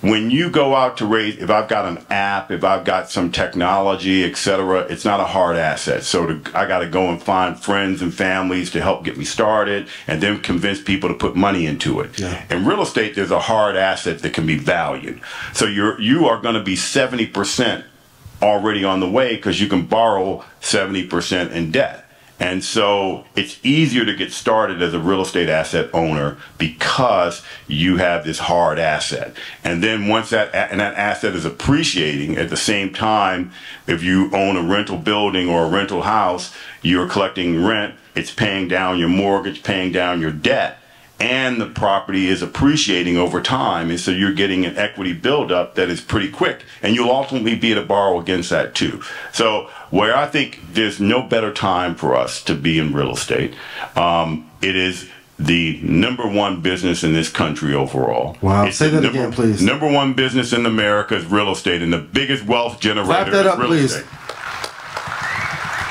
When 0.00 0.30
you 0.30 0.48
go 0.48 0.74
out 0.74 0.96
to 0.98 1.06
raise, 1.06 1.36
if 1.38 1.50
I've 1.50 1.68
got 1.68 1.84
an 1.84 2.04
app, 2.08 2.50
if 2.50 2.64
I've 2.64 2.84
got 2.84 3.10
some 3.10 3.30
technology, 3.30 4.24
etc., 4.24 4.80
it's 4.88 5.04
not 5.04 5.20
a 5.20 5.24
hard 5.24 5.56
asset. 5.56 6.04
So 6.04 6.26
to, 6.26 6.58
I 6.58 6.66
got 6.66 6.78
to 6.78 6.88
go 6.88 7.10
and 7.10 7.22
find 7.22 7.58
friends 7.58 8.00
and 8.00 8.12
families 8.12 8.70
to 8.70 8.80
help 8.80 9.04
get 9.04 9.18
me 9.18 9.24
started, 9.24 9.88
and 10.06 10.22
then 10.22 10.40
convince 10.40 10.80
people 10.80 11.10
to 11.10 11.14
put 11.14 11.36
money 11.36 11.66
into 11.66 12.00
it. 12.00 12.18
In 12.48 12.64
real 12.64 12.80
estate, 12.80 13.14
there's 13.14 13.30
a 13.30 13.40
hard 13.40 13.76
asset 13.76 14.20
that 14.20 14.32
can 14.32 14.46
be 14.46 14.56
valued. 14.56 15.20
So 15.52 15.66
you're 15.66 16.00
you 16.00 16.26
are 16.26 16.40
going 16.40 16.54
to 16.54 16.62
be 16.62 16.76
seventy 16.76 17.26
percent 17.26 17.84
already 18.42 18.84
on 18.84 19.00
the 19.00 19.10
way 19.10 19.36
because 19.36 19.60
you 19.60 19.68
can 19.68 19.84
borrow 19.84 20.42
70% 20.62 21.50
in 21.52 21.70
debt. 21.70 21.99
And 22.40 22.64
so 22.64 23.26
it's 23.36 23.60
easier 23.62 24.06
to 24.06 24.14
get 24.14 24.32
started 24.32 24.80
as 24.80 24.94
a 24.94 24.98
real 24.98 25.20
estate 25.20 25.50
asset 25.50 25.90
owner 25.92 26.38
because 26.56 27.42
you 27.68 27.98
have 27.98 28.24
this 28.24 28.38
hard 28.38 28.78
asset. 28.78 29.36
And 29.62 29.84
then 29.84 30.08
once 30.08 30.30
that 30.30 30.54
and 30.54 30.80
that 30.80 30.94
asset 30.94 31.34
is 31.34 31.44
appreciating 31.44 32.38
at 32.38 32.48
the 32.48 32.56
same 32.56 32.94
time, 32.94 33.52
if 33.86 34.02
you 34.02 34.34
own 34.34 34.56
a 34.56 34.62
rental 34.62 34.96
building 34.96 35.50
or 35.50 35.66
a 35.66 35.68
rental 35.68 36.02
house, 36.02 36.56
you're 36.80 37.06
collecting 37.06 37.62
rent, 37.62 37.94
it's 38.14 38.32
paying 38.32 38.68
down 38.68 38.98
your 38.98 39.10
mortgage, 39.10 39.62
paying 39.62 39.92
down 39.92 40.22
your 40.22 40.32
debt 40.32 40.78
and 41.20 41.60
the 41.60 41.66
property 41.66 42.28
is 42.28 42.40
appreciating 42.40 43.18
over 43.18 43.42
time 43.42 43.90
and 43.90 44.00
so 44.00 44.10
you're 44.10 44.32
getting 44.32 44.64
an 44.64 44.76
equity 44.78 45.12
buildup 45.12 45.74
that 45.74 45.90
is 45.90 46.00
pretty 46.00 46.30
quick 46.30 46.64
and 46.82 46.94
you'll 46.94 47.10
ultimately 47.10 47.54
be 47.54 47.72
able 47.72 47.82
to 47.82 47.86
borrow 47.86 48.18
against 48.18 48.48
that 48.48 48.74
too 48.74 49.02
so 49.32 49.70
where 49.90 50.16
i 50.16 50.26
think 50.26 50.60
there's 50.72 51.00
no 51.00 51.22
better 51.22 51.52
time 51.52 51.94
for 51.94 52.16
us 52.16 52.42
to 52.42 52.54
be 52.54 52.78
in 52.78 52.92
real 52.92 53.12
estate 53.12 53.54
um, 53.96 54.48
it 54.62 54.76
is 54.76 55.08
the 55.38 55.80
number 55.82 56.28
one 56.28 56.60
business 56.60 57.02
in 57.02 57.14
this 57.14 57.30
country 57.30 57.74
overall. 57.74 58.36
Wow. 58.42 58.66
It's 58.66 58.76
Say 58.76 58.90
that 58.90 59.00
number, 59.00 59.18
again, 59.18 59.32
please. 59.32 59.62
Number 59.62 59.90
one 59.90 60.12
business 60.12 60.52
in 60.52 60.66
America 60.66 61.16
is 61.16 61.24
real 61.24 61.50
estate, 61.50 61.80
and 61.80 61.90
the 61.90 61.98
biggest 61.98 62.44
wealth 62.44 62.78
generator 62.78 63.06
Clap 63.06 63.30
that 63.30 63.46
is 63.46 63.52
up, 63.52 63.58
real 63.58 63.68
please. 63.68 63.94
estate. 63.94 64.06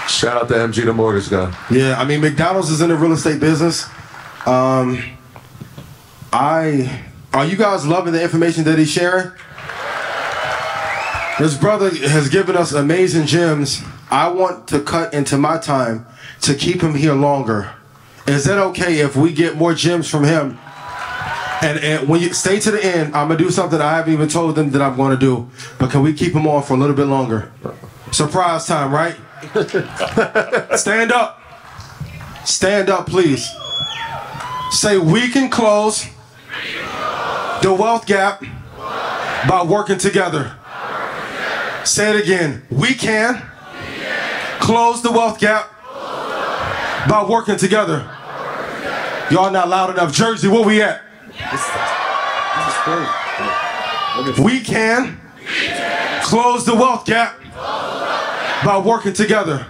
Shout 0.07 0.41
out 0.41 0.47
to 0.49 0.53
MG 0.55 0.85
the 0.85 0.93
mortgage 0.93 1.29
guy. 1.29 1.55
Yeah, 1.71 1.99
I 1.99 2.05
mean 2.05 2.21
McDonald's 2.21 2.69
is 2.69 2.81
in 2.81 2.89
the 2.89 2.95
real 2.95 3.13
estate 3.13 3.39
business. 3.39 3.85
Um, 4.45 5.01
I 6.33 7.03
are 7.33 7.45
you 7.45 7.57
guys 7.57 7.85
loving 7.85 8.13
the 8.13 8.21
information 8.21 8.63
that 8.65 8.77
he's 8.79 8.91
sharing? 8.91 9.31
His 11.39 11.57
brother 11.57 11.89
has 11.89 12.27
given 12.27 12.57
us 12.57 12.73
amazing 12.73 13.25
gems. 13.25 13.81
I 14.11 14.27
want 14.27 14.67
to 14.67 14.81
cut 14.81 15.13
into 15.13 15.37
my 15.37 15.57
time 15.57 16.05
to 16.41 16.53
keep 16.53 16.81
him 16.81 16.95
here 16.95 17.13
longer. 17.13 17.71
Is 18.27 18.43
that 18.43 18.57
okay 18.57 18.99
if 18.99 19.15
we 19.15 19.31
get 19.31 19.55
more 19.55 19.73
gems 19.73 20.09
from 20.09 20.25
him? 20.25 20.59
And, 21.61 21.79
and 21.79 22.09
when 22.09 22.21
you 22.21 22.33
stay 22.33 22.59
to 22.59 22.71
the 22.71 22.85
end, 22.85 23.15
I'm 23.15 23.29
gonna 23.29 23.37
do 23.37 23.49
something 23.51 23.79
I 23.79 23.95
haven't 23.97 24.13
even 24.13 24.27
told 24.27 24.55
them 24.55 24.71
that 24.71 24.81
I'm 24.81 24.97
gonna 24.97 25.17
do. 25.17 25.49
But 25.77 25.91
can 25.91 26.01
we 26.01 26.13
keep 26.13 26.33
him 26.33 26.45
on 26.45 26.61
for 26.63 26.73
a 26.73 26.77
little 26.77 26.95
bit 26.95 27.05
longer? 27.05 27.51
Surprise 28.11 28.65
time, 28.65 28.91
right? 28.91 29.15
Stand 30.77 31.11
up. 31.11 31.41
Stand 32.43 32.89
up, 32.89 33.07
please. 33.07 33.49
Say 34.71 34.97
we 34.97 35.29
can 35.29 35.49
close 35.49 36.05
the 37.61 37.73
wealth 37.73 38.05
gap 38.05 38.43
by 39.47 39.63
working 39.63 39.97
together. 39.97 40.55
Say 41.85 42.15
it 42.15 42.23
again. 42.23 42.63
We 42.69 42.93
can 42.93 43.41
close 44.59 45.01
the 45.01 45.11
wealth 45.11 45.39
gap 45.39 45.71
by 47.07 47.25
working 47.27 47.57
together. 47.57 48.09
Y'all 49.31 49.51
not 49.51 49.69
loud 49.69 49.91
enough. 49.91 50.13
Jersey, 50.13 50.47
where 50.47 50.63
we 50.63 50.81
at? 50.81 51.01
We 54.43 54.59
can 54.59 55.19
close 56.23 56.65
the 56.65 56.75
wealth 56.75 57.05
gap 57.05 57.39
by 58.63 58.81
working 58.83 59.13
together. 59.13 59.65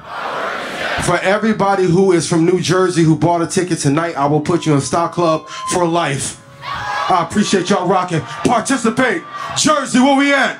For 1.03 1.17
everybody 1.19 1.83
who 1.83 2.11
is 2.11 2.27
from 2.27 2.45
New 2.45 2.59
Jersey 2.59 3.03
who 3.03 3.17
bought 3.17 3.41
a 3.41 3.47
ticket 3.47 3.79
tonight, 3.79 4.15
I 4.15 4.25
will 4.25 4.41
put 4.41 4.65
you 4.65 4.73
in 4.73 4.81
Stock 4.81 5.13
Club 5.13 5.47
for 5.71 5.87
life. 5.87 6.43
I 6.63 7.25
appreciate 7.27 7.69
y'all 7.69 7.87
rocking. 7.87 8.21
Participate. 8.21 9.23
Jersey, 9.57 9.99
where 9.99 10.17
we 10.17 10.33
at? 10.33 10.59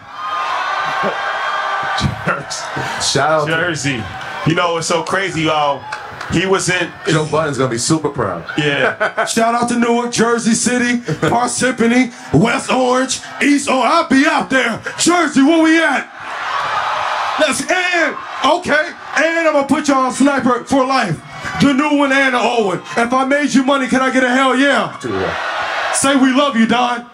Shout 3.02 3.32
out 3.32 3.48
Jersey. 3.48 4.04
You 4.48 4.56
know 4.56 4.78
it's 4.78 4.88
so 4.88 5.04
crazy, 5.04 5.44
y'all? 5.44 5.84
He 6.32 6.46
was 6.46 6.70
in. 6.70 6.92
Joe 7.08 7.28
Budden's 7.30 7.58
gonna 7.58 7.72
be 7.72 7.78
super 7.78 8.10
proud. 8.10 8.46
Yeah. 8.58 9.26
Shout 9.26 9.56
out 9.56 9.68
to 9.70 9.80
Newark, 9.80 10.12
Jersey 10.12 10.54
City, 10.54 11.00
Parsippany, 11.28 12.14
West 12.34 12.72
Orange, 12.72 13.22
East 13.42 13.68
Orange. 13.68 13.86
I'll 13.86 14.08
be 14.08 14.26
out 14.28 14.50
there. 14.50 14.82
Jersey, 15.00 15.42
where 15.42 15.64
we 15.64 15.82
at? 15.82 16.06
Let's 17.40 17.62
end. 17.62 18.16
Okay. 18.46 18.92
And 19.16 19.48
I'm 19.48 19.54
gonna 19.54 19.68
put 19.68 19.88
y'all 19.88 20.06
on 20.06 20.14
sniper 20.14 20.66
for 20.66 20.86
life. 20.86 21.20
The 21.62 21.74
new 21.74 21.98
one 21.98 22.12
and 22.12 22.36
the 22.36 22.40
old 22.40 22.66
one. 22.68 22.80
If 22.80 23.14
I 23.14 23.26
made 23.26 23.54
you 23.54 23.64
money, 23.64 23.88
can 23.88 24.02
I 24.02 24.12
get 24.12 24.24
a 24.24 24.30
hell 24.30 24.56
yeah? 24.56 25.00
Say 25.94 26.16
we 26.16 26.32
love 26.32 26.56
you, 26.56 26.68
Don. 26.68 27.10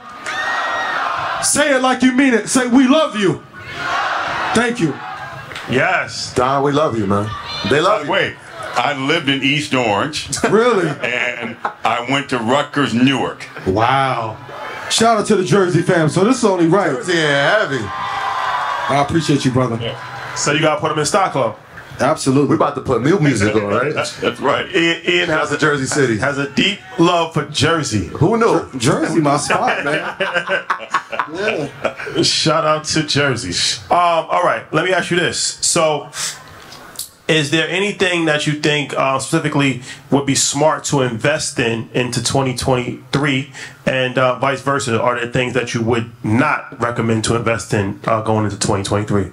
Say 1.41 1.75
it 1.75 1.81
like 1.81 2.01
you 2.01 2.11
mean 2.11 2.33
it. 2.33 2.49
Say 2.49 2.67
we 2.67 2.87
love 2.87 3.15
you. 3.15 3.44
Thank 4.55 4.79
you. 4.79 4.93
yes. 5.69 6.33
Don, 6.33 6.63
we 6.63 6.71
love 6.71 6.97
you, 6.97 7.05
man. 7.05 7.29
They 7.69 7.81
love 7.81 8.05
you. 8.05 8.11
Wait, 8.11 8.35
I 8.77 8.93
lived 8.97 9.27
in 9.29 9.43
East 9.43 9.73
Orange 9.73 10.29
Really? 10.43 10.87
and 11.03 11.57
I 11.63 12.05
went 12.09 12.29
to 12.29 12.37
Rutgers, 12.39 12.93
Newark. 12.93 13.47
Wow. 13.67 14.37
Shout 14.89 15.17
out 15.17 15.25
to 15.27 15.35
the 15.35 15.43
Jersey 15.43 15.81
fam. 15.81 16.09
So 16.09 16.23
this 16.23 16.37
is 16.37 16.43
only 16.45 16.67
right. 16.67 16.95
Yeah, 17.07 17.59
heavy. 17.59 17.79
I 17.83 19.03
appreciate 19.05 19.43
you, 19.43 19.51
brother. 19.51 19.77
So 20.35 20.51
you 20.51 20.61
gotta 20.61 20.79
put 20.79 20.89
them 20.89 20.99
in 20.99 21.05
stock 21.05 21.31
club. 21.31 21.57
Absolutely. 21.99 22.49
We're 22.49 22.55
about 22.55 22.75
to 22.75 22.81
put 22.81 23.01
new 23.01 23.19
music 23.19 23.55
on, 23.55 23.63
right? 23.63 23.93
That's 23.93 24.39
right. 24.39 24.67
Ian, 24.75 25.01
Ian 25.07 25.27
Shout 25.27 25.39
has 25.39 25.51
a, 25.51 25.57
Jersey 25.57 25.85
City. 25.85 26.17
has 26.17 26.37
a 26.37 26.49
deep 26.51 26.79
love 26.99 27.33
for 27.33 27.45
Jersey. 27.45 28.07
Who 28.07 28.37
knew? 28.37 28.69
Jersey, 28.77 29.21
my 29.21 29.37
spot, 29.37 29.83
man. 29.85 30.15
Shout 32.23 32.65
out 32.65 32.83
to 32.85 33.03
Jersey. 33.03 33.51
Um, 33.89 33.97
all 34.29 34.43
right, 34.43 34.71
let 34.73 34.85
me 34.85 34.93
ask 34.93 35.11
you 35.11 35.17
this. 35.17 35.39
So, 35.39 36.09
is 37.27 37.49
there 37.49 37.67
anything 37.67 38.25
that 38.25 38.45
you 38.45 38.53
think 38.53 38.93
uh, 38.93 39.17
specifically 39.19 39.81
would 40.11 40.25
be 40.27 40.35
smart 40.35 40.83
to 40.85 41.01
invest 41.01 41.57
in 41.57 41.89
into 41.93 42.21
2023 42.23 43.51
and 43.85 44.17
uh, 44.17 44.37
vice 44.37 44.61
versa? 44.61 45.01
Are 45.01 45.19
there 45.19 45.31
things 45.31 45.53
that 45.55 45.73
you 45.73 45.81
would 45.81 46.11
not 46.23 46.79
recommend 46.79 47.23
to 47.25 47.35
invest 47.35 47.73
in 47.73 47.99
uh, 48.05 48.21
going 48.21 48.45
into 48.45 48.57
2023? 48.57 49.31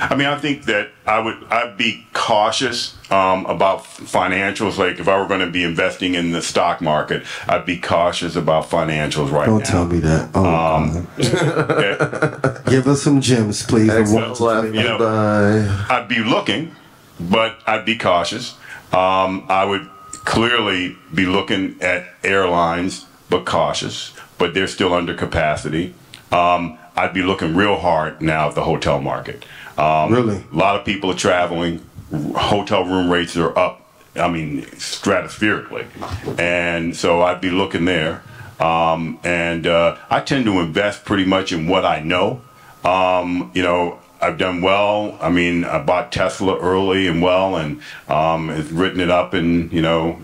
I 0.00 0.14
mean, 0.16 0.26
I 0.26 0.38
think 0.38 0.64
that 0.64 0.90
I 1.06 1.18
would 1.20 1.36
I'd 1.50 1.76
be 1.76 2.06
cautious 2.14 2.96
um, 3.10 3.44
about 3.46 3.84
financials. 3.84 4.78
Like 4.78 4.98
if 4.98 5.08
I 5.08 5.18
were 5.20 5.26
going 5.26 5.40
to 5.40 5.50
be 5.50 5.62
investing 5.62 6.14
in 6.14 6.32
the 6.32 6.40
stock 6.42 6.80
market, 6.80 7.24
I'd 7.48 7.66
be 7.66 7.76
cautious 7.78 8.34
about 8.36 8.70
financials 8.70 9.30
right 9.30 9.46
now. 9.48 9.58
Don't 9.58 9.66
tell 9.66 9.84
me 9.86 9.98
that. 10.00 10.30
Oh, 10.34 10.44
Um, 10.44 11.06
God. 11.18 11.70
Okay? 11.70 12.70
give 12.70 12.86
us 12.88 13.02
some 13.02 13.20
gems, 13.20 13.64
please. 13.66 13.90
I 13.90 14.00
want 14.00 14.30
Excellent 14.30 14.40
left. 14.40 14.66
to- 14.72 14.74
You 14.78 14.84
know, 14.84 14.98
Bye. 14.98 15.86
I'd 15.96 16.08
be 16.08 16.20
looking, 16.20 16.74
but 17.18 17.58
I'd 17.66 17.84
be 17.84 17.98
cautious. 17.98 18.54
Um, 18.92 19.44
I 19.48 19.64
would 19.64 19.88
clearly 20.24 20.96
be 21.14 21.26
looking 21.26 21.76
at 21.80 22.06
airlines, 22.24 23.06
but 23.28 23.44
cautious. 23.44 24.12
But 24.38 24.54
they're 24.54 24.66
still 24.68 24.94
under 24.94 25.12
capacity. 25.14 25.92
Um, 26.32 26.78
I'd 26.96 27.12
be 27.14 27.22
looking 27.22 27.54
real 27.54 27.76
hard 27.76 28.20
now 28.22 28.48
at 28.48 28.54
the 28.54 28.62
hotel 28.64 29.00
market. 29.00 29.44
Um, 29.80 30.12
Really? 30.12 30.44
a 30.52 30.56
lot 30.56 30.76
of 30.76 30.84
people 30.84 31.10
are 31.10 31.14
traveling. 31.16 31.80
Hotel 32.36 32.84
room 32.84 33.10
rates 33.10 33.36
are 33.36 33.56
up. 33.56 33.76
I 34.16 34.28
mean, 34.28 34.62
stratospherically, 34.62 35.86
and 36.38 36.96
so 36.96 37.22
I'd 37.22 37.40
be 37.40 37.50
looking 37.50 37.84
there. 37.84 38.22
Um, 38.58 39.18
and 39.24 39.66
uh, 39.66 39.96
I 40.10 40.20
tend 40.20 40.44
to 40.46 40.58
invest 40.60 41.04
pretty 41.04 41.24
much 41.24 41.52
in 41.52 41.66
what 41.68 41.84
I 41.86 42.00
know. 42.00 42.42
Um, 42.84 43.52
you 43.54 43.62
know, 43.62 44.00
I've 44.20 44.36
done 44.36 44.60
well. 44.62 45.16
I 45.20 45.30
mean, 45.30 45.64
I 45.64 45.80
bought 45.82 46.10
Tesla 46.12 46.58
early 46.58 47.06
and 47.06 47.22
well, 47.22 47.56
and 47.56 47.80
um, 48.08 48.48
has 48.48 48.70
written 48.72 49.00
it 49.00 49.10
up 49.10 49.32
and 49.32 49.72
you 49.72 49.80
know, 49.80 50.18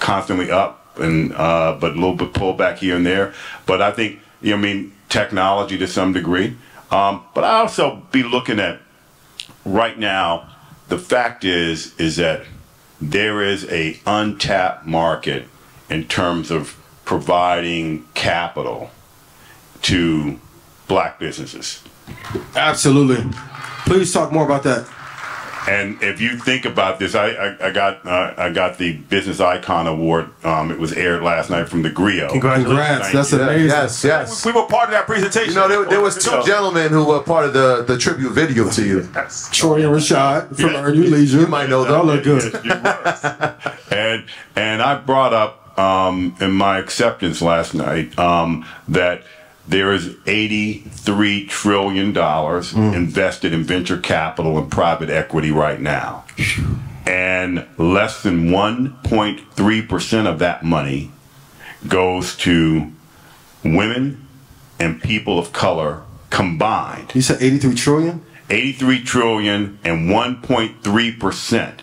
constantly 0.00 0.50
up, 0.50 0.98
and 0.98 1.32
uh, 1.34 1.76
but 1.78 1.92
a 1.92 1.94
little 1.94 2.16
bit 2.16 2.32
pullback 2.32 2.78
here 2.78 2.96
and 2.96 3.04
there. 3.06 3.34
But 3.66 3.82
I 3.82 3.92
think 3.92 4.18
you 4.40 4.52
know, 4.52 4.56
I 4.56 4.60
mean, 4.60 4.92
technology 5.10 5.76
to 5.78 5.86
some 5.86 6.12
degree. 6.14 6.56
Um, 6.90 7.22
but 7.34 7.44
I 7.44 7.58
also 7.60 8.02
be 8.12 8.22
looking 8.22 8.58
at 8.60 8.80
right 9.66 9.98
now. 9.98 10.48
The 10.88 10.98
fact 10.98 11.44
is, 11.44 11.94
is 11.98 12.16
that 12.16 12.46
there 13.00 13.42
is 13.42 13.64
a 13.70 14.00
untapped 14.06 14.86
market 14.86 15.48
in 15.90 16.04
terms 16.06 16.50
of 16.50 16.76
providing 17.04 18.06
capital 18.14 18.90
to 19.82 20.40
black 20.88 21.18
businesses. 21.18 21.82
Absolutely. 22.54 23.24
Please 23.84 24.12
talk 24.12 24.32
more 24.32 24.44
about 24.44 24.62
that. 24.62 24.88
And 25.68 26.00
if 26.02 26.20
you 26.20 26.36
think 26.38 26.64
about 26.64 26.98
this, 26.98 27.14
I 27.14 27.28
I, 27.30 27.66
I 27.68 27.70
got 27.72 28.06
uh, 28.06 28.34
I 28.36 28.50
got 28.50 28.78
the 28.78 28.92
Business 28.92 29.40
Icon 29.40 29.86
Award. 29.86 30.30
Um, 30.44 30.70
it 30.70 30.78
was 30.78 30.92
aired 30.92 31.22
last 31.22 31.50
night 31.50 31.68
from 31.68 31.82
the 31.82 31.90
Grio. 31.90 32.28
Congrats. 32.30 33.12
That's 33.12 33.32
you. 33.32 33.40
amazing. 33.40 33.66
Yes, 33.68 34.04
yes. 34.04 34.46
We 34.46 34.52
were 34.52 34.66
part 34.66 34.84
of 34.84 34.90
that 34.92 35.06
presentation. 35.06 35.50
You 35.54 35.60
know, 35.60 35.68
there, 35.68 35.84
there 35.84 36.00
was 36.00 36.14
two 36.14 36.20
So- 36.30 36.42
gentlemen 36.44 36.90
who 36.92 37.04
were 37.06 37.20
part 37.20 37.46
of 37.46 37.52
the, 37.52 37.82
the 37.82 37.98
tribute 37.98 38.30
video 38.30 38.68
to 38.70 38.86
you. 38.86 39.02
Troy 39.50 39.84
and 39.84 39.94
Rashad 39.94 40.56
from 40.56 40.72
Yeah. 40.72 40.84
Earn 40.84 40.94
Your 40.94 41.10
Leisure. 41.10 41.40
You 41.40 41.46
might 41.48 41.68
know 41.68 41.84
Y'all 41.86 42.04
look 42.04 42.22
good. 42.24 42.54
And 43.90 44.24
and 44.54 44.82
I 44.82 44.96
brought 44.98 45.32
up 45.32 45.78
um, 45.78 46.36
in 46.40 46.52
my 46.52 46.78
acceptance 46.78 47.42
last 47.42 47.74
night 47.74 48.18
um, 48.18 48.64
that 48.88 49.22
there 49.68 49.92
is 49.92 50.16
eighty-three 50.26 51.46
trillion 51.46 52.12
dollars 52.12 52.72
hmm. 52.72 52.94
invested 52.94 53.52
in 53.52 53.64
venture 53.64 53.98
capital 53.98 54.58
and 54.58 54.70
private 54.70 55.10
equity 55.10 55.50
right 55.50 55.80
now, 55.80 56.24
and 57.06 57.66
less 57.76 58.22
than 58.22 58.50
one 58.50 58.96
point 59.04 59.40
three 59.52 59.82
percent 59.82 60.28
of 60.28 60.38
that 60.38 60.64
money 60.64 61.10
goes 61.88 62.36
to 62.36 62.92
women 63.64 64.26
and 64.78 65.02
people 65.02 65.38
of 65.38 65.52
color 65.52 66.02
combined. 66.30 67.12
You 67.14 67.22
said 67.22 67.42
83 67.42 67.74
trillion? 67.74 68.24
83 68.50 69.02
trillion 69.02 69.78
and 69.84 70.08
1.3 70.10 71.20
percent. 71.20 71.82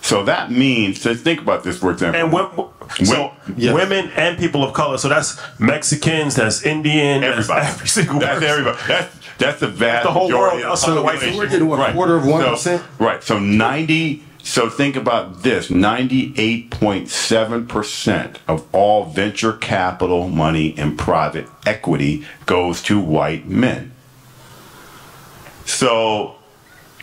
So 0.00 0.24
that 0.24 0.50
means, 0.50 1.00
so 1.00 1.14
think 1.14 1.40
about 1.40 1.64
this 1.64 1.78
for 1.78 1.90
example. 1.90 2.20
And 2.20 2.32
wo- 2.32 2.72
so 3.04 3.32
Yeah. 3.56 3.72
women 3.72 4.10
and 4.16 4.36
people 4.38 4.64
of 4.64 4.72
color. 4.72 4.98
So 4.98 5.08
that's 5.08 5.38
Mexicans, 5.58 6.34
that's 6.34 6.62
Indian, 6.62 7.22
everybody, 7.24 7.60
that's 7.60 7.74
every 7.74 7.88
single 7.88 8.18
that's 8.20 8.38
person. 8.40 8.50
everybody. 8.50 8.78
That's 8.88 9.16
that's 9.38 9.60
the 9.60 9.68
vast 9.68 10.04
The 10.04 10.12
whole 10.12 10.28
majority 10.28 10.56
world, 10.62 10.66
of 10.66 10.72
us 10.72 10.86
and 10.86 10.96
the 10.96 11.02
white 11.02 11.20
population. 11.20 11.32
people. 11.34 11.38
We're 11.38 11.50
getting, 11.50 11.68
what, 11.68 11.90
a 11.90 11.92
quarter 11.92 12.16
of 12.16 12.24
1%? 12.24 12.56
So, 12.58 12.80
right. 12.98 13.22
So 13.22 13.38
90. 13.38 14.22
So 14.42 14.70
think 14.70 14.96
about 14.96 15.42
this: 15.42 15.68
98.7 15.68 17.68
percent 17.68 18.38
of 18.46 18.64
all 18.72 19.04
venture 19.06 19.52
capital 19.52 20.28
money 20.28 20.72
and 20.78 20.96
private 20.96 21.48
equity 21.66 22.24
goes 22.46 22.80
to 22.84 23.00
white 23.00 23.46
men. 23.48 23.90
So 25.64 26.36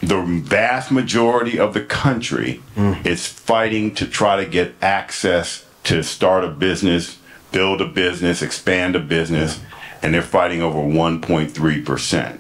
the 0.01 0.21
vast 0.21 0.91
majority 0.91 1.59
of 1.59 1.73
the 1.73 1.81
country 1.81 2.61
hmm. 2.75 2.93
is 3.03 3.27
fighting 3.27 3.93
to 3.95 4.07
try 4.07 4.38
to 4.43 4.49
get 4.49 4.73
access 4.81 5.65
to 5.84 6.03
start 6.03 6.43
a 6.43 6.49
business, 6.49 7.19
build 7.51 7.81
a 7.81 7.88
business, 7.88 8.41
expand 8.41 8.95
a 8.95 8.99
business, 8.99 9.59
and 10.01 10.13
they're 10.13 10.21
fighting 10.21 10.61
over 10.61 10.79
1.3%. 10.79 12.39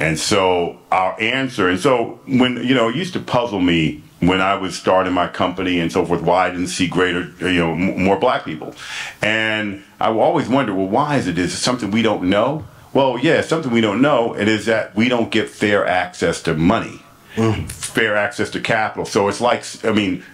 And 0.00 0.18
so 0.18 0.80
our 0.90 1.18
answer, 1.20 1.68
and 1.68 1.78
so 1.78 2.20
when, 2.26 2.56
you 2.56 2.74
know, 2.74 2.88
it 2.88 2.96
used 2.96 3.12
to 3.12 3.20
puzzle 3.20 3.60
me 3.60 4.02
when 4.20 4.40
I 4.40 4.54
was 4.54 4.76
starting 4.76 5.12
my 5.12 5.28
company 5.28 5.78
and 5.78 5.92
so 5.92 6.04
forth, 6.04 6.22
why 6.22 6.46
I 6.46 6.50
didn't 6.50 6.68
see 6.68 6.88
greater, 6.88 7.30
you 7.40 7.58
know, 7.58 7.74
more 7.74 8.18
black 8.18 8.44
people. 8.44 8.74
And 9.22 9.84
I 10.00 10.10
always 10.10 10.48
wonder, 10.48 10.74
well, 10.74 10.88
why 10.88 11.16
is 11.16 11.26
it? 11.26 11.38
Is 11.38 11.54
it 11.54 11.58
something 11.58 11.90
we 11.90 12.02
don't 12.02 12.24
know? 12.24 12.66
Well, 12.92 13.18
yeah, 13.18 13.40
something 13.40 13.72
we 13.72 13.80
don't 13.80 14.00
know. 14.00 14.34
It 14.34 14.48
is 14.48 14.66
that 14.66 14.94
we 14.94 15.08
don't 15.08 15.30
get 15.30 15.48
fair 15.48 15.86
access 15.86 16.40
to 16.42 16.54
money, 16.54 17.02
mm. 17.34 17.70
fair 17.70 18.16
access 18.16 18.50
to 18.50 18.60
capital. 18.60 19.04
So 19.04 19.28
it's 19.28 19.40
like, 19.40 19.64
I 19.84 19.92
mean, 19.92 20.24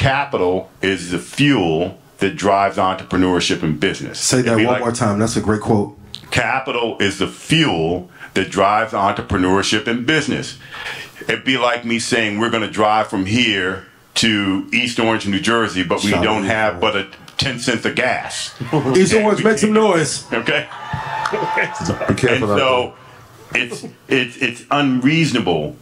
capital 0.00 0.70
is 0.80 1.10
the 1.10 1.18
fuel 1.18 1.98
that 2.18 2.34
drives 2.34 2.78
entrepreneurship 2.78 3.62
and 3.62 3.78
business. 3.78 4.18
Say 4.18 4.40
that 4.42 4.56
one 4.56 4.64
like- 4.64 4.80
more 4.80 4.92
time. 4.92 5.18
That's 5.18 5.36
a 5.36 5.40
great 5.42 5.60
quote. 5.60 5.96
Capital 6.30 6.96
is 7.00 7.18
the 7.18 7.26
fuel 7.26 8.10
that 8.34 8.50
drives 8.50 8.92
entrepreneurship 8.92 9.86
and 9.86 10.06
business. 10.06 10.58
It'd 11.22 11.44
be 11.44 11.58
like 11.58 11.84
me 11.84 11.98
saying 11.98 12.38
we're 12.38 12.50
going 12.50 12.62
to 12.62 12.70
drive 12.70 13.08
from 13.08 13.26
here 13.26 13.86
to 14.14 14.68
East 14.72 14.98
Orange, 14.98 15.26
New 15.26 15.40
Jersey, 15.40 15.82
but 15.82 16.02
we 16.02 16.10
Shout 16.10 16.22
don't 16.24 16.44
have 16.44 16.80
but 16.80 16.96
a 16.96 17.08
10 17.36 17.58
cents 17.58 17.84
of 17.84 17.94
gas. 17.94 18.54
East 18.96 19.12
Orange, 19.14 19.44
make 19.44 19.58
some 19.58 19.72
noise. 19.72 20.24
Okay? 20.32 20.68
Be 21.30 21.36
And 21.36 22.18
careful 22.18 22.52
out 22.52 22.58
so 22.58 22.94
it's, 23.54 23.84
it's, 24.08 24.36
it's 24.36 24.64
unreasonable 24.70 25.76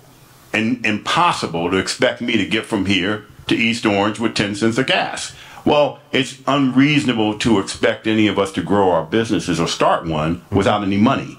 and 0.53 0.85
impossible 0.85 1.71
to 1.71 1.77
expect 1.77 2.21
me 2.21 2.37
to 2.39 2.47
get 2.47 2.65
from 2.65 2.87
here 2.87 3.27
to 3.49 3.57
East 3.57 3.85
Orange 3.87 4.19
with 4.21 4.35
10 4.35 4.55
cents 4.55 4.79
of 4.79 4.87
gas. 4.87 5.35
Well, 5.65 5.99
it's 6.13 6.39
unreasonable 6.47 7.39
to 7.41 7.59
expect 7.59 8.07
any 8.07 8.27
of 8.29 8.39
us 8.39 8.53
to 8.53 8.63
grow 8.63 8.91
our 8.91 9.05
businesses 9.05 9.61
or 9.61 9.69
start 9.69 10.07
one 10.07 10.43
without 10.51 10.83
any 10.83 10.97
money. 10.97 11.39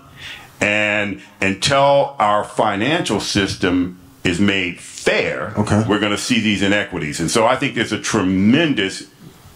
And 0.61 1.21
until 1.41 2.15
our 2.19 2.43
financial 2.43 3.19
system 3.21 3.97
is 4.23 4.39
made 4.39 4.79
fair, 4.79 5.53
Okay. 5.57 5.83
we're 5.87 5.99
going 5.99 6.11
to 6.11 6.17
see 6.17 6.39
these 6.41 6.61
inequities. 6.61 7.19
And 7.19 7.31
so 7.31 7.47
I 7.47 7.55
think 7.55 7.75
there's 7.75 7.93
a 7.93 7.99
tremendous 7.99 9.07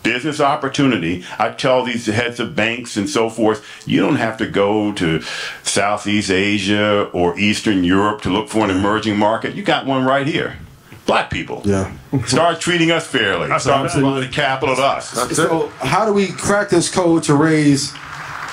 business 0.02 0.40
opportunity. 0.42 1.24
I 1.38 1.50
tell 1.52 1.84
these 1.84 2.06
heads 2.08 2.40
of 2.40 2.56
banks 2.56 2.98
and 2.98 3.10
so 3.10 3.30
forth, 3.30 3.84
you 3.86 4.02
don't 4.02 4.16
have 4.16 4.38
to 4.38 4.48
go 4.48 4.92
to 4.94 5.22
Southeast 5.64 6.30
Asia 6.32 7.04
or 7.14 7.38
Eastern 7.38 7.84
Europe 7.84 8.22
to 8.22 8.30
look 8.30 8.50
for 8.50 8.64
an 8.66 8.70
emerging 8.72 9.18
market. 9.18 9.56
You 9.56 9.64
got 9.64 9.86
one 9.86 10.04
right 10.04 10.26
here. 10.28 10.58
Black 11.06 11.30
people. 11.30 11.62
Yeah. 11.66 11.92
Start 12.26 12.62
treating 12.62 12.92
us 12.92 13.06
fairly. 13.06 13.48
Start 13.60 13.86
absolutely. 13.86 14.28
providing 14.28 14.32
capital 14.32 14.76
to 14.76 14.82
us. 14.82 15.10
So, 15.36 15.68
how 15.80 16.06
do 16.06 16.14
we 16.14 16.28
crack 16.28 16.70
this 16.70 16.90
code 16.90 17.24
to 17.24 17.36
raise 17.36 17.94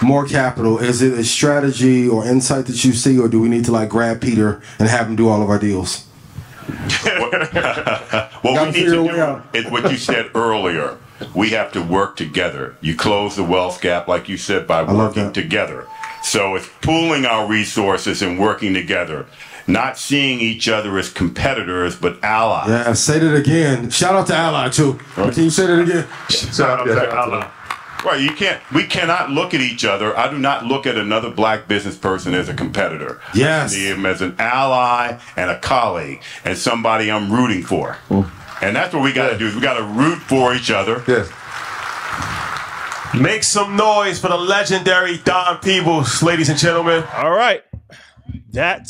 more 0.03 0.27
capital? 0.27 0.79
Is 0.79 1.01
it 1.03 1.13
a 1.13 1.25
strategy 1.25 2.09
or 2.09 2.27
insight 2.27 2.67
that 2.67 2.85
you 2.85 2.93
see, 2.93 3.19
or 3.19 3.29
do 3.29 3.41
we 3.41 3.49
need 3.49 3.65
to 3.67 3.73
like 3.73 3.89
grab 3.89 4.21
Peter 4.21 4.61
and 4.79 4.89
have 4.89 5.07
him 5.07 5.17
do 5.17 5.29
all 5.29 5.43
of 5.43 5.49
our 5.49 5.59
deals? 5.59 6.07
What 8.43 8.75
we 8.75 8.81
need 8.81 8.87
to 8.87 8.91
do 8.91 9.21
out. 9.21 9.45
is 9.55 9.71
what 9.71 9.91
you 9.91 9.99
said 9.99 10.31
earlier. 10.35 10.97
We 11.35 11.51
have 11.51 11.73
to 11.73 11.83
work 11.83 12.17
together. 12.17 12.77
You 12.81 12.97
close 12.97 13.37
the 13.37 13.45
wealth 13.45 13.83
gap, 13.83 14.09
like 14.09 14.29
you 14.31 14.39
said, 14.39 14.67
by 14.67 14.81
love 14.81 15.17
working 15.17 15.33
together. 15.33 15.87
So 16.23 16.55
it's 16.55 16.69
pooling 16.81 17.27
our 17.27 17.47
resources 17.47 18.23
and 18.23 18.39
working 18.39 18.73
together, 18.73 19.27
not 19.67 19.99
seeing 19.99 20.41
each 20.41 20.69
other 20.69 20.99
as 20.99 21.11
competitors 21.11 21.97
but 21.97 22.23
allies. 22.23 22.69
Yeah, 22.69 22.93
say 22.93 23.19
that 23.19 23.35
again. 23.35 23.91
Shout 23.91 24.15
out 24.15 24.27
to 24.29 24.35
Ally 24.35 24.69
too. 24.69 24.99
Oh. 25.17 25.31
Can 25.31 25.45
you 25.45 25.51
say 25.51 25.67
that 25.67 25.81
again? 25.81 26.07
Shout 26.29 26.81
out 26.81 26.85
to 26.85 27.13
Ally. 27.13 27.51
Right, 28.05 28.21
you 28.21 28.33
can't. 28.33 28.63
We 28.73 28.85
cannot 28.85 29.31
look 29.31 29.53
at 29.53 29.61
each 29.61 29.85
other. 29.85 30.17
I 30.17 30.31
do 30.31 30.39
not 30.39 30.65
look 30.65 30.87
at 30.87 30.97
another 30.97 31.31
black 31.31 31.69
business 31.69 31.97
person 31.97 32.35
as 32.35 32.49
a 32.49 32.55
competitor. 32.55 33.21
Yes. 33.35 33.73
I 33.73 33.75
see 33.75 33.87
him 33.89 34.07
as 34.07 34.23
an 34.23 34.37
ally 34.39 35.19
and 35.37 35.51
a 35.51 35.59
colleague 35.59 36.23
and 36.45 36.57
somebody 36.57 37.11
I'm 37.11 37.31
rooting 37.31 37.63
for. 37.63 37.99
Mm. 38.09 38.31
And 38.63 38.77
that's 38.77 38.95
what 38.95 39.03
we 39.03 39.13
got 39.13 39.31
to 39.31 39.39
do. 39.39 39.47
Is 39.47 39.55
we 39.55 39.61
got 39.61 39.75
to 39.75 39.85
root 39.85 40.19
for 40.19 40.55
each 40.55 40.71
other. 40.71 41.03
Yes. 41.07 41.31
Make 43.15 43.43
some 43.43 43.77
noise 43.77 44.21
for 44.21 44.29
the 44.29 44.37
legendary 44.37 45.19
Don 45.19 45.59
Peebles, 45.59 46.23
ladies 46.23 46.49
and 46.49 46.59
gentlemen. 46.59 47.05
All 47.15 47.33
right. 47.33 47.65
That 48.53 48.89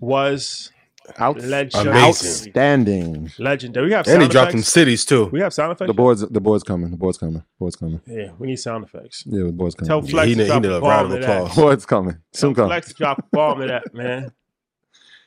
was 0.00 0.70
Out, 1.18 1.40
legendary. 1.40 1.96
outstanding. 1.98 3.30
Legendary. 3.38 3.86
We 3.86 3.92
have 3.92 4.06
And 4.06 4.12
sound 4.12 4.22
he 4.22 4.28
dropped 4.28 4.50
them 4.52 4.60
effects. 4.60 4.72
cities 4.72 5.04
too. 5.04 5.26
We 5.26 5.40
have 5.40 5.52
sound 5.54 5.72
effects. 5.72 5.88
The 5.88 5.94
board's 5.94 6.20
the 6.28 6.40
board's 6.40 6.64
coming. 6.64 6.90
The 6.90 6.96
board's 6.96 7.18
coming. 7.18 7.34
The 7.36 7.44
board's 7.58 7.76
coming. 7.76 8.00
Yeah, 8.06 8.32
we 8.38 8.46
need 8.48 8.56
sound 8.56 8.84
effects. 8.84 9.24
Yeah, 9.26 9.44
the 9.44 9.52
board's 9.52 9.74
coming. 9.74 9.88
Tell 9.88 10.00
The 10.02 10.08
Flex 10.08 10.28
he 10.28 10.34
to 10.34 10.38
need- 10.38 10.44
he 10.44 10.48
drop 10.50 10.62
need 10.62 10.70
a 10.70 10.74
a 10.76 10.80
bomb 10.80 10.90
round 10.90 11.08
to 11.10 11.14
of 11.16 11.22
that. 11.22 11.36
applause. 11.42 11.56
board's 11.56 11.86
coming. 11.86 12.18
Soon 12.32 12.54
Tell 12.54 12.64
coming. 12.64 12.68
Flex 12.76 12.88
to 12.88 12.94
drop 12.94 13.18
a 13.18 13.22
bomb 13.32 13.60
to 13.60 13.66
that, 13.68 13.94
man. 13.94 14.32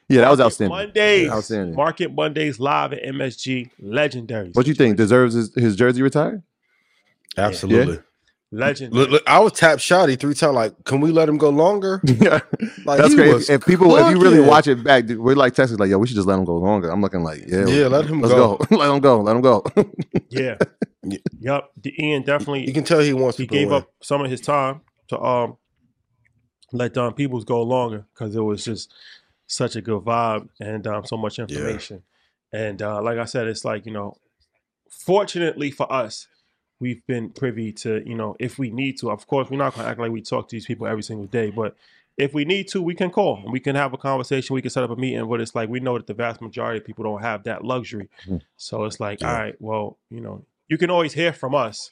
Yeah, 0.09 0.21
that 0.21 0.29
was 0.31 0.41
outstanding. 0.41 0.77
Mondays. 0.77 1.29
Outstanding. 1.29 1.75
Market 1.75 2.13
Mondays 2.13 2.59
live 2.59 2.91
at 2.93 3.01
MSG. 3.03 3.69
Legendary. 3.79 4.49
What 4.53 4.67
you 4.67 4.73
think? 4.73 4.97
Deserves 4.97 5.33
his, 5.35 5.55
his 5.55 5.75
jersey 5.77 6.01
retired? 6.01 6.43
Absolutely. 7.37 7.79
Legendary. 7.79 8.05
Look, 8.91 9.09
look, 9.09 9.23
I 9.25 9.39
was 9.39 9.53
tap 9.53 9.79
shotty 9.79 10.19
three 10.19 10.33
times. 10.33 10.55
Like, 10.55 10.83
can 10.83 10.99
we 10.99 11.11
let 11.11 11.29
him 11.29 11.37
go 11.37 11.49
longer? 11.49 12.01
yeah, 12.05 12.41
Like, 12.85 12.99
that's 12.99 13.09
he 13.11 13.15
great. 13.15 13.35
If, 13.35 13.49
if 13.49 13.65
people, 13.65 13.95
if 13.95 14.11
you 14.11 14.21
really 14.21 14.41
watch 14.41 14.67
it 14.67 14.83
back, 14.83 15.05
dude, 15.05 15.19
we're 15.19 15.35
like 15.35 15.53
texting 15.53 15.79
like, 15.79 15.89
"Yo, 15.89 15.97
we 15.97 16.07
should 16.07 16.17
just 16.17 16.27
let 16.27 16.37
him 16.37 16.43
go 16.45 16.57
longer." 16.57 16.89
I'm 16.89 17.01
looking 17.01 17.23
like, 17.23 17.43
"Yeah, 17.47 17.65
Yeah, 17.65 17.87
let 17.87 18.05
him 18.05 18.21
let's 18.21 18.33
go. 18.33 18.57
go. 18.57 18.75
let 18.77 18.89
him 18.93 18.99
go. 18.99 19.21
Let 19.21 19.35
him 19.35 19.41
go." 19.41 19.63
Yeah. 20.29 20.57
Yeah. 21.03 21.17
Yep. 21.39 21.71
The 21.81 22.03
Ian 22.05 22.23
definitely 22.23 22.65
You 22.67 22.73
can 22.73 22.83
tell 22.83 22.99
he 22.99 23.11
wants 23.13 23.37
he 23.37 23.43
people 23.43 23.55
to 23.55 23.59
gave 23.59 23.67
win. 23.69 23.77
up 23.81 23.91
some 24.01 24.21
of 24.23 24.29
his 24.29 24.39
time 24.41 24.81
to 25.09 25.19
um 25.19 25.57
let 26.73 26.93
Don 26.93 27.13
Peebles 27.13 27.43
go 27.43 27.61
longer 27.63 28.05
because 28.13 28.35
it 28.35 28.39
was 28.41 28.63
just 28.63 28.93
such 29.47 29.75
a 29.75 29.81
good 29.81 30.03
vibe 30.03 30.47
and 30.61 30.85
um, 30.87 31.03
so 31.05 31.17
much 31.17 31.37
information. 31.39 32.03
And 32.53 32.81
uh, 32.81 33.01
like 33.01 33.17
I 33.17 33.25
said, 33.25 33.47
it's 33.47 33.65
like 33.65 33.85
you 33.85 33.91
know, 33.91 34.15
fortunately 34.89 35.71
for 35.71 35.91
us, 35.91 36.27
we've 36.81 37.05
been 37.07 37.29
privy 37.29 37.71
to 37.71 38.01
you 38.05 38.15
know 38.15 38.35
if 38.39 38.59
we 38.59 38.69
need 38.71 38.97
to. 38.99 39.09
Of 39.11 39.27
course, 39.27 39.49
we're 39.49 39.57
not 39.57 39.73
going 39.75 39.85
to 39.85 39.89
act 39.91 39.99
like 39.99 40.11
we 40.11 40.21
talk 40.21 40.49
to 40.49 40.55
these 40.55 40.65
people 40.65 40.87
every 40.87 41.03
single 41.03 41.27
day, 41.27 41.49
but 41.51 41.75
if 42.17 42.33
we 42.33 42.43
need 42.43 42.67
to, 42.67 42.81
we 42.81 42.93
can 42.93 43.09
call 43.09 43.37
and 43.43 43.53
we 43.53 43.59
can 43.61 43.75
have 43.75 43.93
a 43.93 43.97
conversation. 43.97 44.53
We 44.53 44.61
can 44.61 44.69
set 44.69 44.83
up 44.83 44.89
a 44.89 44.95
meeting. 44.97 45.27
But 45.29 45.39
it's 45.39 45.55
like 45.55 45.69
we 45.69 45.79
know 45.79 45.97
that 45.97 46.07
the 46.07 46.13
vast 46.13 46.41
majority 46.41 46.79
of 46.79 46.85
people 46.85 47.05
don't 47.05 47.21
have 47.21 47.43
that 47.43 47.63
luxury. 47.63 48.09
Mhm. 48.27 48.41
So 48.57 48.83
it's 48.83 48.99
like, 48.99 49.21
Yeah. 49.21 49.29
all 49.29 49.39
right, 49.39 49.55
well, 49.61 49.97
you 50.09 50.19
know, 50.19 50.43
you 50.67 50.77
can 50.77 50.89
always 50.89 51.13
hear 51.13 51.31
from 51.31 51.55
us, 51.55 51.91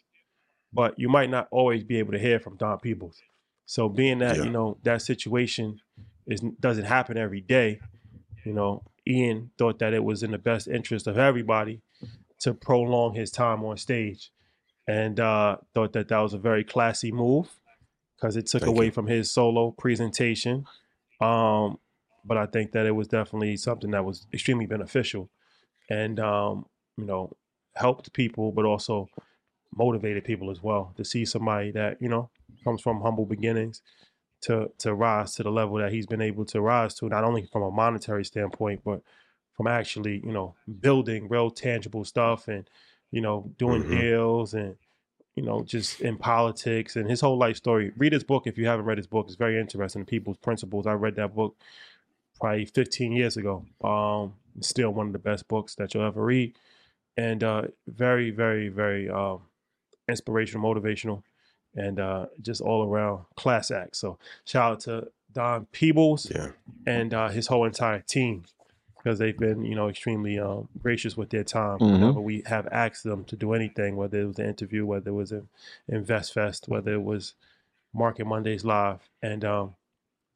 but 0.73 0.99
you 0.99 1.07
might 1.07 1.29
not 1.29 1.47
always 1.51 1.83
be 1.85 1.97
able 1.99 2.11
to 2.11 2.19
hear 2.19 2.37
from 2.39 2.57
Don 2.57 2.77
Peebles. 2.79 3.21
So 3.65 3.87
being 3.87 4.19
that 4.19 4.37
Yeah. 4.37 4.43
you 4.43 4.49
know 4.49 4.77
that 4.83 5.01
situation 5.01 5.79
is 6.27 6.41
doesn't 6.41 6.85
happen 6.85 7.17
every 7.17 7.41
day, 7.41 7.79
you 8.43 8.53
know, 8.53 8.83
Ian 9.07 9.51
thought 9.57 9.79
that 9.79 9.93
it 9.93 10.03
was 10.03 10.21
in 10.21 10.31
the 10.31 10.37
best 10.37 10.67
interest 10.67 11.07
of 11.07 11.17
everybody 11.17 11.81
to 12.39 12.53
prolong 12.53 13.15
his 13.15 13.31
time 13.31 13.63
on 13.63 13.77
stage, 13.77 14.31
and 14.87 15.19
uh, 15.19 15.57
thought 15.73 15.93
that 15.93 16.07
that 16.09 16.19
was 16.19 16.33
a 16.33 16.37
very 16.37 16.63
classy 16.63 17.11
move 17.11 17.49
because 18.15 18.35
it 18.35 18.47
took 18.47 18.63
Thank 18.63 18.75
away 18.75 18.85
you. 18.85 18.91
from 18.91 19.07
his 19.07 19.31
solo 19.31 19.71
presentation. 19.71 20.65
Um, 21.21 21.77
but 22.25 22.37
I 22.37 22.45
think 22.45 22.71
that 22.73 22.85
it 22.85 22.91
was 22.91 23.07
definitely 23.07 23.55
something 23.57 23.91
that 23.91 24.03
was 24.03 24.27
extremely 24.33 24.65
beneficial, 24.65 25.29
and 25.89 26.19
um, 26.19 26.65
you 26.97 27.05
know, 27.05 27.31
helped 27.75 28.11
people, 28.13 28.51
but 28.51 28.65
also 28.65 29.09
motivated 29.75 30.23
people 30.23 30.49
as 30.49 30.61
well 30.61 30.93
to 30.97 31.05
see 31.05 31.25
somebody 31.25 31.71
that 31.71 32.01
you 32.01 32.09
know 32.09 32.29
comes 32.63 32.81
from 32.81 33.01
humble 33.01 33.25
beginnings 33.25 33.81
to 34.41 34.71
to 34.79 34.93
rise 34.93 35.35
to 35.35 35.43
the 35.43 35.51
level 35.51 35.77
that 35.77 35.91
he's 35.91 36.07
been 36.07 36.21
able 36.21 36.45
to 36.45 36.61
rise 36.61 36.93
to, 36.95 37.07
not 37.07 37.23
only 37.23 37.47
from 37.51 37.63
a 37.63 37.71
monetary 37.71 38.25
standpoint, 38.25 38.81
but 38.83 39.01
from 39.55 39.67
actually 39.67 40.21
you 40.25 40.31
know 40.31 40.55
building 40.79 41.27
real 41.27 41.51
tangible 41.51 42.05
stuff 42.05 42.47
and 42.47 42.69
you 43.11 43.21
know 43.21 43.51
doing 43.57 43.83
Mhm. 43.83 43.99
deals 43.99 44.53
and 44.53 44.75
you 45.35 45.43
know 45.43 45.63
just 45.63 46.01
in 46.01 46.17
politics 46.17 46.95
and 46.95 47.09
his 47.09 47.21
whole 47.21 47.37
life 47.37 47.57
story. 47.57 47.91
Read 47.97 48.13
his 48.13 48.23
book 48.23 48.45
if 48.47 48.57
you 48.57 48.67
haven't 48.67 48.85
read 48.85 48.97
his 48.97 49.07
book. 49.07 49.27
It's 49.27 49.35
very 49.35 49.59
interesting. 49.59 50.05
Peebles 50.05 50.37
Principles. 50.37 50.85
I 50.87 50.93
read 50.93 51.15
that 51.15 51.33
book 51.35 51.55
probably 52.39 52.65
15 52.65 53.11
years 53.11 53.37
ago. 53.37 53.65
Um, 53.83 54.33
still 54.61 54.91
one 54.91 55.07
of 55.07 55.13
the 55.13 55.19
best 55.19 55.47
books 55.47 55.75
that 55.75 55.93
you'll 55.93 56.05
ever 56.05 56.23
read, 56.23 56.53
and 57.17 57.43
uh, 57.43 57.63
very, 57.87 58.29
very, 58.31 58.69
very 58.69 59.09
um, 59.09 59.41
inspirational, 60.07 60.63
motivational, 60.73 61.23
and 61.75 61.99
uh, 61.99 62.27
just 62.41 62.61
all 62.61 62.83
around 62.83 63.25
class 63.35 63.71
act. 63.71 63.95
So 63.95 64.17
shout 64.45 64.71
out 64.73 64.79
to 64.81 65.11
Don 65.33 65.65
Peebles 65.67 66.31
Yeah. 66.33 66.51
and 66.85 67.13
uh, 67.13 67.29
his 67.29 67.47
whole 67.47 67.65
entire 67.65 67.99
team 68.01 68.43
because 69.01 69.17
they've 69.17 69.37
been, 69.37 69.63
you 69.63 69.75
know, 69.75 69.87
extremely 69.89 70.37
um, 70.37 70.67
gracious 70.81 71.15
with 71.17 71.29
their 71.29 71.43
time. 71.43 71.79
Mhm. 71.79 71.91
Whenever 71.93 72.19
we 72.21 72.43
have 72.47 72.67
asked 72.71 73.03
them 73.05 73.23
to 73.25 73.35
do 73.35 73.53
anything, 73.53 73.95
whether 73.95 74.19
it 74.21 74.25
was 74.25 74.39
an 74.39 74.45
interview, 74.47 74.85
whether 74.85 75.09
it 75.11 75.13
was 75.13 75.31
an 75.31 75.47
Invest 75.87 76.33
Fest, 76.33 76.67
whether 76.67 76.93
it 76.93 77.03
was 77.03 77.33
Market 77.93 78.25
Mondays 78.27 78.65
live, 78.65 78.99
and 79.21 79.43
um, 79.45 79.75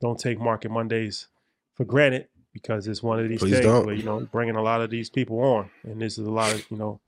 don't 0.01 0.19
take 0.19 0.39
Market 0.39 0.71
Mondays 0.71 1.27
for 1.75 1.83
granted 1.85 2.27
because 2.53 2.87
it's 2.87 3.03
one 3.03 3.19
of 3.19 3.27
these 3.29 3.39
Please 3.39 3.51
things 3.53 3.65
don't. 3.65 3.85
where 3.85 3.95
you 3.95 4.03
know 4.03 4.21
bringing 4.31 4.55
a 4.55 4.61
lot 4.61 4.81
of 4.81 4.89
these 4.89 5.09
people 5.09 5.39
on, 5.41 5.69
and 5.83 6.01
this 6.01 6.17
is 6.17 6.25
a 6.25 6.31
lot 6.31 6.53
of 6.53 6.65
you 6.71 6.77
know, 6.77 6.99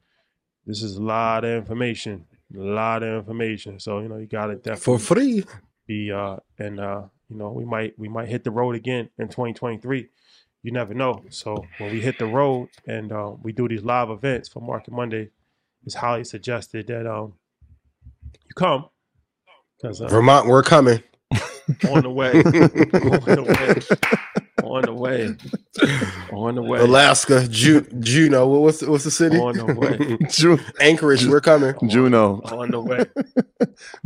this 0.65 0.83
is 0.83 0.97
a 0.97 1.01
lot 1.03 1.45
of 1.45 1.51
information, 1.51 2.25
a 2.55 2.59
lot 2.59 3.01
of 3.03 3.15
information. 3.19 3.79
So 3.79 3.99
you 3.99 4.07
know 4.09 4.17
you 4.17 4.25
got 4.27 4.47
to 4.47 4.55
definitely 4.55 4.81
For 4.81 4.99
free. 4.99 5.45
be 5.87 6.11
uh 6.11 6.37
and 6.59 6.79
uh 6.79 7.03
you 7.29 7.37
know 7.37 7.49
we 7.51 7.63
might 7.63 7.97
we 7.97 8.09
might 8.09 8.27
hit 8.27 8.43
the 8.43 8.51
road 8.51 8.75
again 8.75 9.09
in 9.19 9.27
2023 9.29 10.09
you 10.65 10.71
never 10.71 10.93
know 10.95 11.23
so 11.29 11.63
when 11.77 11.91
we 11.91 12.01
hit 12.01 12.17
the 12.17 12.25
road 12.25 12.67
and 12.87 13.11
uh, 13.11 13.31
we 13.43 13.51
do 13.51 13.67
these 13.67 13.83
live 13.83 14.09
events 14.09 14.49
for 14.49 14.61
market 14.61 14.91
monday 14.91 15.29
it's 15.85 15.95
highly 15.95 16.23
suggested 16.23 16.87
that 16.87 17.05
um 17.05 17.33
you 18.33 18.53
come 18.55 18.85
because 19.77 20.01
uh, 20.01 20.07
Vermont, 20.07 20.47
we're 20.47 20.63
coming. 20.63 21.03
on 21.89 22.03
the 22.03 22.09
way 22.09 22.31
on 22.33 22.43
the 23.35 23.43
way 23.43 23.97
on 24.63 24.81
the 24.83 24.93
way 24.93 25.35
on 26.31 26.55
the 26.55 26.61
way 26.61 26.79
Alaska, 26.79 27.47
Ju- 27.47 27.87
Juneau. 27.99 28.47
What's 28.47 28.81
what's 28.81 29.03
the 29.03 29.11
city? 29.11 29.37
on 29.37 29.55
the 29.57 29.65
way 29.65 30.17
Ju- 30.29 30.59
Anchorage, 30.79 31.25
we're 31.27 31.41
coming. 31.41 31.75
Juneau, 31.87 32.41
on 32.45 32.71
the 32.71 32.79
way 32.81 33.05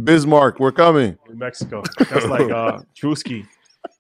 Bismarck, 0.04 0.60
we're 0.60 0.72
coming. 0.72 1.18
New 1.30 1.36
Mexico. 1.36 1.84
That's 2.10 2.26
like 2.26 2.50
uh 2.52 2.82
Drewski. 3.00 3.46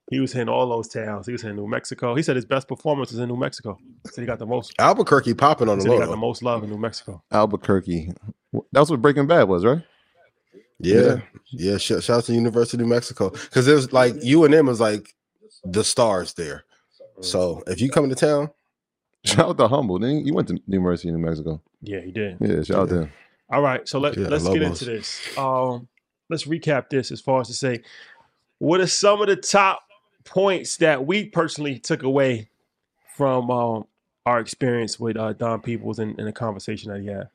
He 0.10 0.20
was 0.20 0.34
hitting 0.34 0.50
all 0.50 0.68
those 0.68 0.88
towns. 0.88 1.28
He 1.28 1.32
was 1.32 1.44
in 1.44 1.56
New 1.56 1.68
Mexico. 1.68 2.16
He 2.16 2.24
said 2.24 2.36
his 2.36 2.46
best 2.46 2.68
performance 2.68 3.12
is 3.12 3.20
in 3.20 3.30
New 3.30 3.38
Mexico. 3.38 3.78
He 4.04 4.10
said 4.10 4.22
he 4.22 4.26
got 4.28 4.40
the 4.40 4.46
most. 4.46 4.74
Albuquerque 4.80 5.36
popping 5.36 5.70
on 5.70 5.78
He 5.78 5.84
the 5.84 5.90
said 5.90 5.94
he 5.94 6.00
got 6.00 6.10
the 6.10 6.18
most 6.18 6.42
love 6.42 6.64
in 6.64 6.70
New 6.70 6.78
Mexico. 6.80 7.22
Albuquerque. 7.32 8.12
That's 8.72 8.90
what 8.90 9.02
Breaking 9.02 9.28
Bad 9.28 9.44
was, 9.44 9.64
right? 9.64 9.84
Yeah, 10.80 11.18
yeah. 11.52 11.78
Shout, 11.78 12.04
shout 12.04 12.18
out 12.20 12.24
to 12.26 12.34
University 12.34 12.78
of 12.78 12.82
New 12.82 12.94
Mexico 12.94 13.30
because 13.30 13.66
there's 13.66 13.92
like 13.94 14.14
UNM 14.16 14.68
was 14.68 14.80
like 14.80 15.14
the 15.64 15.84
stars 15.84 16.34
there. 16.34 16.64
So 17.22 17.62
if 17.68 17.82
you 17.82 17.90
come 17.90 18.08
to 18.10 18.16
town, 18.16 18.50
Shout 19.26 19.50
out 19.50 19.58
to 19.58 19.68
Humble. 19.68 20.00
Then 20.00 20.26
you 20.26 20.34
went 20.34 20.48
to 20.48 20.58
University 20.66 21.10
of 21.10 21.16
New 21.16 21.26
Mexico. 21.26 21.62
Yeah, 21.82 22.00
he 22.00 22.12
did. 22.12 22.38
Yeah, 22.40 22.64
shout 22.64 22.78
out 22.84 22.90
to 22.90 22.96
him. 23.02 23.12
All 23.50 23.62
right, 23.62 23.86
so 23.88 24.00
let, 24.00 24.16
Yeah, 24.18 24.30
let's 24.30 24.46
get 24.46 24.54
Lobos. 24.54 24.82
into 24.82 24.86
this. 24.86 25.38
Um, 25.38 25.90
let's 26.30 26.46
recap 26.46 26.90
this 26.90 27.12
as 27.12 27.20
far 27.20 27.42
as 27.42 27.48
to 27.48 27.54
say, 27.54 27.82
what 28.60 28.80
are 28.80 28.88
some 28.88 29.22
of 29.22 29.28
the 29.28 29.36
top 29.36 29.82
points 30.26 30.78
that 30.78 31.06
we 31.06 31.26
personally 31.26 31.80
took 31.80 32.04
away 32.04 32.50
from 33.16 33.50
um, 33.52 33.86
our 34.26 34.40
experience 34.40 35.00
with 35.00 35.18
uh, 35.18 35.34
Don 35.34 35.62
Peebles 35.62 36.00
and, 36.00 36.18
and 36.20 36.28
the 36.28 36.32
conversation 36.32 36.92
that 36.92 37.02
he 37.02 37.08
had? 37.08 37.30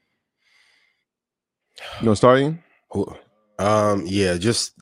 You 2.01 2.07
know, 2.07 2.15
starting. 2.15 2.63
um, 3.59 4.05
yeah, 4.07 4.37
just 4.37 4.75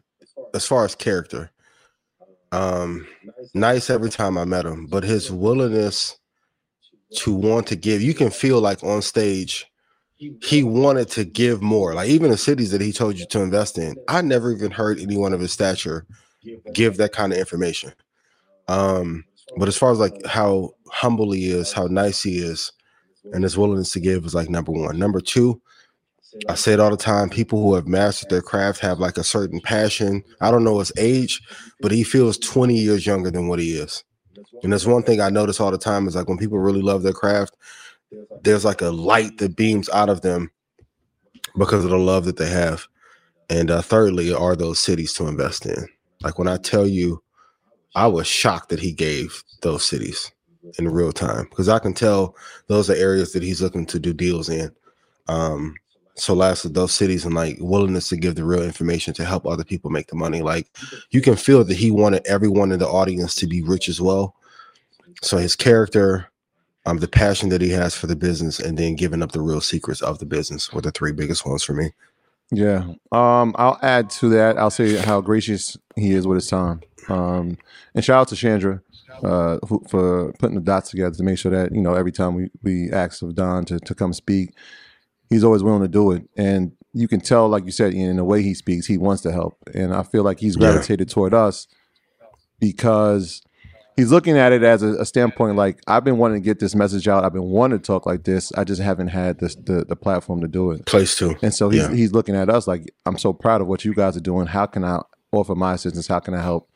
as 0.55 0.67
far 0.67 0.85
as 0.85 0.95
character, 0.95 1.51
um, 2.53 3.07
nice 3.55 3.89
every 3.89 4.11
time 4.11 4.37
I 4.37 4.45
met 4.45 4.67
him, 4.67 4.87
but 4.87 5.05
his 5.05 5.31
willingness 5.31 6.19
to 7.17 7.33
want 7.33 7.67
to 7.69 7.77
give, 7.77 8.03
you 8.03 8.15
can 8.15 8.31
feel 8.31 8.61
like 8.61 8.83
on 8.85 9.03
stage, 9.03 9.67
he 10.43 10.63
wanted 10.63 11.09
to 11.11 11.25
give 11.25 11.63
more. 11.63 11.95
Like 11.95 12.09
even 12.09 12.31
the 12.31 12.37
cities 12.37 12.71
that 12.71 12.81
he 12.81 12.93
told 12.93 13.19
you 13.19 13.27
to 13.27 13.41
invest 13.41 13.79
in, 13.79 13.97
I 14.09 14.21
never 14.21 14.53
even 14.53 14.71
heard 14.71 15.01
anyone 15.01 15.33
of 15.33 15.41
his 15.41 15.53
stature 15.53 16.07
give 16.73 16.97
that 16.97 17.13
kind 17.13 17.33
of 17.33 17.39
information. 17.39 17.93
Um, 18.69 19.25
but 19.57 19.69
as 19.69 19.77
far 19.77 19.93
as 19.93 19.99
like 19.99 20.25
how 20.27 20.71
humble 20.91 21.33
he 21.33 21.51
is, 21.51 21.73
how 21.73 21.87
nice 21.87 22.23
he 22.23 22.39
is, 22.39 22.73
and 23.33 23.45
his 23.45 23.57
willingness 23.57 23.93
to 23.93 24.01
give 24.01 24.25
is 24.25 24.35
like 24.35 24.49
number 24.49 24.73
one. 24.73 24.99
Number 24.99 25.21
two, 25.21 25.61
I 26.49 26.55
say 26.55 26.73
it 26.73 26.81
all 26.81 26.91
the 26.91 26.97
time. 26.97 27.29
People 27.29 27.63
who 27.63 27.75
have 27.75 27.87
mastered 27.87 28.31
their 28.31 28.43
craft 28.43 28.81
have 28.81 28.99
like 28.99 29.19
a 29.19 29.25
certain 29.25 29.61
passion. 29.61 30.25
I 30.41 30.51
don't 30.51 30.65
know 30.65 30.79
his 30.79 30.93
age, 30.97 31.41
but 31.81 31.93
he 31.93 32.05
feels 32.05 32.39
20 32.39 32.75
years 32.75 33.07
younger 33.07 33.31
than 33.31 33.49
what 33.49 33.59
he 33.59 33.77
is. 33.77 34.03
And 34.63 34.73
that's 34.73 34.87
one 34.87 35.03
thing 35.03 35.21
I 35.21 35.29
notice 35.29 35.61
all 35.61 35.71
the 35.71 35.79
time 35.79 36.09
is 36.09 36.17
like 36.17 36.29
when 36.29 36.39
people 36.39 36.59
really 36.59 36.83
love 36.83 37.03
their 37.03 37.13
craft, 37.13 37.57
there's 38.43 38.65
like 38.65 38.81
a 38.81 38.91
light 38.91 39.39
that 39.39 39.57
beams 39.57 39.89
out 39.91 40.09
of 40.09 40.23
them 40.23 40.51
because 41.57 41.85
of 41.85 41.91
the 41.91 41.99
love 41.99 42.25
that 42.25 42.39
they 42.39 42.49
have. 42.49 42.87
And 43.51 43.71
uh, 43.71 43.83
thirdly, 43.83 44.33
are 44.33 44.57
those 44.57 44.79
cities 44.79 45.13
to 45.15 45.27
invest 45.27 45.67
in? 45.67 45.87
Like 46.23 46.39
when 46.39 46.49
I 46.49 46.57
tell 46.57 46.87
you, 46.87 47.23
I 47.95 48.07
was 48.07 48.27
shocked 48.27 48.71
that 48.71 48.81
he 48.81 48.93
gave 48.93 49.43
those 49.61 49.85
cities 49.85 50.31
in 50.79 50.89
real 50.89 51.13
time 51.13 51.47
because 51.51 51.69
I 51.69 51.79
can 51.79 51.93
tell 51.95 52.37
those 52.69 52.89
are 52.89 52.95
areas 52.95 53.33
that 53.33 53.43
he's 53.43 53.61
looking 53.61 53.87
to 53.87 53.99
do 53.99 54.13
deals 54.13 54.49
in. 54.49 54.71
Um, 55.29 55.75
so 56.15 56.35
last 56.35 56.65
of 56.65 56.75
those 56.75 56.93
cities 56.93 57.25
and 57.25 57.35
like 57.35 57.57
willingness 57.61 58.09
to 58.11 58.17
give 58.17 58.35
the 58.35 58.45
real 58.45 58.63
information 58.63 59.15
to 59.15 59.25
help 59.25 59.47
other 59.47 59.65
people 59.65 59.91
make 59.91 60.09
the 60.09 60.17
money. 60.17 60.43
Like 60.43 60.69
you 61.11 61.21
can 61.21 61.37
feel 61.37 61.65
that 61.65 61.77
he 61.77 61.91
wanted 61.91 62.27
everyone 62.27 62.73
in 62.73 62.79
the 62.79 62.89
audience 62.89 63.35
to 63.37 63.47
be 63.47 63.63
rich 63.63 63.89
as 63.89 64.01
well. 64.01 64.37
So 65.23 65.39
his 65.39 65.57
character, 65.57 66.31
um, 66.85 66.99
the 66.99 67.09
passion 67.09 67.49
that 67.51 67.61
he 67.61 67.71
has 67.71 67.95
for 67.95 68.07
the 68.07 68.17
business, 68.17 68.59
and 68.59 68.77
then 68.77 68.97
giving 68.97 69.23
up 69.23 69.33
the 69.33 69.41
real 69.41 69.61
secrets 69.61 70.03
of 70.03 70.19
the 70.19 70.27
business 70.27 70.73
were 70.73 70.81
the 70.81 70.91
three 70.91 71.13
biggest 71.13 71.47
ones 71.47 71.63
for 71.63 71.75
me. 71.75 71.93
Yeah. 72.55 72.85
Um, 73.11 73.55
I'll 73.57 73.79
add 73.83 74.11
to 74.11 74.29
that. 74.31 74.59
I'll 74.59 74.71
say 74.71 74.97
how 74.97 75.21
gracious 75.23 75.77
he 75.97 76.13
is 76.13 76.27
with 76.27 76.37
his 76.37 76.49
time. 76.49 76.83
Um, 77.09 77.57
and 77.95 78.05
shout 78.05 78.21
out 78.21 78.29
to 78.29 78.37
Chandra 78.37 78.83
uh, 79.25 79.59
who, 79.67 79.83
for 79.89 80.33
putting 80.35 80.55
the 80.57 80.61
dots 80.61 80.91
together 80.91 81.15
to 81.17 81.23
make 81.23 81.39
sure 81.39 81.51
that 81.51 81.75
you 81.75 81.81
know 81.81 81.95
every 81.95 82.13
time 82.13 82.35
we 82.35 82.51
we 82.63 82.91
ask 82.93 83.23
of 83.23 83.35
Don 83.35 83.65
to 83.65 83.79
to 83.81 83.95
come 83.95 84.13
speak, 84.13 84.55
he's 85.31 85.45
always 85.45 85.63
willing 85.63 85.83
to 85.83 85.89
do 85.89 86.13
it. 86.13 86.29
And 86.37 86.73
you 86.93 87.09
can 87.09 87.21
tell, 87.21 87.49
like 87.49 87.65
you 87.65 87.71
said, 87.73 87.95
in 87.95 88.17
the 88.17 88.25
way 88.25 88.43
he 88.43 88.53
speaks, 88.55 88.87
he 88.87 88.99
wants 88.99 89.23
to 89.23 89.33
help. 89.33 89.57
And 89.75 89.95
I 89.95 90.03
feel 90.03 90.23
like 90.23 90.41
he's 90.41 90.57
Yeah. 90.57 90.73
gravitated 90.73 91.09
toward 91.09 91.33
us 91.33 91.67
because 92.61 93.43
he's 93.97 94.11
looking 94.11 94.37
at 94.39 94.53
it 94.53 94.63
as 94.63 94.83
a, 94.83 94.95
a 95.01 95.05
standpoint 95.05 95.57
like 95.57 95.81
I've 95.87 96.05
been 96.05 96.19
wanting 96.19 96.43
to 96.43 96.45
get 96.45 96.59
this 96.59 96.75
message 96.75 97.09
out. 97.09 97.25
I've 97.25 97.33
been 97.33 97.51
wanting 97.51 97.79
to 97.79 97.85
talk 97.85 98.07
like 98.07 98.25
this. 98.25 98.53
I 98.53 98.65
just 98.65 98.81
haven't 98.83 99.09
had 99.09 99.39
this 99.39 99.55
the, 99.55 99.85
the 99.85 99.97
platform 99.97 100.41
to 100.41 100.49
do 100.49 100.71
it. 100.71 100.87
Place 100.87 101.17
to. 101.19 101.37
And 101.43 101.55
so 101.55 101.69
he's 101.69 101.83
Yeah. 101.83 101.93
he's 101.95 102.13
looking 102.13 102.35
at 102.37 102.49
us 102.49 102.67
like 102.67 102.93
I'm 103.07 103.19
so 103.19 103.33
proud 103.33 103.61
of 103.61 103.67
what 103.67 103.85
you 103.85 103.95
guys 103.95 104.17
are 104.17 104.21
doing. 104.21 104.47
How 104.47 104.67
can 104.67 104.85
I 104.85 105.01
offer 105.33 105.55
my 105.55 105.75
assistance? 105.75 106.07
How 106.09 106.21
can 106.21 106.35
I 106.35 106.43
help? 106.43 106.71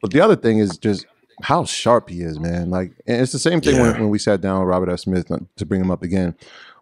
But 0.00 0.10
the 0.12 0.20
other 0.20 0.36
thing 0.36 0.58
is 0.58 0.76
just 0.78 1.06
how 1.42 1.64
sharp 1.64 2.08
he 2.10 2.20
is, 2.20 2.38
man. 2.38 2.70
Like, 2.70 2.92
and 3.06 3.20
it's 3.22 3.32
the 3.32 3.38
same 3.38 3.60
thing 3.60 3.76
when, 3.80 3.92
Yeah. 3.94 4.00
when 4.00 4.10
we 4.10 4.18
sat 4.18 4.40
down 4.40 4.60
with 4.60 4.68
Robert 4.68 4.90
F. 4.90 5.00
Smith 5.00 5.30
uh, 5.30 5.38
to 5.56 5.66
bring 5.66 5.80
him 5.80 5.90
up 5.90 6.02
again. 6.02 6.34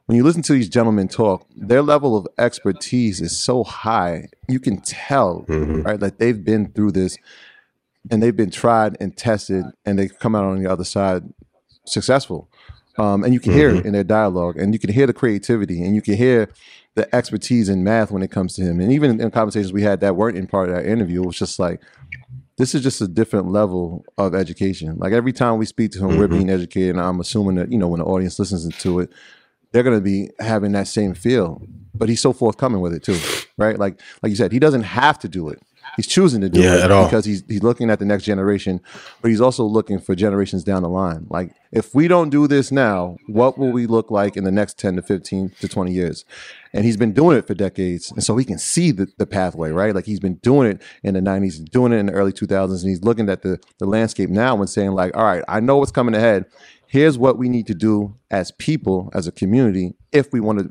When 0.06 0.16
you 0.16 0.24
listen 0.24 0.42
to 0.42 0.52
these 0.54 0.68
gentlemen 0.68 1.06
talk, 1.06 1.46
their 1.56 1.82
level 1.82 2.16
of 2.16 2.26
expertise 2.36 3.20
is 3.20 3.36
so 3.36 3.62
high. 3.62 4.28
You 4.48 4.58
can 4.58 4.80
tell, 4.80 5.44
Mhm. 5.48 5.84
right? 5.84 6.00
Like 6.00 6.18
they've 6.18 6.44
been 6.44 6.72
through 6.72 6.92
this 6.92 7.16
and 8.10 8.22
they've 8.22 8.36
been 8.36 8.50
tried 8.50 8.96
and 9.00 9.16
tested 9.16 9.64
and 9.84 9.98
they 9.98 10.08
come 10.08 10.34
out 10.34 10.44
on 10.44 10.62
the 10.62 10.70
other 10.70 10.84
side 10.84 11.24
successful. 11.84 12.48
Um, 12.98 13.24
and 13.24 13.32
you 13.32 13.40
can 13.40 13.52
hear 13.52 13.70
it 13.70 13.86
in 13.86 13.92
their 13.92 14.04
dialogue 14.04 14.56
and 14.56 14.72
you 14.74 14.78
can 14.78 14.92
hear 14.92 15.06
the 15.06 15.12
creativity 15.12 15.82
and 15.82 15.94
you 15.94 16.02
can 16.02 16.14
hear 16.14 16.48
the 16.94 17.14
expertise 17.14 17.68
in 17.68 17.84
math 17.84 18.10
when 18.10 18.22
it 18.22 18.30
comes 18.30 18.54
to 18.54 18.62
him. 18.62 18.80
And 18.80 18.92
even 18.92 19.20
in 19.20 19.30
conversations 19.30 19.72
we 19.72 19.82
had 19.82 20.00
that 20.00 20.16
weren't 20.16 20.36
in 20.36 20.46
part 20.46 20.68
of 20.68 20.74
that 20.74 20.86
interview, 20.86 21.22
it 21.22 21.26
was 21.26 21.38
just 21.38 21.58
like, 21.58 21.80
this 22.58 22.74
is 22.74 22.82
just 22.82 23.00
a 23.00 23.08
different 23.08 23.48
level 23.48 24.04
of 24.18 24.34
education. 24.34 24.98
Like 24.98 25.12
every 25.12 25.32
time 25.32 25.56
we 25.56 25.66
speak 25.66 25.92
to 25.92 25.98
him, 26.00 26.18
we're 26.18 26.28
being 26.28 26.50
educated. 26.50 26.90
And 26.90 27.00
I'm 27.00 27.20
assuming 27.20 27.54
that, 27.56 27.72
you 27.72 27.78
know, 27.78 27.88
when 27.88 28.00
the 28.00 28.06
audience 28.06 28.38
listens 28.38 28.76
to 28.78 29.00
it, 29.00 29.10
they're 29.72 29.82
going 29.82 29.96
to 29.96 30.02
be 30.02 30.28
having 30.40 30.72
that 30.72 30.88
same 30.88 31.14
feel. 31.14 31.62
But 31.94 32.08
he's 32.08 32.20
so 32.20 32.32
forthcoming 32.32 32.80
with 32.80 32.92
it 32.92 33.02
too, 33.02 33.18
right? 33.56 33.78
Like, 33.78 34.00
like 34.22 34.30
you 34.30 34.36
said, 34.36 34.52
he 34.52 34.58
doesn't 34.58 34.82
have 34.82 35.18
to 35.20 35.28
do 35.28 35.48
it. 35.48 35.62
He's 35.96 36.06
choosing 36.06 36.40
to 36.42 36.48
do 36.48 36.60
Yeah, 36.60 36.76
it 36.76 36.84
at 36.84 36.90
all. 36.90 37.04
because 37.04 37.24
he's 37.24 37.42
he's 37.48 37.62
looking 37.62 37.90
at 37.90 37.98
the 37.98 38.04
next 38.04 38.24
generation, 38.24 38.80
but 39.20 39.30
he's 39.30 39.40
also 39.40 39.64
looking 39.64 39.98
for 39.98 40.14
generations 40.14 40.64
down 40.64 40.82
the 40.82 40.88
line. 40.88 41.26
Like, 41.28 41.52
if 41.72 41.94
we 41.94 42.08
don't 42.08 42.30
do 42.30 42.46
this 42.46 42.70
now, 42.70 43.16
what 43.26 43.58
will 43.58 43.70
we 43.72 43.86
look 43.86 44.10
like 44.10 44.36
in 44.36 44.44
the 44.44 44.50
next 44.52 44.78
ten 44.78 44.96
to 44.96 45.02
fifteen 45.02 45.50
to 45.60 45.68
twenty 45.68 45.92
years? 45.92 46.24
And 46.72 46.84
he's 46.84 46.96
been 46.96 47.12
doing 47.12 47.36
it 47.36 47.46
for 47.46 47.54
decades, 47.54 48.12
and 48.12 48.22
so 48.22 48.36
he 48.36 48.44
can 48.44 48.58
see 48.58 48.92
the, 48.92 49.08
the 49.18 49.26
pathway, 49.26 49.70
right? 49.70 49.94
Like 49.94 50.06
he's 50.06 50.20
been 50.20 50.36
doing 50.36 50.70
it 50.70 50.82
in 51.02 51.14
the 51.14 51.20
'90s, 51.20 51.64
doing 51.68 51.92
it 51.92 51.96
in 51.96 52.06
the 52.06 52.12
early 52.12 52.32
2000s, 52.32 52.80
and 52.80 52.88
he's 52.88 53.02
looking 53.02 53.28
at 53.28 53.42
the 53.42 53.58
the 53.78 53.86
landscape 53.86 54.30
now 54.30 54.56
and 54.56 54.70
saying, 54.70 54.92
like, 54.92 55.16
all 55.16 55.24
right, 55.24 55.42
I 55.48 55.60
know 55.60 55.78
what's 55.78 55.90
coming 55.92 56.14
ahead. 56.14 56.46
Here's 56.86 57.18
what 57.18 57.38
we 57.38 57.48
need 57.48 57.66
to 57.68 57.74
do 57.74 58.16
as 58.30 58.50
people, 58.52 59.10
as 59.14 59.26
a 59.26 59.32
community, 59.32 59.94
if 60.12 60.32
we 60.32 60.40
want 60.40 60.58
to 60.60 60.70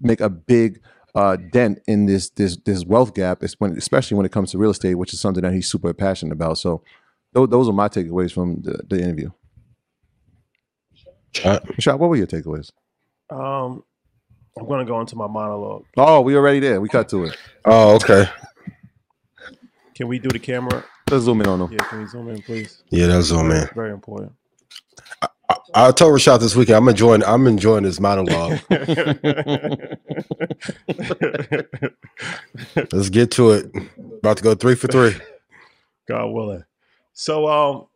make 0.00 0.20
a 0.20 0.28
big 0.30 0.80
uh, 1.14 1.36
dent 1.36 1.80
in 1.86 2.06
this 2.06 2.30
this 2.30 2.56
this 2.64 2.84
wealth 2.84 3.14
gap, 3.14 3.42
when- 3.58 3.76
especially 3.76 4.16
when 4.16 4.26
it 4.26 4.32
comes 4.32 4.52
to 4.52 4.58
real 4.58 4.70
estate, 4.70 4.94
which 4.94 5.12
is 5.12 5.20
something 5.20 5.42
that 5.42 5.52
he's 5.52 5.70
super 5.70 5.92
passionate 5.92 6.32
about. 6.32 6.58
So, 6.58 6.82
those, 7.32 7.48
those 7.48 7.68
are 7.68 7.72
my 7.72 7.88
takeaways 7.88 8.32
from 8.32 8.62
the, 8.62 8.80
the 8.88 9.00
interview. 9.02 9.30
Chat. 11.32 11.64
Rashad, 11.66 11.98
what 11.98 12.10
were 12.10 12.16
your 12.16 12.26
takeaways? 12.26 12.70
Um, 13.30 13.84
I'm 14.58 14.66
gonna 14.68 14.84
go 14.84 15.00
into 15.00 15.16
my 15.16 15.26
monologue. 15.28 15.84
Oh, 15.96 16.20
we 16.20 16.36
already 16.36 16.60
there. 16.60 16.80
We 16.80 16.88
cut 16.88 17.08
to 17.10 17.24
it. 17.24 17.36
Oh, 17.64 17.96
okay. 17.96 18.28
Can 19.94 20.08
we 20.08 20.18
do 20.18 20.28
the 20.28 20.38
camera? 20.38 20.84
Let's 21.10 21.24
zoom 21.24 21.40
in 21.40 21.46
on 21.46 21.58
them. 21.58 21.72
Yeah, 21.72 21.84
can 21.88 22.00
we 22.00 22.06
zoom 22.06 22.28
in, 22.30 22.40
please? 22.42 22.82
Yeah, 22.90 23.06
that's 23.08 23.26
zoom 23.26 23.50
in. 23.50 23.68
Very 23.74 23.92
important. 23.92 24.32
I 25.22 25.28
told 25.74 26.14
Rashad 26.14 26.40
this 26.40 26.56
weekend 26.56 26.76
I'm 26.76 26.88
enjoying. 26.88 27.24
I'm 27.24 27.46
enjoying 27.46 27.84
this 27.84 28.00
monologue. 28.00 28.60
Let's 32.92 33.10
get 33.10 33.30
to 33.32 33.50
it. 33.50 33.70
About 34.18 34.36
to 34.38 34.42
go 34.42 34.54
three 34.54 34.74
for 34.74 34.88
three. 34.88 35.14
God 36.08 36.26
willing. 36.28 36.64
So 37.12 37.48
um, 37.48 37.86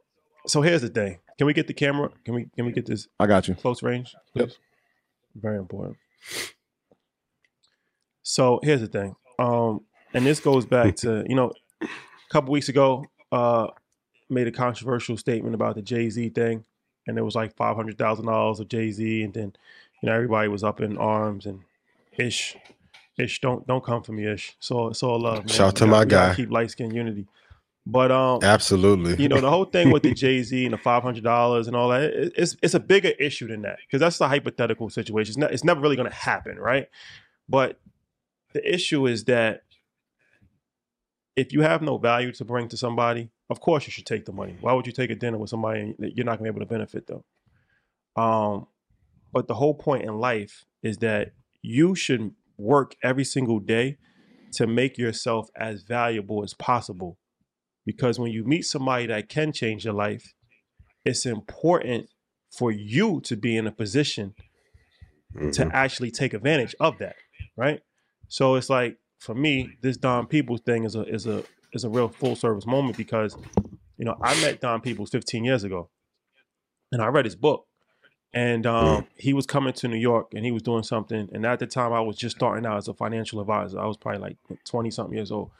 so 0.46 0.62
here's 0.62 0.82
the 0.82 0.88
thing. 0.88 1.18
Can 1.38 1.46
we 1.46 1.52
get 1.52 1.66
the 1.66 1.74
camera? 1.74 2.10
Can 2.24 2.34
we 2.34 2.46
can 2.54 2.66
we 2.66 2.72
get 2.72 2.86
this 2.86 3.08
I 3.18 3.26
got 3.26 3.48
you. 3.48 3.54
close 3.54 3.82
range? 3.82 4.14
Yep. 4.34 4.50
Very 5.34 5.58
important. 5.58 5.96
So 8.22 8.60
here's 8.62 8.80
the 8.80 8.86
thing. 8.86 9.16
Um, 9.38 9.80
and 10.12 10.24
this 10.24 10.40
goes 10.40 10.64
back 10.64 10.96
to 10.96 11.24
you 11.28 11.34
know, 11.34 11.52
a 11.82 11.88
couple 12.30 12.52
weeks 12.52 12.68
ago, 12.68 13.04
uh, 13.32 13.66
made 14.30 14.46
a 14.46 14.52
controversial 14.52 15.16
statement 15.16 15.54
about 15.54 15.74
the 15.74 15.82
Jay 15.82 16.08
Z 16.08 16.30
thing, 16.30 16.64
and 17.06 17.18
it 17.18 17.22
was 17.22 17.34
like 17.34 17.54
five 17.56 17.76
hundred 17.76 17.98
thousand 17.98 18.26
dollars 18.26 18.60
of 18.60 18.68
Jay 18.68 18.90
Z, 18.90 19.22
and 19.22 19.32
then 19.34 19.52
you 20.02 20.08
know 20.08 20.14
everybody 20.14 20.48
was 20.48 20.64
up 20.64 20.80
in 20.80 20.96
arms 20.98 21.46
and 21.46 21.60
ish, 22.18 22.56
ish. 23.18 23.40
Don't 23.40 23.66
don't 23.66 23.84
come 23.84 24.02
for 24.02 24.12
me, 24.12 24.26
ish. 24.26 24.56
So 24.60 24.88
it's 24.88 25.02
all 25.02 25.20
love. 25.20 25.38
Man. 25.38 25.48
Shout 25.48 25.68
out 25.68 25.76
to 25.76 25.86
my 25.86 26.04
guy. 26.04 26.34
Keep 26.34 26.50
light 26.50 26.70
skin 26.70 26.92
unity. 26.94 27.26
But 27.86 28.10
um, 28.10 28.38
Absolutely. 28.42 29.22
you 29.22 29.28
know 29.28 29.40
the 29.42 29.50
whole 29.50 29.66
thing 29.66 29.90
with 29.90 30.02
the 30.02 30.14
Jay 30.22 30.42
Z 30.42 30.64
and 30.64 30.72
the 30.72 30.78
five 30.78 31.02
hundred 31.02 31.22
dollars 31.24 31.66
and 31.66 31.76
all 31.76 31.90
that. 31.90 32.02
it- 32.04 32.32
It's 32.36 32.56
it's 32.62 32.74
a 32.74 32.80
bigger 32.80 33.10
issue 33.18 33.46
than 33.48 33.62
that 33.62 33.78
because 33.86 34.00
that's 34.00 34.18
a 34.22 34.28
hypothetical 34.28 34.88
situation. 34.88 35.32
It's, 35.32 35.36
not, 35.38 35.52
it's 35.52 35.64
never 35.64 35.80
really 35.80 35.96
going 35.96 36.08
to 36.08 36.14
happen, 36.16 36.58
right? 36.58 36.88
But 37.48 37.78
the 38.54 38.74
issue 38.74 39.06
is 39.06 39.24
that 39.24 39.64
if 41.36 41.52
you 41.52 41.60
have 41.62 41.82
no 41.82 41.98
value 41.98 42.32
to 42.32 42.44
bring 42.44 42.68
to 42.68 42.76
somebody, 42.76 43.30
of 43.50 43.60
course 43.60 43.86
you 43.86 43.90
should 43.90 44.06
take 44.06 44.24
the 44.24 44.32
money. 44.32 44.56
Why 44.60 44.72
would 44.72 44.86
you 44.86 44.92
take 44.92 45.10
a 45.10 45.14
dinner 45.14 45.38
with 45.38 45.50
somebody 45.50 45.94
that 45.98 46.16
you're 46.16 46.24
not 46.24 46.38
going 46.38 46.46
to 46.48 46.52
be 46.52 46.56
able 46.56 46.66
to 46.66 46.72
benefit 46.72 47.06
them? 47.06 47.22
Um, 48.16 48.66
but 49.32 49.48
the 49.48 49.54
whole 49.54 49.74
point 49.74 50.04
in 50.04 50.18
life 50.18 50.64
is 50.82 50.98
that 50.98 51.32
you 51.62 51.94
should 51.94 52.32
work 52.56 52.94
every 53.02 53.24
single 53.24 53.58
day 53.58 53.98
to 54.52 54.66
make 54.66 54.96
yourself 54.96 55.48
as 55.56 55.82
valuable 55.82 56.44
as 56.44 56.54
possible 56.54 57.18
because 57.84 58.18
when 58.18 58.30
you 58.30 58.44
meet 58.44 58.62
somebody 58.62 59.06
that 59.06 59.28
can 59.28 59.52
change 59.52 59.84
your 59.84 59.94
life, 59.94 60.32
it's 61.04 61.26
important 61.26 62.08
for 62.50 62.70
you 62.70 63.20
to 63.22 63.36
be 63.36 63.56
in 63.56 63.66
a 63.66 63.72
position 63.72 64.34
to 65.52 65.68
actually 65.72 66.10
take 66.10 66.32
advantage 66.32 66.74
of 66.78 66.98
that, 66.98 67.16
right? 67.56 67.80
So 68.28 68.54
it's 68.54 68.70
like 68.70 68.96
for 69.18 69.34
me, 69.34 69.76
this 69.82 69.96
Don 69.96 70.26
Peebles 70.26 70.60
thing 70.60 70.84
is 70.84 70.94
a 70.94 71.02
is 71.02 71.26
a 71.26 71.42
is 71.74 71.84
a 71.84 71.88
real 71.88 72.08
full 72.08 72.36
service 72.36 72.66
moment 72.66 72.96
because 72.96 73.36
you 73.96 74.04
know 74.04 74.16
I 74.20 74.40
met 74.40 74.60
Don 74.60 74.80
Peebles 74.80 75.10
15 75.10 75.44
years 75.44 75.64
ago, 75.64 75.88
and 76.92 77.02
I 77.02 77.06
read 77.08 77.24
his 77.24 77.36
book, 77.36 77.66
and 78.32 78.66
um, 78.66 79.06
he 79.16 79.32
was 79.32 79.46
coming 79.46 79.72
to 79.74 79.88
New 79.88 79.98
York 79.98 80.32
and 80.34 80.44
he 80.44 80.50
was 80.50 80.62
doing 80.62 80.82
something, 80.82 81.28
and 81.32 81.44
at 81.46 81.58
the 81.58 81.66
time 81.66 81.92
I 81.92 82.00
was 82.00 82.16
just 82.16 82.36
starting 82.36 82.66
out 82.66 82.78
as 82.78 82.88
a 82.88 82.94
financial 82.94 83.40
advisor. 83.40 83.78
I 83.78 83.86
was 83.86 83.96
probably 83.96 84.20
like 84.20 84.36
20 84.64 84.90
something 84.90 85.14
years 85.14 85.32
old, 85.32 85.50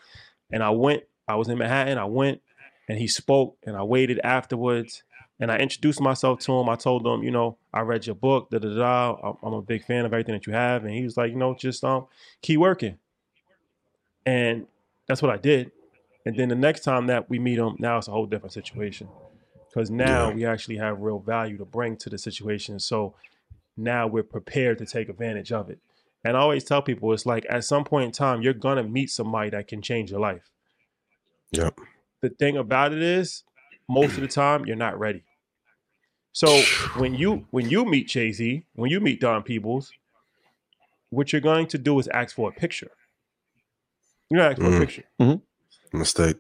and 0.51 0.63
I 0.63 0.71
went. 0.71 1.05
I 1.27 1.37
was 1.37 1.49
in 1.49 1.59
Manhattan. 1.59 1.99
I 1.99 2.05
went, 2.05 2.43
and 2.89 2.99
he 2.99 3.09
spoke, 3.09 3.57
and 3.65 3.77
I 3.77 3.83
waited 3.83 4.21
afterwards. 4.23 5.03
And 5.41 5.51
I 5.51 5.57
introduced 5.57 6.01
myself 6.01 6.39
to 6.41 6.53
him. 6.53 6.69
I 6.69 6.77
told 6.77 7.05
him, 7.05 7.25
you 7.25 7.33
know, 7.33 7.59
I 7.73 7.81
read 7.81 8.07
your 8.07 8.15
book, 8.15 8.51
da 8.51 8.59
da 8.59 8.69
da. 8.73 9.35
I'm 9.43 9.53
a 9.53 9.63
big 9.63 9.85
fan 9.85 10.05
of 10.05 10.13
everything 10.13 10.35
that 10.35 10.47
you 10.47 10.53
have. 10.53 10.85
And 10.85 10.95
he 10.95 11.03
was 11.03 11.17
like, 11.17 11.33
you 11.33 11.37
know, 11.37 11.57
just 11.57 11.83
um, 11.83 12.07
keep 12.41 12.61
working. 12.61 12.99
And 14.25 14.69
that's 15.09 15.23
what 15.23 15.33
I 15.33 15.37
did. 15.37 15.73
And 16.27 16.37
then 16.37 16.49
the 16.49 16.55
next 16.55 16.81
time 16.81 17.07
that 17.09 17.29
we 17.29 17.39
meet 17.39 17.57
them, 17.57 17.77
now 17.79 17.99
it's 17.99 18.09
a 18.09 18.11
whole 18.13 18.27
different 18.27 18.53
situation. 18.53 19.09
Because 19.69 19.91
now 19.91 20.29
Yeah. 20.29 20.35
we 20.35 20.47
actually 20.47 20.77
have 20.79 21.01
real 21.01 21.19
value 21.19 21.59
to 21.59 21.65
bring 21.65 21.97
to 21.99 22.09
the 22.11 22.17
situation. 22.19 22.79
So 22.79 23.15
now 23.77 24.07
we're 24.07 24.23
prepared 24.23 24.79
to 24.79 24.87
take 24.87 25.09
advantage 25.09 25.53
of 25.53 25.69
it. 25.69 25.79
And 26.25 26.37
I 26.37 26.41
always 26.41 26.65
tell 26.65 26.81
people 26.81 27.13
it's 27.13 27.27
like 27.27 27.45
at 27.51 27.65
some 27.65 27.85
point 27.85 28.07
in 28.07 28.13
time, 28.13 28.41
you're 28.41 28.55
gonna 28.55 28.85
meet 28.85 29.11
somebody 29.11 29.51
that 29.51 29.69
can 29.69 29.83
change 29.83 30.11
your 30.11 30.21
life. 30.21 30.49
Yep. 31.51 31.79
The 32.23 32.31
thing 32.31 32.57
about 32.57 32.93
it 32.93 33.03
is, 33.03 33.43
most 33.89 34.15
of 34.17 34.23
the 34.23 34.29
time, 34.29 34.65
you're 34.65 34.77
not 34.77 34.99
ready. 34.99 35.25
So 36.33 36.47
when 36.97 37.15
you 37.15 37.47
when 37.51 37.69
you 37.69 37.85
meet 37.85 38.09
Jay 38.09 38.33
Z, 38.33 38.65
when 38.75 38.91
you 38.91 39.01
meet 39.01 39.21
Don 39.21 39.43
Peebles, 39.43 39.93
what 41.11 41.33
you're 41.33 41.43
going 41.43 41.67
to 41.67 41.79
do 41.79 41.99
is 41.99 42.09
ask 42.09 42.35
for 42.35 42.49
a 42.49 42.53
picture. 42.53 42.91
You're 44.31 44.39
gonna 44.41 44.51
ask 44.53 44.61
for 44.61 44.69
a 44.69 44.71
Mhm. 44.71 44.81
picture. 44.81 45.05
Mistake. 45.99 46.37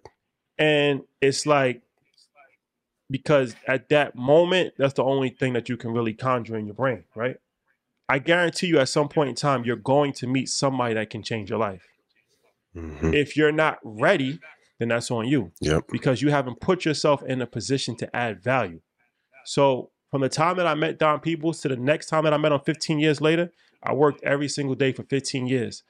And 0.58 1.02
it's 1.20 1.46
like 1.46 1.82
because 3.10 3.54
at 3.66 3.88
that 3.90 4.16
moment, 4.16 4.74
that's 4.78 4.94
the 4.94 5.04
only 5.04 5.28
thing 5.28 5.52
that 5.52 5.68
you 5.68 5.76
can 5.76 5.92
really 5.92 6.14
conjure 6.14 6.56
in 6.56 6.66
your 6.66 6.74
brain, 6.74 7.04
right? 7.14 7.36
I 8.08 8.18
guarantee 8.18 8.66
you 8.66 8.78
at 8.78 8.88
some 8.88 9.08
point 9.08 9.30
in 9.30 9.34
time, 9.34 9.64
you're 9.64 9.76
going 9.76 10.12
to 10.14 10.26
meet 10.26 10.48
somebody 10.48 10.94
that 10.94 11.10
can 11.10 11.22
change 11.22 11.50
your 11.50 11.58
life. 11.58 11.86
Mhm. 12.76 13.14
If 13.14 13.36
you're 13.36 13.52
not 13.52 13.78
ready, 13.82 14.40
then 14.78 14.88
that's 14.88 15.10
on 15.10 15.28
you 15.28 15.52
Yep. 15.60 15.84
because 15.90 16.22
you 16.22 16.30
haven't 16.30 16.60
put 16.60 16.84
yourself 16.84 17.22
in 17.22 17.40
a 17.40 17.46
position 17.46 17.94
to 17.96 18.16
add 18.16 18.42
value. 18.42 18.80
So 19.44 19.90
from 20.10 20.22
the 20.22 20.28
time 20.28 20.56
that 20.56 20.66
I 20.66 20.74
met 20.74 20.98
Don 20.98 21.20
Peebles 21.20 21.60
to 21.60 21.68
the 21.68 21.76
next 21.76 22.06
time 22.06 22.24
that 22.24 22.34
I 22.34 22.36
met 22.36 22.52
him 22.52 22.60
15 22.60 22.98
years 22.98 23.20
later, 23.20 23.52
I 23.82 23.92
worked 23.92 24.22
every 24.22 24.48
single 24.48 24.74
day 24.74 24.92
for 24.92 25.04
15 25.04 25.46
years. 25.46 25.82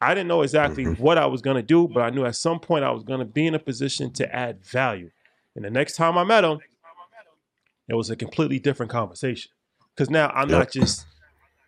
I 0.00 0.14
didn't 0.14 0.28
know 0.28 0.42
exactly 0.42 0.84
what 0.84 1.18
I 1.18 1.26
was 1.26 1.42
gonna 1.42 1.62
do, 1.62 1.86
but 1.88 2.00
I 2.02 2.10
knew 2.10 2.24
at 2.24 2.36
some 2.36 2.58
point 2.60 2.84
I 2.84 2.90
was 2.90 3.02
gonna 3.04 3.24
be 3.24 3.46
in 3.46 3.54
a 3.54 3.58
position 3.58 4.12
to 4.14 4.34
add 4.34 4.64
value. 4.64 5.10
And 5.54 5.64
the 5.64 5.70
next 5.70 5.96
time 5.96 6.16
I 6.16 6.24
met 6.24 6.44
him, 6.44 6.58
it 7.88 7.94
was 7.94 8.08
a 8.10 8.16
completely 8.16 8.58
different 8.58 8.90
conversation. 8.90 9.50
Because 9.94 10.08
now 10.10 10.28
I'm 10.30 10.48
not 10.48 10.70
just 10.70 11.06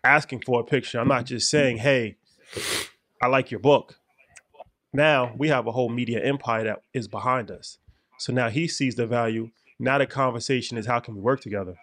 asking 0.03 0.41
for 0.41 0.61
a 0.61 0.63
picture. 0.63 0.99
I'm 0.99 1.07
not 1.07 1.25
just 1.25 1.49
saying, 1.49 1.77
hey, 1.77 2.15
I 3.21 3.27
like 3.27 3.51
your 3.51 3.59
book. 3.59 3.99
Now 4.93 5.33
we 5.37 5.49
have 5.49 5.67
a 5.67 5.71
whole 5.71 5.89
media 5.89 6.23
empire 6.23 6.63
that 6.63 6.81
is 6.93 7.07
behind 7.07 7.51
us. 7.51 7.77
So 8.17 8.31
now 8.33 8.49
he 8.49 8.67
sees 8.67 8.95
the 8.95 9.05
value. 9.07 9.49
Now 9.79 9.97
the 9.97 10.05
conversation 10.07 10.77
is 10.77 10.85
how 10.85 10.99
can 10.99 11.15
we 11.15 11.21
work 11.21 11.41
together? 11.41 11.75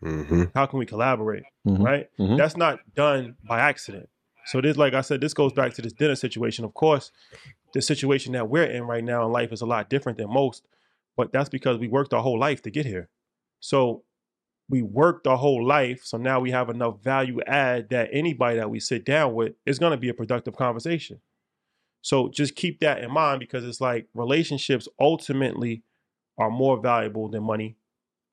hmm 0.00 0.44
How 0.54 0.66
can 0.66 0.78
we 0.78 0.86
collaborate? 0.86 1.44
Mhm. 1.66 1.84
Right? 1.84 2.08
Mhm. 2.18 2.36
That's 2.36 2.56
not 2.56 2.80
done 2.94 3.36
by 3.44 3.60
accident. 3.60 4.08
So 4.46 4.60
this, 4.60 4.76
like 4.76 4.94
I 4.94 5.00
said, 5.00 5.20
this 5.20 5.34
goes 5.34 5.52
back 5.52 5.74
to 5.74 5.82
this 5.82 5.92
dinner 5.92 6.16
situation. 6.16 6.64
Of 6.64 6.74
course, 6.74 7.10
the 7.72 7.80
situation 7.82 8.32
that 8.32 8.48
we're 8.48 8.64
in 8.64 8.84
right 8.84 9.04
now 9.04 9.24
in 9.24 9.32
life 9.32 9.52
is 9.52 9.62
a 9.62 9.66
lot 9.66 9.90
different 9.90 10.18
than 10.18 10.32
most, 10.32 10.66
but 11.16 11.32
that's 11.32 11.48
because 11.48 11.78
we 11.78 11.88
worked 11.88 12.12
our 12.12 12.22
whole 12.22 12.38
life 12.38 12.62
to 12.62 12.70
get 12.70 12.86
here. 12.86 13.08
So 13.60 14.04
we 14.68 14.82
worked 14.82 15.26
our 15.26 15.36
whole 15.36 15.64
life. 15.64 16.02
So 16.04 16.16
now 16.16 16.40
we 16.40 16.50
have 16.50 16.68
enough 16.68 17.02
value 17.02 17.40
add 17.46 17.90
that 17.90 18.10
anybody 18.12 18.58
that 18.58 18.70
we 18.70 18.80
sit 18.80 19.04
down 19.04 19.34
with 19.34 19.54
is 19.66 19.78
going 19.78 19.92
to 19.92 19.96
be 19.96 20.08
a 20.08 20.14
productive 20.14 20.56
conversation. 20.56 21.20
So 22.02 22.28
just 22.28 22.54
keep 22.54 22.80
that 22.80 23.02
in 23.02 23.10
mind 23.10 23.40
because 23.40 23.64
it's 23.64 23.80
like 23.80 24.08
relationships 24.14 24.88
ultimately 25.00 25.82
are 26.36 26.50
more 26.50 26.78
valuable 26.78 27.28
than 27.28 27.42
money. 27.42 27.76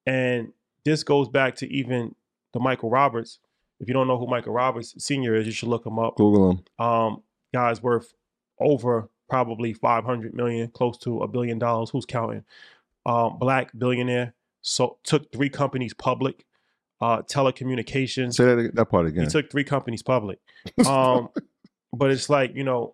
And 0.05 0.51
this 0.83 1.03
goes 1.03 1.29
back 1.29 1.55
to 1.57 1.71
even 1.71 2.15
the 2.53 2.59
Michael 2.59 2.89
Roberts. 2.89 3.39
If 3.81 3.87
you 3.87 3.95
don't 3.95 4.07
know 4.07 4.17
who 4.17 4.27
Michael 4.27 4.53
Roberts 4.53 4.93
Sr. 5.03 5.33
is, 5.35 5.47
you 5.47 5.51
should 5.51 5.69
look 5.69 5.87
him 5.87 5.97
up. 5.97 6.15
Google 6.15 6.51
him. 6.51 6.85
Um, 6.85 7.23
guy's 7.51 7.81
worth 7.81 8.13
over 8.59 9.09
probably 9.27 9.73
500 9.73 10.35
million, 10.35 10.69
close 10.69 10.99
to 10.99 11.21
a 11.21 11.27
billion 11.27 11.57
dollars. 11.57 11.89
Who's 11.89 12.05
counting? 12.05 12.45
Um, 13.07 13.39
black 13.39 13.71
billionaire. 13.75 14.35
So 14.61 14.97
took 15.03 15.31
three 15.31 15.49
companies 15.49 15.95
public. 15.95 16.45
Uh, 17.01 17.23
telecommunications. 17.23 18.35
Say 18.35 18.45
that, 18.45 18.75
that 18.75 18.85
part 18.85 19.07
again. 19.07 19.23
He 19.23 19.29
took 19.31 19.49
three 19.49 19.63
companies 19.63 20.03
public. 20.03 20.37
Um, 20.85 21.29
but 21.93 22.11
it's 22.11 22.29
like 22.29 22.55
you 22.55 22.63
know, 22.63 22.93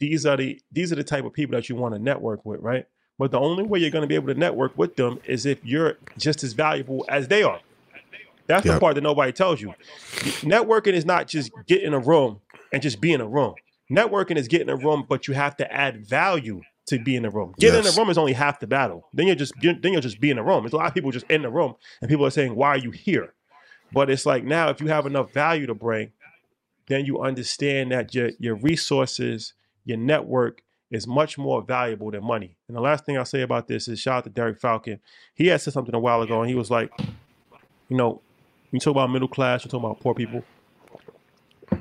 these 0.00 0.26
are 0.26 0.36
the 0.36 0.60
these 0.72 0.90
are 0.90 0.96
the 0.96 1.04
type 1.04 1.24
of 1.24 1.32
people 1.32 1.54
that 1.54 1.68
you 1.68 1.76
want 1.76 1.94
to 1.94 2.00
network 2.00 2.44
with, 2.44 2.60
right? 2.60 2.86
But 3.16 3.30
the 3.30 3.38
only 3.38 3.62
way 3.62 3.78
you're 3.78 3.90
going 3.90 4.02
to 4.02 4.08
be 4.08 4.16
able 4.16 4.26
to 4.26 4.34
network 4.34 4.76
with 4.76 4.96
them 4.96 5.20
is 5.24 5.46
if 5.46 5.64
you're 5.64 5.98
just 6.18 6.42
as 6.42 6.52
valuable 6.52 7.04
as 7.08 7.28
they 7.28 7.44
are. 7.44 7.60
That's 8.46 8.64
the 8.74 8.80
part 8.80 8.94
that 8.96 9.00
nobody 9.00 9.32
tells 9.32 9.60
you. 9.60 9.74
Networking 10.42 10.92
is 10.92 11.04
not 11.04 11.28
just 11.28 11.50
get 11.66 11.82
in 11.82 11.94
a 11.94 11.98
room 11.98 12.40
and 12.72 12.82
just 12.82 13.00
be 13.00 13.12
in 13.12 13.20
a 13.20 13.26
room. 13.26 13.54
Networking 13.90 14.36
is 14.36 14.48
get 14.48 14.62
in 14.62 14.68
a 14.68 14.76
room, 14.76 15.04
but 15.08 15.28
you 15.28 15.34
have 15.34 15.56
to 15.56 15.72
add 15.72 16.06
value 16.06 16.60
to 16.86 16.98
be 16.98 17.16
in 17.16 17.22
the 17.22 17.30
room. 17.30 17.54
Getting 17.58 17.78
in 17.78 17.84
the 17.84 17.98
room 17.98 18.10
is 18.10 18.18
only 18.18 18.32
half 18.32 18.60
the 18.60 18.66
battle. 18.66 19.08
Then 19.12 19.26
you're 19.26 19.36
just 19.36 19.54
then 19.60 19.80
you'll 19.82 20.00
just 20.00 20.20
be 20.20 20.30
in 20.30 20.36
the 20.36 20.42
room. 20.42 20.62
There's 20.62 20.72
a 20.72 20.76
lot 20.76 20.86
of 20.86 20.94
people 20.94 21.10
just 21.10 21.26
in 21.30 21.42
the 21.42 21.50
room, 21.50 21.74
and 22.00 22.08
people 22.08 22.26
are 22.26 22.30
saying, 22.30 22.54
"Why 22.54 22.68
are 22.70 22.78
you 22.78 22.90
here?" 22.90 23.32
But 23.92 24.10
it's 24.10 24.26
like 24.26 24.44
now, 24.44 24.68
if 24.68 24.80
you 24.80 24.88
have 24.88 25.06
enough 25.06 25.32
value 25.32 25.66
to 25.66 25.74
bring, 25.74 26.12
then 26.88 27.06
you 27.06 27.22
understand 27.22 27.92
that 27.92 28.14
your 28.14 28.30
your 28.38 28.56
resources, 28.56 29.54
your 29.84 29.98
network 29.98 30.62
is 30.90 31.06
much 31.06 31.38
more 31.38 31.62
valuable 31.62 32.10
than 32.10 32.22
money. 32.24 32.56
And 32.68 32.76
the 32.76 32.80
last 32.80 33.06
thing 33.06 33.16
I'll 33.16 33.24
say 33.24 33.42
about 33.42 33.66
this 33.66 33.88
is 33.88 33.98
shout 33.98 34.18
out 34.18 34.24
to 34.24 34.30
Derek 34.30 34.60
Falcon. 34.60 35.00
He 35.34 35.48
had 35.48 35.60
said 35.60 35.72
something 35.72 35.94
a 35.94 35.98
while 35.98 36.22
ago, 36.22 36.40
and 36.40 36.48
he 36.48 36.54
was 36.54 36.70
like, 36.70 36.90
you 37.88 37.96
know, 37.96 38.20
you 38.74 38.80
talk 38.80 38.90
about 38.90 39.10
middle 39.10 39.28
class, 39.28 39.64
you 39.64 39.70
talk 39.70 39.80
about 39.80 40.00
poor 40.00 40.14
people. 40.14 40.44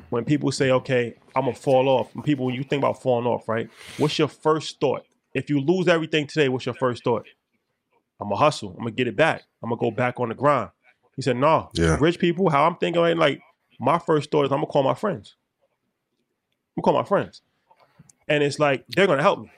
When 0.10 0.26
people 0.26 0.52
say, 0.52 0.70
okay, 0.72 1.16
I'm 1.36 1.46
gonna 1.46 1.56
fall 1.56 1.90
off, 1.90 2.14
when 2.14 2.24
people 2.24 2.46
when 2.46 2.56
you 2.56 2.64
think 2.64 2.82
about 2.82 3.02
falling 3.02 3.26
off, 3.26 3.50
right? 3.50 3.70
What's 3.98 4.20
your 4.20 4.28
first 4.28 4.80
thought? 4.80 5.06
If 5.34 5.50
you 5.50 5.60
lose 5.60 5.88
everything 5.88 6.28
today, 6.28 6.50
what's 6.50 6.66
your 6.66 6.76
first 6.76 7.04
thought? 7.04 7.26
I'm 8.22 8.30
gonna 8.30 8.40
hustle. 8.40 8.70
I'm 8.72 8.84
gonna 8.84 8.92
get 8.92 9.08
it 9.08 9.16
back. 9.16 9.42
I'm 9.64 9.70
gonna 9.70 9.80
go 9.80 9.90
back 9.92 10.20
on 10.20 10.30
the 10.30 10.36
grind. 10.36 10.70
He 11.16 11.22
said, 11.22 11.38
no. 11.38 11.70
Yeah. 11.74 11.98
Rich 12.00 12.20
people, 12.20 12.50
how 12.50 12.66
I'm 12.66 12.76
thinking, 12.76 13.02
right, 13.02 13.18
like 13.18 13.42
my 13.80 13.98
first 13.98 14.30
thought 14.32 14.46
is 14.46 14.52
I'm 14.52 14.58
gonna 14.58 14.68
call 14.68 14.84
my 14.84 14.94
friends. 14.94 15.36
I'm 16.78 16.84
gonna 16.84 16.94
call 16.94 17.02
my 17.02 17.08
friends. 17.08 17.42
And 18.28 18.44
it's 18.44 18.60
like 18.60 18.86
they're 18.88 19.08
gonna 19.08 19.22
help 19.24 19.42
me. 19.42 19.52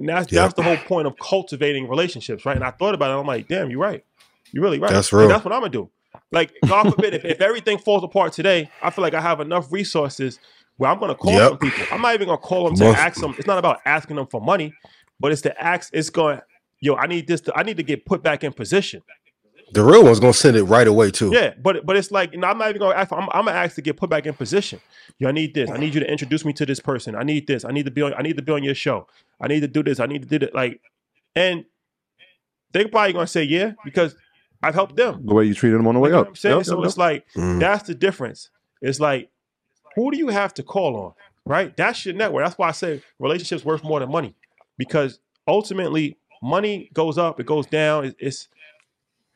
And 0.00 0.08
that's 0.08 0.32
Yep. 0.32 0.42
that's 0.42 0.54
the 0.54 0.62
whole 0.64 0.76
point 0.76 1.06
of 1.06 1.16
cultivating 1.18 1.88
relationships, 1.88 2.44
right? 2.44 2.56
And 2.56 2.64
I 2.64 2.72
thought 2.72 2.94
about 2.94 3.16
it, 3.16 3.20
I'm 3.20 3.26
like, 3.26 3.46
damn, 3.46 3.70
you're 3.70 3.80
right. 3.80 4.04
You're 4.52 4.64
really 4.64 4.80
right. 4.80 4.90
That's 4.90 5.12
And 5.12 5.30
that's 5.30 5.44
what 5.44 5.54
I'm 5.54 5.60
gonna 5.60 5.70
do. 5.70 5.90
Like, 6.30 6.52
God 6.66 6.90
forbid, 6.90 7.14
if, 7.14 7.24
if 7.24 7.40
everything 7.40 7.78
falls 7.78 8.04
apart 8.04 8.32
today, 8.32 8.70
I 8.82 8.90
feel 8.90 9.02
like 9.02 9.14
I 9.14 9.20
have 9.20 9.40
enough 9.40 9.72
resources 9.72 10.38
where 10.76 10.90
I'm 10.90 10.98
gonna 10.98 11.14
call 11.14 11.32
Yep. 11.32 11.48
some 11.50 11.58
people. 11.58 11.84
I'm 11.90 12.00
not 12.02 12.14
even 12.14 12.28
gonna 12.28 12.38
call 12.38 12.64
them 12.66 12.74
to 12.76 12.84
Most- 12.84 12.98
ask 12.98 13.20
them. 13.20 13.34
It's 13.38 13.46
not 13.46 13.58
about 13.58 13.80
asking 13.84 14.16
them 14.16 14.26
for 14.26 14.40
money, 14.40 14.72
but 15.20 15.32
it's 15.32 15.42
to 15.42 15.62
ask. 15.62 15.90
It's 15.92 16.10
going, 16.10 16.40
yo, 16.80 16.94
I 16.96 17.06
need 17.06 17.26
this. 17.26 17.40
To, 17.42 17.52
I 17.56 17.62
need 17.62 17.76
to 17.76 17.82
get 17.82 18.04
put 18.06 18.22
back 18.22 18.42
in 18.44 18.52
position. 18.52 19.02
The 19.74 19.82
real 19.82 20.04
one's 20.04 20.20
gonna 20.20 20.34
send 20.34 20.56
it 20.56 20.64
right 20.64 20.86
away 20.86 21.10
too. 21.10 21.30
Yeah, 21.32 21.54
but 21.62 21.86
but 21.86 21.96
it's 21.96 22.10
like 22.10 22.32
you 22.32 22.38
know, 22.38 22.46
I'm 22.48 22.58
not 22.58 22.68
even 22.70 22.80
gonna 22.80 22.94
ask. 22.94 23.10
I'm, 23.10 23.28
I'm 23.32 23.46
gonna 23.46 23.52
ask 23.52 23.74
to 23.76 23.82
get 23.82 23.96
put 23.96 24.10
back 24.10 24.26
in 24.26 24.34
position. 24.34 24.80
Yo, 25.18 25.28
I 25.28 25.32
need 25.32 25.54
this. 25.54 25.70
I 25.70 25.78
need 25.78 25.94
you 25.94 26.00
to 26.00 26.10
introduce 26.10 26.44
me 26.44 26.52
to 26.54 26.66
this 26.66 26.78
person. 26.80 27.14
I 27.14 27.22
need 27.22 27.46
this. 27.46 27.64
I 27.64 27.70
need 27.70 27.84
to 27.86 27.90
be 27.90 28.02
on. 28.02 28.12
I 28.14 28.20
need 28.22 28.36
to 28.36 28.42
be 28.42 28.52
on 28.52 28.62
your 28.62 28.74
show. 28.74 29.06
I 29.40 29.48
need 29.48 29.60
to 29.60 29.68
do 29.68 29.82
this. 29.82 29.98
I 29.98 30.04
need 30.06 30.22
to 30.22 30.28
do 30.28 30.38
that. 30.40 30.54
Like, 30.54 30.80
and 31.34 31.64
they're 32.72 32.88
probably 32.88 33.12
gonna 33.14 33.26
say 33.26 33.44
yeah 33.44 33.72
because 33.84 34.14
I've 34.62 34.74
helped 34.74 34.96
them. 34.96 35.26
the 35.26 35.34
way 35.34 35.44
you 35.44 35.54
treated 35.54 35.78
them 35.78 35.86
on 35.88 35.94
the 35.94 36.00
way 36.00 36.10
You 36.10 36.12
know 36.14 36.20
up. 36.20 36.26
what 36.26 36.30
I'm 36.30 36.36
saying? 36.36 36.56
Yep, 36.58 36.66
so 36.66 36.76
yep, 36.78 36.86
it's 36.86 36.94
yep. 36.96 36.98
like 36.98 37.26
Mhm. 37.36 37.60
that's 37.60 37.86
the 37.86 37.94
difference. 37.94 38.50
It's 38.80 39.00
like 39.00 39.30
who 39.96 40.10
do 40.10 40.16
you 40.18 40.28
have 40.28 40.54
to 40.54 40.62
call 40.62 40.96
on, 40.96 41.12
right? 41.44 41.76
That's 41.76 42.04
your 42.06 42.14
network. 42.14 42.44
That's 42.44 42.56
why 42.58 42.68
I 42.68 42.72
say 42.72 43.02
relationships 43.18 43.64
worth 43.64 43.84
more 43.84 44.00
than 44.00 44.10
money, 44.10 44.34
because 44.78 45.18
ultimately 45.46 46.16
money 46.42 46.90
goes 46.94 47.18
up, 47.18 47.38
it 47.40 47.46
goes 47.46 47.66
down. 47.66 48.04
It- 48.06 48.16
It's 48.18 48.48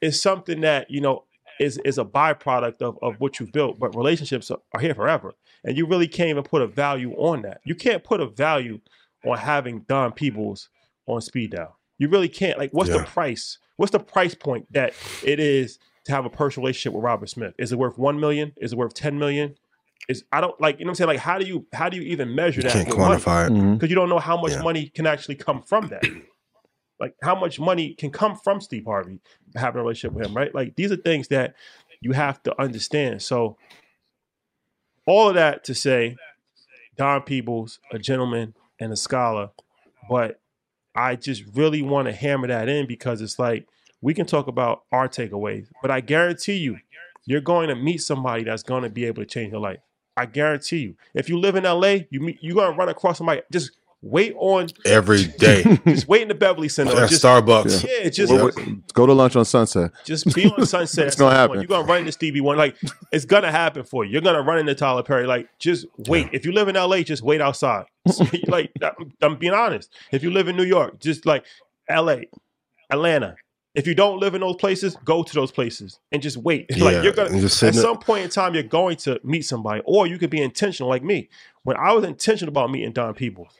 it's 0.03 0.21
something 0.21 0.61
that 0.61 0.91
you 0.91 1.01
know 1.01 1.25
is 1.59 1.79
is 1.85 1.99
a 1.99 2.05
byproduct 2.05 2.83
of 2.83 2.99
of 3.03 3.17
what 3.21 3.41
you've 3.41 3.53
built. 3.53 3.79
But 3.79 3.95
relationships 3.97 4.51
are, 4.51 4.59
are 4.75 4.81
here 4.81 4.95
forever, 4.95 5.33
and 5.65 5.77
you 5.77 5.87
really 5.87 6.07
can't 6.09 6.29
even 6.31 6.43
put 6.45 6.63
a 6.63 6.67
value 6.67 7.13
on 7.15 7.43
that. 7.43 7.61
You 7.65 7.75
can't 7.75 8.05
put 8.05 8.21
a 8.21 8.27
value 8.27 8.81
on 9.25 9.39
having 9.39 9.81
Don 9.89 10.13
Peebles 10.13 10.69
on 11.07 11.21
speed 11.21 11.53
dial. 11.53 11.76
You 11.99 12.09
really 12.09 12.29
can't. 12.29 12.59
Like, 12.59 12.71
what's 12.73 12.91
the 12.91 13.05
price? 13.05 13.59
What's 13.77 13.93
the 13.93 14.01
price 14.01 14.35
point 14.35 14.67
that 14.73 14.93
it 15.25 15.39
is 15.41 15.79
to 16.05 16.13
have 16.13 16.25
a 16.25 16.31
personal 16.31 16.65
relationship 16.65 16.95
with 16.95 17.03
Robert 17.05 17.29
Smith? 17.29 17.55
Is 17.59 17.73
it 17.73 17.79
worth 17.79 17.99
one 17.99 18.21
million? 18.21 18.53
Is 18.57 18.73
it 18.73 18.79
worth 18.79 18.95
ten 18.95 19.19
million? 19.19 19.55
Is 20.09 20.25
I 20.33 20.41
don't 20.41 20.59
like 20.61 20.79
you 20.79 20.85
know 20.85 20.91
what 20.91 20.93
I'm 20.93 20.95
saying. 20.97 21.09
Like, 21.09 21.19
how 21.19 21.39
do 21.39 21.47
you 21.47 21.67
how 21.73 21.89
do 21.89 21.97
you 21.97 22.03
even 22.05 22.35
measure 22.35 22.61
You 22.61 22.69
that? 22.69 22.73
can't 22.73 22.89
with 22.89 22.99
money? 22.99 23.21
quantify 23.21 23.47
it. 23.47 23.53
Mhm. 23.53 23.75
because 23.75 23.91
you 23.91 23.97
don't 23.97 24.09
know 24.09 24.19
how 24.19 24.41
much 24.41 24.53
Yeah. 24.53 24.63
money 24.63 24.89
can 24.89 25.07
actually 25.07 25.35
come 25.37 25.63
from 25.63 25.89
that. 25.89 26.03
Like 26.99 27.15
how 27.23 27.35
much 27.39 27.61
money 27.61 27.93
can 27.93 28.11
come 28.11 28.37
from 28.37 28.59
Steve 28.63 28.87
Harvey 28.87 29.21
having 29.55 29.81
a 29.81 29.83
relationship 29.83 30.17
with 30.17 30.25
him, 30.27 30.35
right? 30.35 30.55
Like 30.55 30.77
these 30.77 30.91
are 30.91 30.97
things 30.97 31.29
that 31.29 31.55
you 32.01 32.13
have 32.13 32.43
to 32.45 32.59
understand. 32.59 33.21
So 33.21 33.59
all 35.07 35.29
of 35.29 35.35
that 35.35 35.63
to 35.65 35.75
say, 35.75 36.17
Don 36.97 37.21
Peebles, 37.21 37.81
a 37.93 37.99
gentleman 37.99 38.55
and 38.81 38.95
a 38.95 38.97
scholar, 38.97 39.51
but 40.09 40.41
I 40.97 41.17
just 41.17 41.45
really 41.55 41.83
want 41.83 42.07
to 42.07 42.13
hammer 42.13 42.49
that 42.49 42.69
in 42.69 42.87
because 42.87 43.21
it's 43.21 43.39
like 43.39 43.67
we 44.01 44.15
can 44.15 44.27
talk 44.27 44.47
about 44.47 44.83
our 44.93 45.09
takeaways, 45.09 45.67
but 45.83 45.91
I 45.91 46.01
guarantee 46.01 46.57
you, 46.57 46.79
you're 47.25 47.41
going 47.41 47.69
to 47.69 47.75
meet 47.75 47.99
somebody 47.99 48.45
that's 48.45 48.63
going 48.63 48.83
to 48.83 48.89
be 48.89 49.05
able 49.05 49.23
to 49.23 49.27
change 49.27 49.53
your 49.53 49.61
life. 49.61 49.81
I 50.17 50.27
guarantee 50.27 50.79
you. 50.79 50.97
If 51.15 51.29
you 51.29 51.39
live 51.39 51.57
in 51.57 51.65
LA, 51.65 51.99
you 52.11 52.21
meet, 52.21 52.39
you're 52.41 52.55
going 52.55 52.73
to 52.73 52.79
run 52.79 52.89
across 52.89 53.19
somebody. 53.19 53.43
Just 53.53 53.73
wait 54.03 54.35
on, 54.39 54.69
Every 54.85 55.25
day 55.39 55.63
just 55.87 56.07
wait 56.09 56.23
in 56.23 56.29
the 56.29 56.35
Beverly 56.35 56.69
Center. 56.69 56.93
at 57.03 57.09
Just, 57.11 57.25
Starbucks. 57.25 57.85
yeah, 57.87 58.09
just 58.09 58.33
Well, 58.33 58.51
Go 58.95 59.07
to 59.07 59.13
lunch 59.13 59.37
on 59.37 59.45
Sunset. 59.45 59.91
just 60.05 60.33
be 60.35 60.47
on 60.47 60.65
Sunset. 60.67 61.07
It's 61.09 61.17
gonna 61.17 61.35
at 61.35 61.49
point. 61.49 61.59
happen. 61.59 61.61
You're 61.61 61.69
gonna 61.79 61.89
run 61.89 61.99
into 62.01 62.13
Stevie 62.13 62.41
Wonder. 62.41 62.59
Like 62.59 62.77
it's 63.13 63.25
gonna 63.25 63.51
happen 63.51 63.85
for 63.85 64.05
you. 64.05 64.13
You're 64.13 64.21
gonna 64.23 64.43
run 64.43 64.59
into 64.59 64.75
Tyler 64.75 65.03
Perry. 65.03 65.27
Like 65.27 65.49
just 65.59 65.87
wait. 66.09 66.29
If 66.33 66.45
you 66.45 66.53
live 66.53 66.69
in 66.69 66.75
LA, 66.77 67.01
just 67.03 67.23
wait 67.23 67.41
outside. 67.41 67.85
like 68.49 68.71
I'm, 68.83 69.13
I'm 69.23 69.37
being 69.37 69.55
honest. 69.55 69.91
If 70.13 70.23
you 70.23 70.31
live 70.31 70.49
in 70.49 70.57
New 70.57 70.65
York, 70.65 71.01
just 71.01 71.27
like 71.27 71.45
LA, 71.91 72.19
Atlanta. 72.91 73.37
If 73.75 73.87
you 73.87 73.95
don't 73.95 74.19
live 74.21 74.35
in 74.35 74.41
those 74.41 74.57
places, 74.57 74.97
go 75.05 75.23
to 75.23 75.35
those 75.35 75.53
places 75.53 75.99
and 76.11 76.23
just 76.23 76.39
wait. 76.39 76.71
like 76.81 77.03
you're 77.05 77.13
gonna 77.13 77.29
and 77.29 77.41
just 77.43 77.63
at 77.63 77.75
some 77.75 77.99
point 77.99 78.25
in 78.25 78.31
time, 78.31 78.55
you're 78.55 78.63
going 78.63 78.97
to 78.99 79.21
meet 79.23 79.43
somebody, 79.43 79.83
or 79.85 80.07
you 80.07 80.17
could 80.19 80.31
be 80.31 80.41
intentional 80.41 80.89
like 80.89 81.03
me. 81.03 81.29
When 81.65 81.77
I 81.77 81.93
was 81.93 82.05
intentional 82.05 82.49
about 82.51 82.71
meeting 82.71 82.93
Don 82.93 83.13
Peebles, 83.13 83.53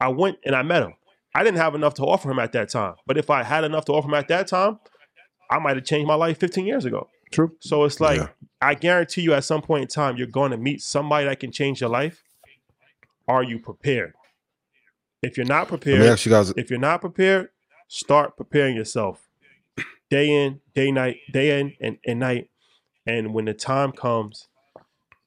I 0.00 0.08
went 0.08 0.38
and 0.44 0.54
I 0.54 0.62
met 0.62 0.82
him. 0.82 0.94
I 1.34 1.44
didn't 1.44 1.58
have 1.58 1.74
enough 1.74 1.94
to 1.94 2.02
offer 2.02 2.30
him 2.30 2.38
at 2.38 2.52
that 2.52 2.70
time, 2.70 2.94
but 3.06 3.16
if 3.18 3.30
I 3.30 3.42
had 3.44 3.64
enough 3.64 3.84
to 3.86 3.92
offer 3.92 4.08
him 4.08 4.14
at 4.14 4.28
that 4.28 4.48
time, 4.48 4.78
I 5.50 5.58
might 5.58 5.76
have 5.76 5.84
changed 5.84 6.08
my 6.08 6.14
life 6.14 6.38
15 6.38 6.66
years 6.66 6.84
ago. 6.84 7.08
True. 7.30 7.52
So 7.60 7.84
it's 7.84 8.00
like 8.00 8.18
Yeah. 8.18 8.28
I 8.62 8.74
guarantee 8.74 9.22
you, 9.22 9.32
at 9.34 9.44
some 9.44 9.62
point 9.62 9.82
in 9.82 9.88
time, 9.88 10.16
you're 10.16 10.26
going 10.26 10.50
to 10.50 10.56
meet 10.56 10.82
somebody 10.82 11.26
that 11.26 11.38
can 11.40 11.50
change 11.52 11.80
your 11.80 11.90
life. 11.90 12.22
Are 13.28 13.42
you 13.42 13.58
prepared? 13.58 14.14
If 15.22 15.36
you're 15.36 15.46
not 15.46 15.60
Let 15.60 15.68
prepared, 15.68 16.02
ask 16.02 16.26
you 16.26 16.30
guys. 16.32 16.50
if 16.56 16.68
you're 16.70 16.78
not 16.78 17.00
prepared, 17.00 17.50
start 17.88 18.36
preparing 18.36 18.74
yourself. 18.76 19.28
day 20.10 20.28
in, 20.30 20.60
day 20.74 20.90
night, 20.90 21.18
day 21.32 21.60
in 21.60 21.74
and, 21.80 21.98
and 22.04 22.18
night. 22.20 22.48
And 23.06 23.32
when 23.32 23.44
the 23.44 23.54
time 23.54 23.92
comes, 23.92 24.48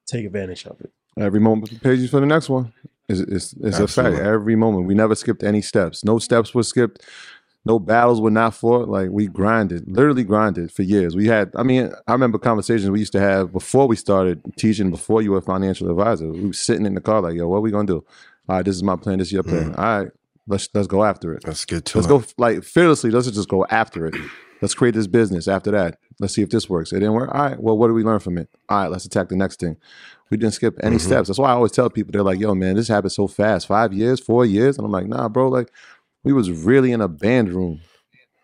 take 0.06 0.26
advantage 0.26 0.66
of 0.66 0.80
it. 0.82 0.91
Every 1.18 1.40
moment 1.40 1.70
prepares 1.70 2.02
you 2.02 2.08
for 2.08 2.20
the 2.20 2.26
next 2.26 2.50
one. 2.50 2.74
It's, 3.10 3.20
it's, 3.20 3.54
it's 3.62 3.80
a 3.80 3.88
fact. 3.88 4.18
Every 4.18 4.56
moment. 4.56 4.88
We 4.88 4.94
never 4.94 5.16
skipped 5.16 5.44
any 5.44 5.62
steps. 5.62 6.04
No 6.04 6.20
steps 6.20 6.54
were 6.54 6.64
skipped. 6.64 7.04
No 7.66 7.80
battles 7.80 8.20
were 8.20 8.32
not 8.32 8.54
fought. 8.54 8.90
Like 8.90 9.10
we 9.10 9.28
grinded, 9.28 9.88
literally 9.88 10.24
grinded 10.24 10.72
for 10.72 10.84
years. 10.84 11.16
We 11.16 11.28
had, 11.28 11.52
I 11.56 11.64
mean, 11.64 11.92
I 12.08 12.12
remember 12.12 12.38
conversations 12.38 12.90
we 12.90 13.00
used 13.00 13.14
to 13.14 13.22
have 13.22 13.54
before 13.54 13.88
we 13.88 13.96
started 13.96 14.42
teaching, 14.58 14.90
before 14.90 15.22
you 15.22 15.32
were 15.32 15.38
a 15.38 15.42
financial 15.42 15.90
advisor. 15.90 16.30
We 16.30 16.48
were 16.48 16.54
sitting 16.54 16.86
in 16.86 16.96
the 16.96 17.02
car 17.02 17.22
like, 17.22 17.36
yo, 17.36 17.48
what 17.48 17.58
are 17.58 17.62
we 17.62 17.72
gonna 17.72 17.88
do? 17.88 18.06
All 18.50 18.58
right, 18.58 18.66
this 18.66 18.76
is 18.76 18.84
my 18.84 18.98
plan, 18.98 19.20
this 19.20 19.30
is 19.30 19.34
your 19.34 19.44
plan. 19.44 19.74
Mm. 19.74 19.78
All 19.78 20.00
right, 20.00 20.12
let's 20.48 20.68
let's 20.74 20.88
go 20.88 21.06
after 21.06 21.34
it. 21.34 21.48
Let's 21.48 21.64
get 21.64 21.86
to 21.86 22.00
it. 22.00 22.02
Let's 22.02 22.08
it. 22.08 22.36
go 22.38 22.44
like 22.44 22.64
fearlessly. 22.64 23.12
Let's 23.12 23.32
just 23.32 23.48
go 23.48 23.66
after 23.70 24.08
it. 24.08 24.16
Let's 24.62 24.74
create 24.74 24.94
this 24.94 25.08
business. 25.08 25.48
After 25.48 25.72
that, 25.72 25.98
let's 26.19 26.34
see 26.34 26.41
if 26.41 26.49
this 26.49 26.69
works. 26.69 26.91
It 26.91 26.99
didn't 26.99 27.14
work. 27.14 27.34
All 27.34 27.41
right. 27.41 27.60
Well, 27.60 27.77
what 27.77 27.88
do 27.88 27.94
we 27.94 28.03
learn 28.03 28.19
from 28.19 28.38
it? 28.38 28.49
All 28.69 28.81
right. 28.81 28.91
Let's 28.91 29.06
attack 29.06 29.30
the 29.30 29.35
next 29.35 29.60
thing. 29.60 29.77
We 30.30 30.38
didn't 30.38 30.53
skip 30.53 30.77
any 30.81 30.98
mm-hmm. 30.98 31.06
steps. 31.06 31.27
That's 31.27 31.40
why 31.40 31.49
I 31.49 31.53
always 31.53 31.72
tell 31.72 31.90
people 31.90 32.11
they're 32.11 32.23
like, 32.23 32.40
"Yo, 32.40 32.56
man, 32.56 32.76
this 32.76 32.88
happened 32.88 33.11
so 33.11 33.27
fast. 33.27 33.68
Five 33.68 33.94
years, 33.94 34.19
four 34.19 34.45
years," 34.45 34.77
and 34.77 34.85
I'm 34.85 34.91
like, 34.91 35.07
"Nah, 35.07 35.30
bro. 35.30 35.49
Like, 35.49 35.72
we 36.23 36.34
was 36.34 36.52
really 36.52 36.91
in 36.91 37.02
a 37.02 37.07
band 37.07 37.49
room." 37.49 37.81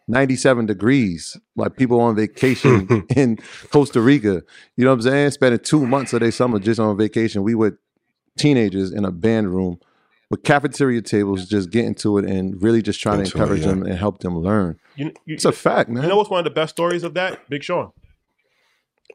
97 0.07 0.65
degrees, 0.65 1.37
like 1.55 1.77
people 1.77 2.01
on 2.01 2.15
vacation 2.15 3.05
in 3.15 3.37
Costa 3.71 4.01
Rica. 4.01 4.41
You 4.75 4.83
know 4.83 4.89
what 4.89 4.95
I'm 4.95 5.01
saying? 5.03 5.31
Spending 5.31 5.59
two 5.59 5.85
months 5.85 6.13
of 6.13 6.21
their 6.21 6.31
summer 6.31 6.57
just 6.57 6.79
on 6.79 6.97
vacation. 6.97 7.43
We 7.43 7.53
were 7.53 7.77
teenagers 8.35 8.91
in 8.91 9.05
a 9.05 9.11
band 9.11 9.53
room 9.53 9.79
with 10.29 10.43
cafeteria 10.43 11.01
tables, 11.01 11.47
just 11.47 11.69
get 11.71 11.85
into 11.85 12.17
it 12.17 12.25
and 12.25 12.61
really 12.61 12.81
just 12.81 12.99
trying 13.01 13.19
Into 13.19 13.31
to 13.31 13.37
it, 13.37 13.41
encourage 13.41 13.61
yeah. 13.61 13.67
them 13.67 13.83
and 13.83 13.93
help 13.97 14.19
them 14.19 14.37
learn. 14.37 14.79
You, 14.95 15.07
you, 15.25 15.35
It's 15.35 15.45
a 15.45 15.51
fact, 15.51 15.89
man. 15.89 16.03
You 16.03 16.09
know 16.09 16.17
what's 16.17 16.29
one 16.29 16.39
of 16.39 16.43
the 16.43 16.51
best 16.51 16.75
stories 16.75 17.03
of 17.03 17.13
that? 17.15 17.49
Big 17.49 17.63
Sean. 17.63 17.91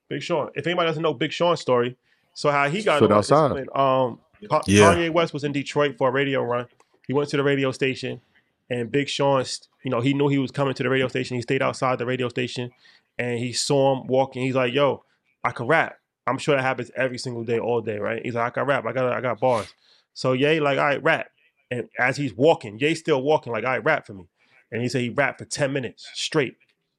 Big 0.08 0.22
Sean. 0.22 0.50
If 0.54 0.66
anybody 0.66 0.88
doesn't 0.88 1.02
know 1.02 1.14
Big 1.14 1.32
Sean's 1.32 1.60
story, 1.60 1.96
so 2.34 2.50
how 2.50 2.68
he 2.68 2.82
got 2.82 2.98
Foot 2.98 3.12
on 3.12 3.20
is 3.20 3.30
outside. 3.32 3.52
when, 3.54 3.66
um, 3.74 4.18
Ka- 4.50 4.62
Yeah. 4.66 4.94
Kanye 4.94 5.10
West 5.10 5.32
was 5.32 5.44
in 5.44 5.52
Detroit 5.52 5.96
for 5.96 6.08
a 6.08 6.12
radio 6.12 6.42
run. 6.42 6.66
He 7.06 7.12
went 7.14 7.28
to 7.30 7.36
the 7.36 7.42
radio 7.44 7.70
station, 7.70 8.20
and 8.68 8.90
Big 8.90 9.08
Sean, 9.08 9.44
you 9.84 9.90
know, 9.90 10.00
he 10.00 10.12
knew 10.14 10.28
he 10.28 10.38
was 10.38 10.50
coming 10.50 10.74
to 10.74 10.82
the 10.82 10.88
radio 10.90 11.08
station. 11.08 11.36
He 11.36 11.42
stayed 11.42 11.62
outside 11.62 11.98
the 11.98 12.06
radio 12.06 12.28
station, 12.28 12.70
and 13.18 13.38
he 13.38 13.52
saw 13.52 13.94
him 13.96 14.06
walking. 14.06 14.42
He's 14.42 14.54
like, 14.54 14.72
"Yo, 14.74 15.04
I 15.44 15.52
can 15.52 15.66
rap." 15.66 15.98
I'm 16.26 16.38
sure 16.38 16.56
that 16.56 16.62
happens 16.62 16.90
every 16.96 17.18
single 17.18 17.44
day, 17.44 17.58
all 17.58 17.80
day, 17.82 17.98
right? 17.98 18.20
He's 18.24 18.34
like, 18.34 18.46
"I 18.46 18.50
can 18.50 18.64
rap. 18.66 18.84
I 18.86 18.92
got, 18.92 19.12
I 19.12 19.20
got 19.20 19.38
bars." 19.40 19.72
So 20.14 20.32
Ye 20.32 20.60
like, 20.60 20.78
"All 20.78 20.84
right, 20.84 21.02
rap." 21.02 21.28
And 21.70 21.88
as 21.98 22.16
he's 22.16 22.32
walking, 22.34 22.78
Ye 22.78 22.94
still 22.94 23.22
walking, 23.22 23.52
like, 23.52 23.64
"All 23.64 23.70
right, 23.70 23.84
rap 23.84 24.06
for 24.06 24.14
me." 24.14 24.24
And 24.72 24.80
he 24.82 24.88
said 24.88 25.02
he 25.02 25.10
rapped 25.10 25.38
for 25.38 25.44
ten 25.44 25.72
minutes 25.72 26.08
straight. 26.14 26.56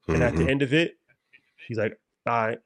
And 0.07 0.21
at 0.21 0.33
Mm-hmm. 0.33 0.45
the 0.45 0.51
end 0.51 0.61
of 0.61 0.73
it, 0.73 0.97
he's 1.67 1.77
like, 1.79 1.97
all 2.27 2.33
right, 2.47 2.59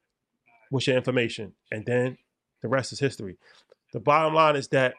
what's 0.71 0.85
your 0.87 0.97
information? 0.97 1.53
And 1.71 1.85
then 1.85 2.17
the 2.61 2.67
rest 2.67 2.91
is 2.91 2.99
history. 2.99 3.37
The 3.93 3.99
bottom 4.01 4.33
line 4.33 4.55
is 4.57 4.67
that 4.69 4.95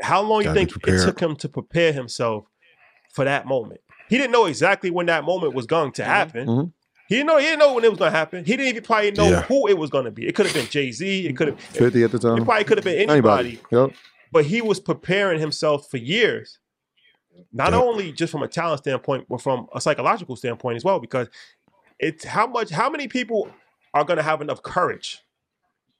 how 0.00 0.22
long 0.22 0.38
you 0.40 0.44
Gotta 0.44 0.60
think 0.66 0.86
it 0.86 1.04
took 1.04 1.18
him 1.20 1.34
to 1.36 1.48
prepare 1.48 1.92
himself 1.92 2.44
for 3.12 3.24
that 3.24 3.46
moment? 3.46 3.80
He 4.08 4.16
didn't 4.16 4.30
know 4.32 4.46
exactly 4.46 4.90
when 4.90 5.06
that 5.06 5.24
moment 5.24 5.54
was 5.54 5.66
going 5.66 5.92
to 5.92 6.04
happen. 6.04 6.46
Mhm. 6.46 6.72
He 7.08 7.16
didn't 7.16 7.26
know 7.26 7.38
he 7.38 7.44
didn't 7.46 7.58
know 7.58 7.74
when 7.74 7.84
it 7.84 7.90
was 7.90 7.98
going 7.98 8.12
to 8.12 8.16
happen. 8.16 8.44
He 8.44 8.56
didn't 8.56 8.68
even 8.68 8.82
probably 8.84 9.10
know 9.10 9.28
Yeah. 9.28 9.42
who 9.42 9.66
it 9.68 9.76
was 9.76 9.90
going 9.90 10.04
to 10.04 10.10
be. 10.12 10.26
It 10.28 10.34
could 10.36 10.46
have 10.46 10.54
been 10.54 10.66
Jay 10.66 10.92
Z. 10.92 11.26
It 11.26 11.36
could 11.36 11.48
have. 11.48 11.60
50 11.60 12.04
at 12.04 12.12
the 12.12 12.18
time. 12.20 12.38
It 12.38 12.44
probably 12.44 12.64
could 12.64 12.78
have 12.78 12.84
been 12.84 13.10
Anybody. 13.10 13.58
anybody 13.60 13.60
Yep. 13.72 13.90
But 14.32 14.44
he 14.46 14.60
was 14.60 14.80
preparing 14.80 15.40
himself 15.40 15.88
for 15.90 15.96
years 15.98 16.58
not 17.52 17.72
Yep. 17.72 17.82
only 17.82 18.12
just 18.12 18.30
from 18.32 18.42
a 18.42 18.48
talent 18.48 18.80
standpoint 18.80 19.26
but 19.28 19.40
from 19.40 19.66
a 19.74 19.80
psychological 19.80 20.36
standpoint 20.36 20.76
as 20.76 20.84
well 20.84 20.98
because 21.00 21.28
it's 21.98 22.24
how 22.24 22.46
much 22.46 22.70
how 22.70 22.90
many 22.90 23.08
people 23.08 23.50
are 23.94 24.04
going 24.04 24.16
to 24.16 24.22
have 24.22 24.40
enough 24.40 24.62
courage 24.62 25.20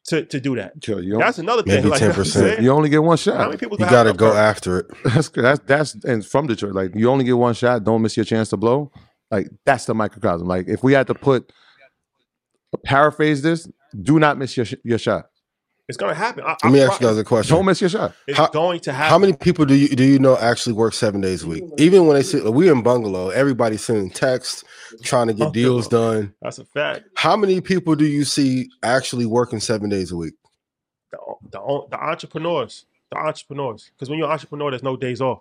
to 0.06 0.24
to 0.24 0.40
do 0.40 0.56
that 0.56 0.72
Sure, 0.82 1.00
you, 1.00 1.18
that's 1.18 1.38
another 1.38 1.62
thing 1.62 1.76
Maybe 1.76 1.88
like, 1.88 2.00
you 2.00 2.08
know 2.08 2.12
what 2.14 2.18
I'm 2.18 2.24
10%. 2.24 2.32
saying? 2.32 2.62
you 2.64 2.70
only 2.72 2.88
get 2.88 3.02
one 3.02 3.16
shot. 3.16 3.36
how 3.36 3.46
many 3.46 3.58
people 3.58 3.76
You 3.78 3.86
got 3.88 4.04
to 4.04 4.12
go 4.14 4.32
after 4.32 4.80
it. 4.80 4.86
That's 5.04 5.28
that's 5.28 5.60
that's 5.66 5.94
and 6.04 6.24
from 6.24 6.46
Detroit. 6.46 6.72
Like 6.74 6.92
you 6.94 7.08
only 7.10 7.24
get 7.24 7.36
one 7.36 7.54
shot. 7.54 7.84
Don't 7.84 8.00
miss 8.02 8.16
your 8.16 8.24
chance 8.24 8.48
to 8.50 8.56
blow. 8.56 8.90
Like 9.30 9.48
that's 9.66 9.84
the 9.84 9.94
microcosm. 9.94 10.48
Like 10.48 10.68
if 10.68 10.82
we 10.82 10.92
had 10.94 11.06
to 11.08 11.14
put 11.14 11.52
paraphrase 12.84 13.42
this, 13.42 13.68
do 14.00 14.18
not 14.18 14.38
miss 14.38 14.56
your 14.56 14.66
your 14.84 14.98
shot. 14.98 15.29
It's 15.90 15.96
going 15.98 16.10
to 16.14 16.18
happen 16.18 16.42
I, 16.44 16.56
Let 16.64 16.72
me 16.72 16.82
I'm 16.82 16.88
ask 16.90 17.00
you 17.00 17.06
guys 17.06 17.18
a 17.18 17.24
question. 17.24 17.54
Don't 17.56 17.66
miss 17.66 17.80
your 17.80 17.90
shot. 17.90 18.14
it's 18.26 18.38
How- 18.38 18.48
going 18.48 18.80
to 18.80 18.92
happen 18.92 19.10
How 19.10 19.18
many 19.18 19.34
people 19.34 19.66
do 19.66 19.74
you 19.74 19.88
do 19.88 20.04
you 20.04 20.18
know 20.18 20.36
actually 20.38 20.72
work 20.72 20.94
seven 20.94 21.20
days 21.20 21.42
a 21.42 21.48
week? 21.48 21.64
Even 21.76 22.06
when 22.06 22.14
they 22.16 22.22
sit, 22.22 22.44
we 22.50 22.70
in 22.70 22.82
bungalow, 22.82 23.28
everybody's 23.30 23.82
sending 23.84 24.08
texts, 24.10 24.64
trying 25.02 25.26
to 25.26 25.34
get 25.34 25.52
deals 25.52 25.88
done. 25.88 26.32
that's 26.40 26.58
a 26.58 26.64
fact 26.64 27.04
How 27.16 27.36
many 27.36 27.60
people 27.60 27.94
do 27.94 28.06
you 28.06 28.24
see 28.24 28.70
actually 28.82 29.26
working 29.26 29.60
seven 29.60 29.90
days 29.90 30.10
a 30.12 30.16
week? 30.16 30.34
the, 31.12 31.18
the, 31.50 31.86
the 31.90 32.00
entrepreneurs 32.02 32.86
the 33.10 33.18
entrepreneurs 33.18 33.90
because 33.94 34.08
when 34.08 34.16
you're 34.18 34.28
an 34.28 34.32
entrepreneur 34.32 34.70
there's 34.70 34.84
no 34.84 34.96
days 34.96 35.20
off 35.20 35.40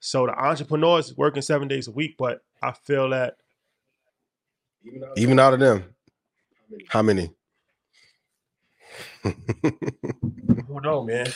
so 0.00 0.24
the 0.26 0.32
entrepreneurs 0.32 1.14
working 1.16 1.42
seven 1.42 1.68
days 1.68 1.88
a 1.88 1.90
week 1.90 2.14
but 2.18 2.42
i 2.62 2.72
feel 2.72 3.10
that 3.10 3.36
Even 5.16 5.38
out 5.38 5.52
of 5.52 5.60
them, 5.60 5.84
how 6.88 7.02
many? 7.02 7.30
I 9.24 9.32
don't 10.68 10.82
know 10.82 11.02
man 11.04 11.26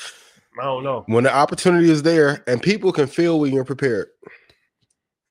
i 0.61 0.65
don't 0.65 0.85
know 0.85 1.05
when 1.07 1.25
the 1.25 1.35
opportunity 1.35 1.91
is 1.91 2.03
there, 2.03 2.43
and 2.47 2.63
people 2.63 2.93
can 2.93 3.07
feel 3.07 3.41
when 3.41 3.53
you're 3.53 3.65
prepared. 3.65 4.09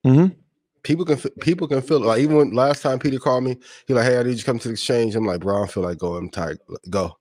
Mhm. 0.06 0.36
People 0.84 1.06
can 1.06 1.18
people 1.42 1.68
can 1.68 1.82
feel 1.82 2.02
it. 2.04 2.06
Like 2.06 2.22
even 2.22 2.38
when 2.38 2.52
last 2.54 2.82
time 2.82 2.98
Peter 3.00 3.20
called 3.20 3.44
me, 3.44 3.58
he 3.88 3.94
like, 3.94 4.06
"Hey, 4.06 4.18
I 4.18 4.24
need 4.24 4.32
you 4.32 4.38
to 4.38 4.46
come 4.46 4.60
to 4.60 4.70
the 4.70 4.74
exchange." 4.74 5.16
I'm 5.16 5.26
like, 5.26 5.42
"Bro, 5.42 5.56
I 5.56 5.60
don't 5.60 5.72
feel 5.72 5.84
like 5.84 5.98
going. 5.98 6.24
I'm 6.24 6.30
tired. 6.30 6.60
Go." 6.90 7.18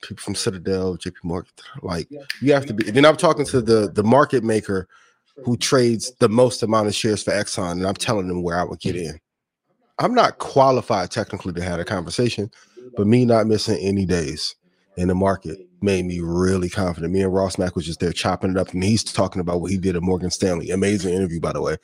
People 0.00 0.22
from 0.22 0.34
Citadel, 0.34 0.96
JP 0.96 1.16
Morgan, 1.24 1.50
like 1.82 2.08
you 2.40 2.52
have 2.54 2.64
to 2.66 2.72
be. 2.72 2.90
Then 2.90 3.04
I'm 3.04 3.16
talking 3.16 3.44
to 3.46 3.60
the 3.60 3.90
the 3.92 4.04
market 4.04 4.44
maker 4.44 4.88
who 5.44 5.56
trades 5.56 6.12
the 6.20 6.28
most 6.28 6.62
amount 6.62 6.86
of 6.88 6.94
shares 6.94 7.22
for 7.22 7.32
Exxon, 7.32 7.72
and 7.72 7.86
I'm 7.86 7.94
telling 7.94 8.28
them 8.28 8.42
where 8.42 8.58
I 8.58 8.64
would 8.64 8.80
get 8.80 8.96
in. 8.96 9.20
I'm 9.98 10.14
not 10.14 10.38
qualified 10.38 11.10
technically 11.10 11.52
to 11.52 11.62
have 11.62 11.80
a 11.80 11.84
conversation, 11.84 12.50
but 12.96 13.06
me 13.06 13.24
not 13.24 13.46
missing 13.46 13.78
any 13.80 14.04
days 14.04 14.54
in 14.96 15.08
the 15.08 15.14
market 15.14 15.58
made 15.80 16.04
me 16.04 16.20
really 16.20 16.68
confident. 16.68 17.12
Me 17.12 17.22
and 17.22 17.32
Ross 17.32 17.58
Mack 17.58 17.76
was 17.76 17.86
just 17.86 18.00
there 18.00 18.12
chopping 18.12 18.50
it 18.50 18.56
up, 18.56 18.72
and 18.72 18.82
he's 18.82 19.04
talking 19.04 19.40
about 19.40 19.60
what 19.60 19.70
he 19.70 19.78
did 19.78 19.96
at 19.96 20.02
Morgan 20.02 20.30
Stanley. 20.30 20.70
Amazing 20.70 21.14
interview, 21.14 21.40
by 21.40 21.52
the 21.52 21.62
way. 21.62 21.76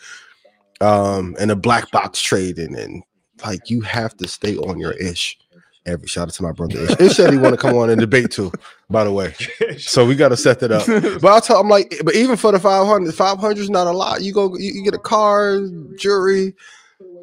Um, 0.81 1.36
and 1.39 1.51
a 1.51 1.56
black 1.56 1.90
box 1.90 2.20
trading, 2.20 2.76
and 2.76 3.02
like 3.44 3.70
you 3.70 3.81
have 3.82 4.16
to 4.18 4.28
stay 4.28 4.56
on 4.56 4.78
your 4.78 4.93
ish. 4.93 5.39
Every 5.86 6.09
shout 6.09 6.28
out 6.28 6.35
to 6.35 6.43
my 6.43 6.52
brother 6.52 6.81
Ish. 6.81 6.98
Ish 6.98 7.16
said 7.16 7.31
he 7.31 7.39
want 7.39 7.55
to 7.55 7.60
come 7.60 7.76
on 7.76 7.90
and 7.90 8.01
debate 8.01 8.31
too, 8.31 8.51
by 8.89 9.05
the 9.05 9.12
way. 9.12 9.35
So 9.78 10.06
we 10.06 10.14
got 10.14 10.28
to 10.28 10.36
set 10.36 10.60
that 10.60 10.70
up. 10.70 10.86
But 11.20 11.26
I'll 11.26 11.40
tell 11.40 11.60
him 11.60 11.68
like, 11.68 12.01
but 12.05 12.14
even 12.14 12.36
for 12.36 12.52
the 12.52 12.60
500, 12.60 13.12
500 13.12 13.59
is 13.59 13.68
not 13.68 13.86
a 13.86 13.90
lot. 13.90 14.22
You 14.22 14.32
go, 14.32 14.56
you, 14.56 14.72
you 14.72 14.85
get 14.85 14.94
a 14.94 14.98
car, 14.98 15.60
jury, 15.98 16.55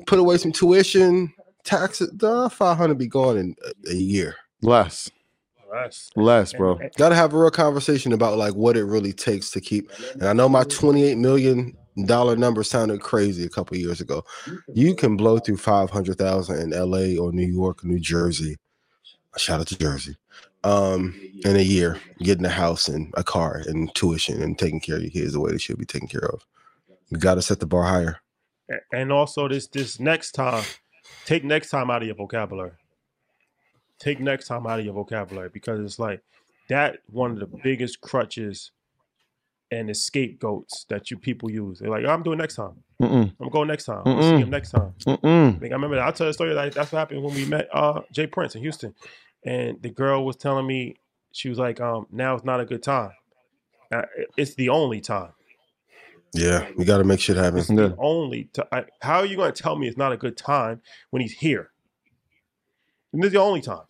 put 0.06 0.20
away 0.20 0.38
some 0.38 0.52
tuition, 0.52 1.34
taxes. 1.64 2.12
The 2.14 2.50
500 2.50 2.98
be 2.98 3.08
gone 3.08 3.38
in 3.38 3.56
a, 3.66 3.92
a 3.92 3.96
year. 3.96 4.36
Less, 4.62 5.10
Less. 5.72 6.12
less, 6.16 6.54
bro. 6.54 6.80
Got 6.98 7.10
to 7.10 7.16
have 7.16 7.34
a 7.34 7.38
real 7.38 7.50
conversation 7.52 8.14
about 8.14 8.38
like 8.38 8.54
what 8.54 8.78
it 8.78 8.86
really 8.86 9.14
takes 9.14 9.52
to 9.52 9.62
keep. 9.62 9.92
And 10.14 10.26
I 10.26 10.34
know 10.34 10.50
my 10.50 10.64
28 10.64 11.18
million 11.18 11.76
dollar 12.06 12.36
number 12.36 12.64
sounded 12.64 13.02
crazy 13.02 13.46
a 13.46 13.50
couple 13.50 13.78
years 13.78 14.02
ago. 14.02 14.24
You 14.74 14.96
can 14.96 15.18
blow 15.18 15.40
through 15.40 15.58
500,000 15.58 16.60
in 16.60 16.70
LA 16.72 17.22
or 17.22 17.32
New 17.32 17.48
York, 17.48 17.84
New 17.84 18.00
Jersey. 18.00 18.58
Shout 19.38 19.62
out 19.62 19.68
to 19.68 19.78
Jersey. 19.78 20.16
Um, 20.64 21.20
in 21.44 21.56
a 21.56 21.62
year, 21.62 22.00
getting 22.20 22.46
a 22.46 22.50
house 22.50 22.88
and 22.88 23.12
a 23.18 23.24
car 23.24 23.64
and 23.66 23.94
tuition 23.96 24.44
and 24.44 24.60
taking 24.60 24.80
care 24.80 24.98
of 24.98 25.02
your 25.02 25.12
kids 25.12 25.34
the 25.34 25.40
way 25.40 25.52
they 25.52 25.58
should 25.58 25.80
be 25.80 25.86
taken 25.86 26.08
care 26.08 26.30
of. 26.30 26.46
You 27.10 27.18
got 27.18 27.36
to 27.36 27.42
set 27.42 27.60
the 27.60 27.66
bar 27.66 27.84
higher. 27.84 28.22
And 28.94 29.12
also 29.12 29.48
this 29.48 29.68
this 29.68 30.00
next 30.00 30.32
time 30.32 30.64
take 31.26 31.44
next 31.44 31.70
time 31.70 31.90
out 31.90 32.02
of 32.02 32.08
your 32.08 32.16
vocabulary. 32.16 32.72
Take 34.00 34.20
next 34.20 34.48
time 34.48 34.66
out 34.66 34.80
of 34.80 34.86
your 34.86 34.94
vocabulary 34.94 35.50
because 35.50 35.80
it's 35.80 36.00
like 36.00 36.22
that 36.70 37.00
one 37.08 37.32
of 37.32 37.40
the 37.40 37.60
biggest 37.64 38.02
crutches 38.02 38.72
and 39.72 39.88
the 39.88 39.94
scapegoats 39.94 40.86
that 40.90 41.10
you 41.12 41.18
people 41.18 41.50
use. 41.50 41.80
They're 41.80 41.90
like 41.90 42.06
i'm 42.06 42.24
doing 42.24 42.38
next 42.38 42.56
time. 42.56 42.84
Mm-mm. 43.02 43.34
i'm 43.40 43.50
going 43.50 43.68
next 43.68 43.86
time. 43.86 44.02
I'm 44.06 44.16
gonna 44.18 44.38
see 44.38 44.44
him 44.44 44.50
next 44.50 44.72
time. 44.72 44.94
Mm-mm. 45.08 45.62
like, 45.62 45.72
i 45.72 45.74
remember 45.74 46.00
i'll 46.00 46.14
tell 46.14 46.28
the 46.28 46.34
story 46.34 46.54
like 46.54 46.74
that's 46.74 46.92
what 46.92 47.00
happened 47.00 47.24
when 47.24 47.34
we 47.34 47.46
met 47.46 47.68
uh 47.74 48.02
J 48.12 48.28
Prince 48.28 48.56
in 48.56 48.62
houston. 48.62 48.94
And 49.44 49.82
the 49.82 49.90
girl 49.90 50.26
was 50.26 50.36
telling 50.36 50.68
me 50.68 50.96
she 51.32 51.50
was 51.50 51.58
like 51.58 51.80
um 51.80 52.08
now 52.12 52.36
it's 52.36 52.46
not 52.46 52.60
a 52.60 52.66
good 52.66 52.84
time. 52.84 53.12
Uh, 53.92 54.04
it's 54.38 54.56
the 54.56 54.70
only 54.70 55.02
time 55.02 55.34
Yeah, 56.34 56.68
we 56.78 56.86
got 56.86 57.00
to 57.00 57.04
make 57.04 57.20
shit 57.20 57.36
happen. 57.38 57.78
Yeah. 57.78 57.90
only 57.98 58.46
ti- 58.54 58.62
I 58.72 58.86
how 59.02 59.20
are 59.20 59.26
you 59.26 59.36
going 59.36 59.52
to 59.52 59.62
tell 59.64 59.76
me 59.76 59.88
it's 59.88 59.98
not 59.98 60.12
a 60.14 60.18
good 60.18 60.38
time 60.38 60.82
when 61.10 61.22
he's 61.22 61.34
here? 61.34 61.72
And 63.12 63.22
this 63.22 63.28
is 63.28 63.34
the 63.34 63.40
only 63.42 63.62
time. 63.62 63.82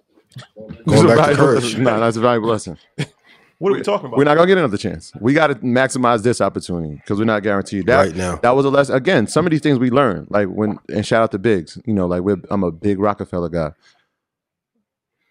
Going 0.55 0.69
back 0.85 0.85
to 0.85 1.07
Valuable- 1.07 1.35
courage. 1.35 1.77
Nah, 1.77 1.99
that's 1.99 2.17
a 2.17 2.21
valuable 2.21 2.49
lesson. 2.49 2.77
What 3.59 3.73
are 3.73 3.75
we 3.75 3.83
talking 3.83 4.07
about? 4.07 4.17
We're 4.17 4.23
not 4.23 4.33
gonna 4.35 4.47
get 4.47 4.57
another 4.57 4.77
chance. 4.77 5.11
We 5.19 5.33
got 5.35 5.47
to 5.47 5.55
maximize 5.55 6.23
this 6.23 6.41
opportunity 6.41 6.95
because 6.95 7.19
we're 7.19 7.25
not 7.25 7.43
guaranteed 7.43 7.85
that. 7.85 8.07
Right 8.07 8.15
now. 8.15 8.37
that 8.37 8.55
was 8.55 8.65
a 8.65 8.69
lesson. 8.69 8.95
Again, 8.95 9.27
some 9.27 9.45
of 9.45 9.51
these 9.51 9.61
things 9.61 9.77
we 9.77 9.91
learned, 9.91 10.31
like 10.31 10.47
when 10.47 10.79
and 10.91 11.05
shout 11.05 11.21
out 11.21 11.31
to 11.33 11.37
Biggs. 11.37 11.77
You 11.85 11.93
know, 11.93 12.07
like 12.07 12.21
we're, 12.23 12.41
I'm 12.49 12.63
a 12.63 12.71
big 12.71 12.97
Rockefeller 12.97 13.49
guy. 13.49 13.73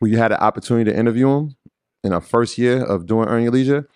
We 0.00 0.14
had 0.14 0.30
an 0.30 0.38
opportunity 0.38 0.88
to 0.92 0.96
interview 0.96 1.28
him 1.28 1.56
in 2.04 2.12
our 2.12 2.20
first 2.20 2.56
year 2.56 2.84
of 2.84 3.06
doing 3.06 3.28
Earn 3.28 3.42
Your 3.42 3.50
Leisure, 3.52 3.88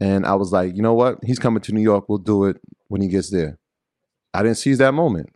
and 0.00 0.24
I 0.26 0.34
was 0.34 0.52
like, 0.52 0.74
you 0.74 0.82
know 0.82 0.94
what? 0.94 1.18
He's 1.24 1.38
coming 1.38 1.60
to 1.62 1.72
New 1.72 1.82
York. 1.82 2.08
We'll 2.08 2.18
do 2.18 2.44
it 2.46 2.56
when 2.88 3.00
he 3.02 3.08
gets 3.08 3.30
there. 3.30 3.58
I 4.34 4.42
didn't 4.42 4.58
seize 4.58 4.78
that 4.78 4.92
moment. 4.92 5.30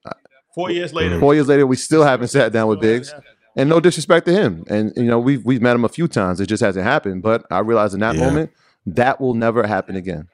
Four 0.55 0.71
years 0.71 0.93
later. 0.93 1.19
Four 1.21 1.35
years 1.35 1.49
later, 1.49 1.67
we 1.67 1.77
still 1.77 2.05
haven't 2.05 2.29
sat 2.29 2.53
down 2.53 2.69
with 2.69 2.81
Biggs. 2.81 3.13
And 3.57 3.69
no 3.69 3.79
disrespect 3.79 4.27
to 4.27 4.33
him. 4.33 4.65
And 4.69 4.93
you 4.97 5.05
know, 5.05 5.21
we've 5.21 5.45
we've 5.45 5.63
met 5.63 5.77
him 5.77 5.85
a 5.85 5.89
few 5.89 6.09
times. 6.09 6.41
It 6.41 6.47
just 6.47 6.61
hasn't 6.63 6.85
happened. 6.85 7.23
But 7.23 7.45
I 7.53 7.61
realized 7.61 7.95
in 7.95 8.01
that 8.01 8.17
Yeah. 8.17 8.27
moment, 8.27 8.51
that 8.87 9.21
will 9.21 9.35
never 9.35 9.65
happen 9.65 9.95
again. 9.95 10.27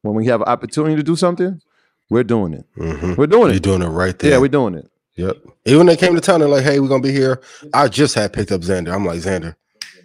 When 0.00 0.14
we 0.14 0.24
have 0.26 0.40
an 0.40 0.48
opportunity 0.48 0.96
to 0.96 1.02
do 1.02 1.14
something, 1.14 1.60
we're 2.08 2.24
doing 2.24 2.54
it. 2.54 2.64
Mhm. 2.78 3.18
We're 3.18 3.26
doing 3.26 3.50
it. 3.50 3.52
You're 3.52 3.60
doing 3.60 3.82
it 3.82 3.88
right 3.92 4.18
there. 4.18 4.30
Yeah, 4.32 4.38
we're 4.38 4.48
doing 4.48 4.74
it. 4.74 4.90
Yep. 5.16 5.36
Even 5.66 5.78
when 5.80 5.86
they 5.88 5.96
came 5.96 6.14
to 6.14 6.20
town, 6.22 6.40
they're 6.40 6.48
like, 6.48 6.64
"Hey, 6.64 6.80
we're 6.80 6.88
gonna 6.88 7.02
be 7.02 7.12
here." 7.12 7.40
I 7.74 7.88
just 7.88 8.14
had 8.14 8.32
picked 8.32 8.50
up 8.52 8.62
Xander. 8.62 8.90
I'm 8.90 9.04
like, 9.04 9.20
Xander, 9.20 9.54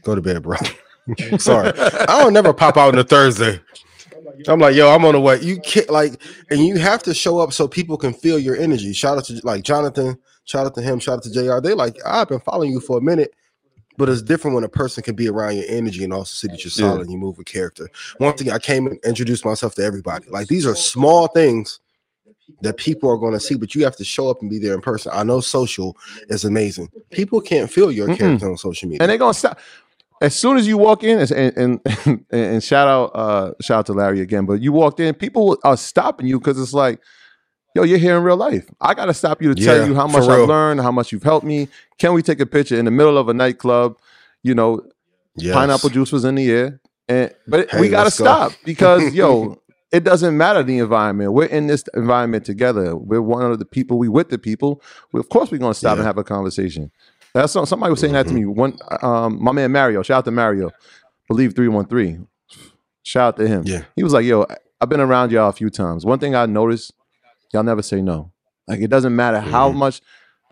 go 0.03 0.13
to 0.15 0.21
bed, 0.21 0.43
bro. 0.43 0.57
Sorry, 1.37 1.71
I 1.77 2.21
don't 2.21 2.33
never 2.33 2.53
pop 2.53 2.77
out 2.77 2.93
on 2.93 2.99
a 2.99 3.03
Thursday. 3.03 3.59
I'm 4.47 4.59
like, 4.59 4.75
yo, 4.75 4.93
I'm 4.93 5.03
on 5.05 5.13
the 5.13 5.19
way. 5.19 5.41
You 5.41 5.59
can't 5.61 5.89
like, 5.89 6.21
and 6.49 6.65
you 6.65 6.77
have 6.77 7.01
to 7.03 7.13
show 7.13 7.39
up 7.39 7.53
so 7.53 7.67
people 7.67 7.97
can 7.97 8.13
feel 8.13 8.37
your 8.37 8.55
energy. 8.55 8.93
Shout 8.93 9.17
out 9.17 9.25
to 9.25 9.39
like 9.43 9.63
Jonathan. 9.63 10.17
Shout 10.45 10.65
out 10.65 10.75
to 10.75 10.81
him. 10.81 10.99
Shout 10.99 11.17
out 11.17 11.23
to 11.23 11.31
Jr. 11.31 11.59
They 11.59 11.73
like, 11.73 11.97
I've 12.05 12.29
been 12.29 12.39
following 12.39 12.71
you 12.71 12.79
for 12.79 12.97
a 12.97 13.01
minute, 13.01 13.33
but 13.97 14.09
it's 14.09 14.21
different 14.21 14.55
when 14.55 14.63
a 14.63 14.69
person 14.69 15.03
can 15.03 15.15
be 15.15 15.27
around 15.27 15.55
your 15.57 15.65
energy 15.67 16.03
and 16.03 16.13
also 16.13 16.33
see 16.33 16.47
that 16.47 16.63
you're 16.63 16.71
solid 16.71 17.01
and 17.01 17.11
you 17.11 17.17
move 17.17 17.37
with 17.37 17.47
character. 17.47 17.89
One 18.19 18.33
thing 18.35 18.51
I 18.51 18.59
came 18.59 18.87
and 18.87 18.99
introduced 19.03 19.43
myself 19.43 19.75
to 19.75 19.83
everybody. 19.83 20.29
Like 20.29 20.47
these 20.47 20.65
are 20.65 20.75
small 20.75 21.27
things 21.27 21.79
that 22.61 22.77
people 22.77 23.09
are 23.09 23.17
going 23.17 23.33
to 23.33 23.39
see, 23.39 23.55
but 23.55 23.75
you 23.75 23.83
have 23.83 23.95
to 23.97 24.05
show 24.05 24.29
up 24.29 24.41
and 24.41 24.49
be 24.49 24.59
there 24.59 24.73
in 24.73 24.81
person. 24.81 25.11
I 25.13 25.23
know 25.23 25.41
social 25.41 25.97
is 26.29 26.45
amazing. 26.45 26.89
People 27.09 27.41
can't 27.41 27.69
feel 27.69 27.91
your 27.91 28.07
Mm-mm. 28.07 28.17
character 28.17 28.49
on 28.49 28.57
social 28.57 28.87
media. 28.87 29.03
And 29.03 29.09
they're 29.09 29.17
gonna 29.17 29.33
stop. 29.33 29.59
As 30.21 30.35
soon 30.35 30.57
as 30.57 30.67
you 30.67 30.77
walk 30.77 31.03
in, 31.03 31.19
and 31.19 31.79
and, 32.05 32.25
and, 32.31 32.63
shout 32.63 32.87
out 32.87 33.11
uh 33.13 33.53
shout 33.61 33.79
out 33.79 33.85
to 33.87 33.93
Larry 33.93 34.21
again, 34.21 34.45
but 34.45 34.61
you 34.61 34.71
walked 34.71 34.99
in, 34.99 35.13
people 35.13 35.57
are 35.63 35.77
stopping 35.77 36.25
you 36.27 36.39
because 36.39 36.59
it's 36.59 36.73
like, 36.73 36.99
yo, 37.75 37.83
you're 37.83 37.99
here 37.99 38.17
in 38.17 38.23
real 38.23 38.37
life. 38.37 38.67
I 38.81 38.93
gotta 38.95 39.13
stop 39.13 39.41
you 39.41 39.53
to 39.53 39.61
Yeah, 39.61 39.73
tell 39.75 39.87
you 39.87 39.93
how 39.95 40.07
much. 40.07 40.23
I've 40.23 40.47
learned, 40.49 40.81
how 40.81 40.91
much 40.91 41.11
you've 41.11 41.23
helped 41.23 41.45
me. 41.45 41.67
Can 41.99 42.13
we 42.13 42.21
take 42.23 42.39
a 42.39 42.45
picture 42.45 42.77
in 42.77 42.85
the 42.85 42.91
middle 42.91 43.17
of 43.17 43.29
a 43.29 43.33
nightclub? 43.33 43.97
You 44.43 44.55
know, 44.55 44.81
Yes. 45.35 45.53
pineapple 45.53 45.89
juice 45.91 46.11
was 46.11 46.25
in 46.25 46.33
the 46.35 46.49
air. 46.49 46.79
And 47.07 47.31
but 47.47 47.69
Hey, 47.69 47.81
we 47.81 47.89
gotta 47.89 48.05
let's 48.05 48.17
go. 48.17 48.23
stop 48.25 48.53
because 48.65 49.13
yo, 49.13 49.61
it 49.91 50.03
doesn't 50.03 50.35
matter 50.35 50.63
the 50.63 50.79
environment. 50.79 51.33
We're 51.33 51.45
in 51.45 51.67
this 51.67 51.83
environment 51.93 52.43
together. 52.43 52.95
We're 52.95 53.21
one 53.21 53.43
of 53.51 53.59
the 53.59 53.65
people. 53.65 53.97
We 53.99 54.09
with 54.09 54.29
the 54.29 54.37
people. 54.39 54.81
We, 55.11 55.19
of 55.19 55.29
course, 55.29 55.51
we're 55.51 55.59
gonna 55.59 55.73
stop 55.75 55.97
Yeah. 55.97 56.01
And 56.01 56.07
have 56.07 56.17
a 56.17 56.23
conversation. 56.23 56.91
That's 57.33 57.53
some- 57.53 57.65
somebody 57.65 57.91
was 57.91 57.99
saying 57.99 58.13
that 58.13 58.27
to 58.27 58.33
me. 58.33 58.45
One, 58.45 58.77
um, 59.01 59.41
my 59.43 59.51
man 59.51 59.71
Mario. 59.71 60.01
Shout 60.03 60.19
out 60.19 60.25
to 60.25 60.31
Mario. 60.31 60.71
Believe 61.27 61.55
three 61.55 61.67
one 61.67 61.85
three. 61.85 62.19
Shout 63.03 63.27
out 63.35 63.37
to 63.37 63.47
him. 63.47 63.63
Yeah. 63.65 63.83
He 63.95 64.03
was 64.03 64.13
like, 64.13 64.25
"Yo, 64.25 64.45
I've 64.81 64.89
been 64.89 64.99
around 64.99 65.31
y'all 65.31 65.49
a 65.49 65.53
few 65.53 65.69
times. 65.69 66.05
One 66.05 66.19
thing 66.19 66.35
I 66.35 66.45
noticed, 66.45 66.93
y'all 67.53 67.63
never 67.63 67.81
say 67.81 68.01
no. 68.01 68.31
Like 68.67 68.79
it 68.81 68.89
doesn't 68.89 69.15
matter 69.15 69.39
how 69.39 69.69
Mm-hmm. 69.69 69.77
much 69.79 70.01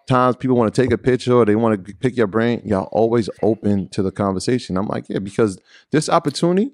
times 0.07 0.35
people 0.35 0.55
want 0.55 0.73
to 0.73 0.81
take 0.81 0.91
a 0.91 0.97
picture 0.97 1.33
or 1.33 1.45
they 1.45 1.55
want 1.55 1.83
to 1.85 1.93
pick 1.95 2.15
your 2.15 2.27
brain. 2.27 2.61
Y'all 2.63 2.87
always 2.91 3.29
open 3.41 3.89
to 3.89 4.03
the 4.03 4.11
conversation. 4.11 4.77
I'm 4.77 4.87
like, 4.87 5.05
yeah, 5.09 5.19
because 5.19 5.59
this 5.91 6.09
opportunity, 6.09 6.71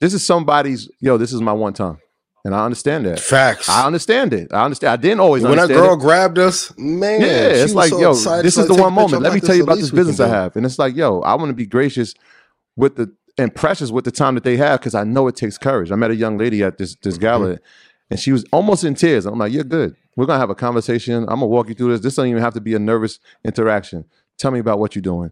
this 0.00 0.14
is 0.14 0.24
somebody's. 0.24 0.88
Yo, 1.00 1.16
this 1.18 1.32
is 1.32 1.40
my 1.40 1.52
one 1.52 1.72
time, 1.72 1.98
and 2.44 2.54
I 2.54 2.64
understand 2.64 3.06
that. 3.06 3.20
Facts. 3.20 3.68
I 3.68 3.86
understand 3.86 4.32
it. 4.32 4.52
I 4.52 4.64
understand. 4.64 4.92
I 4.92 4.96
didn't 4.96 5.20
always 5.20 5.44
understand. 5.44 5.68
when 5.70 5.76
that 5.78 5.86
girl 5.86 5.94
it. 5.96 6.00
grabbed 6.00 6.38
us, 6.38 6.72
man, 6.78 7.20
Yeah, 7.20 7.26
she 7.26 7.32
it's 7.54 7.62
was 7.62 7.74
like, 7.74 7.90
so 7.90 8.00
yo, 8.00 8.10
excited. 8.12 8.44
this 8.44 8.54
She's 8.54 8.62
is 8.64 8.68
the 8.76 8.80
one 8.82 8.92
moment. 8.94 9.22
Let 9.22 9.34
me 9.34 9.40
tell 9.40 9.54
you 9.56 9.62
about 9.64 9.78
this 9.78 9.90
business 9.90 10.20
I 10.20 10.28
have. 10.28 10.56
And 10.56 10.64
it's 10.64 10.78
like, 10.78 10.94
yo, 10.96 11.20
I 11.20 11.34
want 11.34 11.50
to 11.50 11.54
be 11.54 11.66
gracious 11.66 12.14
with 12.76 12.96
the 12.96 13.12
and 13.36 13.54
precious 13.54 13.90
with 13.90 14.04
the 14.04 14.10
time 14.10 14.34
that 14.34 14.42
they 14.44 14.56
have 14.56 14.80
because 14.80 14.94
I 14.94 15.04
know 15.04 15.28
it 15.28 15.36
takes 15.36 15.58
courage. 15.58 15.92
I 15.92 15.94
met 15.94 16.10
a 16.10 16.16
young 16.16 16.38
lady 16.38 16.62
at 16.62 16.78
this 16.78 16.96
this 17.02 17.18
gala, 17.18 17.54
Mm-hmm. 17.54 17.62
and 18.12 18.18
she 18.20 18.32
was 18.32 18.44
almost 18.52 18.84
in 18.84 18.94
tears. 18.94 19.26
I'm 19.26 19.38
like, 19.38 19.52
you're 19.52 19.64
good. 19.64 19.94
We're 20.16 20.26
gonna 20.26 20.40
have 20.40 20.50
a 20.50 20.54
conversation. 20.56 21.22
I'm 21.24 21.26
gonna 21.40 21.46
walk 21.46 21.68
you 21.68 21.74
through 21.74 21.92
this. 21.92 22.00
This 22.00 22.16
doesn't 22.16 22.30
even 22.30 22.42
have 22.42 22.54
to 22.54 22.60
be 22.60 22.74
a 22.74 22.78
nervous 22.78 23.20
interaction. 23.44 24.04
Tell 24.38 24.50
me 24.50 24.58
about 24.58 24.78
what 24.78 24.94
you're 24.96 25.02
doing. 25.02 25.30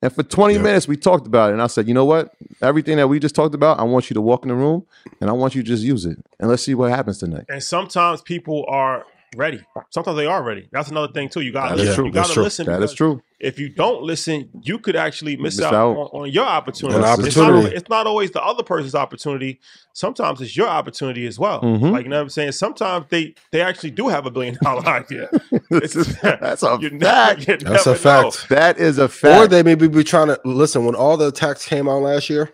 And 0.00 0.12
for 0.12 0.22
20 0.22 0.54
Yep. 0.54 0.62
minutes, 0.62 0.88
we 0.88 0.96
talked 0.96 1.26
about 1.26 1.50
it. 1.50 1.54
And 1.54 1.62
I 1.62 1.66
said, 1.66 1.88
you 1.88 1.94
know 1.94 2.04
what? 2.04 2.32
Everything 2.62 2.96
that 2.98 3.08
we 3.08 3.18
just 3.18 3.34
talked 3.34 3.54
about, 3.54 3.80
I 3.80 3.82
want 3.82 4.10
you 4.10 4.14
to 4.14 4.20
walk 4.20 4.44
in 4.44 4.48
the 4.48 4.54
room 4.54 4.86
and 5.20 5.28
I 5.28 5.32
want 5.32 5.54
you 5.54 5.62
to 5.62 5.66
just 5.68 5.82
use 5.82 6.06
it. 6.06 6.18
And 6.38 6.48
let's 6.48 6.62
see 6.62 6.74
what 6.74 6.90
happens 6.90 7.18
tonight. 7.18 7.46
And 7.48 7.62
sometimes 7.62 8.22
people 8.22 8.64
are 8.68 9.04
ready. 9.36 9.60
Sometimes 9.90 10.16
they 10.16 10.26
are 10.26 10.42
ready. 10.42 10.68
That's 10.72 10.88
another 10.90 11.12
thing 11.12 11.28
too. 11.28 11.40
You 11.40 11.52
gotta 11.52 11.74
That 11.74 11.80
is 11.82 11.88
listen. 11.88 11.94
true. 11.96 12.06
You 12.06 12.12
gotta 12.12 12.26
That's 12.28 12.34
true. 12.34 12.42
listen. 12.44 12.66
That 12.66 12.82
is 12.82 12.92
true. 12.94 13.22
If 13.40 13.56
you 13.60 13.68
don't 13.68 14.02
listen, 14.02 14.50
you 14.62 14.80
could 14.80 14.96
actually 14.96 15.36
miss, 15.36 15.58
Miss 15.58 15.66
out, 15.66 15.72
out. 15.74 15.96
On, 15.96 16.22
on 16.22 16.30
your 16.32 16.44
opportunity. 16.44 16.98
An 16.98 17.04
It's 17.04 17.36
not, 17.36 17.46
opportunity. 17.50 17.76
it's 17.76 17.88
not 17.88 18.06
always 18.08 18.32
the 18.32 18.42
other 18.42 18.64
person's 18.64 18.96
opportunity. 18.96 19.60
Sometimes 19.92 20.40
it's 20.40 20.56
your 20.56 20.66
opportunity 20.66 21.24
as 21.24 21.38
well. 21.38 21.60
Mhm. 21.62 21.92
Like 21.92 22.02
you 22.02 22.08
know 22.10 22.16
what 22.16 22.22
I'm 22.22 22.28
saying. 22.30 22.50
Sometimes 22.52 23.06
they 23.10 23.34
they 23.52 23.60
actually 23.60 23.92
do 23.92 24.08
have 24.08 24.26
a 24.26 24.30
billion 24.32 24.56
dollar 24.62 24.84
idea. 24.88 25.28
This 25.70 25.92
that's 26.20 26.62
a 26.64 26.78
You 26.80 26.98
fact. 26.98 27.46
never- 27.46 27.52
you 27.52 27.56
That's 27.58 27.86
a 27.86 27.90
never 27.90 27.90
know. 27.90 28.30
fact. 28.30 28.48
That 28.48 28.78
is 28.78 28.98
a 28.98 29.08
fact. 29.08 29.38
Or 29.40 29.46
they 29.46 29.62
maybe 29.62 29.86
be 29.86 30.02
trying 30.02 30.28
to 30.28 30.40
listen 30.44 30.84
when 30.84 30.94
all 30.96 31.16
the 31.16 31.28
attacks 31.28 31.64
came 31.64 31.88
out 31.88 32.02
last 32.02 32.28
year. 32.28 32.50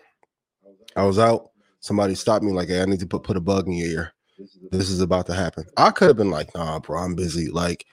I 0.95 1.03
was 1.05 1.17
out. 1.17 1.49
Somebody 1.79 2.13
stopped 2.15 2.43
me 2.43 2.51
like, 2.51 2.67
"Hey, 2.67 2.81
I 2.81 2.85
need 2.85 2.99
to 2.99 3.07
put 3.07 3.23
put 3.23 3.37
a 3.37 3.41
bug 3.41 3.67
in 3.67 3.73
your 3.73 3.87
ear. 3.89 4.13
This 4.71 4.89
is 4.89 5.01
about 5.01 5.25
to 5.27 5.33
happen." 5.33 5.65
I 5.77 5.91
could 5.91 6.07
have 6.09 6.17
been 6.17 6.29
like, 6.31 6.53
"Nah, 6.55 6.79
bro, 6.79 6.99
I'm 6.99 7.15
busy." 7.15 7.49
Like 7.49 7.85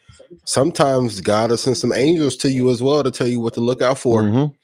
sometimes 0.44 1.20
God 1.20 1.50
will 1.50 1.56
send 1.56 1.76
some 1.76 1.92
angels 1.92 2.36
to 2.38 2.50
you 2.50 2.70
as 2.70 2.82
well 2.82 3.02
to 3.02 3.10
tell 3.10 3.26
you 3.28 3.40
what 3.40 3.54
to 3.54 3.60
look 3.60 3.82
out 3.82 3.98
for. 3.98 4.22
Mhm. 4.22 4.54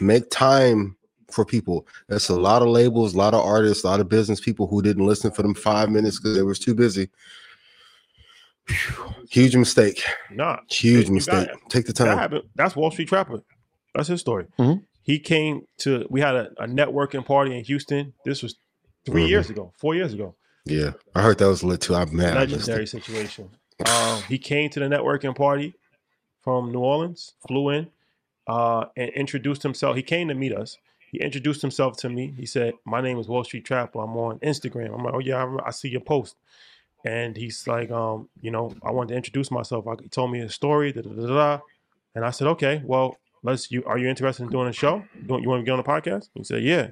Make 0.00 0.30
time 0.30 0.96
for 1.30 1.44
people. 1.44 1.86
That's 2.08 2.28
a 2.28 2.36
lot 2.36 2.62
of 2.62 2.68
labels, 2.68 3.14
a 3.14 3.18
lot 3.18 3.34
of 3.34 3.40
artists, 3.44 3.84
a 3.84 3.88
lot 3.88 4.00
of 4.00 4.08
business 4.08 4.40
people 4.40 4.66
who 4.66 4.80
didn't 4.82 5.06
listen 5.06 5.30
for 5.30 5.42
them 5.42 5.54
five 5.54 5.90
minutes 5.90 6.18
because 6.18 6.36
they 6.36 6.42
was 6.42 6.58
too 6.58 6.74
busy. 6.74 7.08
Phew. 8.66 9.14
Huge 9.30 9.56
mistake. 9.56 10.02
Nah, 10.30 10.58
Huge 10.68 11.08
mistake. 11.10 11.48
Take 11.68 11.86
the 11.86 11.92
That 11.92 12.04
time. 12.06 12.18
happened. 12.18 12.42
That's 12.56 12.74
Wall 12.76 12.90
Street 12.90 13.08
Trapper. 13.08 13.40
That's 13.94 14.08
his 14.08 14.20
story. 14.20 14.46
Mhm. 14.58 14.82
He 15.02 15.18
came 15.20 15.62
to. 15.78 16.06
We 16.10 16.20
had 16.20 16.34
a, 16.34 16.48
a 16.58 16.66
networking 16.66 17.24
party 17.24 17.56
in 17.56 17.64
Houston. 17.64 18.12
This 18.24 18.42
was 18.42 18.56
3 19.04 19.22
Mhm. 19.24 19.28
years 19.28 19.50
ago, 19.50 19.72
four 19.78 19.94
years 19.94 20.12
ago. 20.12 20.34
Yeah, 20.64 20.92
I 21.14 21.22
heard 21.22 21.38
that 21.38 21.46
was 21.46 21.62
lit 21.62 21.80
too. 21.80 21.94
I'm 21.94 22.14
mad. 22.14 22.34
Legendary 22.34 22.82
it. 22.84 22.88
situation. 22.88 23.50
Um, 23.84 24.22
he 24.28 24.38
came 24.38 24.70
to 24.70 24.80
the 24.80 24.86
networking 24.86 25.36
party 25.36 25.74
from 26.40 26.72
New 26.72 26.78
Orleans, 26.80 27.34
flew 27.46 27.70
in, 27.70 27.88
uh, 28.46 28.86
and 28.96 29.10
introduced 29.10 29.62
himself. 29.62 29.96
He 29.96 30.02
came 30.02 30.28
to 30.28 30.34
meet 30.34 30.52
us. 30.54 30.78
He 31.10 31.18
introduced 31.18 31.60
himself 31.60 31.96
to 31.98 32.08
me. 32.08 32.34
He 32.36 32.46
said, 32.46 32.74
"My 32.84 33.00
name 33.00 33.18
is 33.18 33.28
Wall 33.28 33.44
Street 33.44 33.64
Trapper. 33.64 34.00
I'm 34.00 34.16
on 34.16 34.38
Instagram." 34.40 34.94
I'm 34.94 35.04
like, 35.04 35.14
"Oh 35.14 35.18
yeah, 35.18 35.44
I, 35.44 35.68
I 35.68 35.70
see 35.70 35.88
your 35.88 36.00
post." 36.00 36.36
And 37.04 37.36
he's 37.36 37.68
like, 37.68 37.90
um, 37.92 38.28
you 38.40 38.50
know, 38.50 38.72
I 38.82 38.90
wanted 38.90 39.10
to 39.10 39.16
introduce 39.16 39.50
myself. 39.50 39.86
I, 39.86 39.94
he 40.02 40.08
told 40.08 40.32
me 40.32 40.40
his 40.40 40.54
story, 40.54 40.92
da, 40.92 41.02
da, 41.02 41.10
da, 41.10 41.26
da. 41.26 41.60
and 42.16 42.24
I 42.24 42.30
said, 42.30 42.48
okay, 42.48 42.82
well, 42.84 43.16
let's. 43.44 43.70
You 43.70 43.84
are 43.84 43.96
you 43.96 44.08
interested 44.08 44.42
in 44.42 44.50
doing 44.50 44.68
a 44.68 44.72
show? 44.72 45.04
Don't 45.26 45.42
you 45.42 45.48
want 45.48 45.60
to 45.60 45.64
get 45.64 45.72
on 45.72 45.78
the 45.78 45.84
podcast? 45.84 46.30
He 46.34 46.42
said, 46.42 46.62
yeah. 46.64 46.88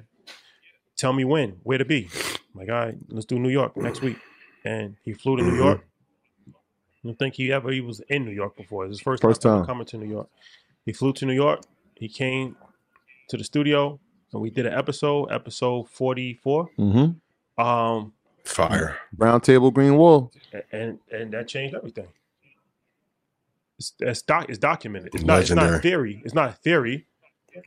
Tell 0.95 1.11
me 1.11 1.25
when, 1.25 1.57
where 1.63 1.77
to 1.77 1.83
be. 1.83 2.07
I'm 2.13 2.61
like, 2.61 2.69
all 2.69 2.75
right, 2.75 2.95
let's 3.09 3.25
do 3.25 3.37
New 3.37 3.49
York 3.49 3.75
next 3.75 4.01
week. 4.01 4.17
And 4.63 4.95
he 5.03 5.13
flew 5.13 5.35
to 5.35 5.43
New 5.43 5.55
York. 5.55 5.85
I 7.05 7.09
don't 7.09 7.19
think 7.19 7.35
he 7.35 7.51
ever 7.51 7.69
he 7.71 7.81
was 7.81 7.99
in 8.09 8.25
New 8.25 8.31
York 8.31 8.57
before. 8.57 8.83
It 8.85 8.87
was 8.87 8.97
his 8.97 9.03
first, 9.03 9.21
First 9.21 9.43
time, 9.43 9.59
time. 9.59 9.65
coming 9.67 9.85
to 9.85 9.97
New 9.97 10.09
York. 10.09 10.27
He 10.85 10.91
flew 10.91 11.13
to 11.13 11.25
New 11.27 11.33
York. 11.35 11.61
He 11.95 12.09
came 12.09 12.55
to 13.29 13.37
the 13.37 13.43
studio, 13.43 13.99
and 14.33 14.41
we 14.41 14.49
did 14.49 14.65
an 14.65 14.73
episode, 14.73 15.25
episode 15.31 15.87
forty 15.89 16.33
four. 16.33 16.69
Mhm. 16.79 17.17
Um, 17.59 18.13
Fire. 18.43 18.97
Brown 19.13 19.39
table, 19.41 19.69
green 19.69 19.97
wall. 19.97 20.31
and 20.71 20.97
and 21.11 21.31
that 21.33 21.47
changed 21.47 21.75
everything. 21.75 22.07
It's 23.77 23.93
it's, 23.99 24.21
doc, 24.23 24.47
it's 24.49 24.57
documented. 24.57 25.13
It's 25.13 25.23
not 25.23 25.41
it's 25.41 25.49
Legendary. 25.51 25.71
not 25.73 25.81
theory. 25.83 26.21
It's 26.25 26.33
not 26.33 26.57
theory. 26.63 27.05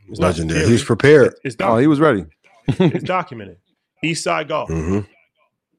It's 0.09 0.19
not 0.19 0.27
Legendary. 0.29 0.61
theory. 0.61 0.73
He's 0.73 0.85
prepared. 0.85 1.35
It's, 1.45 1.55
Oh, 1.61 1.65
doc- 1.77 1.81
he 1.81 1.87
was 1.87 2.01
ready. 2.01 2.25
it's 2.67 3.05
documented. 3.05 3.59
East 4.03 4.25
Side 4.25 4.49
Golf. 4.49 4.69
hmm 4.69 5.01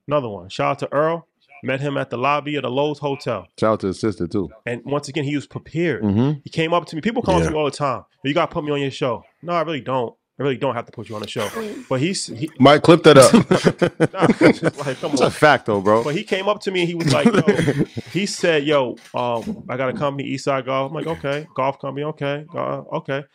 Another 0.07 0.29
one. 0.29 0.49
Shout 0.49 0.71
out 0.71 0.79
to 0.79 0.93
Earl. 0.93 1.27
Met 1.63 1.79
him 1.81 1.97
at 1.97 2.09
the 2.09 2.17
lobby 2.17 2.55
of 2.55 2.63
the 2.63 2.69
Loews 2.69 2.99
Hotel. 2.99 3.45
Shout 3.59 3.73
out 3.73 3.79
to 3.81 3.87
his 3.87 3.99
sister 3.99 4.27
too. 4.27 4.49
And 4.65 4.81
once 4.85 5.07
again, 5.09 5.23
he 5.25 5.35
was 5.35 5.45
prepared. 5.47 6.03
Mm-hmm. 6.03 6.39
He 6.43 6.49
came 6.49 6.73
up 6.73 6.85
to 6.87 6.95
me. 6.95 7.01
People 7.01 7.21
come 7.21 7.35
up 7.35 7.41
Yeah. 7.41 7.47
to 7.47 7.51
me 7.53 7.57
all 7.59 7.65
the 7.65 7.71
time. 7.71 8.03
You 8.23 8.33
got 8.33 8.47
to 8.49 8.53
put 8.53 8.63
me 8.63 8.71
on 8.71 8.79
your 8.81 8.91
show. 8.91 9.23
No, 9.41 9.53
I 9.53 9.61
really 9.61 9.81
don't. 9.81 10.13
I 10.39 10.43
really 10.43 10.55
don't 10.55 10.73
have 10.73 10.85
to 10.85 10.91
put 10.93 11.09
you 11.09 11.15
on 11.15 11.21
the 11.21 11.27
show. 11.27 11.49
But 11.89 11.99
he's 11.99 12.27
he, 12.27 12.49
Mike, 12.59 12.81
clip 12.81 13.03
that 13.03 13.17
up. 13.17 13.33
nah, 14.13 14.27
it's 14.47 14.63
like, 14.77 14.97
come 15.01 15.09
That's 15.11 15.21
on. 15.21 15.27
a 15.27 15.31
fact 15.31 15.65
though, 15.65 15.81
bro. 15.81 16.01
But 16.01 16.15
he 16.15 16.23
came 16.23 16.47
up 16.47 16.61
to 16.61 16.71
me 16.71 16.79
and 16.79 16.87
he 16.87 16.95
was 16.95 17.11
like, 17.11 17.25
yo, 17.25 17.41
he 18.13 18.25
said, 18.25 18.63
yo, 18.63 18.95
um, 19.13 19.65
I 19.69 19.75
got 19.75 19.89
a 19.89 19.93
company, 19.93 20.29
Eastside 20.33 20.65
Golf. 20.65 20.91
I'm 20.91 20.95
like, 20.95 21.07
okay, 21.07 21.45
golf 21.55 21.77
company, 21.79 22.05
okay, 22.05 22.45
uh, 22.55 22.83
okay. 22.93 23.25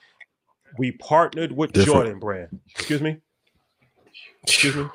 We 0.78 0.92
partnered 0.92 1.52
with 1.52 1.72
Different. 1.72 1.94
Jordan 1.94 2.18
Brand. 2.20 2.58
Excuse 2.74 3.02
me? 3.02 3.18
Excuse 4.44 4.74
me. 4.74 4.86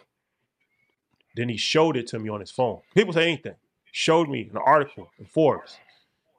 Then 1.40 1.48
he 1.50 1.56
showed 1.58 1.96
it 1.96 2.06
to 2.08 2.20
me 2.20 2.28
on 2.30 2.42
his 2.42 2.52
phone. 2.52 2.82
People 2.94 3.14
say 3.14 3.24
anything. 3.24 3.56
Showed 3.94 4.28
me 4.30 4.50
an 4.52 4.58
article 4.58 5.10
in 5.18 5.26
Forbes. 5.26 5.78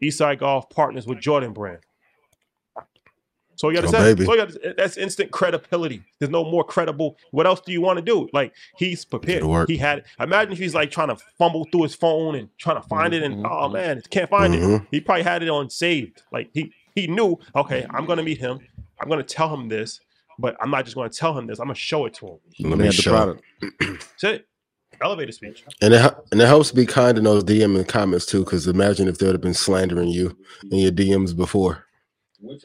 Eastside 0.02 0.39
Golf 0.40 0.68
partners 0.68 1.06
with 1.06 1.20
Jordan 1.20 1.52
Brand. 1.55 1.78
So 3.56 3.68
you 3.70 3.77
Oh, 3.77 3.81
understand? 3.81 4.16
baby. 4.16 4.24
so 4.27 4.32
you 4.35 4.39
gotta, 4.39 4.74
that's 4.77 4.97
instant 4.97 5.31
credibility. 5.31 6.02
There's 6.18 6.31
no 6.31 6.44
more 6.44 6.64
credible. 6.64 7.16
What 7.31 7.47
else 7.47 7.60
do 7.60 7.72
you 7.72 7.81
want 7.82 7.98
to 7.98 8.02
do? 8.05 8.28
Like 8.32 8.55
he's 8.77 9.05
prepared. 9.05 9.39
It'll. 9.39 9.66
He 9.66 9.77
had. 9.78 10.05
Imagine 10.18 10.52
if 10.52 10.59
he's 10.59 10.74
like 10.74 10.90
trying 10.90 11.09
to 11.09 11.16
fumble 11.39 11.64
through 11.72 11.82
his 11.85 11.94
phone 11.94 12.35
and 12.36 12.48
trying 12.59 12.81
to 12.81 12.86
find 12.89 13.12
it, 13.14 13.22
and 13.22 13.47
oh 13.47 13.68
man, 13.68 14.01
can't 14.10 14.28
find 14.31 14.55
it. 14.55 14.60
Mhm. 14.62 14.86
He 14.90 15.01
probably 15.01 15.24
had 15.24 15.43
it 15.43 15.48
on 15.51 15.68
saved. 15.70 16.22
Like 16.32 16.48
he 16.55 16.72
he 16.94 17.06
knew. 17.06 17.39
Okay, 17.55 17.86
I'm 17.90 18.06
gonna 18.06 18.22
meet 18.22 18.39
him. 18.39 18.60
I'm 18.98 19.09
gonna 19.10 19.22
tell 19.22 19.52
him 19.55 19.68
this, 19.68 20.01
but 20.39 20.56
I'm 20.60 20.70
not 20.70 20.85
just 20.85 20.94
gonna 20.97 21.10
tell 21.10 21.36
him 21.36 21.47
this. 21.47 21.59
I'm 21.59 21.66
gonna 21.66 21.74
show 21.74 22.06
it 22.06 22.14
to 22.14 22.27
him. 22.28 22.39
Let 22.60 22.70
They 22.70 22.77
me 22.77 22.85
had 22.86 22.93
the 22.94 23.02
show. 23.02 23.10
product. 23.10 23.43
That's 23.81 24.24
it. 24.24 24.47
Elevator 25.02 25.32
speech. 25.32 25.64
And 25.81 25.94
it, 25.94 26.14
and 26.31 26.40
it 26.40 26.47
helps 26.47 26.70
to 26.70 26.74
be 26.77 26.85
kind 26.86 27.16
in 27.18 27.24
those 27.24 27.44
DM 27.44 27.77
and 27.77 27.89
comments 27.89 28.27
too, 28.27 28.44
because 28.44 28.66
imagine 28.66 29.09
if 29.09 29.18
they 29.18 29.27
would 29.27 29.35
have 29.35 29.40
been 29.40 29.55
slandering 29.55 30.09
you 30.09 30.36
in 30.70 30.78
your 30.78 30.93
DMs 30.93 31.35
before. 31.36 31.86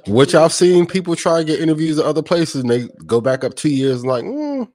Which 0.07 0.35
I've 0.35 0.53
seen 0.53 0.85
people 0.85 1.15
try 1.15 1.39
to 1.39 1.43
get 1.45 1.59
interviews 1.59 1.99
at 1.99 2.05
other 2.05 2.23
places 2.23 2.61
and 2.61 2.69
they 2.69 2.87
go 3.05 3.19
back 3.21 3.43
up 3.43 3.55
two 3.55 3.69
years 3.69 4.01
and 4.01 4.09
like, 4.09 4.23
mm, 4.23 4.67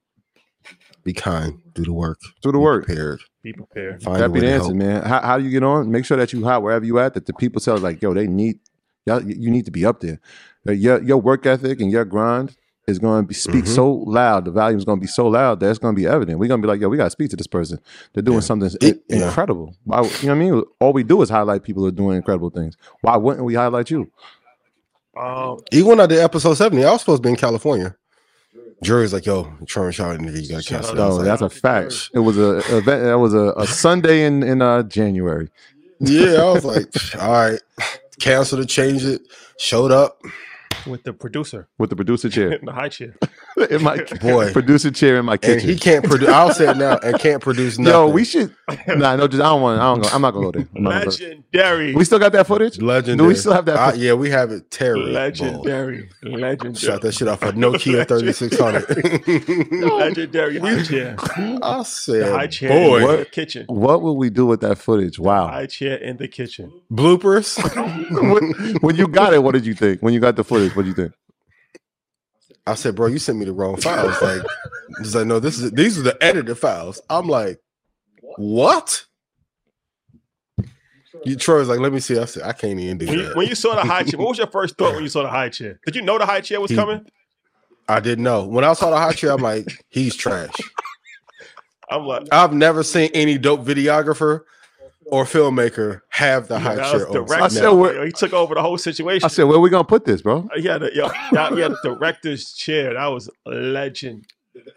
be 1.04 1.12
kind, 1.14 1.58
do 1.74 1.82
the 1.84 1.92
work, 1.92 2.18
Do 2.42 2.52
the 2.52 2.58
be 2.58 2.58
work. 2.58 2.84
prepared, 2.86 3.20
Be 3.42 3.52
prepared. 3.54 4.02
find 4.02 4.26
a 4.26 4.28
Happy 4.28 4.32
way 4.34 4.40
to 4.40 4.46
to 4.46 4.52
answer, 4.52 4.66
help. 4.66 4.76
man. 4.76 5.02
How, 5.02 5.20
how 5.22 5.38
do 5.38 5.44
you 5.44 5.50
get 5.50 5.62
on? 5.62 5.90
Make 5.90 6.04
sure 6.04 6.18
that 6.18 6.32
you 6.34 6.44
hot 6.44 6.62
wherever 6.62 6.84
you 6.84 6.98
at. 6.98 7.14
That 7.14 7.24
the 7.26 7.32
people 7.32 7.60
tell 7.62 7.78
like, 7.78 8.02
yo, 8.02 8.12
they 8.12 8.26
need 8.26 8.58
y'all. 9.06 9.22
You 9.22 9.50
need 9.50 9.64
to 9.64 9.70
be 9.70 9.86
up 9.86 10.00
there. 10.00 10.20
Your 10.66 11.02
your 11.02 11.16
work 11.18 11.46
ethic 11.46 11.80
and 11.80 11.90
your 11.90 12.04
grind 12.04 12.54
is 12.90 12.98
going 12.98 13.22
to 13.22 13.26
be 13.28 13.34
speak 13.34 13.64
Mhm. 13.64 13.74
so 13.74 13.90
loud. 13.90 14.44
The 14.44 14.50
volume 14.50 14.78
is 14.78 14.84
going 14.84 14.98
to 14.98 15.00
be 15.00 15.06
so 15.06 15.26
loud 15.28 15.60
that 15.60 15.70
it's 15.70 15.78
going 15.78 15.94
to 15.94 15.98
be 16.00 16.06
evident. 16.06 16.38
We're 16.38 16.48
going 16.48 16.60
to 16.60 16.66
be 16.66 16.70
like, 16.70 16.80
yo, 16.80 16.88
we 16.88 16.96
got 16.96 17.04
to 17.04 17.10
speak 17.10 17.30
to 17.30 17.36
this 17.36 17.46
person. 17.46 17.78
They're 18.12 18.22
doing 18.22 18.36
Yeah. 18.38 18.40
something 18.40 18.70
It- 18.82 19.02
in- 19.08 19.20
yeah. 19.20 19.26
incredible. 19.28 19.74
Why, 19.84 19.98
you 20.02 20.02
know 20.04 20.10
what 20.10 20.30
I 20.30 20.34
mean? 20.34 20.62
All 20.80 20.92
we 20.92 21.02
do 21.02 21.22
is 21.22 21.30
highlight 21.30 21.62
people 21.62 21.82
who 21.82 21.88
are 21.88 21.92
doing 21.92 22.16
incredible 22.16 22.50
things. 22.50 22.76
Why 23.00 23.16
wouldn't 23.16 23.44
we 23.44 23.54
highlight 23.54 23.90
you? 23.90 24.08
Um, 25.16 25.58
Even 25.72 25.88
when 25.88 26.00
I 26.00 26.06
did 26.06 26.18
episode 26.20 26.54
70, 26.54 26.84
I 26.84 26.92
was 26.92 27.00
supposed 27.00 27.22
to 27.22 27.26
be 27.26 27.30
in 27.30 27.36
California. 27.36 27.94
Jury's 28.82 29.12
like, 29.12 29.26
yo, 29.26 29.52
Trevor 29.66 29.92
Shaw 29.92 30.14
interview, 30.14 30.40
you 30.40 30.48
got 30.48 30.56
to 30.58 30.62
Shout 30.62 30.82
cancel. 30.82 30.92
out 30.92 30.98
it. 30.98 31.02
I 31.02 31.06
was 31.06 31.16
No, 31.16 31.22
like, 31.22 31.26
that's 31.26 31.42
a 31.42 31.44
out 31.44 31.50
to 31.50 31.58
fact. 31.60 32.10
It 32.14 32.18
was 32.20 32.38
a 32.38 32.56
event. 32.78 33.02
That 33.04 33.18
was 33.18 33.34
a, 33.34 33.52
a 33.56 33.66
Sunday 33.84 34.24
in 34.24 34.42
in 34.42 34.62
uh, 34.62 34.82
January. 34.84 35.50
yeah, 35.98 36.42
I 36.42 36.52
was 36.52 36.64
like, 36.64 36.86
all 37.20 37.30
right, 37.32 37.60
cancel 38.20 38.58
it, 38.60 38.68
change 38.70 39.04
it, 39.04 39.20
showed 39.58 39.92
up. 39.92 40.22
With 40.86 41.04
the 41.04 41.12
producer 41.12 41.68
with 41.78 41.90
the 41.90 41.96
producer 41.96 42.28
chair 42.28 42.52
in 42.58 42.64
the 42.64 42.72
high 42.72 42.88
chair. 42.88 43.16
in 43.70 43.82
my 43.82 43.96
Boy. 44.20 44.52
producer 44.52 44.90
chair 44.90 45.18
in 45.18 45.24
my 45.24 45.32
And 45.34 45.40
kitchen. 45.42 45.68
he 45.68 45.76
can't 45.76 46.04
produce, 46.04 46.28
I'll 46.28 46.52
say 46.54 46.68
it 46.70 46.76
now, 46.76 46.98
and 46.98 47.18
can't 47.18 47.42
produce 47.42 47.78
nothing. 47.78 47.92
Yo, 47.92 48.08
we 48.08 48.24
should. 48.24 48.54
Nah, 48.86 49.16
no, 49.16 49.26
just 49.28 49.42
I 49.42 49.46
don't 49.46 49.62
want. 49.62 49.80
I 49.80 49.84
don't. 49.84 50.02
Go, 50.02 50.08
I'm 50.12 50.22
not 50.22 50.30
gonna 50.32 50.46
go 50.46 50.52
there. 50.52 50.68
I'm 50.76 50.82
not 50.84 50.90
gonna 50.90 51.04
go 51.06 51.10
there. 51.10 51.28
Legendary. 51.30 51.94
We 51.94 52.04
still 52.04 52.18
got 52.18 52.32
that 52.32 52.46
footage. 52.46 52.80
Legendary. 52.80 53.16
Do 53.16 53.24
we 53.24 53.34
still 53.34 53.52
have 53.52 53.64
that? 53.66 53.76
Uh, 53.76 53.86
footage? 53.86 54.02
yeah, 54.02 54.12
we 54.14 54.30
have 54.30 54.50
it. 54.52 54.70
Terrible. 54.70 55.06
Legendary. 55.08 56.08
Legendary. 56.22 56.74
Shot 56.76 57.00
that 57.02 57.12
shit 57.12 57.28
off 57.28 57.42
a 57.42 57.52
Nokia 57.52 58.06
3600. 58.08 59.82
Legendary 59.82 60.58
high 60.58 60.82
chair. 60.82 61.16
I 61.62 61.78
The 61.78 61.82
said, 61.84 62.32
high 62.32 62.46
chair 62.46 62.68
boy, 62.70 62.98
in 63.12 63.18
the 63.20 63.24
kitchen. 63.26 63.66
What 63.68 64.02
would 64.02 64.12
we 64.12 64.30
do 64.30 64.46
with 64.46 64.60
that 64.60 64.78
footage? 64.78 65.18
Wow. 65.18 65.48
High 65.48 65.66
chair 65.66 65.96
in 65.96 66.16
the 66.16 66.28
kitchen. 66.28 66.72
bloopers. 66.92 67.58
when, 68.32 68.76
when 68.80 68.96
you 68.96 69.08
got 69.08 69.34
it, 69.34 69.42
what 69.42 69.52
did 69.52 69.66
you 69.66 69.74
think? 69.74 70.00
When 70.02 70.14
you 70.14 70.20
got 70.20 70.36
the 70.36 70.44
footage, 70.44 70.74
what 70.76 70.84
did 70.84 70.88
you 70.88 70.94
think? 71.04 71.12
I 72.66 72.74
said, 72.74 72.94
bro, 72.94 73.06
you 73.08 73.18
sent 73.18 73.38
me 73.38 73.44
the 73.46 73.52
wrong 73.52 73.76
files. 73.76 74.20
Like, 74.22 74.42
he's 74.98 75.14
like, 75.14 75.26
no, 75.26 75.40
this 75.40 75.58
is 75.58 75.70
these 75.72 75.98
are 75.98 76.02
the 76.02 76.16
edited 76.22 76.56
files. 76.58 77.00
I'm 77.10 77.26
like, 77.26 77.60
what? 78.36 79.04
You 81.24 81.36
Troy's 81.36 81.68
like, 81.68 81.80
let 81.80 81.92
me 81.92 82.00
see. 82.00 82.18
I 82.18 82.24
said, 82.24 82.44
I 82.44 82.52
can't 82.52 82.78
even 82.78 82.98
do 82.98 83.06
When 83.06 83.18
you, 83.18 83.26
that. 83.26 83.36
when 83.36 83.48
you 83.48 83.54
saw 83.54 83.74
the 83.74 83.82
high 83.82 84.04
chair, 84.04 84.18
what 84.18 84.28
was 84.28 84.38
your 84.38 84.46
first 84.46 84.76
thought 84.78 84.94
when 84.94 85.02
you 85.02 85.08
saw 85.08 85.22
the 85.22 85.28
high 85.28 85.48
chair? 85.48 85.80
Did 85.84 85.96
you 85.96 86.02
know 86.02 86.18
the 86.18 86.26
high 86.26 86.40
chair 86.40 86.60
was 86.60 86.70
He- 86.70 86.76
coming? 86.76 87.04
I 87.88 87.98
didn't 87.98 88.22
know. 88.22 88.46
When 88.46 88.62
I 88.64 88.72
saw 88.74 88.90
the 88.90 88.96
high 88.98 89.12
chair, 89.12 89.32
I'm 89.32 89.42
like, 89.42 89.84
he's 89.88 90.14
trash. 90.14 90.52
I'm 91.90 92.06
like, 92.06 92.28
I've 92.30 92.52
never 92.52 92.84
seen 92.84 93.10
any 93.14 93.36
dope 93.36 93.64
videographer 93.64 94.42
or 95.10 95.24
filmmaker 95.24 96.00
have 96.10 96.48
the 96.48 96.58
high 96.58 96.76
that 96.76 96.84
chair. 96.90 96.94
was 96.94 97.04
on 97.04 97.12
director. 97.12 97.34
I 97.44 97.48
set. 97.48 97.58
said, 97.60 97.68
what- 97.70 97.94
Yo, 97.94 98.04
he 98.06 98.12
took 98.12 98.32
over 98.32 98.54
the 98.54 98.62
whole 98.62 98.78
situation. 98.78 99.24
I 99.24 99.28
said, 99.28 99.44
where 99.44 99.58
we 99.60 99.70
gonna 99.70 99.84
put 99.84 100.04
this, 100.04 100.22
bro? 100.22 100.48
Uh, 100.52 100.58
yeah, 100.58 100.78
the, 100.78 100.90
yo, 100.94 101.08
that, 101.32 101.56
yeah, 101.56 101.68
the 101.68 101.78
director's 101.82 102.52
chair. 102.52 102.94
That 102.94 103.06
was 103.06 103.28
a 103.46 103.50
legend. 103.50 104.26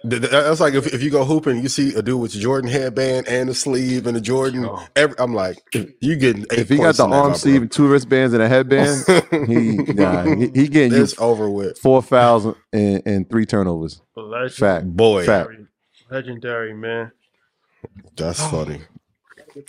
Th- 0.08 0.22
th- 0.22 0.32
That's 0.32 0.60
like 0.60 0.76
if, 0.76 0.94
if 0.94 1.02
you 1.04 1.10
go 1.10 1.26
hooping, 1.26 1.62
you 1.62 1.68
see 1.68 1.94
a 1.96 2.02
dude 2.02 2.22
with 2.22 2.36
a 2.36 2.38
Jordan 2.38 2.70
headband 2.70 3.28
and 3.28 3.50
a 3.50 3.54
sleeve 3.54 4.06
and 4.08 4.16
a 4.16 4.22
Jordan. 4.22 4.66
Oh. 4.66 4.86
Every, 4.96 5.16
I'm 5.20 5.34
like, 5.34 5.58
you 6.00 6.16
getting 6.16 6.44
eight 6.52 6.60
If 6.60 6.70
he 6.70 6.78
got 6.78 6.96
the 6.96 7.04
arm 7.08 7.32
my 7.32 7.36
sleeve, 7.36 7.62
and 7.64 7.72
two 7.72 7.88
wristbands, 7.88 8.34
and 8.34 8.42
a 8.44 8.48
headband, 8.48 9.04
he 9.48 9.78
nah, 9.94 10.24
he, 10.24 10.48
he 10.54 10.68
getting 10.68 10.98
you 10.98 11.08
over 11.20 11.50
with. 11.50 11.78
four 11.80 12.02
fouls 12.02 12.56
and, 12.72 13.02
and 13.06 13.30
three 13.30 13.46
turnovers. 13.46 14.02
Legendary. 14.16 14.50
Fact. 14.50 14.86
Boy, 14.96 15.26
Fact. 15.26 15.50
Legendary, 16.10 16.74
man. 16.74 17.12
that's 18.16 18.40
funny. 18.52 18.82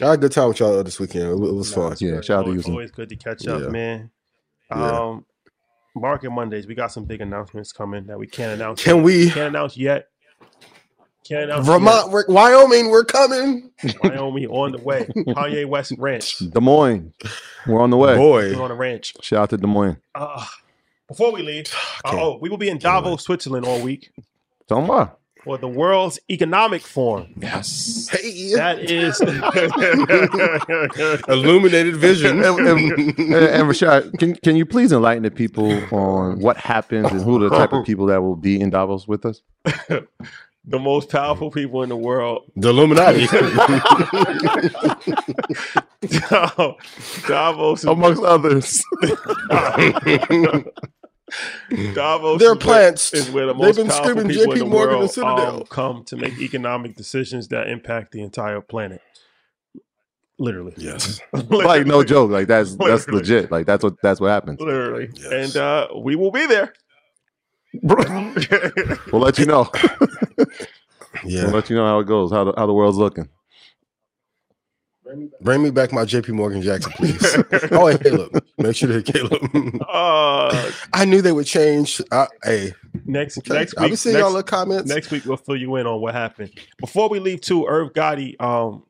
I 0.03 0.07
had 0.07 0.15
a 0.15 0.17
good 0.19 0.33
time 0.33 0.49
with 0.49 0.61
y'all 0.61 0.83
this 0.83 0.99
weekend. 0.99 1.25
It, 1.31 1.35
wa- 1.37 1.49
it 1.49 1.55
was 1.55 1.73
fun. 1.73 1.95
Yeah, 2.01 2.21
shout 2.21 2.39
out 2.41 2.43
to 2.43 2.49
always, 2.51 2.67
you. 2.67 2.73
always 2.73 2.91
good 2.91 3.09
to 3.11 3.17
catch 3.17 3.47
up, 3.47 3.63
Yeah. 3.63 3.69
man. 3.69 4.11
Yeah. 4.71 4.91
Um, 5.01 5.27
Market 5.97 6.31
Mondays, 6.31 6.67
we 6.67 6.75
got 6.75 6.91
some 6.91 7.05
big 7.05 7.21
announcements 7.21 7.73
coming 7.73 8.07
that 8.07 8.19
we 8.19 8.27
can't 8.27 8.53
announce. 8.53 8.83
Can 8.83 9.03
we, 9.03 9.27
Can't 9.31 9.49
announce 9.55 9.77
yet. 9.77 10.09
Can't 11.29 11.45
announce 11.45 11.67
Vermont, 11.67 12.11
we're, 12.11 12.25
Wyoming, 12.29 12.91
we're 12.91 13.05
coming. 13.05 13.71
Wyoming 14.03 14.47
on 14.49 14.73
the 14.73 14.79
way. 14.79 15.05
Kanye 15.17 15.67
West 15.67 15.93
Ranch. 15.99 16.39
Des 16.39 16.61
Moines, 16.61 17.13
we're 17.67 17.81
on 17.81 17.91
the 17.91 17.97
way. 17.97 18.17
Boy, 18.17 18.55
We're 18.57 18.63
on 18.63 18.69
the 18.71 18.75
ranch. 18.75 19.15
Shout 19.23 19.43
out 19.45 19.51
to 19.51 19.57
Des 19.57 19.67
Moines. 19.67 19.97
Uh, 20.15 20.45
before 21.09 21.33
we 21.33 21.43
leave, 21.43 21.73
uh, 22.05 22.11
oh, 22.13 22.39
we 22.43 22.49
will 22.51 22.57
be 22.59 22.69
in 22.69 22.75
can't 22.79 23.05
Davos, 23.05 23.25
Switzerland 23.25 23.65
all 23.65 23.81
week 23.81 24.11
Don't 24.69 24.87
worry. 24.89 25.09
For 25.45 25.59
the 25.59 25.69
World's 25.69 26.19
Economic 26.31 26.83
Forum. 26.83 27.35
Yes. 27.41 28.09
hey, 28.11 28.55
That 28.55 28.79
is 28.81 29.21
illuminated 31.29 31.97
vision. 31.97 32.43
and, 32.43 32.59
and, 32.61 32.81
and 33.19 33.69
Rashad, 33.69 34.19
can 34.19 34.35
can 34.37 34.57
you 34.57 34.65
please 34.67 34.91
enlighten 34.91 35.23
the 35.23 35.31
people 35.31 35.71
on 35.95 36.41
what 36.41 36.57
happens 36.57 37.11
and 37.13 37.23
who 37.23 37.39
the 37.39 37.51
type 37.51 37.73
of 37.73 37.85
people 37.85 38.07
that 38.07 38.23
will 38.23 38.37
be 38.37 38.61
in 38.61 38.71
Davos 38.71 39.07
with 39.07 39.25
us? 39.27 39.43
the 40.67 40.79
most 40.79 41.11
powerful 41.11 41.51
people 41.51 41.83
in 41.83 41.91
the 41.91 41.97
world. 41.97 42.51
the 42.57 42.71
Illuminati. 42.71 43.27
Davos 47.29 47.85
Amongst 47.85 48.23
others. 48.23 48.83
Davos 51.95 52.39
They're 52.41 52.53
is 52.53 52.59
plants. 52.59 53.15
is 53.15 53.31
where 53.31 53.47
the 53.47 53.55
They've 53.55 53.75
been 53.75 53.87
powerful 53.89 54.11
screaming 54.11 54.29
people 54.29 54.53
JP 54.53 54.53
in 54.55 54.59
the 54.61 54.65
Morgan 54.67 54.91
and 54.91 54.99
world 55.01 55.11
Citadel. 55.11 55.57
um, 55.57 55.63
come 55.65 56.05
to 56.05 56.17
make 56.17 56.39
economic 56.39 56.97
decisions 56.97 57.49
that 57.49 57.69
impact 57.69 58.13
the 58.13 58.23
entire 58.23 58.61
planet. 58.61 59.01
Literally, 60.39 60.75
yes. 60.77 61.21
like 61.49 61.87
no 61.87 62.03
joke. 62.05 62.31
Like 62.31 62.49
that's 62.49 62.75
that's 62.77 63.07
legit. 63.09 63.51
Like 63.53 63.67
that's 63.67 63.83
what 63.85 63.95
that's 64.03 64.21
what 64.21 64.29
happens. 64.31 64.61
literally, 64.61 65.09
Yes. 65.15 65.33
and 65.55 65.57
uh, 65.57 65.89
we 66.03 66.17
will 66.17 66.31
be 66.33 66.47
there. 66.47 66.73
We'll 67.83 69.21
let 69.21 69.39
you 69.39 69.47
know. 69.47 69.69
Yeah. 71.25 71.45
We'll 71.45 71.55
let 71.55 71.71
you 71.71 71.77
know 71.77 71.87
how 71.87 72.01
it 72.01 72.05
goes, 72.07 72.31
how 72.33 72.45
the 72.45 72.53
how 72.57 72.67
the 72.67 72.73
world's 72.73 72.99
looking. 72.99 73.29
Bring 75.41 75.63
me 75.63 75.71
back 75.71 75.93
my 75.93 76.05
JP 76.05 76.29
Morgan 76.31 76.63
Jackson, 76.63 76.93
please. 76.93 77.23
oh, 77.73 77.87
hey, 77.89 77.99
Caleb. 77.99 78.45
Make 78.59 78.77
sure 78.77 78.89
to 78.89 78.95
hit 78.95 79.07
Caleb. 79.07 79.81
uh, 79.89 80.71
I 80.93 81.05
knew 81.05 81.23
they 81.23 81.33
would 81.33 81.47
change. 81.47 82.01
Uh, 82.11 82.27
hey, 82.43 82.73
next 83.05 83.39
okay. 83.39 83.55
next 83.55 83.75
I'll 83.77 83.85
be 83.85 83.91
week, 83.91 83.99
seeing 83.99 84.15
next, 84.15 84.25
y'all 84.25 84.33
the 84.33 84.43
comments. 84.43 84.89
next 84.89 85.11
week 85.11 85.25
we'll 85.25 85.37
fill 85.37 85.57
you 85.57 85.77
in 85.77 85.87
on 85.87 86.01
what 86.01 86.15
happened. 86.15 86.51
Before 86.79 87.09
we 87.09 87.19
leave, 87.21 87.41
too, 87.41 87.67
Irv 87.67 87.93
Gotti. 87.93 88.41
Um, 88.41 88.85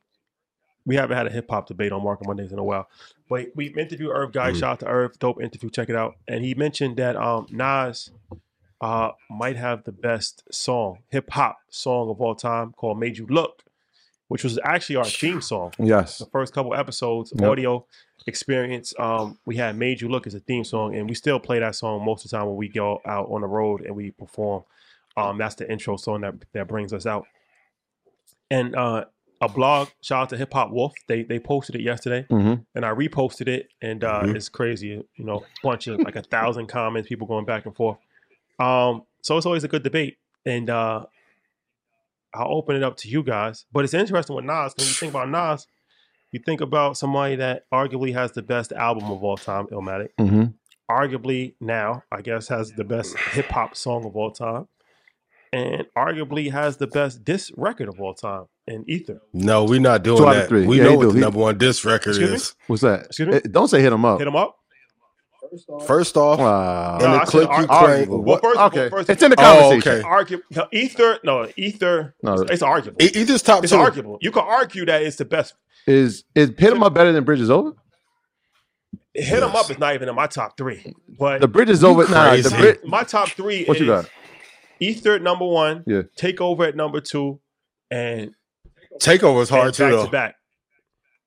we 0.87 0.97
haven't 0.97 1.17
had 1.17 1.27
a 1.27 1.31
hip 1.31 1.47
hop 1.49 1.67
debate 1.67 1.93
on 1.93 2.03
Market 2.05 2.27
Mondays 2.27 2.53
in 2.53 2.59
a 2.59 2.65
while, 2.65 2.89
but 3.29 3.47
we 3.55 3.69
interviewed 3.69 4.11
Irv 4.13 4.33
Gotti. 4.33 4.53
Mhm. 4.53 4.61
Shout 4.61 4.71
out 4.73 4.81
to 4.81 4.87
Irv, 4.87 5.19
dope 5.19 5.43
interview. 5.43 5.71
Check 5.71 5.89
it 5.89 5.97
out. 5.97 6.15
And 6.29 6.45
he 6.45 6.55
mentioned 6.55 6.99
that 6.99 7.17
um 7.17 7.47
Nas 7.51 8.11
uh 8.81 9.11
might 9.31 9.57
have 9.57 9.85
the 9.85 9.93
best 9.93 10.45
song, 10.53 10.99
hip 11.11 11.31
hop 11.31 11.59
song 11.71 12.11
of 12.11 12.21
all 12.21 12.35
time 12.35 12.73
called 12.73 12.99
"Made 12.99 13.17
You 13.19 13.27
Look," 13.27 13.64
which 14.29 14.45
was 14.45 14.59
actually 14.65 14.97
our 14.97 15.05
theme 15.05 15.41
song. 15.41 15.73
Yes. 15.79 16.19
The 16.19 16.27
first 16.27 16.53
couple 16.55 16.75
episodes, 16.75 17.33
Yep. 17.37 17.49
audio 17.49 17.87
experience, 18.27 18.95
um, 18.99 19.39
we 19.47 19.57
had 19.57 19.77
"Made 19.77 20.01
You 20.01 20.09
Look" 20.09 20.27
as 20.27 20.35
a 20.35 20.41
theme 20.41 20.65
song, 20.65 20.95
and 20.97 21.09
we 21.09 21.15
still 21.15 21.39
play 21.39 21.59
that 21.59 21.75
song 21.75 22.05
most 22.05 22.25
of 22.25 22.31
the 22.31 22.37
time 22.39 22.47
when 22.47 22.57
we 22.57 22.69
go 22.69 23.01
out 23.05 23.29
on 23.31 23.43
the 23.43 23.47
road 23.47 23.83
and 23.83 23.95
we 23.95 24.11
perform. 24.13 24.65
Um, 25.17 25.39
that's 25.39 25.55
the 25.55 25.71
intro 25.71 25.97
song 25.97 26.23
that 26.23 26.35
that 26.53 26.67
brings 26.69 26.93
us 26.93 27.07
out. 27.07 27.27
And 28.51 28.75
uh, 28.75 29.05
a 29.41 29.49
blog, 29.49 29.89
shout 30.03 30.23
out 30.23 30.29
to 30.31 30.37
Hip 30.37 30.53
Hop 30.53 30.71
Wolf. 30.71 30.93
They 31.07 31.23
they 31.23 31.39
posted 31.39 31.77
it 31.77 31.83
yesterday, 31.83 32.27
hmm 32.29 32.55
and 32.75 32.85
I 32.85 32.91
reposted 32.91 33.47
it, 33.49 33.69
and 33.83 34.03
uh, 34.03 34.23
Mhm. 34.23 34.37
it's 34.37 34.49
crazy. 34.49 34.89
You 35.17 35.25
know, 35.25 35.45
bunch 35.63 35.87
of 35.87 36.01
like 36.01 36.17
a 36.17 36.23
thousand 36.23 36.67
comments, 36.69 37.09
people 37.09 37.27
going 37.27 37.45
back 37.45 37.67
and 37.67 37.75
forth. 37.77 37.99
Um, 38.59 39.03
so 39.23 39.37
it's 39.37 39.47
always 39.47 39.65
a 39.65 39.69
good 39.69 39.83
debate, 39.83 40.19
and 40.47 40.69
uh, 40.71 41.07
I'll 42.35 42.49
open 42.53 42.77
it 42.77 42.83
up 42.83 42.97
to 42.99 43.09
you 43.09 43.23
guys. 43.23 43.65
But 43.73 43.85
it's 43.85 43.95
interesting 43.95 44.35
with 44.37 44.45
Nas. 44.45 44.75
When 44.77 44.87
you 44.89 44.93
think 44.95 45.13
about 45.15 45.31
Nas, 45.31 45.67
you 46.33 46.41
think 46.45 46.61
about 46.61 46.97
somebody 46.97 47.37
that 47.37 47.63
arguably 47.73 48.13
has 48.15 48.33
the 48.33 48.43
best 48.43 48.73
album 48.73 49.05
of 49.11 49.23
all 49.23 49.37
time, 49.37 49.67
Illmatic. 49.69 50.09
hmm 50.19 50.45
Arguably 50.91 51.55
now, 51.61 52.03
I 52.13 52.21
guess, 52.21 52.49
has 52.49 52.73
the 52.73 52.85
best 52.85 53.17
hip 53.33 53.47
hop 53.47 53.75
song 53.75 54.05
of 54.05 54.15
all 54.17 54.31
time, 54.33 54.69
and 55.53 55.85
arguably 55.97 56.51
has 56.53 56.77
the 56.77 56.87
best 56.87 57.25
diss 57.25 57.51
record 57.57 57.89
of 57.89 57.99
all 58.01 58.13
time 58.15 58.45
in 58.67 58.85
Ether. 58.87 59.23
No, 59.33 59.65
we're 59.65 59.81
not 59.81 60.03
doing 60.03 60.19
Two 60.19 60.27
out 60.27 60.37
of 60.37 60.43
that. 60.43 60.49
three. 60.49 60.67
We 60.67 60.79
Yeah, 60.79 60.85
know 60.85 60.95
what 60.97 61.03
do. 61.05 61.09
the 61.13 61.15
He- 61.15 61.21
number 61.21 61.39
one 61.39 61.57
disc 61.57 61.85
record 61.87 62.11
Excuse 62.11 62.31
me? 62.31 62.37
is. 62.37 62.55
What's 62.67 62.83
that? 62.83 63.07
Excuse 63.07 63.29
me? 63.29 63.35
Eh, 63.37 63.41
Don't 63.51 63.69
say 63.69 63.81
hit 63.81 63.93
him 63.95 64.05
up. 64.05 64.19
Hit 64.19 64.29
him 64.29 64.37
up. 64.37 64.57
First 65.87 66.17
off, 66.17 66.39
Wow. 66.39 66.99
in 66.99 67.05
No, 67.05 67.13
the 67.13 67.21
I 67.21 67.25
clip 67.25 67.43
you 67.45 67.49
argue- 67.51 67.67
claim, 67.69 68.09
Well, 68.09 68.23
what? 68.23 68.43
first, 68.43 68.61
Okay. 68.61 68.89
first, 68.91 69.11
It's 69.11 69.23
in 69.23 69.31
the 69.31 69.37
Oh, 69.41 69.71
conversation. 69.71 69.93
okay. 70.01 70.03
argue 70.09 70.43
no, 70.51 70.67
Ether. 70.73 71.19
No, 71.25 71.49
Ether. 71.57 72.15
No. 72.23 72.35
it's, 72.35 72.51
it's 72.53 72.63
arguable. 72.63 73.03
E- 73.03 73.11
Ether's 73.15 73.43
top 73.43 73.63
It's 73.65 73.73
two. 73.73 73.79
arguable. 73.79 74.19
You 74.21 74.31
can 74.31 74.43
argue 74.45 74.85
that 74.87 75.03
it's 75.03 75.17
the 75.17 75.25
best. 75.25 75.55
Is 75.87 76.25
is 76.35 76.51
hit 76.57 76.73
him 76.73 76.83
up 76.83 76.95
better 76.95 77.13
than 77.13 77.25
Bridge 77.25 77.41
is 77.41 77.51
over? 77.51 77.73
Hit 79.13 79.43
'em 79.43 79.55
up 79.55 79.71
is 79.71 79.79
not 79.79 79.95
even 79.95 80.09
in 80.09 80.15
my 80.15 80.27
top 80.27 80.57
three, 80.57 80.95
but 81.19 81.41
The 81.41 81.49
Bridge 81.49 81.71
is 81.71 81.85
over. 81.85 82.03
Nah, 82.09 82.35
the 82.37 82.49
crazy. 82.49 82.57
Brit. 82.57 82.85
my 82.87 83.05
top 83.05 83.29
three 83.29 83.65
What 83.65 83.77
is 83.77 83.81
you 83.83 83.87
got? 83.87 84.11
Ether 84.81 85.15
at 85.15 85.23
number 85.23 85.47
one, 85.47 85.85
Yeah. 85.87 86.03
Takeover 86.19 86.67
at 86.69 86.75
number 86.75 87.01
two, 87.01 87.41
and, 87.91 88.33
Takeover 89.01 89.43
is 89.43 89.49
hard 89.49 89.67
and 89.67 89.75
too, 89.75 89.83
back 89.85 89.93
though. 89.93 90.05
to 90.07 90.11
back, 90.11 90.35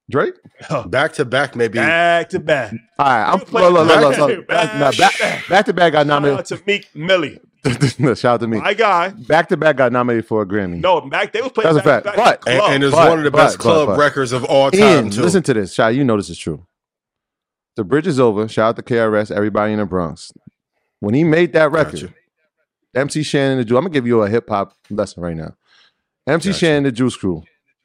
Drake. 0.09 0.35
Oh. 0.69 0.83
Back 0.87 1.13
to 1.13 1.25
back, 1.25 1.55
maybe. 1.55 1.79
back 1.79 2.29
to 2.29 2.39
back. 2.39 2.73
All 2.97 3.05
right. 3.05 3.33
I'm 3.33 3.39
You 3.39 3.45
look, 3.45 3.73
look, 3.73 3.73
look, 3.73 3.87
back 3.89 4.17
look, 4.17 4.29
to 4.29 4.41
back. 4.43 4.97
Back, 4.97 5.47
back 5.49 5.65
to 5.65 5.73
back 5.73 5.91
got 5.93 5.99
Shout 6.07 6.11
out 6.11 6.21
nominated. 6.23 6.45
to 6.45 6.61
Meek 6.65 6.87
Millie, 6.95 7.39
No, 7.99 8.13
Shout 8.15 8.35
out 8.35 8.39
to 8.39 8.47
me. 8.47 8.59
my 8.61 8.73
guy. 8.73 9.09
Back 9.09 9.49
to 9.49 9.57
back 9.57 9.75
got 9.75 9.91
nominated 9.91 10.25
for 10.25 10.41
a 10.41 10.45
Grammy. 10.45 10.79
No, 10.79 11.01
back 11.01 11.33
they 11.33 11.41
was 11.41 11.51
playing 11.51 11.73
That's 11.75 11.85
a 11.85 11.89
back 11.89 12.03
fact. 12.05 12.15
to 12.15 12.23
back. 12.23 12.41
But- 12.45 12.49
And, 12.51 12.59
club. 12.59 12.71
and 12.71 12.83
it's 12.85 12.95
But- 12.95 13.09
one 13.09 13.17
of 13.17 13.23
the 13.25 13.31
but- 13.31 13.37
best 13.37 13.57
but- 13.57 13.63
club 13.63 13.87
but- 13.89 13.97
records 13.99 14.31
of 14.31 14.45
all 14.45 14.71
time, 14.71 14.79
Ian, 14.81 15.09
too. 15.09 15.21
listen 15.21 15.43
to 15.43 15.53
this. 15.53 15.73
Shy, 15.73 15.89
you 15.89 16.03
know 16.05 16.15
this 16.15 16.29
is 16.29 16.37
true. 16.37 16.65
The 17.75 17.83
bridge 17.83 18.07
is 18.07 18.19
over. 18.19 18.47
Shout 18.47 18.69
out 18.69 18.75
to 18.77 18.81
KRS, 18.83 19.29
everybody 19.29 19.73
in 19.73 19.79
the 19.79 19.85
Bronx. 19.85 20.31
When 21.01 21.13
he 21.13 21.23
made 21.25 21.51
that 21.53 21.69
record, 21.71 21.99
Gotcha. 22.01 22.13
MC 22.95 23.21
Shan 23.23 23.51
and 23.51 23.59
the 23.59 23.65
Juice. 23.65 23.77
I'm 23.77 23.83
gonna 23.83 23.93
give 23.93 24.07
you 24.07 24.21
a 24.23 24.29
hip 24.29 24.47
hop 24.49 24.73
lesson 24.89 25.21
right 25.21 25.35
now. 25.35 25.53
MC 26.25 26.49
Gotcha. 26.49 26.59
Shan 26.59 26.77
and 26.77 26.85
the 26.87 26.91
Juice 26.93 27.15
Crew, 27.17 27.43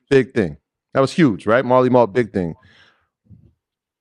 big 0.09 0.33
thing. 0.33 0.57
That 0.95 1.01
was 1.01 1.13
huge, 1.13 1.47
right? 1.47 1.65
Marley 1.65 1.89
Marl, 1.91 2.07
big 2.07 2.33
thing. 2.33 2.55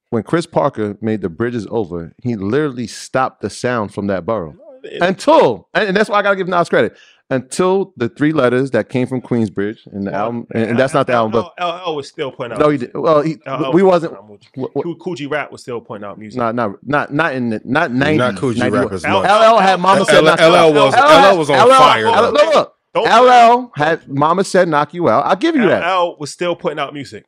When 0.09 0.23
Kris 0.23 0.45
Parker 0.45 0.97
made 1.01 1.22
the 1.22 1.30
bridges 1.30 1.65
over, 1.69 2.13
he 2.22 2.35
literally 2.35 2.88
stopped 2.88 3.41
the 3.41 3.49
sound 3.49 3.93
from 3.93 4.07
that 4.07 4.26
borough 4.26 4.55
until, 4.99 5.69
and 5.73 5.88
and 5.89 5.95
that's 5.97 6.09
why 6.09 6.19
I 6.19 6.22
gotta 6.22 6.35
give 6.35 6.47
Nas 6.49 6.68
credit. 6.69 6.97
Until 7.30 7.93
the 7.95 8.09
three 8.09 8.34
letters 8.34 8.72
that 8.72 8.89
came 8.89 9.07
from 9.07 9.22
Queensbridge 9.22 9.88
in 9.93 10.03
the 10.03 10.13
album, 10.13 10.47
and, 10.53 10.72
and 10.72 10.77
that's 10.80 10.93
not 10.93 11.07
the 11.07 11.13
album, 11.13 11.41
but 11.57 11.65
LL 11.65 11.95
was 11.95 12.09
still 12.09 12.30
putting 12.30 12.51
out. 12.51 12.59
no, 12.59 12.68
he 12.68 12.77
did. 12.80 12.91
Well, 12.93 13.22
he, 13.22 13.38
LL 13.47 13.72
we 13.72 13.81
was 13.84 13.91
wasn't. 14.03 14.11
putting 14.15 14.23
out 14.26 14.27
music. 14.30 14.53
w- 14.53 14.73
w- 14.73 14.84
Coo- 14.84 14.99
Kool 15.01 15.15
G 15.15 15.27
Rap 15.27 15.49
was 15.49 15.61
still 15.61 15.80
putting 15.80 16.03
out 16.03 16.19
music. 16.19 16.38
Not 16.38 16.55
not 16.55 16.72
not 16.85 17.13
not 17.13 17.34
in 17.34 17.51
the, 17.51 17.61
not 17.63 17.91
ninety. 17.93 18.18
Not 18.18 18.35
Kool 18.35 18.51
G 18.51 18.59
91. 18.59 18.84
Rap 18.84 18.91
as 18.91 19.05
L- 19.05 19.22
much. 19.23 19.30
LL 19.31 19.59
had 19.59 19.80
Mama 19.80 19.99
L- 20.01 20.05
said 20.07 20.15
L- 20.15 20.23
you 20.23 20.30
LL 20.30 20.55
out. 20.57 20.73
was- 20.73 21.35
LL 21.35 21.38
was 21.38 21.49
on 21.51 21.69
fire, 21.69 22.05
LL. 22.09 22.31
Look, 22.34 22.53
look. 22.53 22.76
Don't- 22.93 23.05
LL 23.05 23.72
had 23.76 24.07
Mama 24.07 24.43
said 24.43 24.68
knock 24.68 24.93
you 24.93 25.07
out. 25.09 25.26
I'll 25.26 25.35
give 25.35 25.55
you 25.55 25.68
that. 25.68 25.80
LL 25.88 26.18
was 26.19 26.31
still 26.31 26.55
putting 26.55 26.80
out 26.80 26.93
music. 26.93 27.26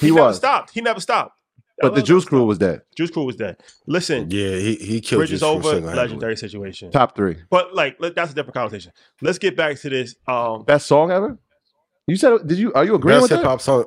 He 0.00 0.10
never 0.10 0.26
was, 0.28 0.36
stopped. 0.36 0.70
He 0.70 0.80
never 0.80 1.00
stopped. 1.00 1.40
but 1.80 1.94
the 1.94 2.02
Juice 2.02 2.24
Crew 2.24 2.44
was 2.44 2.58
dead. 2.58 2.82
Juice 2.96 3.10
Crew 3.10 3.24
was 3.24 3.36
dead. 3.36 3.56
Listen, 3.86 4.30
Yeah, 4.30 4.56
he, 4.56 4.74
he 4.76 5.00
killed 5.00 5.20
Bridges 5.20 5.40
Juice 5.40 5.48
over, 5.48 5.80
legendary 5.80 6.36
situation. 6.36 6.90
Top 6.90 7.16
three. 7.16 7.36
But 7.50 7.74
like, 7.74 7.98
that's 8.14 8.32
a 8.32 8.34
different 8.34 8.54
conversation. 8.54 8.92
Let's 9.22 9.38
get 9.38 9.56
back 9.56 9.78
to 9.80 9.88
this. 9.88 10.14
Um, 10.26 10.64
Best 10.64 10.86
song 10.86 11.10
ever. 11.10 11.38
You 12.06 12.16
said? 12.16 12.46
Did 12.46 12.58
you? 12.58 12.72
Are 12.72 12.84
you 12.84 12.94
agreeing 12.94 13.16
Best 13.20 13.22
with 13.24 13.30
hip 13.32 13.40
that? 13.42 13.48
hop 13.48 13.60
song. 13.60 13.84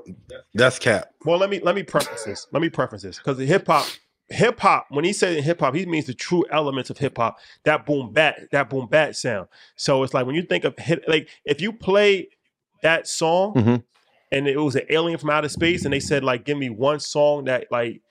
That's 0.53 0.77
cap. 0.77 1.09
well, 1.26 1.38
let 1.39 1.49
me 1.49 1.59
let 1.59 1.73
me 1.73 1.81
preface 1.84 2.23
this. 2.23 2.45
Let 2.51 2.61
me 2.61 2.69
preface 2.69 3.01
this 3.01 3.18
because 3.18 3.38
the 3.38 3.45
hip 3.47 3.65
hop, 3.65 3.88
hip 4.32 4.60
hop. 4.60 4.88
When 4.90 5.06
he 5.06 5.14
said 5.14 5.44
hip 5.44 5.60
hop, 5.60 5.76
he 5.76 5.86
means 5.86 6.06
the 6.06 6.14
true 6.14 6.45
elements 6.52 6.90
of 6.90 6.98
hip 6.98 7.18
hop. 7.18 7.38
That 7.66 7.86
boom 7.86 8.12
bap, 8.14 8.36
that 8.52 8.70
boom 8.70 8.88
bap 8.88 9.16
sound. 9.16 9.48
So 9.76 10.03
it's 10.03 10.14
like 10.14 10.26
when 10.26 10.36
you 10.36 10.41
think 10.44 10.64
of 10.64 10.76
like 11.08 11.30
if 11.45 11.62
you 11.62 11.74
play 11.74 12.30
that 12.82 13.08
song 13.08 13.53
Mhm. 13.53 13.84
and 14.32 14.48
it 14.48 14.58
was 14.58 14.76
an 14.76 14.86
alien 14.90 15.18
from 15.20 15.30
outer 15.30 15.49
space, 15.49 15.84
and 15.86 15.94
they 15.94 15.99
said 15.99 16.24
like, 16.24 16.45
give 16.45 16.58
me 16.58 16.70
one 16.70 16.99
song 16.99 17.45
that 17.45 17.68
like 17.72 18.02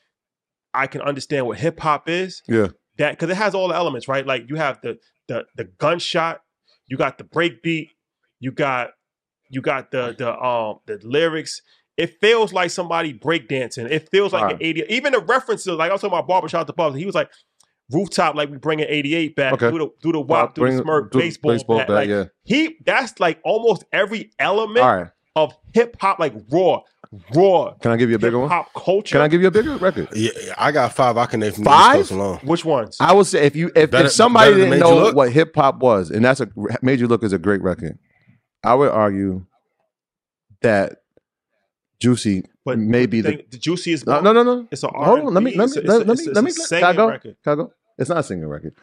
I 0.72 0.86
can 0.86 1.00
understand 1.00 1.46
what 1.46 1.58
hip 1.58 1.80
hop 1.80 2.08
is. 2.08 2.42
Yeah. 2.46 2.68
that 2.98 3.12
because 3.12 3.30
it 3.30 3.36
has 3.36 3.54
all 3.54 3.68
the 3.68 3.74
elements, 3.74 4.06
right? 4.08 4.26
Like 4.26 4.44
you 4.48 4.56
have 4.56 4.80
the 4.82 4.98
the 5.26 5.46
the 5.56 5.64
gunshot, 5.64 6.42
you 6.86 6.96
got 6.96 7.16
the 7.18 7.24
break 7.24 7.62
beat, 7.62 7.90
you 8.40 8.52
got 8.52 8.90
you 9.48 9.60
got 9.62 9.90
the 9.90 10.14
the 10.18 10.38
um 10.38 10.80
the 10.86 10.98
lyrics. 11.02 11.62
It 12.00 12.18
feels 12.20 12.52
like 12.52 12.70
somebody 12.70 13.12
breakdancing. 13.14 13.90
It 13.90 14.08
feels 14.10 14.32
like 14.32 14.42
Alright. 14.42 14.56
an 14.56 14.62
80. 14.62 14.84
Even 14.88 15.12
the 15.12 15.20
references, 15.20 15.68
like 15.76 15.90
I 15.90 15.94
was 15.94 16.00
talking 16.00 16.14
about 16.16 16.26
barbershop 16.26 16.66
the 16.66 16.72
bubs. 16.72 16.96
He 16.96 17.04
was 17.06 17.14
like 17.14 17.30
rooftop, 17.92 18.34
like 18.36 18.50
we 18.50 18.56
bringing 18.56 18.86
88 18.88 19.36
back. 19.36 19.52
Okay. 19.54 19.70
Do 19.70 19.78
the 19.78 19.90
do 20.02 20.12
the 20.12 20.20
wop, 20.20 20.54
do 20.54 20.62
Bring- 20.62 20.76
the 20.76 20.82
smirk, 20.82 21.12
do 21.12 21.18
baseball, 21.18 21.52
baseball 21.52 21.78
bat. 21.78 21.86
bat, 21.88 21.94
Like, 21.96 22.08
yeah. 22.08 22.24
He 22.44 22.76
that's 22.86 23.18
like 23.20 23.40
almost 23.44 23.84
every 23.92 24.30
element 24.38 24.78
All 24.84 24.96
right. 24.96 25.06
of 25.36 25.52
hip 25.74 25.96
hop, 26.00 26.18
like 26.18 26.34
raw, 26.50 26.80
raw 27.34 27.74
Can 27.82 27.90
I 27.90 27.96
give 27.96 28.08
you 28.10 28.16
a 28.16 28.18
bigger 28.20 28.38
one? 28.38 28.48
hop 28.48 28.72
culture. 28.74 29.14
Can 29.16 29.20
I 29.22 29.28
give 29.28 29.40
you 29.42 29.48
a 29.48 29.50
bigger 29.50 29.76
record? 29.76 30.08
Yeah, 30.14 30.30
I 30.56 30.70
got 30.72 30.94
five. 30.94 31.16
I 31.16 31.26
can 31.26 31.40
name 31.40 31.52
from 31.52 31.64
Five? 31.64 32.08
the 32.08 32.14
alone. 32.14 32.38
Which 32.44 32.64
ones? 32.64 32.96
I 33.00 33.12
would 33.12 33.26
say 33.26 33.44
if 33.44 33.54
you 33.56 33.70
if, 33.76 33.90
Better- 33.90 34.06
if 34.06 34.12
somebody 34.12 34.54
didn't 34.54 34.78
know 34.78 34.94
Look? 34.96 35.16
what 35.16 35.32
hip 35.32 35.54
hop 35.54 35.80
was, 35.80 36.10
and 36.10 36.24
that's 36.24 36.40
a 36.40 36.48
major 36.82 37.06
look 37.08 37.24
is 37.24 37.32
a 37.32 37.38
great 37.38 37.60
record, 37.62 37.98
I 38.64 38.74
would 38.74 38.90
argue 38.90 39.44
that 40.62 40.98
Juicy 42.00 42.44
But 42.64 42.78
may 42.78 43.06
be 43.06 43.20
the 43.20 43.44
the 43.50 43.58
juiciest. 43.58 44.06
no 44.06 44.20
no 44.20 44.32
no 44.32 44.42
no. 44.42 44.66
It's 44.70 44.82
a 44.82 44.88
Hold 44.88 45.20
on, 45.20 45.34
let 45.34 45.42
me 45.42 45.54
let 45.54 45.70
me 45.70 45.76
a- 45.76 45.80
let, 45.82 46.00
it's 46.00 46.06
let 46.06 46.06
me 46.06 46.12
it's 46.12 46.26
let 46.26 46.36
a 46.38 46.42
me 46.42 46.50
singing 46.50 46.80
can 46.84 46.94
I 46.94 46.96
go? 46.96 47.08
record. 47.08 47.36
Can 47.44 47.52
I 47.52 47.56
go? 47.56 47.72
It's 47.98 48.08
not 48.08 48.18
a 48.18 48.22
singing 48.22 48.46
record. 48.46 48.74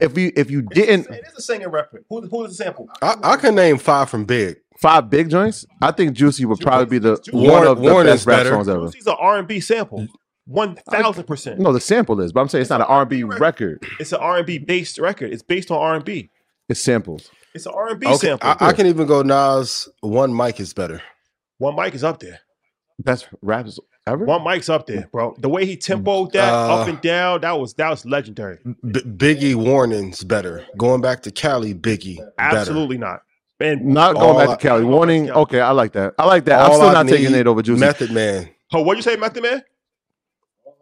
If 0.00 0.18
you 0.18 0.32
if 0.34 0.50
you 0.50 0.62
didn't 0.62 1.08
It 1.08 1.24
is 1.28 1.34
a 1.38 1.40
singing 1.42 1.68
record. 1.68 2.04
Who, 2.10 2.22
who 2.26 2.44
is 2.44 2.56
the 2.58 2.64
sample? 2.64 2.88
I, 3.00 3.16
I 3.22 3.36
can 3.36 3.54
name 3.54 3.78
five 3.78 4.10
from 4.10 4.24
Big. 4.24 4.56
five 4.78 5.08
big 5.08 5.30
joints, 5.30 5.64
I 5.80 5.92
think 5.92 6.14
Juicy 6.14 6.44
would 6.44 6.58
probably 6.58 6.86
be 6.86 6.98
the 6.98 7.16
Juicy- 7.18 7.30
one 7.36 7.46
Warning- 7.46 7.70
of 7.70 7.76
the 7.78 7.92
Warning 7.92 8.12
best 8.12 8.22
is 8.22 8.26
rap 8.26 8.38
better. 8.40 8.50
songs 8.50 8.68
ever. 8.68 8.86
Juicy's 8.86 9.06
an 9.06 9.14
R 9.18 9.38
and 9.38 9.46
B 9.48 9.60
sample. 9.60 10.08
One 10.46 10.74
thousand 10.90 11.24
percent. 11.24 11.58
No, 11.60 11.72
the 11.72 11.80
sample 11.80 12.20
is, 12.20 12.32
but 12.32 12.40
I'm 12.40 12.48
saying 12.48 12.62
it's 12.62 12.70
not 12.70 12.80
an 12.82 12.86
R&B 12.88 13.22
record. 13.22 13.82
It's 13.98 14.12
an 14.12 14.18
R 14.20 14.38
and 14.38 14.46
B 14.46 14.58
based 14.58 14.98
record. 14.98 15.32
It's 15.32 15.42
based 15.42 15.70
on 15.70 15.78
R 15.78 15.94
and 15.94 16.04
B. 16.04 16.28
It's 16.68 16.80
samples. 16.80 17.30
It's 17.54 17.64
an 17.64 17.72
R 17.74 17.90
and 17.92 18.00
B 18.00 18.06
Okay, 18.08 18.16
sample. 18.16 18.50
I, 18.50 18.56
I 18.68 18.72
can 18.74 18.86
even 18.86 19.06
go 19.06 19.22
Nas. 19.22 19.88
One 20.00 20.36
mic 20.36 20.60
is 20.60 20.74
better. 20.74 21.00
One 21.56 21.76
mic 21.76 21.94
is 21.94 22.04
up 22.04 22.18
there. 22.20 22.40
Best 23.00 23.26
raps 23.42 23.78
ever. 24.06 24.24
One 24.24 24.44
mic's 24.44 24.68
up 24.68 24.86
there, 24.86 25.08
bro. 25.10 25.34
The 25.38 25.48
way 25.48 25.66
he 25.66 25.76
tempoed 25.76 26.32
that 26.32 26.52
Uh, 26.52 26.76
up 26.76 26.88
and 26.88 27.00
down, 27.00 27.40
that 27.40 27.58
was 27.58 27.74
that 27.74 27.90
was 27.90 28.06
legendary. 28.06 28.58
B- 28.64 29.00
Biggie 29.00 29.54
Warning's 29.56 30.22
better. 30.22 30.64
Going 30.78 31.00
back 31.00 31.22
to 31.22 31.30
Cali, 31.32 31.74
Biggie 31.74 32.18
better. 32.18 32.32
Absolutely 32.58 32.98
not. 32.98 33.22
And 33.60 33.84
Not 33.86 34.14
going 34.14 34.36
back 34.38 34.48
I- 34.50 34.56
to 34.56 34.60
Cali. 34.62 34.82
All 34.84 34.88
I- 34.88 34.92
Warning. 34.92 35.30
Okay, 35.30 35.60
I 35.60 35.70
like 35.72 35.92
that. 35.94 36.14
I 36.18 36.26
like 36.26 36.44
that. 36.44 36.60
I'm 36.60 36.72
still 36.72 36.88
I 36.88 36.92
not 36.92 37.08
taking 37.08 37.34
it 37.34 37.46
over 37.48 37.62
Juicy. 37.62 37.80
Method 37.80 38.12
Man. 38.12 38.50
oh, 38.72 38.82
what 38.82 38.96
you 38.96 39.02
say, 39.02 39.16
Method 39.16 39.42
Man? 39.42 39.62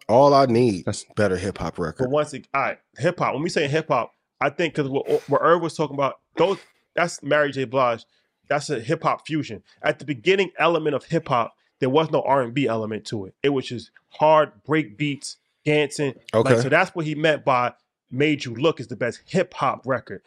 All 0.09 0.35
I 0.35 0.47
need. 0.47 0.85
That's- 0.85 1.05
better 1.17 1.37
hip 1.37 1.59
hop 1.59 1.77
But 1.77 1.83
record. 1.83 2.11
once 2.11 2.35
it, 2.35 2.47
all 2.53 2.61
right, 2.63 2.79
hip 2.99 3.19
hop. 3.19 3.35
When 3.35 3.43
we 3.43 3.49
say 3.49 3.69
hip 3.69 3.89
hop, 3.89 4.13
I 4.41 4.51
think 4.51 4.75
because 4.75 4.91
what, 4.91 5.09
what 5.29 5.41
Irv 5.43 5.63
was 5.63 5.75
talking 5.77 5.95
about, 5.95 6.17
those 6.37 6.59
that's 6.95 7.23
Mary 7.23 7.53
J. 7.53 7.65
Blige. 7.65 8.05
That's 8.49 8.69
a 8.69 8.81
hip 8.81 9.03
hop 9.03 9.27
fusion. 9.27 9.63
At 9.83 9.99
the 9.99 10.05
beginning 10.05 10.51
element 10.59 10.95
of 10.95 11.05
hip 11.05 11.29
hop, 11.29 11.55
there 11.83 11.91
was 11.91 12.11
no 12.13 12.23
R 12.23 12.43
and 12.43 12.55
B 12.55 12.67
element 12.69 13.05
to 13.07 13.27
it. 13.27 13.35
It 13.43 13.49
was 13.51 13.67
just 13.67 13.91
hard 14.09 14.53
break 14.65 14.97
beats, 14.97 15.37
dancing. 15.65 16.15
Like, 16.33 16.47
Okay. 16.47 16.61
so 16.63 16.69
that's 16.69 16.95
what 16.95 17.05
he 17.05 17.15
meant 17.17 17.45
by 17.45 17.73
"Made 18.11 18.45
You 18.45 18.55
Look" 18.55 18.79
is 18.81 18.87
the 18.87 18.97
best 18.97 19.21
hip 19.27 19.53
hop 19.53 19.83
record. 19.85 20.23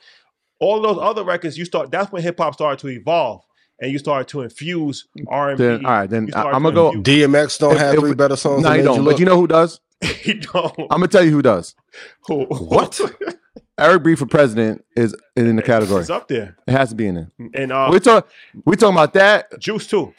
All 0.60 0.82
those 0.82 0.98
other 1.02 1.24
records, 1.24 1.58
you 1.58 1.64
start. 1.66 1.92
That's 1.92 2.12
when 2.12 2.22
hip 2.22 2.38
hop 2.40 2.54
started 2.56 2.80
to 2.80 2.90
evolve, 2.90 3.44
and 3.80 3.90
you 3.92 3.98
started 4.00 4.28
to 4.30 4.42
infuse 4.42 5.08
R 5.28 5.50
and 5.50 5.58
B. 5.58 5.64
Then 5.64 5.86
all 5.86 5.92
right, 5.94 6.10
then 6.10 6.28
You 6.28 6.34
I, 6.36 6.56
am 6.56 6.64
gonna 6.64 6.72
go. 6.74 6.92
infuse- 6.92 7.24
DMX 7.26 7.58
don't 7.60 7.72
If- 7.74 7.78
have 7.80 7.94
if 7.96 8.00
three 8.02 8.14
better 8.14 8.36
songs. 8.36 8.64
No, 8.64 8.70
than 8.70 8.78
you 8.80 8.84
don't. 8.86 9.02
Look? 9.02 9.14
But 9.14 9.20
you 9.20 9.26
know 9.26 9.38
who 9.38 9.48
does? 9.48 9.80
you 10.24 10.42
know 10.54 10.74
I'm 10.78 10.88
gonna 11.00 11.08
tell 11.08 11.24
you 11.24 11.32
who 11.32 11.42
does. 11.42 11.74
who- 12.28 12.46
What? 12.46 13.00
Eric 13.78 14.04
B 14.04 14.16
for 14.16 14.26
president 14.26 14.86
is 14.96 15.14
in 15.36 15.56
the 15.58 15.62
category. 15.62 16.00
It's 16.02 16.10
up 16.10 16.30
there, 16.30 16.56
It 16.66 16.72
has 16.72 16.90
to 16.90 16.96
be 16.96 17.08
in 17.08 17.16
there. 17.16 17.32
and 17.54 17.72
uh, 17.74 17.90
we 17.92 18.00
talk. 18.00 18.28
We 18.66 18.76
talking 18.78 18.96
about 18.96 19.14
that. 19.14 19.60
Juice 19.60 19.86
too. 19.88 20.14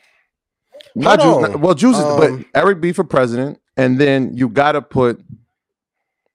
Not 1.05 1.21
Hold 1.21 1.45
Juice. 1.45 1.55
on. 1.55 1.61
Well, 1.61 1.75
Juice 1.75 1.97
is, 1.99 2.03
Um, 2.05 2.19
but 2.53 2.61
Eric 2.61 2.81
B 2.81 2.93
for 2.93 3.05
president, 3.05 3.61
and 3.77 3.99
then 3.99 4.33
you 4.37 4.49
got 4.49 4.73
to 4.73 4.83
put 4.83 5.21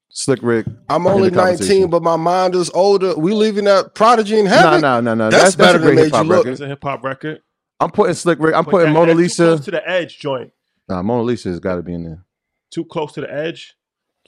Slick 0.09 0.39
Rick. 0.43 0.65
I'm 0.89 1.07
only 1.07 1.31
19, 1.31 1.89
but 1.89 2.03
my 2.03 2.15
mind 2.17 2.53
is 2.55 2.69
older. 2.73 3.15
We 3.17 3.33
leaving 3.33 3.65
that 3.65 3.95
Prodigy 3.95 4.38
in 4.39 4.45
No, 4.45 4.51
heaven. 4.51 4.81
no, 4.81 4.99
no, 4.99 5.13
no. 5.15 5.29
That's 5.29 5.43
That's, 5.43 5.55
that's, 5.55 5.71
better 5.71 5.77
a 5.77 5.81
than 5.81 5.88
great 5.88 5.95
Made 5.95 6.03
hip 6.05 6.13
hop 6.13 6.25
Look. 6.27 6.38
record. 6.45 6.51
It's 6.51 6.61
a 6.61 6.67
hip 6.67 6.83
hop 6.83 7.03
record. 7.03 7.41
I'm 7.79 7.91
putting 7.91 8.13
Slick 8.13 8.38
Rick. 8.39 8.53
I'm 8.55 8.63
But 8.65 8.71
putting 8.71 8.93
that- 8.93 8.99
Mona 8.99 9.13
Lisa. 9.13 9.57
to 9.59 9.71
the 9.71 9.89
edge 9.89 10.19
joint. 10.19 10.51
Nah, 10.88 11.01
Mona 11.01 11.23
Lisa 11.23 11.49
has 11.49 11.59
got 11.59 11.75
to 11.75 11.81
be 11.81 11.93
in 11.93 12.03
there 12.03 12.25
Too 12.71 12.83
close 12.85 13.13
to 13.13 13.21
the 13.21 13.33
edge. 13.33 13.75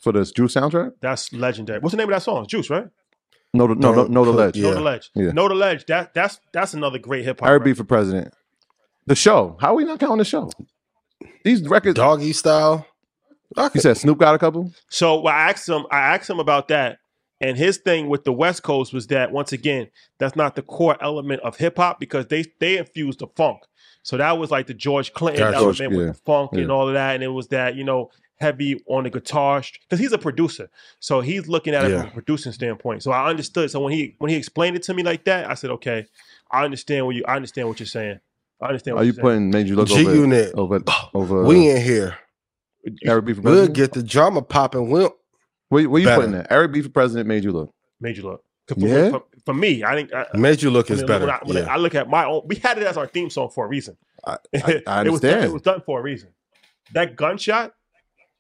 for 0.01 0.11
this 0.13 0.31
Juice 0.31 0.53
soundtrack. 0.55 0.93
That's 1.01 1.31
legendary. 1.33 1.79
What's 1.79 1.91
the 1.91 1.97
name 1.97 2.07
of 2.09 2.15
that 2.15 2.23
song? 2.23 2.47
Juice, 2.47 2.69
right? 2.69 2.87
No, 3.53 3.67
the- 3.67 3.75
no, 3.75 3.93
no, 3.93 4.05
no, 4.05 4.25
the 4.25 4.31
ledge. 4.31 4.57
yeah. 4.57 4.69
Know 4.69 4.73
the 4.75 4.81
ledge. 4.81 5.11
Yeah. 5.13 5.31
Know 5.31 5.47
the 5.47 5.53
ledge. 5.53 5.85
That 5.85 6.13
that's 6.15 6.39
that's 6.53 6.73
another 6.73 6.97
great 6.97 7.23
hip 7.25 7.41
hop. 7.41 7.49
Eric 7.49 7.63
B 7.65 7.69
record. 7.71 7.77
for 7.77 7.83
president. 7.83 8.33
The 9.05 9.15
show. 9.15 9.57
How 9.59 9.69
are 9.73 9.75
we 9.75 9.83
not 9.85 9.99
counting 9.99 10.19
the 10.19 10.25
show? 10.25 10.49
These 11.43 11.67
records. 11.67 11.95
Doggy 11.95 12.33
style. 12.33 12.85
You 13.75 13.81
said 13.81 13.97
Snoop 13.97 14.17
got 14.17 14.33
a 14.33 14.39
couple. 14.39 14.71
So 14.89 15.25
I 15.27 15.49
asked 15.49 15.69
him, 15.69 15.85
I 15.91 15.99
asked 15.99 16.29
him 16.29 16.39
about 16.39 16.69
that, 16.69 16.97
and 17.39 17.55
his 17.57 17.77
thing 17.77 18.09
with 18.09 18.23
the 18.23 18.33
West 18.33 18.63
Coast 18.63 18.93
was 18.93 19.07
that 19.07 19.31
once 19.31 19.51
again, 19.51 19.89
that's 20.17 20.35
not 20.35 20.55
the 20.55 20.61
core 20.63 20.97
element 21.01 21.41
of 21.41 21.57
hip 21.57 21.77
hop 21.77 21.99
because 21.99 22.27
they 22.27 22.45
they 22.59 22.77
infused 22.77 23.19
the 23.19 23.27
funk. 23.35 23.59
So 24.01 24.17
that 24.17 24.37
was 24.37 24.49
like 24.51 24.67
the 24.67 24.73
George 24.73 25.13
Clinton 25.13 25.43
Gotcha. 25.43 25.57
element 25.57 25.77
George, 25.77 25.93
with 25.93 26.07
the 26.07 26.13
funk 26.25 26.51
and 26.53 26.71
all 26.71 26.87
of 26.87 26.93
that, 26.95 27.13
and 27.15 27.23
it 27.23 27.27
was 27.27 27.47
that 27.49 27.75
you 27.75 27.83
know 27.83 28.09
heavy 28.39 28.81
on 28.87 29.03
the 29.03 29.09
guitar 29.09 29.61
because 29.83 29.99
he's 29.99 30.11
a 30.13 30.17
producer, 30.17 30.69
so 30.99 31.21
he's 31.21 31.47
looking 31.47 31.75
at 31.75 31.85
it 31.85 31.91
Yeah. 31.91 32.01
from 32.01 32.09
a 32.09 32.13
producing 32.13 32.53
standpoint. 32.53 33.03
So 33.03 33.11
I 33.11 33.29
understood. 33.29 33.69
So 33.69 33.81
when 33.81 33.93
he 33.93 34.15
when 34.17 34.29
he 34.31 34.35
explained 34.35 34.75
it 34.77 34.83
to 34.83 34.93
me 34.95 35.03
like 35.03 35.25
that, 35.25 35.49
I 35.49 35.53
said, 35.53 35.69
okay, 35.71 36.07
I 36.49 36.63
understand 36.63 37.05
what 37.05 37.15
you 37.15 37.23
I 37.27 37.35
understand 37.35 37.67
what 37.67 37.79
you're 37.79 37.85
saying. 37.87 38.19
I 38.63 38.67
understand. 38.67 38.95
What 38.95 39.01
Are 39.01 39.05
you 39.05 39.13
you're 39.13 39.21
putting 39.21 39.49
made 39.51 39.67
you 39.67 39.75
look 39.75 39.87
G 39.87 40.01
over 40.05 40.15
Unit. 40.15 40.53
over 40.55 40.79
over 41.13 41.43
We 41.43 41.69
in 41.69 41.81
here. 41.81 42.17
Eric 43.05 43.25
B 43.25 43.33
for 43.33 43.41
president. 43.41 43.67
We'll 43.69 43.75
get 43.75 43.93
the 43.93 44.03
drama 44.03 44.41
popping. 44.41 44.89
We'll 44.89 45.15
Where, 45.69 45.89
where 45.89 46.01
you 46.01 46.07
better. 46.07 46.17
putting 46.21 46.31
that? 46.33 46.47
Eric 46.51 46.73
B 46.73 46.81
for 46.81 46.89
president 46.89 47.27
made 47.27 47.43
you 47.43 47.51
look. 47.51 47.73
made 48.01 48.17
you 48.17 48.23
look? 48.23 48.43
For, 48.67 48.75
Yeah? 48.77 49.09
for, 49.11 49.23
for 49.45 49.53
me, 49.53 49.83
I 49.83 49.93
think 49.95 50.13
I, 50.13 50.25
made 50.37 50.61
you 50.61 50.69
look 50.69 50.89
I 50.89 50.95
is 50.95 50.99
mean, 51.01 51.07
better. 51.07 51.25
When, 51.25 51.33
I, 51.35 51.39
when 51.43 51.57
yeah. 51.57 51.73
I 51.73 51.77
look 51.77 51.95
at 51.95 52.09
my 52.09 52.25
own, 52.25 52.41
we 52.45 52.55
had 52.55 52.77
it 52.77 52.85
as 52.87 52.97
our 52.97 53.07
theme 53.07 53.29
song 53.29 53.49
for 53.49 53.65
a 53.65 53.67
reason. 53.67 53.97
I, 54.25 54.37
it, 54.53 54.83
I 54.87 55.03
was 55.03 55.19
done, 55.21 55.31
understand. 55.31 55.43
it 55.45 55.53
was 55.53 55.61
done 55.61 55.81
for 55.85 55.99
a 55.99 56.01
reason. 56.01 56.29
That 56.93 57.15
gunshot, 57.15 57.73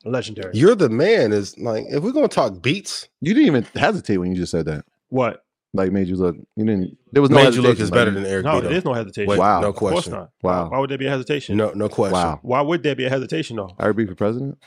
legendary. 0.05 0.51
You're 0.53 0.75
the 0.75 0.89
man. 0.89 1.31
Is 1.33 1.57
like 1.57 1.85
if 1.89 2.03
we're 2.03 2.11
gonna 2.11 2.27
talk 2.27 2.61
beats, 2.61 3.07
You 3.21 3.33
didn't 3.33 3.47
even 3.47 3.63
hesitate 3.75 4.17
when 4.17 4.31
you 4.31 4.37
just 4.37 4.51
said 4.51 4.65
that. 4.65 4.85
what? 5.09 5.42
Like 5.75 5.91
made 5.91 6.07
you 6.07 6.15
look. 6.15 6.35
You 6.55 6.65
didn't. 6.65 6.97
There 7.11 7.21
was 7.21 7.31
no. 7.31 7.37
made 7.37 7.55
you 7.55 7.61
look 7.61 7.77
hesitation, 7.77 7.83
is 7.83 7.91
like, 7.91 7.97
better 7.99 8.11
than 8.11 8.25
Eric 8.25 8.45
No, 8.45 8.53
B. 8.55 8.61
there 8.61 8.69
though. 8.69 8.75
is 8.77 8.85
no 8.85 8.93
hesitation. 8.93 9.27
Wait, 9.29 9.39
Wow. 9.39 9.61
no 9.61 9.69
Of 9.69 9.75
course 9.75 9.93
question. 9.93 10.13
not. 10.13 10.29
Wow. 10.43 10.69
Why 10.69 10.77
would 10.79 10.89
there 10.91 10.97
be 10.99 11.07
a 11.07 11.09
hesitation? 11.09 11.57
No, 11.57 11.71
no 11.71 11.89
question. 11.89 12.13
Wow. 12.13 12.39
Why 12.43 12.61
would 12.61 12.83
there 12.83 12.95
be 12.95 13.05
a 13.05 13.09
hesitation 13.09 13.55
though? 13.57 13.71
Eric 13.79 13.97
B 13.97 14.05
for 14.05 14.13
president. 14.15 14.59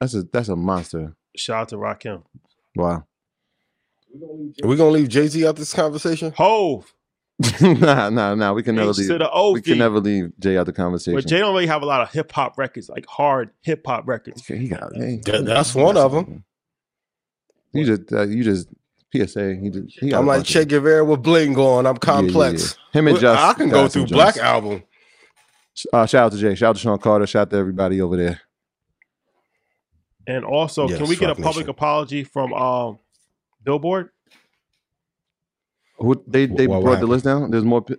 That's 0.00 0.14
a 0.14 0.22
that's 0.24 0.48
a 0.48 0.56
monster. 0.56 1.14
Shout 1.36 1.60
out 1.62 1.68
to 1.68 1.76
Rakim. 1.76 2.24
Wow. 2.74 3.04
Are 4.64 4.68
we 4.68 4.76
gonna 4.76 4.90
leave 4.90 5.08
Jay 5.08 5.28
Z 5.28 5.46
out 5.46 5.54
this 5.56 5.72
conversation? 5.72 6.32
Hove. 6.36 6.92
nah, 7.62 8.10
nah, 8.10 8.34
nah. 8.34 8.52
We 8.52 8.62
can 8.64 8.74
never 8.74 8.90
H 8.90 8.98
leave. 8.98 9.08
to 9.08 9.18
the 9.18 9.30
OV. 9.30 9.54
We 9.54 9.62
can 9.62 9.78
never 9.78 10.00
leave 10.00 10.32
Jay 10.40 10.58
out 10.58 10.66
the 10.66 10.72
conversation. 10.72 11.14
But 11.14 11.26
Jay 11.28 11.38
don't 11.38 11.54
really 11.54 11.68
have 11.68 11.82
a 11.82 11.86
lot 11.86 12.00
of 12.02 12.10
hip 12.12 12.30
hop 12.32 12.58
records, 12.58 12.88
like 12.88 13.06
hard 13.06 13.50
hip 13.62 13.82
hop 13.86 14.06
records. 14.08 14.44
he 14.44 14.68
got. 14.68 14.94
Hey, 14.96 15.20
That- 15.24 15.44
that's 15.46 15.74
one 15.76 15.96
of 15.96 16.12
'em. 16.14 16.44
You 17.72 17.84
just 17.86 18.12
uh, 18.12 18.22
you 18.26 18.42
just 18.42 18.68
PSA. 19.12 19.56
He 19.56 19.70
just, 19.70 19.98
he 19.98 20.12
I'm 20.14 20.26
like 20.26 20.38
bunch 20.38 20.48
Che 20.48 20.64
Guevara 20.64 21.04
with 21.04 21.22
bling 21.22 21.52
going. 21.52 21.86
I'm 21.86 21.94
Yeah, 21.94 21.98
yeah, 22.02 22.16
complex. 22.22 22.76
yeah. 22.94 22.98
Him 23.00 23.06
and 23.08 23.14
Well, 23.14 23.20
Just. 23.20 23.42
I 23.42 23.52
can 23.54 23.68
go 23.68 23.88
through 23.88 24.06
Black 24.06 24.34
joints. 24.34 24.38
Album. 24.38 24.82
Uh, 25.92 26.06
shout 26.06 26.24
out 26.26 26.32
to 26.32 26.38
Jay. 26.38 26.54
Shout 26.54 26.70
out 26.70 26.76
to 26.76 26.82
Sean 26.82 26.98
Carter. 26.98 27.26
Shout 27.26 27.42
out 27.42 27.50
to 27.50 27.56
everybody 27.56 28.00
over 28.00 28.16
there. 28.16 28.40
And 30.26 30.44
also, 30.44 30.88
Yes, 30.88 30.98
can 30.98 31.08
we 31.08 31.16
get 31.16 31.30
a 31.30 31.34
public 31.34 31.56
Nation. 31.66 31.70
apology 31.70 32.24
from 32.24 32.52
um, 32.52 32.98
Billboard? 33.64 34.10
Who 35.98 36.22
they 36.26 36.46
they 36.46 36.66
Wha- 36.66 36.76
what 36.78 36.84
brought 36.84 37.00
the 37.00 37.06
list 37.06 37.24
down? 37.24 37.50
There's 37.50 37.64
more 37.64 37.82
p- 37.82 37.96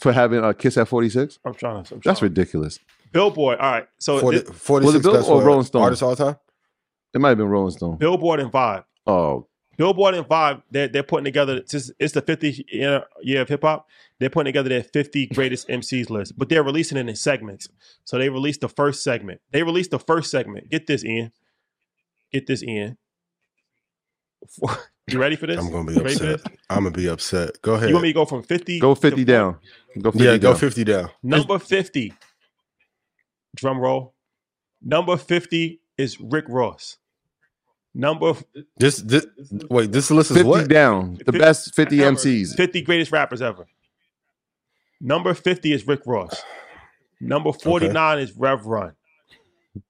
for 0.00 0.12
having 0.12 0.42
a 0.44 0.52
kiss 0.54 0.76
at 0.76 0.88
46. 0.88 1.38
I'm 1.44 1.54
trying 1.54 1.84
to. 1.84 1.94
I'm 1.94 2.00
That's 2.04 2.20
trying. 2.20 2.30
ridiculous. 2.30 2.78
Billboard. 3.12 3.58
All 3.58 3.70
right. 3.72 3.88
So 3.98 4.18
40, 4.18 4.38
it- 4.38 4.54
46 4.54 5.02
Bill 5.02 5.12
best 5.14 5.28
or 5.28 5.42
Rolling 5.42 5.64
Stone? 5.64 5.82
artists 5.82 6.02
all 6.02 6.14
the 6.14 6.24
time. 6.24 6.36
It 7.14 7.20
might 7.20 7.30
have 7.30 7.38
been 7.38 7.48
Rolling 7.48 7.70
Stone. 7.72 7.96
Billboard 7.96 8.40
and 8.40 8.52
Vibe. 8.52 8.84
Oh, 9.06 9.46
Billboard 9.78 10.16
and 10.16 10.26
Vibe, 10.26 10.62
they're, 10.72 10.88
they're 10.88 11.04
putting 11.04 11.24
together, 11.24 11.62
since 11.64 11.90
it's 12.00 12.12
the 12.12 12.20
50th 12.20 12.64
year, 12.68 13.04
year 13.22 13.42
of 13.42 13.48
hip 13.48 13.62
hop, 13.62 13.86
they're 14.18 14.28
putting 14.28 14.46
together 14.46 14.68
their 14.68 14.82
50 14.82 15.28
greatest 15.28 15.68
MCs 15.68 16.10
list, 16.10 16.36
but 16.36 16.48
they're 16.48 16.64
releasing 16.64 16.98
it 16.98 17.08
in 17.08 17.14
segments. 17.14 17.68
So 18.04 18.18
they 18.18 18.28
released 18.28 18.60
the 18.60 18.68
first 18.68 19.04
segment. 19.04 19.40
They 19.52 19.62
released 19.62 19.92
the 19.92 20.00
first 20.00 20.32
segment. 20.32 20.68
Get 20.68 20.88
this, 20.88 21.04
in. 21.04 21.30
Get 22.32 22.46
this, 22.46 22.62
in. 22.62 22.98
You 25.10 25.18
ready 25.18 25.36
for 25.36 25.46
this? 25.46 25.58
I'm 25.58 25.72
gonna 25.72 25.90
be 25.90 25.94
ready 25.94 26.12
upset. 26.12 26.40
I'm 26.68 26.84
gonna 26.84 26.90
be 26.90 27.08
upset. 27.08 27.62
Go 27.62 27.72
ahead. 27.76 27.88
You 27.88 27.94
want 27.94 28.02
me 28.02 28.10
to 28.10 28.14
go 28.14 28.26
from 28.26 28.42
50? 28.42 28.78
go 28.78 28.94
to 28.94 29.00
50 29.00 29.24
down. 29.24 29.56
Go 30.02 30.10
50 30.10 30.22
yeah, 30.22 30.36
go 30.36 30.54
50 30.54 30.84
down. 30.84 31.08
Number 31.22 31.58
50. 31.58 32.12
Drum 33.56 33.78
roll. 33.78 34.14
Number 34.82 35.16
50 35.16 35.80
is 35.96 36.20
Rick 36.20 36.44
Ross. 36.48 36.98
Number 37.94 38.34
This, 38.76 38.98
this 38.98 39.26
wait, 39.70 39.90
this 39.90 40.10
list 40.10 40.30
is 40.30 40.36
50 40.38 40.48
what? 40.48 40.68
down. 40.68 41.18
The 41.24 41.32
Fif- 41.32 41.40
best 41.40 41.74
50 41.74 42.02
ever. 42.02 42.16
MCs. 42.16 42.54
50 42.56 42.82
greatest 42.82 43.12
rappers 43.12 43.42
ever. 43.42 43.66
Number 45.00 45.34
50 45.34 45.72
is 45.72 45.86
Rick 45.86 46.00
Ross. 46.06 46.42
Number 47.20 47.52
49 47.52 48.18
is 48.18 48.32
Rev 48.36 48.66
Run. 48.66 48.92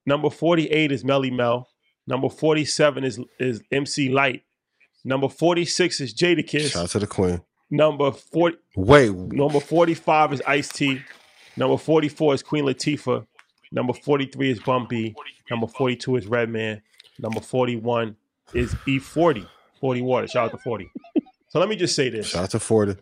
Number 0.07 0.31
48 0.31 0.93
is 0.93 1.05
Melle 1.05 1.31
Mel. 1.35 1.69
Number 2.07 2.29
47 2.29 3.05
is, 3.05 3.21
is 3.39 3.61
MC 3.71 4.09
Lyte. 4.11 4.43
Number 5.05 5.29
46 5.29 6.01
is 6.01 6.15
Jada 6.15 6.47
Kiss. 6.47 6.73
Shout 6.73 6.85
out 6.85 6.91
to 6.91 6.99
the 7.01 7.07
Queen. 7.07 7.41
Number 7.71 8.11
40 8.13 8.57
Wait, 8.77 9.11
number 9.15 9.61
45 9.61 10.33
is 10.35 10.43
Ice 10.47 10.69
T. 10.69 11.01
Number 11.57 11.77
44 11.77 12.35
is 12.35 12.43
Queen 12.43 12.65
Latifah. 12.65 13.27
Number 13.71 13.93
43 13.93 14.51
is 14.51 14.61
Bun 14.61 14.87
B. 14.89 15.15
Number 15.51 15.67
42 15.67 16.17
is 16.17 16.27
Redman. 16.27 16.81
Number 17.19 17.41
41 17.41 18.17
is 18.55 18.75
E40. 18.87 19.47
40 19.81 20.03
Water. 20.03 20.27
Shout 20.27 20.47
out 20.47 20.51
to 20.53 20.59
40. 20.59 20.91
So 21.51 21.59
let 21.61 21.69
me 21.69 21.77
just 21.77 21.95
say 21.95 22.11
this. 22.11 22.29
shout 22.29 22.45
out 22.45 22.51
to 22.51 22.61
40. 22.61 22.97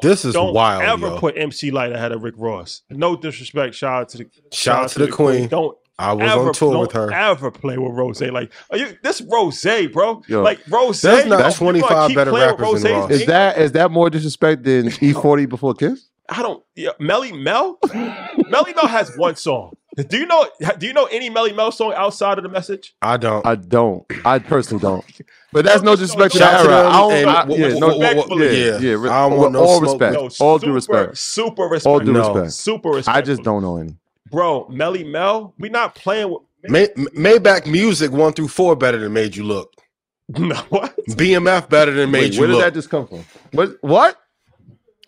This 0.00 0.24
is 0.24 0.34
wild. 0.34 0.46
Don't 0.46 0.54
wild, 0.54 0.82
ever 0.82 1.06
yo. 1.08 1.18
put 1.18 1.36
MC 1.36 1.70
Lyte 1.70 1.92
ahead 1.92 2.12
of 2.12 2.22
Rick 2.22 2.34
Ross. 2.38 2.82
No 2.88 3.14
disrespect. 3.14 3.74
Shout 3.74 4.02
out 4.02 4.08
to 4.10 4.18
the 4.18 4.30
Shout 4.52 4.84
out 4.84 4.90
to 4.90 5.00
the 5.00 5.08
Queen. 5.08 5.48
Don't 5.48 5.76
I 5.98 6.12
was 6.12 6.30
ever 6.30 6.48
on 6.48 6.52
tour 6.54 6.72
don't 6.72 6.80
with 6.82 6.92
her. 6.92 7.12
ever 7.12 7.50
play 7.50 7.78
with 7.78 7.92
Rose. 7.92 8.20
Like 8.20 8.52
are 8.70 8.78
you, 8.78 8.96
this 9.02 9.20
Rose, 9.20 9.64
bro. 9.92 10.22
Yo, 10.26 10.42
like 10.42 10.60
Rose. 10.68 11.02
there's 11.02 11.26
not 11.26 11.36
you 11.36 11.42
gonna 11.42 11.54
25 11.54 12.14
better 12.14 12.30
playing 12.30 12.50
with 12.50 12.60
rappers 12.60 12.82
than 12.82 12.92
Rose's 12.92 13.10
Ross. 13.10 13.10
Is 13.10 13.26
that 13.26 13.58
is 13.58 13.72
that 13.72 13.90
more 13.90 14.10
disrespect 14.10 14.64
than 14.64 14.86
E40 14.88 15.48
before 15.48 15.74
Kiss? 15.74 16.08
I 16.28 16.42
don't. 16.42 16.64
Yeah, 16.74 16.90
Melle 17.00 17.38
Mel. 17.40 17.78
Melle 17.84 18.74
Mel 18.74 18.86
has 18.86 19.14
one 19.16 19.36
song. 19.36 19.76
Do 20.08 20.18
you 20.18 20.26
know? 20.26 20.48
Do 20.78 20.86
you 20.86 20.92
know 20.92 21.04
any 21.06 21.30
Melle 21.30 21.54
Mel 21.54 21.70
song 21.70 21.92
outside 21.94 22.38
of 22.38 22.42
the 22.42 22.48
message? 22.50 22.94
I 23.00 23.16
don't. 23.16 23.46
I 23.46 23.54
don't. 23.54 24.04
I 24.24 24.38
personally 24.40 24.82
don't. 24.82 25.04
But 25.52 25.64
that's 25.64 25.82
no 25.82 25.94
disrespect 25.94 26.32
to 26.32 26.38
Shout 26.38 26.52
that 26.52 26.62
to 26.64 26.68
era. 26.70 26.82
them 26.82 26.92
I 26.92 26.98
don't, 27.00 27.12
and 27.12 27.58
yeah, 27.58 27.78
no, 27.78 28.36
yeah, 28.42 28.78
yeah. 28.78 29.10
I 29.12 29.28
don't 29.28 29.38
want 29.38 29.52
no 29.52 29.60
all 29.60 29.78
smoke. 29.78 30.00
respect. 30.00 30.14
No, 30.14 30.20
all 30.44 30.58
super, 30.58 30.66
due 30.66 30.72
respect. 30.72 31.18
Super 31.18 31.62
respect. 31.64 31.86
All 31.86 32.00
due 32.00 32.12
No. 32.12 32.32
respect. 32.34 32.52
Super 32.54 32.88
respect. 32.90 33.16
I 33.16 33.20
just 33.20 33.42
don't 33.44 33.62
know 33.62 33.76
any. 33.76 33.94
Bro, 34.30 34.68
Melle 34.72 35.06
Mel, 35.08 35.54
we 35.58 35.68
not 35.68 35.94
playing 35.94 36.30
with. 36.30 36.40
May, 36.64 36.86
Maybach 36.88 37.66
Music 37.66 38.10
one 38.10 38.32
through 38.32 38.48
four 38.48 38.74
better 38.74 38.98
than 38.98 39.12
Made 39.12 39.36
You 39.36 39.44
Look. 39.44 39.72
No, 40.38 40.56
what? 40.70 40.96
BMF 41.10 41.68
better 41.68 41.92
than 41.92 42.10
Made 42.10 42.20
Wait, 42.22 42.34
You 42.34 42.40
where 42.40 42.48
did 42.48 42.60
that 42.62 42.72
just 42.74 42.88
come 42.88 43.06
from? 43.06 43.24
What? 43.52 43.76
What? 43.82 44.16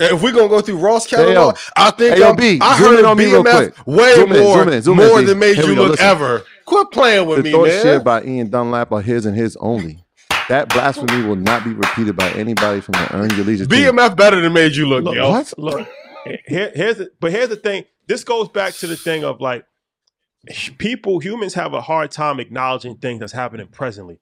If 0.01 0.23
we're 0.23 0.33
gonna 0.33 0.49
go 0.49 0.61
through 0.61 0.79
Ross 0.79 1.09
Hey, 1.09 1.19
yo. 1.19 1.27
catalog, 1.27 1.57
I 1.77 1.91
think 1.91 2.15
Hey, 2.15 2.21
yo, 2.21 2.27
I'm- 2.29 2.37
B, 2.37 2.59
I 2.61 2.79
zoom 2.79 2.87
heard 2.89 2.99
in 3.01 3.05
on 3.07 3.17
me 3.17 3.25
BMF 3.27 3.73
quick. 3.75 3.87
way 3.87 4.15
Zoom 4.15 4.33
in, 4.33 4.43
more, 4.43 4.59
zoom 4.59 4.69
in, 4.73 4.83
zoom 4.83 4.97
more 4.99 5.19
B. 5.21 5.25
than 5.27 5.39
Made 5.39 5.57
You 5.59 5.75
Look 5.75 5.91
listen. 5.93 6.07
ever. 6.07 6.43
Quit 6.65 6.91
playing 6.91 7.27
with 7.27 7.39
The 7.39 7.43
me, 7.45 7.53
thought 7.53 7.67
man. 7.69 7.83
shared 7.83 8.05
by 8.05 8.23
Ian 8.25 8.51
Dunlap 8.51 8.93
are 8.93 9.01
his 9.03 9.25
and 9.27 9.37
his 9.37 9.57
only. 9.61 10.03
That 10.49 10.69
blasphemy 10.69 11.27
will 11.27 11.37
not 11.37 11.65
be 11.65 11.71
repeated 11.73 12.17
by 12.17 12.29
anybody 12.31 12.81
from 12.81 12.93
the 12.93 13.09
Earn 13.15 13.31
Your 13.31 13.45
Leisure 13.45 13.67
team. 13.67 13.95
BMF 13.95 14.17
better 14.17 14.41
than 14.41 14.53
Made 14.53 14.77
You 14.77 14.87
Look, 14.89 15.05
Look, 15.05 15.15
yo. 15.17 15.31
What? 15.31 15.53
Look, 15.59 15.89
here, 16.47 16.71
here's 16.75 16.99
the, 16.99 17.11
but 17.21 17.33
here's 17.33 17.49
the 17.49 17.57
thing. 17.57 17.85
This 18.07 18.23
goes 18.25 18.49
back 18.49 18.75
to 18.75 18.87
the 18.87 18.97
thing 18.97 19.25
of 19.25 19.41
like 19.41 19.65
people, 20.79 21.19
humans 21.19 21.55
have 21.55 21.75
a 21.75 21.81
hard 21.81 22.11
time 22.11 22.39
acknowledging 22.41 22.97
things 22.97 23.21
that's 23.21 23.33
happening 23.33 23.67
presently, 23.69 24.19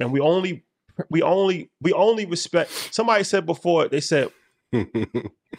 and 0.00 0.12
we 0.12 0.20
only, 0.20 0.64
we 1.10 1.22
only, 1.22 1.70
we 1.80 1.92
only 1.92 2.26
respect. 2.26 2.70
Somebody 2.92 3.22
said 3.24 3.46
before. 3.46 3.88
They 3.88 4.00
said 4.00 4.30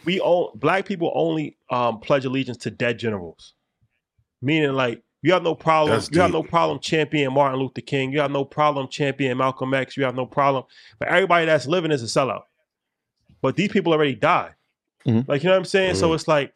we 0.05 0.19
all 0.19 0.51
black 0.55 0.85
people 0.85 1.11
only 1.15 1.57
um, 1.69 1.99
pledge 1.99 2.25
allegiance 2.25 2.57
to 2.57 2.71
dead 2.71 2.99
generals, 2.99 3.53
meaning 4.41 4.73
like 4.73 5.01
you 5.21 5.33
have 5.33 5.43
no 5.43 5.55
problem. 5.55 5.97
That's 5.97 6.11
you 6.11 6.21
have 6.21 6.31
no 6.31 6.43
problem 6.43 6.79
championing 6.79 7.33
Martin 7.33 7.59
Luther 7.59 7.81
King. 7.81 8.11
You 8.11 8.19
have 8.21 8.31
no 8.31 8.45
problem 8.45 8.87
championing 8.87 9.37
Malcolm 9.37 9.73
X. 9.73 9.97
You 9.97 10.03
have 10.03 10.15
no 10.15 10.25
problem. 10.25 10.63
But 10.99 11.09
everybody 11.09 11.45
that's 11.45 11.67
living 11.67 11.91
is 11.91 12.01
a 12.03 12.05
sellout. 12.05 12.43
But 13.41 13.55
these 13.55 13.69
people 13.69 13.93
already 13.93 14.15
died. 14.15 14.53
Mhm. 15.05 15.27
Like 15.27 15.43
you 15.43 15.47
know 15.47 15.53
what 15.53 15.59
I'm 15.59 15.65
saying. 15.65 15.95
So 15.95 16.09
Mhm. 16.09 16.15
it's 16.15 16.27
like 16.27 16.53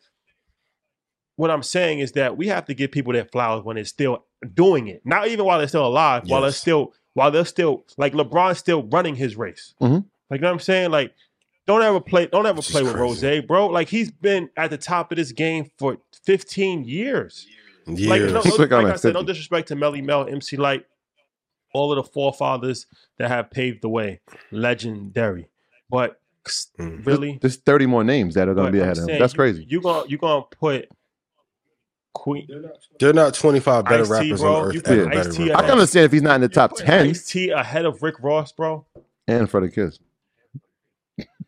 what 1.35 1.49
I'm 1.49 1.63
saying 1.63 1.99
is 1.99 2.11
that 2.13 2.37
we 2.37 2.47
have 2.47 2.65
to 2.65 2.73
give 2.73 2.91
people 2.91 3.13
their 3.13 3.25
flowers 3.25 3.63
when 3.63 3.75
they're 3.75 3.85
still 3.85 4.25
doing 4.53 4.87
it. 4.87 5.01
Not 5.05 5.27
even 5.27 5.45
while 5.45 5.57
they're 5.57 5.67
still 5.67 5.87
alive. 5.87 6.23
While 6.27 6.41
they're 6.41 6.51
still 6.51 6.93
while 7.15 7.31
they're 7.31 7.45
still 7.45 7.85
like 7.97 8.13
LeBron's 8.13 8.59
still 8.59 8.83
running 8.83 9.15
his 9.15 9.35
race. 9.35 9.73
Mhm. 9.81 10.05
Like 10.29 10.39
you 10.39 10.41
know 10.41 10.47
what 10.49 10.53
I'm 10.53 10.59
saying. 10.59 10.91
Like 10.91 11.13
don't 11.67 11.81
ever 11.81 11.99
play. 12.01 12.27
Don't 12.27 12.45
ever 12.45 12.57
This 12.57 12.71
play 12.71 12.83
with 12.83 12.93
crazy. 12.93 13.27
Rose, 13.27 13.45
bro. 13.45 13.67
Like 13.67 13.89
he's 13.89 14.11
been 14.11 14.49
at 14.57 14.69
the 14.69 14.77
top 14.77 15.11
of 15.11 15.17
this 15.17 15.31
game 15.31 15.71
for 15.77 15.97
15 16.25 16.83
years. 16.85 17.45
Years. 17.87 18.07
Like, 18.09 18.21
no, 18.21 18.27
no, 18.33 18.41
Click 18.41 18.71
like 18.71 18.85
I 18.85 18.95
said, 18.95 19.13
no 19.13 19.23
disrespect 19.23 19.67
to 19.69 19.75
Melle 19.75 20.01
Mel, 20.03 20.25
MC 20.27 20.55
Lyte, 20.55 20.85
all 21.73 21.91
of 21.91 21.97
the 21.97 22.09
forefathers 22.09 22.85
that 23.17 23.29
have 23.29 23.51
paved 23.51 23.81
the 23.81 23.89
way. 23.89 24.21
Legendary. 24.51 25.47
But 25.89 26.19
Mm. 26.77 27.05
really, 27.05 27.37
There's 27.41 27.55
30 27.55 27.85
more 27.85 28.03
names 28.03 28.35
that 28.35 28.49
are 28.49 28.53
going 28.53 28.65
to 28.65 28.71
be 28.73 28.79
I'm 28.79 28.83
ahead 28.83 28.97
of 28.97 29.03
him. 29.03 29.07
saying 29.07 29.19
That's 29.21 29.31
you- 29.33 29.37
crazy. 29.37 29.65
You 29.69 29.79
gonna 29.79 30.05
you 30.09 30.17
gonna 30.17 30.43
put 30.59 30.89
Queen 32.13 32.45
They're 32.99 33.13
not 33.13 33.33
25 33.33 33.85
better 33.85 34.01
Ice-T, 34.03 34.11
rappers 34.13 34.41
bro. 34.41 34.55
on 34.55 34.65
earth. 34.67 34.73
You 34.75 34.81
ever 34.85 35.03
put 35.05 35.13
better 35.13 35.29
Ice-T 35.29 35.37
than 35.43 35.49
I 35.51 35.53
ahead. 35.53 35.63
can 35.63 35.71
understand 35.71 36.05
if 36.05 36.11
he's 36.11 36.21
not 36.21 36.35
in 36.35 36.41
the 36.41 36.49
top 36.49 36.75
10 36.75 37.07
Ice 37.07 37.27
T 37.27 37.49
ahead 37.49 37.85
of 37.85 38.03
Rick 38.03 38.15
Ross, 38.21 38.51
bro. 38.51 38.85
and 39.27 39.49
for 39.49 39.61
the 39.61 39.69
kids. 39.69 39.99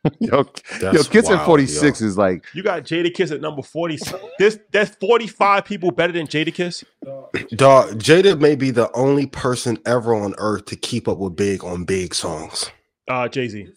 yo, 0.20 0.38
yo, 0.82 0.92
That's 0.92 1.08
kids 1.08 1.30
at 1.30 1.36
wild, 1.36 1.46
46 1.46 2.02
is 2.02 2.18
like, 2.18 2.46
You 2.54 2.64
got 2.64 2.84
Jadakiss 2.84 3.32
at 3.32 3.42
number 3.42 3.62
forty. 3.62 3.98
This 4.40 4.60
that's 4.72 4.96
forty 4.98 5.28
five 5.28 5.66
people 5.66 5.92
better 5.92 6.14
than 6.14 6.28
Jadakiss. 6.28 6.84
Dog, 7.56 8.00
Jada 8.00 8.40
may 8.40 8.56
be 8.56 8.72
the 8.72 8.92
only 8.96 9.26
person 9.26 9.78
ever 9.86 10.14
on 10.14 10.36
earth 10.38 10.66
to 10.66 10.76
keep 10.76 11.08
up 11.08 11.18
with 11.18 11.36
Big 11.36 11.64
on 11.64 11.86
Big 11.86 12.14
songs. 12.14 12.72
Uh, 13.08 13.28
Jay 13.28 13.48
Z. 13.48 13.68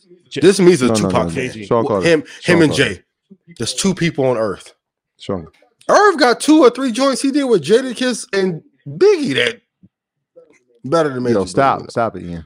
This 0.41 0.61
means 0.61 0.83
a 0.83 0.89
No, 0.89 0.95
no, 0.95 1.01
Tupac 1.01 1.13
no, 1.13 1.31
fan. 1.31 1.31
Jay-Z. 1.31 1.67
Sean 1.67 1.87
Carter. 1.87 2.07
Him, 2.07 2.25
Sean 2.41 2.57
him 2.57 2.63
and 2.63 2.73
Carter. 2.73 2.95
Jay. 2.95 3.03
There's 3.59 3.75
two 3.75 3.95
people 3.95 4.25
on 4.27 4.37
earth. 4.37 4.75
Sean. 5.19 5.47
Irv 5.89 6.19
got 6.19 6.41
two 6.41 6.61
or 6.61 6.71
three 6.71 6.93
joints 6.93 7.23
he 7.23 7.31
did 7.31 7.45
with 7.45 7.63
Jadakiss 7.63 8.27
and 8.33 8.63
Biggie 8.87 9.35
that 9.35 9.61
better 10.85 11.13
than 11.13 11.23
me. 11.23 11.33
Yo, 11.33 11.45
stop. 11.45 11.91
Stop 11.91 12.17
it, 12.17 12.25
Ian. 12.25 12.45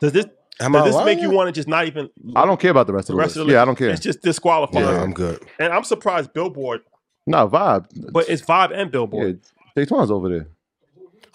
Does 0.00 0.12
this 0.12 0.26
Am 0.60 0.74
I 0.74 0.78
does 0.78 0.86
this 0.88 0.94
lying? 0.94 1.06
make 1.06 1.20
you 1.20 1.30
want 1.30 1.48
to 1.48 1.52
just 1.52 1.68
not 1.68 1.86
even? 1.86 2.08
I 2.34 2.46
don't 2.46 2.58
care 2.58 2.70
about 2.70 2.86
the 2.86 2.92
rest 2.94 3.08
the 3.08 3.12
of 3.12 3.16
the 3.16 3.20
rest 3.20 3.28
list. 3.36 3.40
of 3.42 3.46
the 3.46 3.52
Yeah, 3.52 3.62
I 3.62 3.64
don't 3.64 3.76
care. 3.76 3.90
It's 3.90 4.00
just 4.00 4.22
disqualified. 4.22 4.82
Yeah, 4.82 5.02
I'm 5.02 5.12
good. 5.12 5.42
And 5.58 5.72
I'm 5.72 5.84
surprised 5.84 6.32
Billboard, 6.32 6.80
No, 7.26 7.48
Vibe. 7.48 7.86
but 8.12 8.28
it's 8.28 8.42
Vibe 8.42 8.70
and 8.70 8.78
Yeah, 8.78 8.84
Billboard. 8.86 9.40
Daytona's 9.76 10.10
over 10.10 10.28
there. 10.30 10.48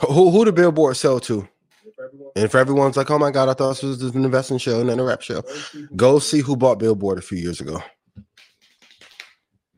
Who 0.07 0.31
who 0.31 0.45
the 0.45 0.51
billboard 0.51 0.97
sell 0.97 1.19
to? 1.21 1.47
And 2.35 2.45
if 2.45 2.55
everyone's 2.55 2.97
like, 2.97 3.11
oh 3.11 3.19
my 3.19 3.29
god, 3.29 3.47
I 3.49 3.53
thought 3.53 3.73
this 3.75 3.83
was 3.83 4.01
an 4.01 4.25
investing 4.25 4.57
show 4.57 4.79
and 4.79 4.89
then 4.89 4.99
a 4.99 5.03
rap 5.03 5.21
show, 5.21 5.43
go 5.95 6.17
see 6.17 6.39
who 6.39 6.55
bought 6.55 6.79
Billboard 6.79 7.19
a 7.19 7.21
few 7.21 7.37
years 7.37 7.61
ago. 7.61 7.79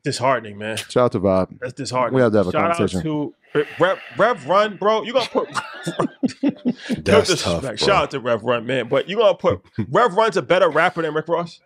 Disheartening, 0.04 0.58
man. 0.58 0.76
Shout 0.76 0.96
out 0.96 1.12
to 1.12 1.20
Bob. 1.20 1.50
That's 1.60 1.72
disheartening. 1.72 2.16
We 2.16 2.22
have 2.22 2.32
to 2.32 2.38
have 2.38 2.46
a 2.48 2.52
Shout 2.52 2.76
conversation. 2.76 2.98
out 3.08 3.32
to 3.54 3.66
Rev, 3.80 3.98
Rev 4.18 4.46
Run, 4.48 4.76
bro. 4.76 5.02
You 5.02 5.12
gonna 5.14 5.26
put 5.30 5.48
no 6.42 6.50
That's 7.02 7.28
disrespect. 7.28 7.40
tough. 7.42 7.62
Bro. 7.62 7.76
Shout 7.76 8.02
out 8.04 8.10
to 8.12 8.20
Rev 8.20 8.42
Run, 8.42 8.66
man. 8.66 8.88
But 8.88 9.08
you 9.08 9.16
gonna 9.16 9.34
put 9.36 9.62
Rev 9.90 10.14
Run's 10.14 10.36
a 10.36 10.42
better 10.42 10.68
rapper 10.68 11.02
than 11.02 11.14
Rick 11.14 11.28
Ross? 11.28 11.60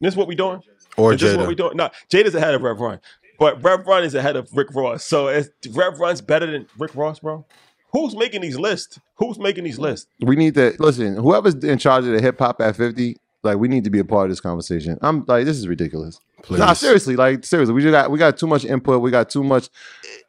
This 0.00 0.14
is 0.14 0.16
what 0.16 0.28
we 0.28 0.34
doing? 0.34 0.62
Or 0.96 1.12
Is 1.12 1.20
this 1.20 1.36
what 1.36 1.46
we 1.48 1.54
Jada. 1.54 1.58
doing? 1.58 1.76
No, 1.76 1.90
Jada's 2.10 2.34
ahead 2.34 2.54
of 2.54 2.62
Rev 2.62 2.80
Run, 2.80 3.00
but 3.38 3.62
Rev 3.62 3.86
Run 3.86 4.02
is 4.04 4.14
ahead 4.14 4.36
of 4.36 4.48
Rick 4.56 4.74
Ross. 4.74 5.04
So 5.04 5.28
is 5.28 5.50
Rev 5.70 5.98
Run's 6.00 6.20
better 6.20 6.46
than 6.46 6.66
Rick 6.78 6.94
Ross, 6.94 7.18
bro? 7.20 7.44
Who's 7.92 8.14
making 8.16 8.40
these 8.42 8.58
lists? 8.58 8.98
Who's 9.16 9.38
making 9.38 9.64
these 9.64 9.78
lists? 9.78 10.06
We 10.20 10.36
need 10.36 10.54
to 10.54 10.74
listen. 10.78 11.16
Whoever's 11.16 11.54
in 11.56 11.78
charge 11.78 12.04
of 12.04 12.12
the 12.12 12.20
hip 12.20 12.38
hop 12.38 12.60
at 12.60 12.76
50, 12.76 13.16
like 13.42 13.58
we 13.58 13.68
need 13.68 13.84
to 13.84 13.90
be 13.90 13.98
a 13.98 14.04
part 14.04 14.26
of 14.26 14.30
this 14.30 14.40
conversation. 14.40 14.98
I'm 15.02 15.24
like, 15.26 15.44
this 15.44 15.56
is 15.56 15.68
ridiculous. 15.68 16.20
Please. 16.42 16.58
Nah, 16.58 16.72
seriously, 16.72 17.16
like 17.16 17.44
seriously, 17.44 17.74
we 17.74 17.82
just 17.82 17.92
got 17.92 18.10
we 18.10 18.18
got 18.18 18.36
too 18.36 18.46
much 18.46 18.64
input. 18.64 19.00
We 19.00 19.10
got 19.10 19.30
too 19.30 19.44
much 19.44 19.68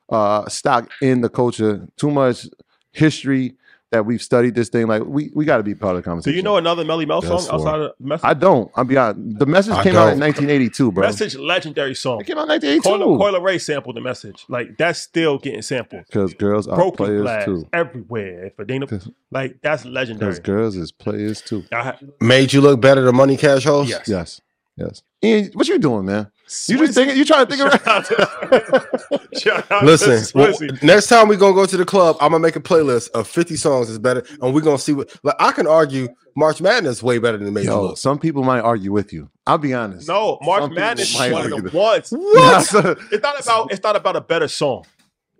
uh 0.10 0.48
stock 0.48 0.90
in 1.02 1.22
the 1.22 1.30
culture, 1.30 1.88
too 1.98 2.12
much 2.12 2.48
history 2.92 3.56
that 3.92 4.06
we've 4.06 4.22
studied 4.22 4.56
this 4.56 4.70
thing. 4.70 4.88
Like 4.88 5.04
we 5.06 5.32
we 5.34 5.46
got 5.46 5.58
to 5.58 5.64
be 5.64 5.76
part 5.76 5.96
of 5.96 6.04
the 6.04 6.10
conversation. 6.10 6.34
Do 6.34 6.38
conversation. 6.38 6.38
you 6.38 6.44
know 6.44 6.58
another 6.58 6.84
Melle 6.84 7.08
Mel 7.08 7.22
song 7.22 7.38
That's 7.38 7.50
outside 7.50 7.80
of 7.80 7.92
Message? 8.00 8.24
I 8.26 8.34
don't. 8.34 8.72
I'm 8.76 8.88
beyond. 8.88 9.40
The 9.40 9.46
message 9.46 9.74
I 9.74 9.84
came 9.84 9.96
out 9.96 10.14
in 10.14 10.20
don't. 10.20 10.28
1982, 10.28 10.92
bro. 10.92 11.06
Message 11.06 11.36
legendary 11.36 11.96
song. 11.96 12.22
It 12.22 12.28
came 12.28 12.38
out 12.38 12.44
in 12.44 12.50
1982. 12.50 12.82
Coil, 13.04 13.18
Coil 13.18 13.42
Ray 13.42 13.58
sampled 13.58 13.96
the 13.96 14.02
message. 14.02 14.46
Like 14.48 14.78
that's 14.78 15.00
still 15.00 15.38
getting 15.38 15.62
sampled. 15.62 16.06
Because 16.06 16.34
girls 16.34 16.68
are 16.68 16.76
Broken 16.76 17.06
players 17.06 17.22
glass 17.24 17.46
too. 17.46 17.68
everywhere. 17.74 18.46
If 18.46 18.60
it 18.60 18.72
ain't 18.72 18.84
a, 18.84 18.88
Cause- 18.88 19.10
like 19.32 19.62
that's 19.62 19.86
legendary. 19.86 20.32
Because 20.32 20.40
girls 20.40 20.76
is 20.76 20.92
players 20.92 21.42
too. 21.42 21.64
I 21.72 21.96
Made 22.22 22.54
you 22.54 22.62
look 22.62 22.82
better 22.82 23.02
than 23.02 23.16
Money 23.16 23.38
Cash 23.38 23.64
Hoes? 23.64 23.90
Yes. 23.90 24.08
Yes. 24.08 24.42
Yes. 24.80 25.04
Ian, 25.24 25.52
what 25.54 25.68
you 25.68 25.78
doing, 25.80 26.06
man? 26.06 26.32
You 26.68 26.78
just 26.78 26.94
thinking? 26.96 27.18
You 27.18 27.26
trying 27.26 27.46
to 27.46 27.56
think 27.56 27.62
Shout 27.72 27.86
around? 27.88 27.98
out 27.98 28.06
to- 28.06 29.30
shout 29.40 29.72
out 29.72 29.80
to 29.82 29.86
Listen, 29.86 30.40
well, 30.40 30.54
next 30.82 31.08
time 31.08 31.28
we 31.28 31.36
gonna 31.36 31.54
go 31.54 31.66
to 31.66 31.78
the 31.78 31.86
club, 31.86 32.16
I'm 32.22 32.32
gonna 32.32 32.42
make 32.42 32.56
a 32.56 32.60
playlist 32.62 33.12
of 33.12 33.28
50 33.28 33.56
songs 33.58 33.90
is 33.90 34.00
better, 34.00 34.24
and 34.42 34.54
we're 34.54 34.62
gonna 34.62 34.78
see 34.80 34.94
what. 34.94 35.14
Like 35.24 35.36
I 35.40 35.52
can 35.52 35.68
argue 35.68 36.08
March 36.36 36.62
Madness 36.62 37.04
way 37.04 37.20
better 37.20 37.38
than 37.38 37.54
Made 37.54 37.66
You 37.66 37.72
Yo, 37.72 37.82
Look. 37.90 37.98
some 37.98 38.18
people 38.18 38.44
might 38.44 38.62
argue 38.62 38.92
with 38.92 39.12
you. 39.14 39.30
I'll 39.46 39.58
be 39.58 39.74
honest. 39.74 40.08
no, 40.08 40.40
March 40.42 40.64
Some 40.64 40.74
Madness 40.74 41.12
is 41.12 41.20
might 41.20 41.34
one 41.34 41.52
of 41.52 41.64
the 41.72 41.78
ones. 41.78 42.12
What? 42.12 43.04
It's 43.12 43.22
not 43.24 43.42
about. 43.44 43.72
It's 43.72 43.84
not 43.84 43.96
about 43.96 44.16
a 44.16 44.22
better 44.22 44.48
song. 44.48 44.86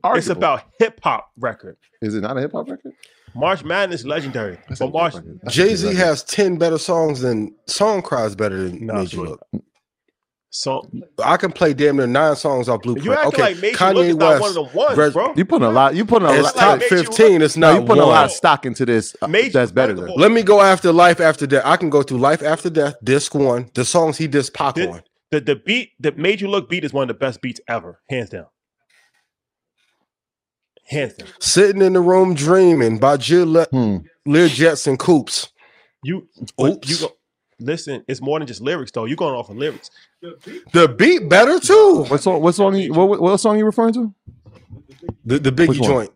It's 0.04 0.28
about 0.30 0.64
hip 0.80 1.00
hop 1.04 1.30
record. 1.38 1.78
Is 2.02 2.16
it 2.16 2.22
not 2.22 2.38
a 2.38 2.42
hip 2.42 2.52
hop 2.54 2.70
record? 2.70 2.94
March 3.36 3.64
Madness 3.64 4.06
legendary. 4.06 4.58
That's 4.68 4.80
But 4.80 4.92
March 4.92 5.14
hop 5.14 5.22
record. 5.24 5.40
That's 5.44 5.56
a 5.56 5.58
Jay 5.58 5.68
good 5.70 5.78
Z 5.78 5.96
has 5.96 6.24
10 6.24 6.58
better 6.58 6.78
songs 6.78 7.22
than 7.22 7.56
Song 7.68 8.02
Cries 8.02 8.36
better 8.36 8.64
than 8.64 8.86
Nah, 8.88 9.00
Made 9.02 9.14
You. 9.14 9.24
Look. 9.26 9.48
so 10.52 10.90
I 11.24 11.38
can 11.38 11.52
play 11.52 11.74
damn 11.76 11.98
near 11.98 12.08
nine 12.08 12.36
songs 12.36 12.68
off 12.68 12.82
Blueprint. 12.82 13.06
you 13.06 13.14
acting 13.14 13.28
okay, 13.28 13.42
like 13.54 13.58
Made 13.62 13.72
You 13.72 13.78
Kanye 13.78 14.10
Look 14.10 14.18
not 14.18 14.30
West. 14.30 14.42
one 14.42 14.50
of 14.50 14.56
the 14.72 14.78
ones, 14.78 14.98
Res- 14.98 15.14
bro. 15.14 15.34
You 15.36 15.46
putting 15.46 15.68
a 15.68 15.72
lot. 15.72 15.96
You 15.96 16.06
putting 16.06 16.28
a 16.28 16.32
It's 16.34 16.44
lot. 16.44 16.56
like 16.56 16.66
top 16.66 16.80
Made 16.80 16.90
15. 17.06 17.42
It's 17.44 17.56
not 17.58 17.80
you 17.82 17.86
putting 17.86 18.02
a 18.04 18.08
lot 18.08 18.26
of 18.26 18.32
stock 18.32 18.66
into 18.66 18.84
this. 18.86 19.16
uh, 19.22 19.28
Made 19.28 19.54
that's 19.54 19.72
better 19.72 19.94
than. 19.94 20.08
Let 20.16 20.32
me 20.32 20.42
go 20.42 20.62
after 20.62 20.92
Life 20.92 21.20
After 21.22 21.46
Death. 21.46 21.64
I 21.66 21.78
can 21.78 21.92
go 21.92 22.02
through 22.02 22.18
Life 22.18 22.42
After 22.42 22.70
Death, 22.72 22.96
Disc 23.04 23.36
One, 23.36 23.70
the 23.76 23.86
songs 23.86 24.18
he 24.18 24.28
dissed 24.28 24.54
Pac 24.56 24.74
The, 24.76 24.90
on. 24.90 25.04
the 25.30 25.40
the 25.40 25.56
beat 25.56 25.92
that 26.00 26.18
made 26.18 26.42
you 26.42 26.48
look 26.48 26.68
beat 26.68 26.84
is 26.84 26.94
one 26.94 27.04
of 27.04 27.08
the 27.10 27.14
best 27.20 27.42
beats 27.44 27.62
ever, 27.68 28.00
hands 28.10 28.32
down. 28.32 28.48
Hands. 30.90 31.14
Sitting 31.40 31.82
in 31.82 31.94
the 31.94 32.02
Room 32.02 32.34
Dreaming 32.34 32.98
by 32.98 33.18
Jill 33.18 33.46
Le- 33.52 33.66
Hmm. 33.72 33.98
Lear 34.26 34.48
Jets 34.48 34.88
and 34.88 34.98
Coops. 35.00 35.50
You 36.04 36.28
Oops. 36.62 36.90
you 36.90 37.08
go 37.08 37.14
listen, 37.60 38.04
it's 38.08 38.22
more 38.22 38.40
than 38.40 38.48
just 38.48 38.62
lyrics 38.62 38.92
though. 38.92 39.06
You're 39.06 39.18
going 39.18 39.36
off 39.36 39.50
of 39.50 39.58
lyrics. 39.58 39.90
The 40.74 40.88
beat 40.98 41.30
better 41.30 41.60
too. 41.60 42.06
What 42.08 42.22
song? 42.22 42.42
What 42.42 42.56
song? 42.56 42.76
You, 42.76 42.94
what, 42.94 43.22
what 43.22 43.38
song 43.38 43.58
you 43.58 43.66
referring 43.66 43.94
to? 43.94 44.14
The, 45.26 45.40
the 45.40 45.52
Biggie 45.52 45.70
Which 45.70 45.80
one? 45.80 45.90
joint. 45.90 46.12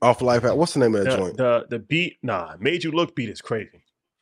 Off 0.00 0.22
Life 0.22 0.44
After. 0.44 0.54
What's 0.54 0.74
the 0.74 0.80
name 0.80 0.94
of 0.94 1.04
that 1.04 1.10
The, 1.10 1.16
joint? 1.16 1.36
the 1.36 1.66
the 1.70 1.78
beat, 1.78 2.18
nah, 2.22 2.54
made 2.60 2.84
you 2.84 2.90
look 2.92 3.14
beat 3.16 3.30
is 3.30 3.40
crazy. 3.40 3.70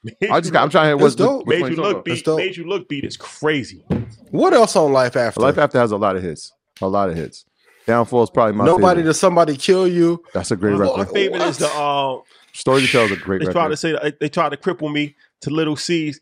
Made 0.03 0.31
I 0.31 0.41
just 0.41 0.53
got. 0.53 0.63
I'm 0.63 0.71
trying 0.71 0.85
to 0.85 0.89
hear 0.91 0.97
what's 0.97 1.15
dope. 1.15 1.47
made 1.47 1.61
one 1.63 1.71
you 1.73 1.77
look 1.77 2.05
beat. 2.05 2.25
dope. 2.25 2.39
Made 2.39 2.57
you 2.57 2.65
look 2.67 2.89
beat 2.89 3.05
is 3.05 3.17
crazy. 3.17 3.85
What 4.31 4.53
else 4.55 4.77
on 4.77 4.93
Life 4.93 5.17
After? 5.17 5.41
Life 5.41 5.59
After 5.59 5.79
has 5.79 5.91
a 5.93 5.97
lot 5.97 6.17
of 6.17 6.23
hits. 6.23 6.53
A 6.81 6.89
lot 6.89 7.11
of 7.11 7.17
hits. 7.17 7.45
Downfall 7.87 8.25
is 8.25 8.31
probably 8.31 8.55
my 8.55 8.65
Nobody 8.67 8.99
favorite. 8.99 9.03
does 9.05 9.21
somebody 9.21 9.57
kill 9.57 9.87
you. 9.87 10.23
That's 10.35 10.51
a 10.51 10.57
great 10.57 10.73
record. 10.77 10.95
My 10.97 11.01
record. 11.03 11.15
favorite 11.15 11.43
is 11.43 11.59
the 11.59 11.67
What? 11.67 11.77
um 11.77 12.23
Story 12.53 12.81
to 12.83 12.89
Tell 12.89 13.05
is 13.05 13.13
a 13.13 13.17
great 13.17 13.45
they 13.45 13.53
try 13.53 13.69
to 13.69 13.77
say 13.77 13.93
that 13.93 14.19
they 14.19 14.29
try 14.29 14.49
to 14.49 14.57
cripple 14.57 14.93
me 14.93 15.15
to 15.43 15.51
little 15.51 15.77
C's 15.77 16.21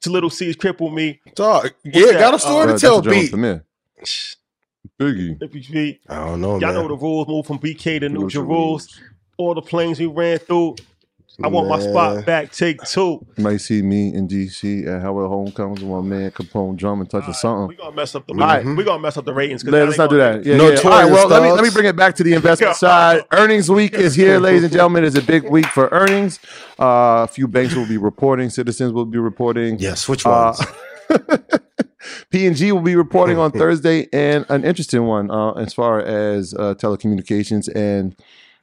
to 0.00 0.10
little 0.10 0.30
C's 0.30 0.56
cripple 0.56 0.92
me. 0.92 1.20
Dog. 1.36 1.72
Yeah, 1.84 2.06
that? 2.06 2.12
got 2.20 2.34
a 2.34 2.38
story 2.38 2.68
Uh, 2.68 2.72
to 2.74 2.78
tell 2.78 2.98
a 2.98 3.02
Jones 3.02 3.30
beat. 3.30 3.32
Biggie. 5.00 5.98
Y'all 6.08 6.16
I 6.16 6.26
don't 6.26 6.40
know, 6.40 6.58
Y'all 6.58 6.72
man. 6.72 6.74
know 6.74 6.88
the 6.88 6.96
rules. 6.96 7.28
Move 7.28 7.46
from 7.46 7.58
BK 7.58 8.00
to 8.00 8.08
New 8.08 8.22
Those 8.22 8.36
rules. 8.36 9.00
All 9.36 9.54
the 9.54 9.62
planes 9.62 9.98
we 10.00 10.06
ran 10.06 10.38
through. 10.38 10.76
I 11.42 11.48
want 11.48 11.68
my 11.68 11.80
spot 11.80 12.26
back. 12.26 12.52
Take 12.52 12.82
two. 12.82 13.24
You 13.36 13.44
might 13.44 13.56
see 13.58 13.80
me 13.82 14.12
in 14.14 14.28
DC 14.28 14.86
at 14.86 15.00
Howard 15.02 15.28
Homecomings 15.28 15.80
with 15.80 15.90
my 15.90 16.00
man 16.02 16.30
Capone 16.30 16.76
drumming, 16.76 17.06
touching 17.06 17.28
We 17.28 17.34
something. 17.34 17.68
We 17.68 17.76
gonna 17.76 17.96
mess 17.96 18.14
up 18.14 18.26
the. 18.26 18.32
All 18.34 18.38
right. 18.40 18.64
We 18.64 18.84
gonna 18.84 19.02
mess 19.02 19.16
up 19.16 19.24
the 19.24 19.32
ratings. 19.32 19.62
'cause 19.62 19.72
Let, 19.72 19.84
now 19.84 19.90
us 19.90 19.98
not 19.98 20.10
do 20.10 20.18
that. 20.18 20.44
Yeah, 20.44 20.56
No 20.56 20.70
yeah. 20.70 20.78
All 20.84 20.90
right, 20.90 21.04
well, 21.06 21.28
let 21.28 21.42
me 21.42 21.50
let 21.52 21.64
me 21.64 21.70
bring 21.70 21.86
it 21.86 21.96
back 21.96 22.14
to 22.16 22.22
the 22.24 22.34
investment 22.34 22.76
side. 22.86 23.22
Earnings 23.32 23.70
week 23.70 23.94
is 23.94 24.14
here, 24.14 24.38
ladies 24.38 24.64
and 24.64 24.72
gentlemen. 24.72 25.04
It's 25.04 25.16
a 25.16 25.22
big 25.22 25.44
week 25.50 25.66
for 25.66 25.88
earnings. 25.90 26.38
Uh, 26.78 27.24
a 27.24 27.28
few 27.28 27.48
banks 27.48 27.74
will 27.74 27.86
be 27.86 27.96
reporting. 27.96 28.50
Citizens 28.50 28.92
will 28.92 29.06
be 29.06 29.18
reporting. 29.18 29.78
Yes, 29.78 30.08
which 30.08 30.26
Uh, 30.26 30.54
ones? 31.08 31.20
P&G 32.30 32.72
will 32.72 32.80
be 32.80 32.96
reporting 32.96 33.38
on 33.38 33.50
Thursday, 33.52 34.08
and 34.12 34.44
an 34.48 34.64
interesting 34.64 35.04
one 35.04 35.30
uh, 35.30 35.52
as 35.52 35.72
far 35.72 36.00
as 36.00 36.52
uh, 36.54 36.74
telecommunications 36.74 37.68
and 37.76 38.16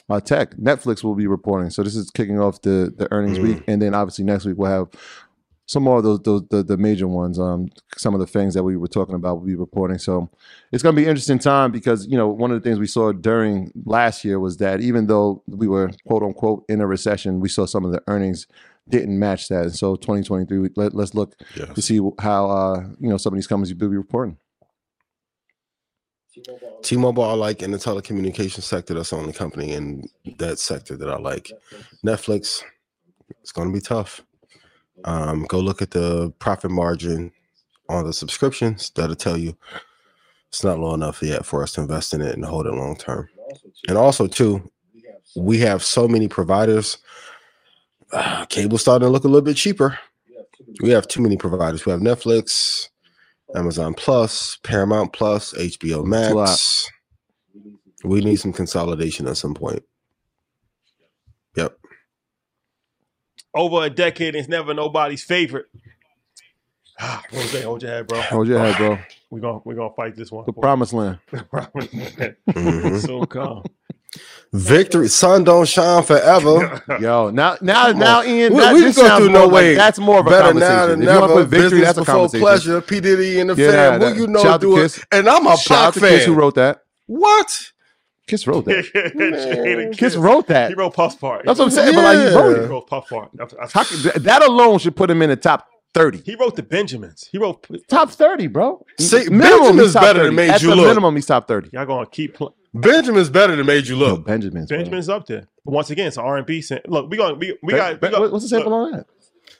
uh, 0.10 0.19
tech. 0.19 0.56
Netflix 0.56 1.03
will 1.03 1.15
be 1.15 1.27
reporting. 1.27 1.69
So 1.69 1.84
this 1.84 1.95
is 1.95 2.10
kicking 2.11 2.40
off 2.40 2.61
the 2.61 2.94
the 2.95 3.11
earnings 3.11 3.40
week, 3.40 3.64
and 3.68 3.81
then 3.81 3.94
obviously 3.94 4.26
next 4.26 4.45
week 4.45 4.57
we'll 4.57 4.72
have 4.72 4.90
some 5.69 5.84
more 5.84 5.99
of 5.99 6.03
those, 6.03 6.19
those 6.22 6.41
the, 6.49 6.64
the 6.64 6.77
major 6.77 7.07
ones. 7.07 7.40
Um, 7.40 7.69
some 7.95 8.15
of 8.15 8.19
the 8.19 8.26
things 8.26 8.56
that 8.56 8.64
we 8.64 8.76
were 8.76 8.88
talking 8.88 9.14
about 9.14 9.36
will 9.36 9.45
be 9.45 9.56
reporting. 9.56 9.99
So 9.99 10.31
it's 10.72 10.81
going 10.81 10.95
to 10.95 10.99
be 10.99 11.03
an 11.03 11.11
interesting 11.11 11.38
time 11.38 11.72
because 11.72 12.07
you 12.07 12.18
know 12.18 12.27
one 12.27 12.52
of 12.52 12.61
the 12.61 12.68
things 12.68 12.80
we 12.80 12.88
saw 12.88 13.11
during 13.11 13.72
last 13.86 14.26
year 14.26 14.40
was 14.40 14.57
that 14.57 14.81
even 14.81 15.06
though 15.06 15.44
we 15.48 15.68
were 15.68 15.91
quote 16.07 16.23
unquote 16.23 16.65
in 16.69 16.81
a 16.81 16.88
recession, 16.88 17.40
we 17.40 17.49
saw 17.49 17.68
some 17.68 17.86
of 17.86 17.91
the 17.91 18.02
earnings 18.07 18.48
didn't 18.90 19.19
match 19.19 19.48
that. 19.49 19.61
And 19.65 19.76
so 19.76 19.95
2023, 19.95 20.69
let, 20.76 20.95
let's 20.95 21.14
look 21.14 21.36
to 21.76 21.81
see 21.84 22.02
how 22.19 22.49
uh, 22.49 22.84
you 22.99 23.10
know 23.10 23.18
some 23.18 23.34
of 23.34 23.38
these 23.38 23.45
companies 23.45 23.72
will 23.73 23.90
be 23.90 23.98
reporting. 23.98 24.38
T-Mobile, 26.84 27.24
I 27.24 27.34
like 27.34 27.61
in 27.61 27.72
the 27.72 27.78
telecommunications 27.78 28.64
sector. 28.64 28.94
That's 28.94 29.10
the 29.10 29.18
only 29.18 29.34
company 29.34 29.74
in 29.74 30.10
that 30.38 30.60
sector 30.60 30.95
that 30.98 31.10
I 31.10 31.18
like. 31.18 31.52
Netflix, 32.06 32.64
it's 33.41 33.52
going 33.52 33.70
to 33.70 33.74
be 33.74 33.82
tough. 33.82 34.22
Um, 35.06 35.45
go 35.45 35.60
look 35.60 35.82
at 35.82 35.91
the 35.91 36.32
profit 36.40 36.72
margin 36.72 37.32
on 37.88 38.06
the 38.06 38.14
subscriptions. 38.14 38.91
That'll 38.91 39.16
tell 39.16 39.38
you 39.38 39.56
it's 40.49 40.64
not 40.64 40.80
low 40.80 40.94
enough 40.94 41.22
yet 41.22 41.45
for 41.45 41.64
us 41.64 41.74
to 41.74 41.82
invest 41.82 42.14
in 42.14 42.22
it 42.22 42.36
and 42.36 42.44
hold 42.44 42.66
it 42.66 42.74
long 42.74 42.95
term. 42.98 43.30
And 43.88 43.98
also, 43.98 44.28
too, 44.28 44.70
we 45.36 45.60
have 45.60 45.84
so 45.84 46.07
many 46.07 46.28
providers. 46.28 46.98
Uh, 48.11 48.44
cable's 48.48 48.82
starting 48.82 49.06
to 49.06 49.11
look 49.11 49.24
a 49.24 49.28
little 49.28 49.44
bit 49.45 49.56
cheaper. 49.56 49.99
We 50.82 50.90
have 50.90 51.07
too 51.07 51.22
many 51.22 51.38
providers. 51.38 51.86
We 51.86 51.91
have 51.91 52.02
Netflix, 52.02 52.90
Amazon 53.56 53.94
Plus, 53.94 54.58
Paramount 54.64 55.14
Plus, 55.14 55.54
HBO 55.54 56.06
Max. 56.06 56.90
We 58.04 58.22
need 58.22 58.38
some 58.38 58.54
consolidation 58.54 59.28
at 59.28 59.38
some 59.38 59.54
point. 59.54 59.84
Yep. 61.56 61.78
Over 63.54 63.84
a 63.86 63.90
decade, 63.90 64.36
it's 64.36 64.48
never 64.48 64.74
nobody's 64.74 65.24
favorite. 65.24 65.68
Ah, 67.02 67.24
Jose, 67.32 67.62
hold 67.62 67.82
your 67.82 67.92
head, 67.92 68.08
bro. 68.08 68.20
Hold 68.20 68.48
your 68.50 68.60
head, 68.60 68.76
bro. 68.76 69.00
We're 69.30 69.40
gonna 69.40 69.62
we're 69.64 69.76
gonna 69.76 69.94
fight 69.96 70.18
this 70.18 70.34
one. 70.34 70.44
The 70.46 70.52
promised 70.52 70.92
land. 70.92 71.20
The 71.32 71.44
promised 71.46 71.94
land. 71.94 73.02
so 73.02 73.24
calm. 73.24 73.64
Victory, 74.52 75.07
sun 75.07 75.44
don't 75.44 75.68
shine 75.68 76.02
forever. 76.03 76.81
Yo, 76.99 77.30
now, 77.30 77.56
now, 77.61 77.91
now, 77.91 78.23
Ian, 78.23 78.53
We- 78.53 78.60
that, 78.60 78.73
we 78.73 78.81
this 78.81 78.95
can 78.98 79.06
go 79.07 79.18
through 79.18 79.30
more 79.30 79.40
no 79.41 79.45
like- 79.45 79.53
way. 79.53 79.76
That's 79.76 79.99
more 79.99 80.19
of 80.22 80.27
a 80.27 80.30
Better 80.31 80.53
now 80.56 80.68
conversation. 80.88 80.90
than 80.90 81.02
If 81.02 81.14
you 81.14 81.19
never. 81.22 81.34
put 81.34 81.48
victory, 81.48 81.69
Business 81.69 81.81
that's 81.86 81.98
a 81.98 82.02
before 82.02 82.15
conversation. 82.15 82.41
pleasure. 82.41 82.81
P 82.81 82.99
Diddy 82.99 83.40
and 83.40 83.49
the 83.52 83.56
Yeah, 83.56 83.72
fam. 83.72 83.99
that- 83.99 84.15
Who 84.15 84.22
you 84.22 84.27
know 84.27 84.40
shout 84.41 84.52
out 84.53 84.61
to 84.61 84.68
do 84.68 84.77
it? 84.77 84.81
Kiss. 84.81 85.06
And 85.11 85.30
I'm 85.30 85.45
a 85.45 85.56
Shout 85.57 85.77
out 85.77 85.94
Pac 85.94 86.02
to 86.02 86.10
Kiss 86.10 86.26
who 86.26 86.34
wrote 86.34 86.56
that. 86.56 86.81
What? 87.06 87.72
Kiss 88.26 88.48
wrote 88.48 88.65
that. 88.65 88.86
Jada 89.15 89.98
Kiss 89.98 90.15
wrote 90.15 90.48
that. 90.48 90.69
He 90.69 90.76
wrote 90.76 90.94
Puff's 90.95 91.15
part. 91.15 91.45
That's 91.45 91.60
what 91.60 91.65
I'm 91.65 91.72
saying. 91.72 91.94
But 91.95 92.03
like 92.03 92.18
he 92.30 92.36
wrote 92.36 92.60
He 92.61 92.65
wrote 92.65 92.88
Puff 92.88 93.07
part. 93.10 93.30
That's- 93.36 93.72
that's- 93.72 93.73
How 94.14 94.19
that 94.19 94.41
alone 94.41 94.80
should 94.80 94.95
put 94.95 95.11
him 95.11 95.22
in 95.22 95.30
the 95.30 95.36
top 95.36 95.68
thirty. 95.94 96.22
He 96.26 96.34
wrote 96.36 96.56
the 96.56 96.64
Benjamins. 96.64 97.27
He 97.31 97.38
wrote. 97.38 97.65
Top 97.88 98.10
thirty, 98.11 98.48
bro. 98.48 98.84
See, 98.99 99.18
minimum, 99.30 99.40
Benjamin's 99.40 99.81
he's 99.81 99.94
top 99.94 100.02
better 100.03 100.19
than 100.23 100.27
30. 100.31 100.36
Made 100.36 100.49
At 100.49 100.61
You 100.64 100.69
the 100.69 100.76
Look. 100.76 100.88
minimum, 100.88 101.15
he's 101.15 101.26
top 101.27 101.48
thirty. 101.48 101.69
Y'all 101.73 101.86
gonna 101.86 102.06
keep 102.07 102.36
pl- 102.36 102.56
Benjamin's 102.74 103.30
better 103.30 103.56
than 103.56 103.66
made 103.66 103.88
you 103.88 103.96
No, 103.98 104.06
look. 104.06 104.26
Benjamin's. 104.26 104.70
bro. 104.70 104.78
Benjamin's 104.78 105.10
up 105.10 105.26
there. 105.26 105.48
But 105.66 105.72
once 105.72 105.90
again, 105.90 106.08
it's 106.08 106.18
an 106.18 106.24
R 106.24 106.38
and 106.38 106.46
B. 106.46 106.64
Look, 106.88 107.10
we 107.10 107.18
gonna 107.18 107.34
we, 107.36 107.58
we 107.64 107.74
got, 107.74 108.02
we 108.02 108.10
got 108.10 108.32
what's 108.32 108.44
the 108.46 108.50
sample 108.50 108.72
look, 108.72 108.94
on 108.94 109.00
that? 109.00 109.06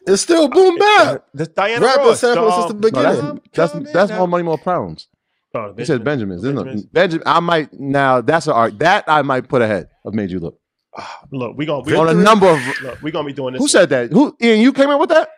It's 0.08 0.22
still 0.22 0.48
boom 0.48 0.78
bap. 0.78 1.26
This 1.34 1.48
Diana 1.50 1.86
Rapper 1.86 2.00
Ross. 2.02 2.20
sample 2.20 2.52
since 2.52 2.66
um, 2.72 2.80
the 2.82 2.92
No, 2.92 3.00
beginning. 3.02 3.42
that's 3.54 3.74
that's, 3.74 3.92
that's 3.94 4.12
more 4.12 4.28
money, 4.28 4.44
more 4.44 4.58
problems. 4.58 5.08
oh, 5.56 5.74
He 5.78 5.86
said 5.86 6.04
Benjamin's. 6.04 6.42
There's 6.44 6.56
no- 6.56 6.64
Benjamin. 6.92 7.24
I 7.26 7.40
might 7.40 7.74
now. 7.74 8.22
That's 8.22 8.48
an 8.48 8.54
art 8.54 8.78
that 8.80 9.06
I 9.08 9.22
might 9.24 9.48
put 9.50 9.62
ahead 9.62 9.90
of 10.06 10.14
made 10.14 10.32
you 10.32 10.40
look 10.40 10.60
Look, 11.32 11.58
we 11.58 11.66
gonna 11.66 11.84
we, 11.84 11.96
on 11.96 12.10
a 12.10 12.14
number 12.14 12.48
of. 12.48 12.60
look, 12.82 13.02
we 13.02 13.12
gonna 13.12 13.28
be 13.28 13.34
doing 13.34 13.54
this. 13.54 13.62
Who 13.62 13.68
said 13.68 13.90
that? 13.90 14.12
Who 14.12 14.36
Ian? 14.42 14.60
You 14.62 14.74
came 14.74 14.90
in 14.90 15.00
with 15.00 15.10
that? 15.10 15.30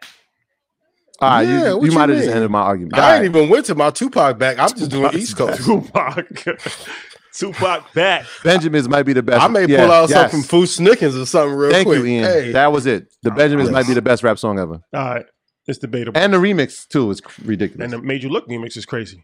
All 1.19 1.29
right, 1.29 1.41
Yeah, 1.47 1.69
you, 1.69 1.81
you 1.81 1.85
you 1.87 1.91
might 1.91 2.09
have 2.09 2.17
just 2.17 2.31
ended 2.31 2.49
my 2.49 2.61
argument. 2.61 2.95
I 2.97 2.99
All 2.99 3.13
ain't 3.13 3.19
right. 3.21 3.25
even 3.25 3.49
went 3.49 3.65
to 3.67 3.75
my 3.75 3.91
Tupac 3.91 4.39
back. 4.39 4.57
I'm 4.57 4.69
just 4.75 4.89
doing 4.89 5.13
East 5.13 5.37
Coast. 5.37 5.63
Tupac? 5.65 6.25
Tupac 7.33 7.93
back. 7.93 8.25
Benjamin's 8.43 8.89
might 8.89 9.03
be 9.03 9.13
the 9.13 9.23
best. 9.23 9.41
I 9.41 9.47
may 9.47 9.65
Yeah, 9.65 9.83
pull 9.85 9.91
out 9.91 10.09
yes. 10.09 10.31
something 10.31 10.41
from 10.41 10.47
Foo 10.61 10.63
Snickens 10.65 11.21
or 11.21 11.25
something 11.25 11.55
real 11.55 11.71
Thank 11.71 11.87
quick. 11.87 11.99
you, 11.99 12.05
Ian. 12.05 12.23
Hey, 12.25 12.51
That 12.51 12.71
was 12.71 12.85
it. 12.85 13.11
The 13.23 13.31
oh, 13.31 13.35
Benjamins 13.35 13.69
yes. 13.69 13.73
might 13.73 13.87
be 13.87 13.93
the 13.93 14.01
best 14.01 14.23
rap 14.23 14.37
song 14.39 14.59
ever, 14.59 14.73
All 14.73 14.81
right, 14.93 15.25
it's 15.67 15.79
debatable. 15.79 16.19
and 16.19 16.33
the 16.33 16.37
remix 16.37 16.87
too 16.87 17.09
is 17.11 17.21
ridiculous. 17.43 17.83
And 17.85 17.93
the 17.93 18.05
Made 18.05 18.23
You 18.23 18.29
Look 18.29 18.47
remix 18.49 18.75
is 18.77 18.85
crazy. 18.85 19.23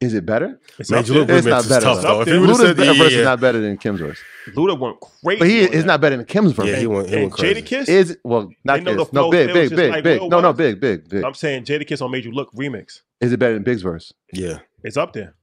is 0.00 0.14
it 0.14 0.24
better? 0.24 0.60
It's 0.78 0.90
Made 0.90 0.98
up 0.98 1.06
You 1.08 1.14
Look. 1.14 1.28
It's 1.30 1.46
remix 1.46 1.50
not 1.50 1.60
is 1.62 1.68
better, 1.68 1.84
tough 1.84 2.02
though. 2.02 2.02
though. 2.02 2.20
If 2.22 2.28
Luda's 2.28 2.34
you 2.34 2.40
would 2.40 2.48
have 2.50 2.58
Luda's 2.58 2.76
said 2.76 2.96
verse 2.98 3.12
yeah, 3.12 3.18
is 3.18 3.24
not 3.24 3.40
better 3.40 3.60
than 3.60 3.76
Kim's 3.78 4.00
verse, 4.00 4.18
Luda 4.50 4.78
went 4.78 5.00
crazy. 5.00 5.38
but 5.40 5.48
he 5.48 5.60
is 5.60 5.84
not 5.84 6.00
better 6.00 6.16
than 6.16 6.26
Kim's 6.26 6.52
verse. 6.52 6.66
Yeah, 6.68 6.76
he 6.76 6.86
went, 6.86 7.08
he 7.10 7.16
went 7.16 7.32
crazy. 7.32 7.60
Jada 7.62 7.66
Kiss. 7.66 7.88
Is 7.88 8.18
well, 8.22 8.50
not 8.64 8.84
They 8.84 8.94
Kiss. 8.94 9.12
No, 9.12 9.30
big, 9.30 9.52
big, 9.52 9.70
big, 9.74 9.90
like 9.90 10.04
big. 10.04 10.22
No, 10.22 10.40
no, 10.40 10.52
big, 10.52 10.80
big, 10.80 11.08
big. 11.08 11.24
I'm 11.24 11.34
saying 11.34 11.64
Jada 11.64 11.84
Kiss 11.86 12.00
on 12.00 12.10
Made 12.12 12.24
You 12.24 12.30
Look 12.32 12.52
remix. 12.52 13.00
Is 13.20 13.32
it 13.32 13.38
better 13.40 13.54
than 13.54 13.64
Big's 13.64 13.82
verse? 13.82 14.12
Yeah. 14.32 14.60
It's 14.84 14.96
up 14.96 15.12
there. 15.12 15.34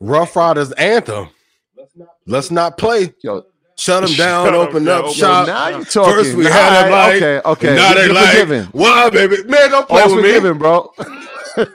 Ruff 0.00 0.34
Ryders 0.36 0.72
anthem. 0.72 1.28
Let's 2.26 2.50
not 2.50 2.78
play. 2.78 3.14
Yo, 3.22 3.44
Shut 3.76 4.04
them 4.04 4.12
down, 4.16 4.46
Shut 4.46 4.54
'em 4.54 4.60
open 4.60 4.84
down, 4.84 4.98
up 4.98 5.04
open 5.04 5.14
shop. 5.16 5.46
now 5.46 5.68
you 5.68 5.84
talking. 5.84 6.12
First 6.14 6.34
we 6.36 6.46
All 6.46 6.52
had 6.52 6.84
them 6.84 6.92
right, 6.92 7.12
like, 7.12 7.22
okay, 7.22 7.40
okay. 7.68 7.74
Now 7.76 7.94
they 7.94 8.04
You're 8.06 8.14
like, 8.14 8.28
forgiven. 8.30 8.64
why, 8.72 9.10
baby? 9.10 9.44
Man, 9.44 9.70
don't 9.70 9.88
play 9.88 10.02
All's 10.02 10.14
with 10.14 10.24
me. 10.24 10.30
forgiven, 10.32 10.58
bro. 10.58 10.92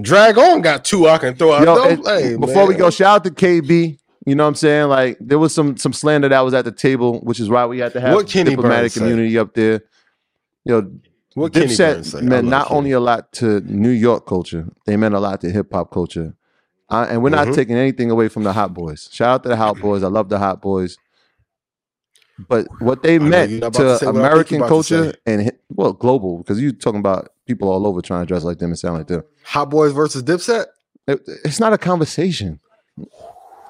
Drag-On 0.00 0.60
got 0.62 0.84
two 0.84 1.08
I 1.08 1.18
can 1.18 1.34
throw 1.34 1.52
out. 1.52 1.64
Yo, 1.64 1.74
Don't 1.74 2.02
play, 2.02 2.36
before 2.36 2.66
we 2.66 2.74
go, 2.74 2.90
shout 2.90 3.16
out 3.16 3.24
to 3.24 3.30
KB. 3.30 3.98
You 4.26 4.34
know 4.34 4.44
what 4.44 4.48
I'm 4.48 4.54
saying? 4.54 4.88
Like 4.88 5.16
there 5.20 5.38
was 5.38 5.54
some 5.54 5.76
some 5.76 5.92
slander 5.92 6.28
that 6.28 6.40
was 6.40 6.54
at 6.54 6.64
the 6.64 6.72
table, 6.72 7.20
which 7.20 7.40
is 7.40 7.48
why 7.48 7.66
we 7.66 7.78
had 7.78 7.92
to 7.94 8.00
have 8.00 8.14
What 8.14 8.26
diplomatic 8.28 8.62
Burns 8.62 8.94
say? 8.94 9.00
community 9.00 9.38
up 9.38 9.54
there. 9.54 9.82
You 10.64 10.80
know, 10.82 10.92
What 11.34 11.52
Kenny 11.52 11.66
Burns 11.66 11.78
Dipset 11.78 12.04
say? 12.06 12.20
Meant 12.22 12.48
not 12.48 12.68
Kenny. 12.68 12.78
only 12.78 12.90
a 12.92 13.00
lot 13.00 13.32
to 13.34 13.60
New 13.60 13.90
York 13.90 14.26
culture, 14.26 14.66
they 14.86 14.96
meant 14.96 15.14
a 15.14 15.20
lot 15.20 15.40
to 15.42 15.50
hip 15.50 15.72
hop 15.72 15.90
culture. 15.92 16.34
Uh, 16.88 17.06
and 17.08 17.22
we're 17.22 17.30
not 17.30 17.46
Mhm. 17.48 17.54
taking 17.54 17.76
anything 17.76 18.10
away 18.10 18.26
from 18.28 18.42
the 18.42 18.52
Hot 18.52 18.74
Boys. 18.74 19.08
Shout 19.12 19.28
out 19.28 19.42
to 19.44 19.48
the 19.50 19.56
Hot 19.56 19.78
Boys. 19.78 20.02
I 20.02 20.08
love 20.08 20.28
the 20.28 20.40
Hot 20.40 20.60
Boys. 20.60 20.96
But 22.48 22.66
what 22.80 23.02
they 23.02 23.18
meant 23.18 23.50
you're 23.50 23.60
not 23.60 23.66
about 23.76 23.78
to 23.78 23.84
to 23.84 23.98
say 23.98 24.06
what 24.06 24.16
I 24.16 24.18
think 24.18 24.26
American 24.26 24.58
you're 24.58 24.66
to 24.66 24.68
culture 24.68 25.12
and 25.26 25.52
well, 25.74 25.92
global, 25.92 26.38
because 26.38 26.60
you're 26.60 26.72
talking 26.72 26.98
about 27.00 27.28
people 27.46 27.68
all 27.68 27.86
over 27.86 28.00
trying 28.00 28.22
to 28.22 28.26
dress 28.26 28.44
like 28.44 28.58
them 28.58 28.70
and 28.70 28.78
sound 28.78 28.96
like 28.98 29.06
them. 29.08 29.22
Hot 29.44 29.68
Boys 29.70 29.92
versus 29.92 30.22
Dipset. 30.22 30.66
It- 31.06 31.22
it's 31.44 31.60
not 31.60 31.72
a 31.72 31.78
conversation. 31.78 32.58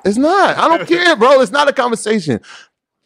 It's 0.04 0.16
not. 0.16 0.56
I 0.56 0.68
don't 0.78 0.86
care, 0.88 1.14
bro. 1.16 1.40
It's 1.40 1.52
not 1.52 1.68
a 1.68 1.72
conversation. 1.72 2.40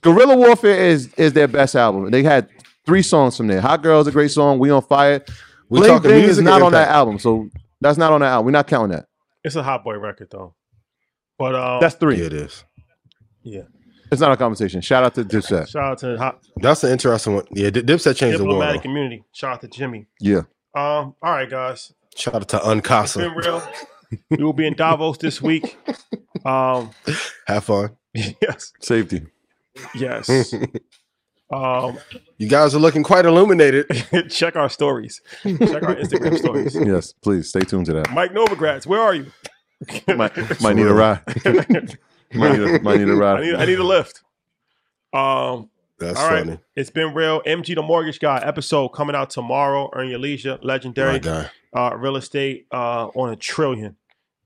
Guerrilla 0.02 0.36
Warfare 0.36 0.78
is 0.86 1.08
is 1.16 1.32
their 1.32 1.48
best 1.48 1.74
album. 1.74 2.10
They 2.10 2.22
had 2.22 2.46
three 2.86 3.02
songs 3.02 3.36
from 3.36 3.46
there. 3.46 3.60
Hot 3.60 3.82
Girl 3.82 4.00
is 4.00 4.06
a 4.06 4.12
great 4.12 4.30
song. 4.30 4.58
We 4.58 4.70
on 4.70 4.82
Fire. 4.82 5.24
We 5.68 5.80
Bling 5.80 5.90
talking 5.90 6.10
Bling 6.10 6.24
is 6.24 6.40
not 6.40 6.62
on 6.62 6.72
that 6.72 6.88
album, 6.88 7.18
so 7.18 7.48
that's 7.80 7.98
not 7.98 8.12
on 8.12 8.20
that 8.20 8.28
album. 8.28 8.46
We're 8.46 8.52
not 8.52 8.66
counting 8.66 8.96
that. 8.96 9.06
It's 9.42 9.56
a 9.56 9.62
hot 9.62 9.84
boy 9.84 9.98
record 9.98 10.28
though. 10.30 10.54
But 11.38 11.54
um, 11.54 11.80
That's 11.80 11.94
three. 11.96 12.18
Yeah, 12.18 12.26
it 12.26 12.32
is. 12.32 12.64
yeah. 13.42 13.62
It's 14.12 14.20
not 14.20 14.30
a 14.30 14.36
conversation. 14.36 14.80
Shout 14.80 15.02
out 15.02 15.14
to 15.16 15.24
Dipset. 15.24 15.68
Shout 15.70 15.82
out 15.84 15.98
to 15.98 16.16
hot 16.16 16.40
That's 16.58 16.84
an 16.84 16.92
interesting 16.92 17.34
one. 17.34 17.44
Yeah, 17.50 17.70
Dipset 17.70 18.14
changed 18.16 18.38
the 18.38 18.44
world. 18.44 18.56
diplomatic 18.60 18.82
community. 18.82 19.24
Shout 19.32 19.54
out 19.54 19.60
to 19.62 19.68
Jimmy. 19.68 20.06
Yeah. 20.20 20.42
Um. 20.76 21.14
All 21.22 21.32
right, 21.32 21.48
guys. 21.50 21.92
Shout 22.16 22.34
out 22.34 22.48
to 22.50 22.56
It's 22.58 22.66
Uncasa. 22.66 23.18
been 23.18 23.32
real. 23.34 23.62
we 24.30 24.44
will 24.44 24.52
be 24.52 24.66
in 24.66 24.74
Davos 24.74 25.18
this 25.18 25.40
week. 25.42 25.76
Um. 26.44 26.90
Have 27.46 27.64
fun. 27.64 27.96
Yes. 28.14 28.72
Safety. 28.80 29.22
Yes. 29.94 30.28
Um. 31.52 31.98
You 32.38 32.48
guys 32.48 32.74
are 32.74 32.78
looking 32.78 33.02
quite 33.02 33.24
illuminated. 33.26 33.86
check 34.30 34.56
our 34.56 34.68
stories. 34.68 35.20
Check 35.42 35.60
our 35.82 35.94
Instagram 35.96 36.38
stories. 36.38 36.74
Yes, 36.86 37.12
please 37.12 37.48
stay 37.48 37.60
tuned 37.60 37.86
to 37.86 37.92
that. 37.94 38.10
Mike 38.10 38.32
Novogratz, 38.32 38.86
where 38.86 39.00
are 39.00 39.14
you? 39.14 39.26
Might, 40.08 40.60
might 40.62 40.76
need 40.76 40.86
a 40.86 40.94
ride. 40.94 41.20
might, 41.44 42.58
need 42.58 42.60
a, 42.60 42.82
might 42.82 42.98
need 42.98 43.08
a 43.08 43.12
I 43.12 43.16
ride. 43.16 43.40
need 43.42 43.54
I 43.54 43.64
need 43.66 43.78
a 43.78 43.84
lift. 43.84 44.22
Um. 45.12 45.68
That's 45.98 46.18
All 46.18 46.28
right. 46.30 46.44
funny. 46.44 46.58
It's 46.74 46.90
been 46.90 47.14
real. 47.14 47.40
MG 47.42 47.74
the 47.76 47.82
Mortgage 47.82 48.18
Guy 48.18 48.38
episode 48.44 48.88
coming 48.88 49.14
out 49.14 49.30
tomorrow. 49.30 49.90
Earn 49.92 50.08
your 50.08 50.18
leisure. 50.18 50.58
My 50.60 50.66
Legendary 50.66 51.18
guy. 51.20 51.50
uh, 51.76 51.94
real 51.96 52.16
estate 52.16 52.66
uh, 52.72 53.06
on 53.14 53.30
a 53.32 53.36
trillion. 53.36 53.96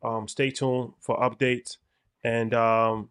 Um, 0.03 0.29
stay 0.29 0.51
tuned 0.51 0.93
for 1.01 1.17
updates. 1.19 1.79
And 2.23 2.53
um, 2.53 3.09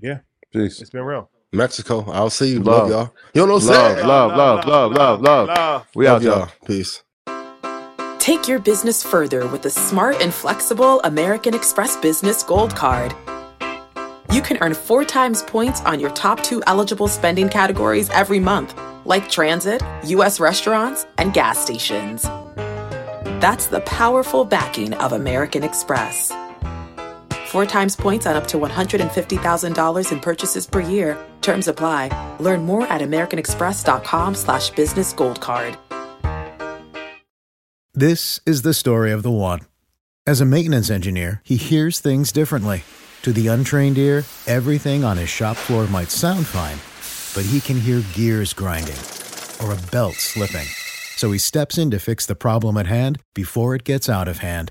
yeah, 0.00 0.20
Peace. 0.52 0.80
it's 0.80 0.90
been 0.90 1.02
real. 1.04 1.29
Mexico. 1.52 2.04
I'll 2.10 2.30
see 2.30 2.52
you. 2.52 2.60
Love. 2.60 2.88
Love, 2.88 2.90
y'all. 2.90 3.14
You 3.34 3.42
don't 3.42 3.48
know 3.48 3.54
Love, 3.54 3.98
say. 3.98 4.04
love, 4.04 4.36
love, 4.36 4.66
love, 4.66 4.92
love, 4.92 5.20
love. 5.20 5.86
We 5.94 6.06
out, 6.06 6.14
Love 6.14 6.22
y'all. 6.22 6.38
y'all. 6.38 6.48
Peace. 6.66 7.02
Take 8.18 8.46
your 8.46 8.58
business 8.58 9.02
further 9.02 9.46
with 9.48 9.62
the 9.62 9.70
smart 9.70 10.20
and 10.20 10.32
flexible 10.32 11.00
American 11.02 11.54
Express 11.54 11.96
Business 11.96 12.42
Gold 12.42 12.76
Card. 12.76 13.14
You 14.32 14.42
can 14.42 14.58
earn 14.60 14.74
four 14.74 15.04
times 15.04 15.42
points 15.42 15.80
on 15.82 15.98
your 15.98 16.10
top 16.10 16.40
two 16.42 16.62
eligible 16.68 17.08
spending 17.08 17.48
categories 17.48 18.08
every 18.10 18.38
month, 18.38 18.78
like 19.04 19.28
transit, 19.28 19.82
U.S. 20.04 20.38
restaurants, 20.38 21.06
and 21.18 21.32
gas 21.34 21.58
stations. 21.58 22.22
That's 23.40 23.66
the 23.66 23.80
powerful 23.86 24.44
backing 24.44 24.92
of 24.94 25.12
American 25.12 25.64
Express. 25.64 26.30
Four 27.50 27.66
times 27.66 27.96
points 27.96 28.26
on 28.28 28.36
up 28.36 28.46
to 28.46 28.58
$150,000 28.58 30.12
in 30.12 30.20
purchases 30.20 30.68
per 30.68 30.78
year. 30.78 31.18
Terms 31.40 31.66
apply. 31.66 32.36
Learn 32.38 32.64
more 32.64 32.86
at 32.86 33.00
americanexpress.com 33.00 34.36
slash 34.36 34.70
business 34.70 35.12
gold 35.12 35.40
card. 35.40 35.76
This 37.92 38.38
is 38.46 38.62
the 38.62 38.72
story 38.72 39.10
of 39.10 39.24
the 39.24 39.32
one. 39.32 39.62
As 40.28 40.40
a 40.40 40.44
maintenance 40.44 40.90
engineer, 40.90 41.42
he 41.44 41.56
hears 41.56 41.98
things 41.98 42.30
differently. 42.30 42.84
To 43.22 43.32
the 43.32 43.48
untrained 43.48 43.98
ear, 43.98 44.22
everything 44.46 45.02
on 45.02 45.16
his 45.16 45.28
shop 45.28 45.56
floor 45.56 45.88
might 45.88 46.12
sound 46.12 46.46
fine, 46.46 46.78
but 47.34 47.50
he 47.50 47.60
can 47.60 47.80
hear 47.80 48.04
gears 48.14 48.52
grinding 48.52 49.00
or 49.60 49.72
a 49.72 49.90
belt 49.90 50.14
slipping. 50.14 50.68
So 51.16 51.32
he 51.32 51.38
steps 51.38 51.78
in 51.78 51.90
to 51.90 51.98
fix 51.98 52.26
the 52.26 52.36
problem 52.36 52.76
at 52.76 52.86
hand 52.86 53.18
before 53.34 53.74
it 53.74 53.82
gets 53.82 54.08
out 54.08 54.28
of 54.28 54.38
hand. 54.38 54.70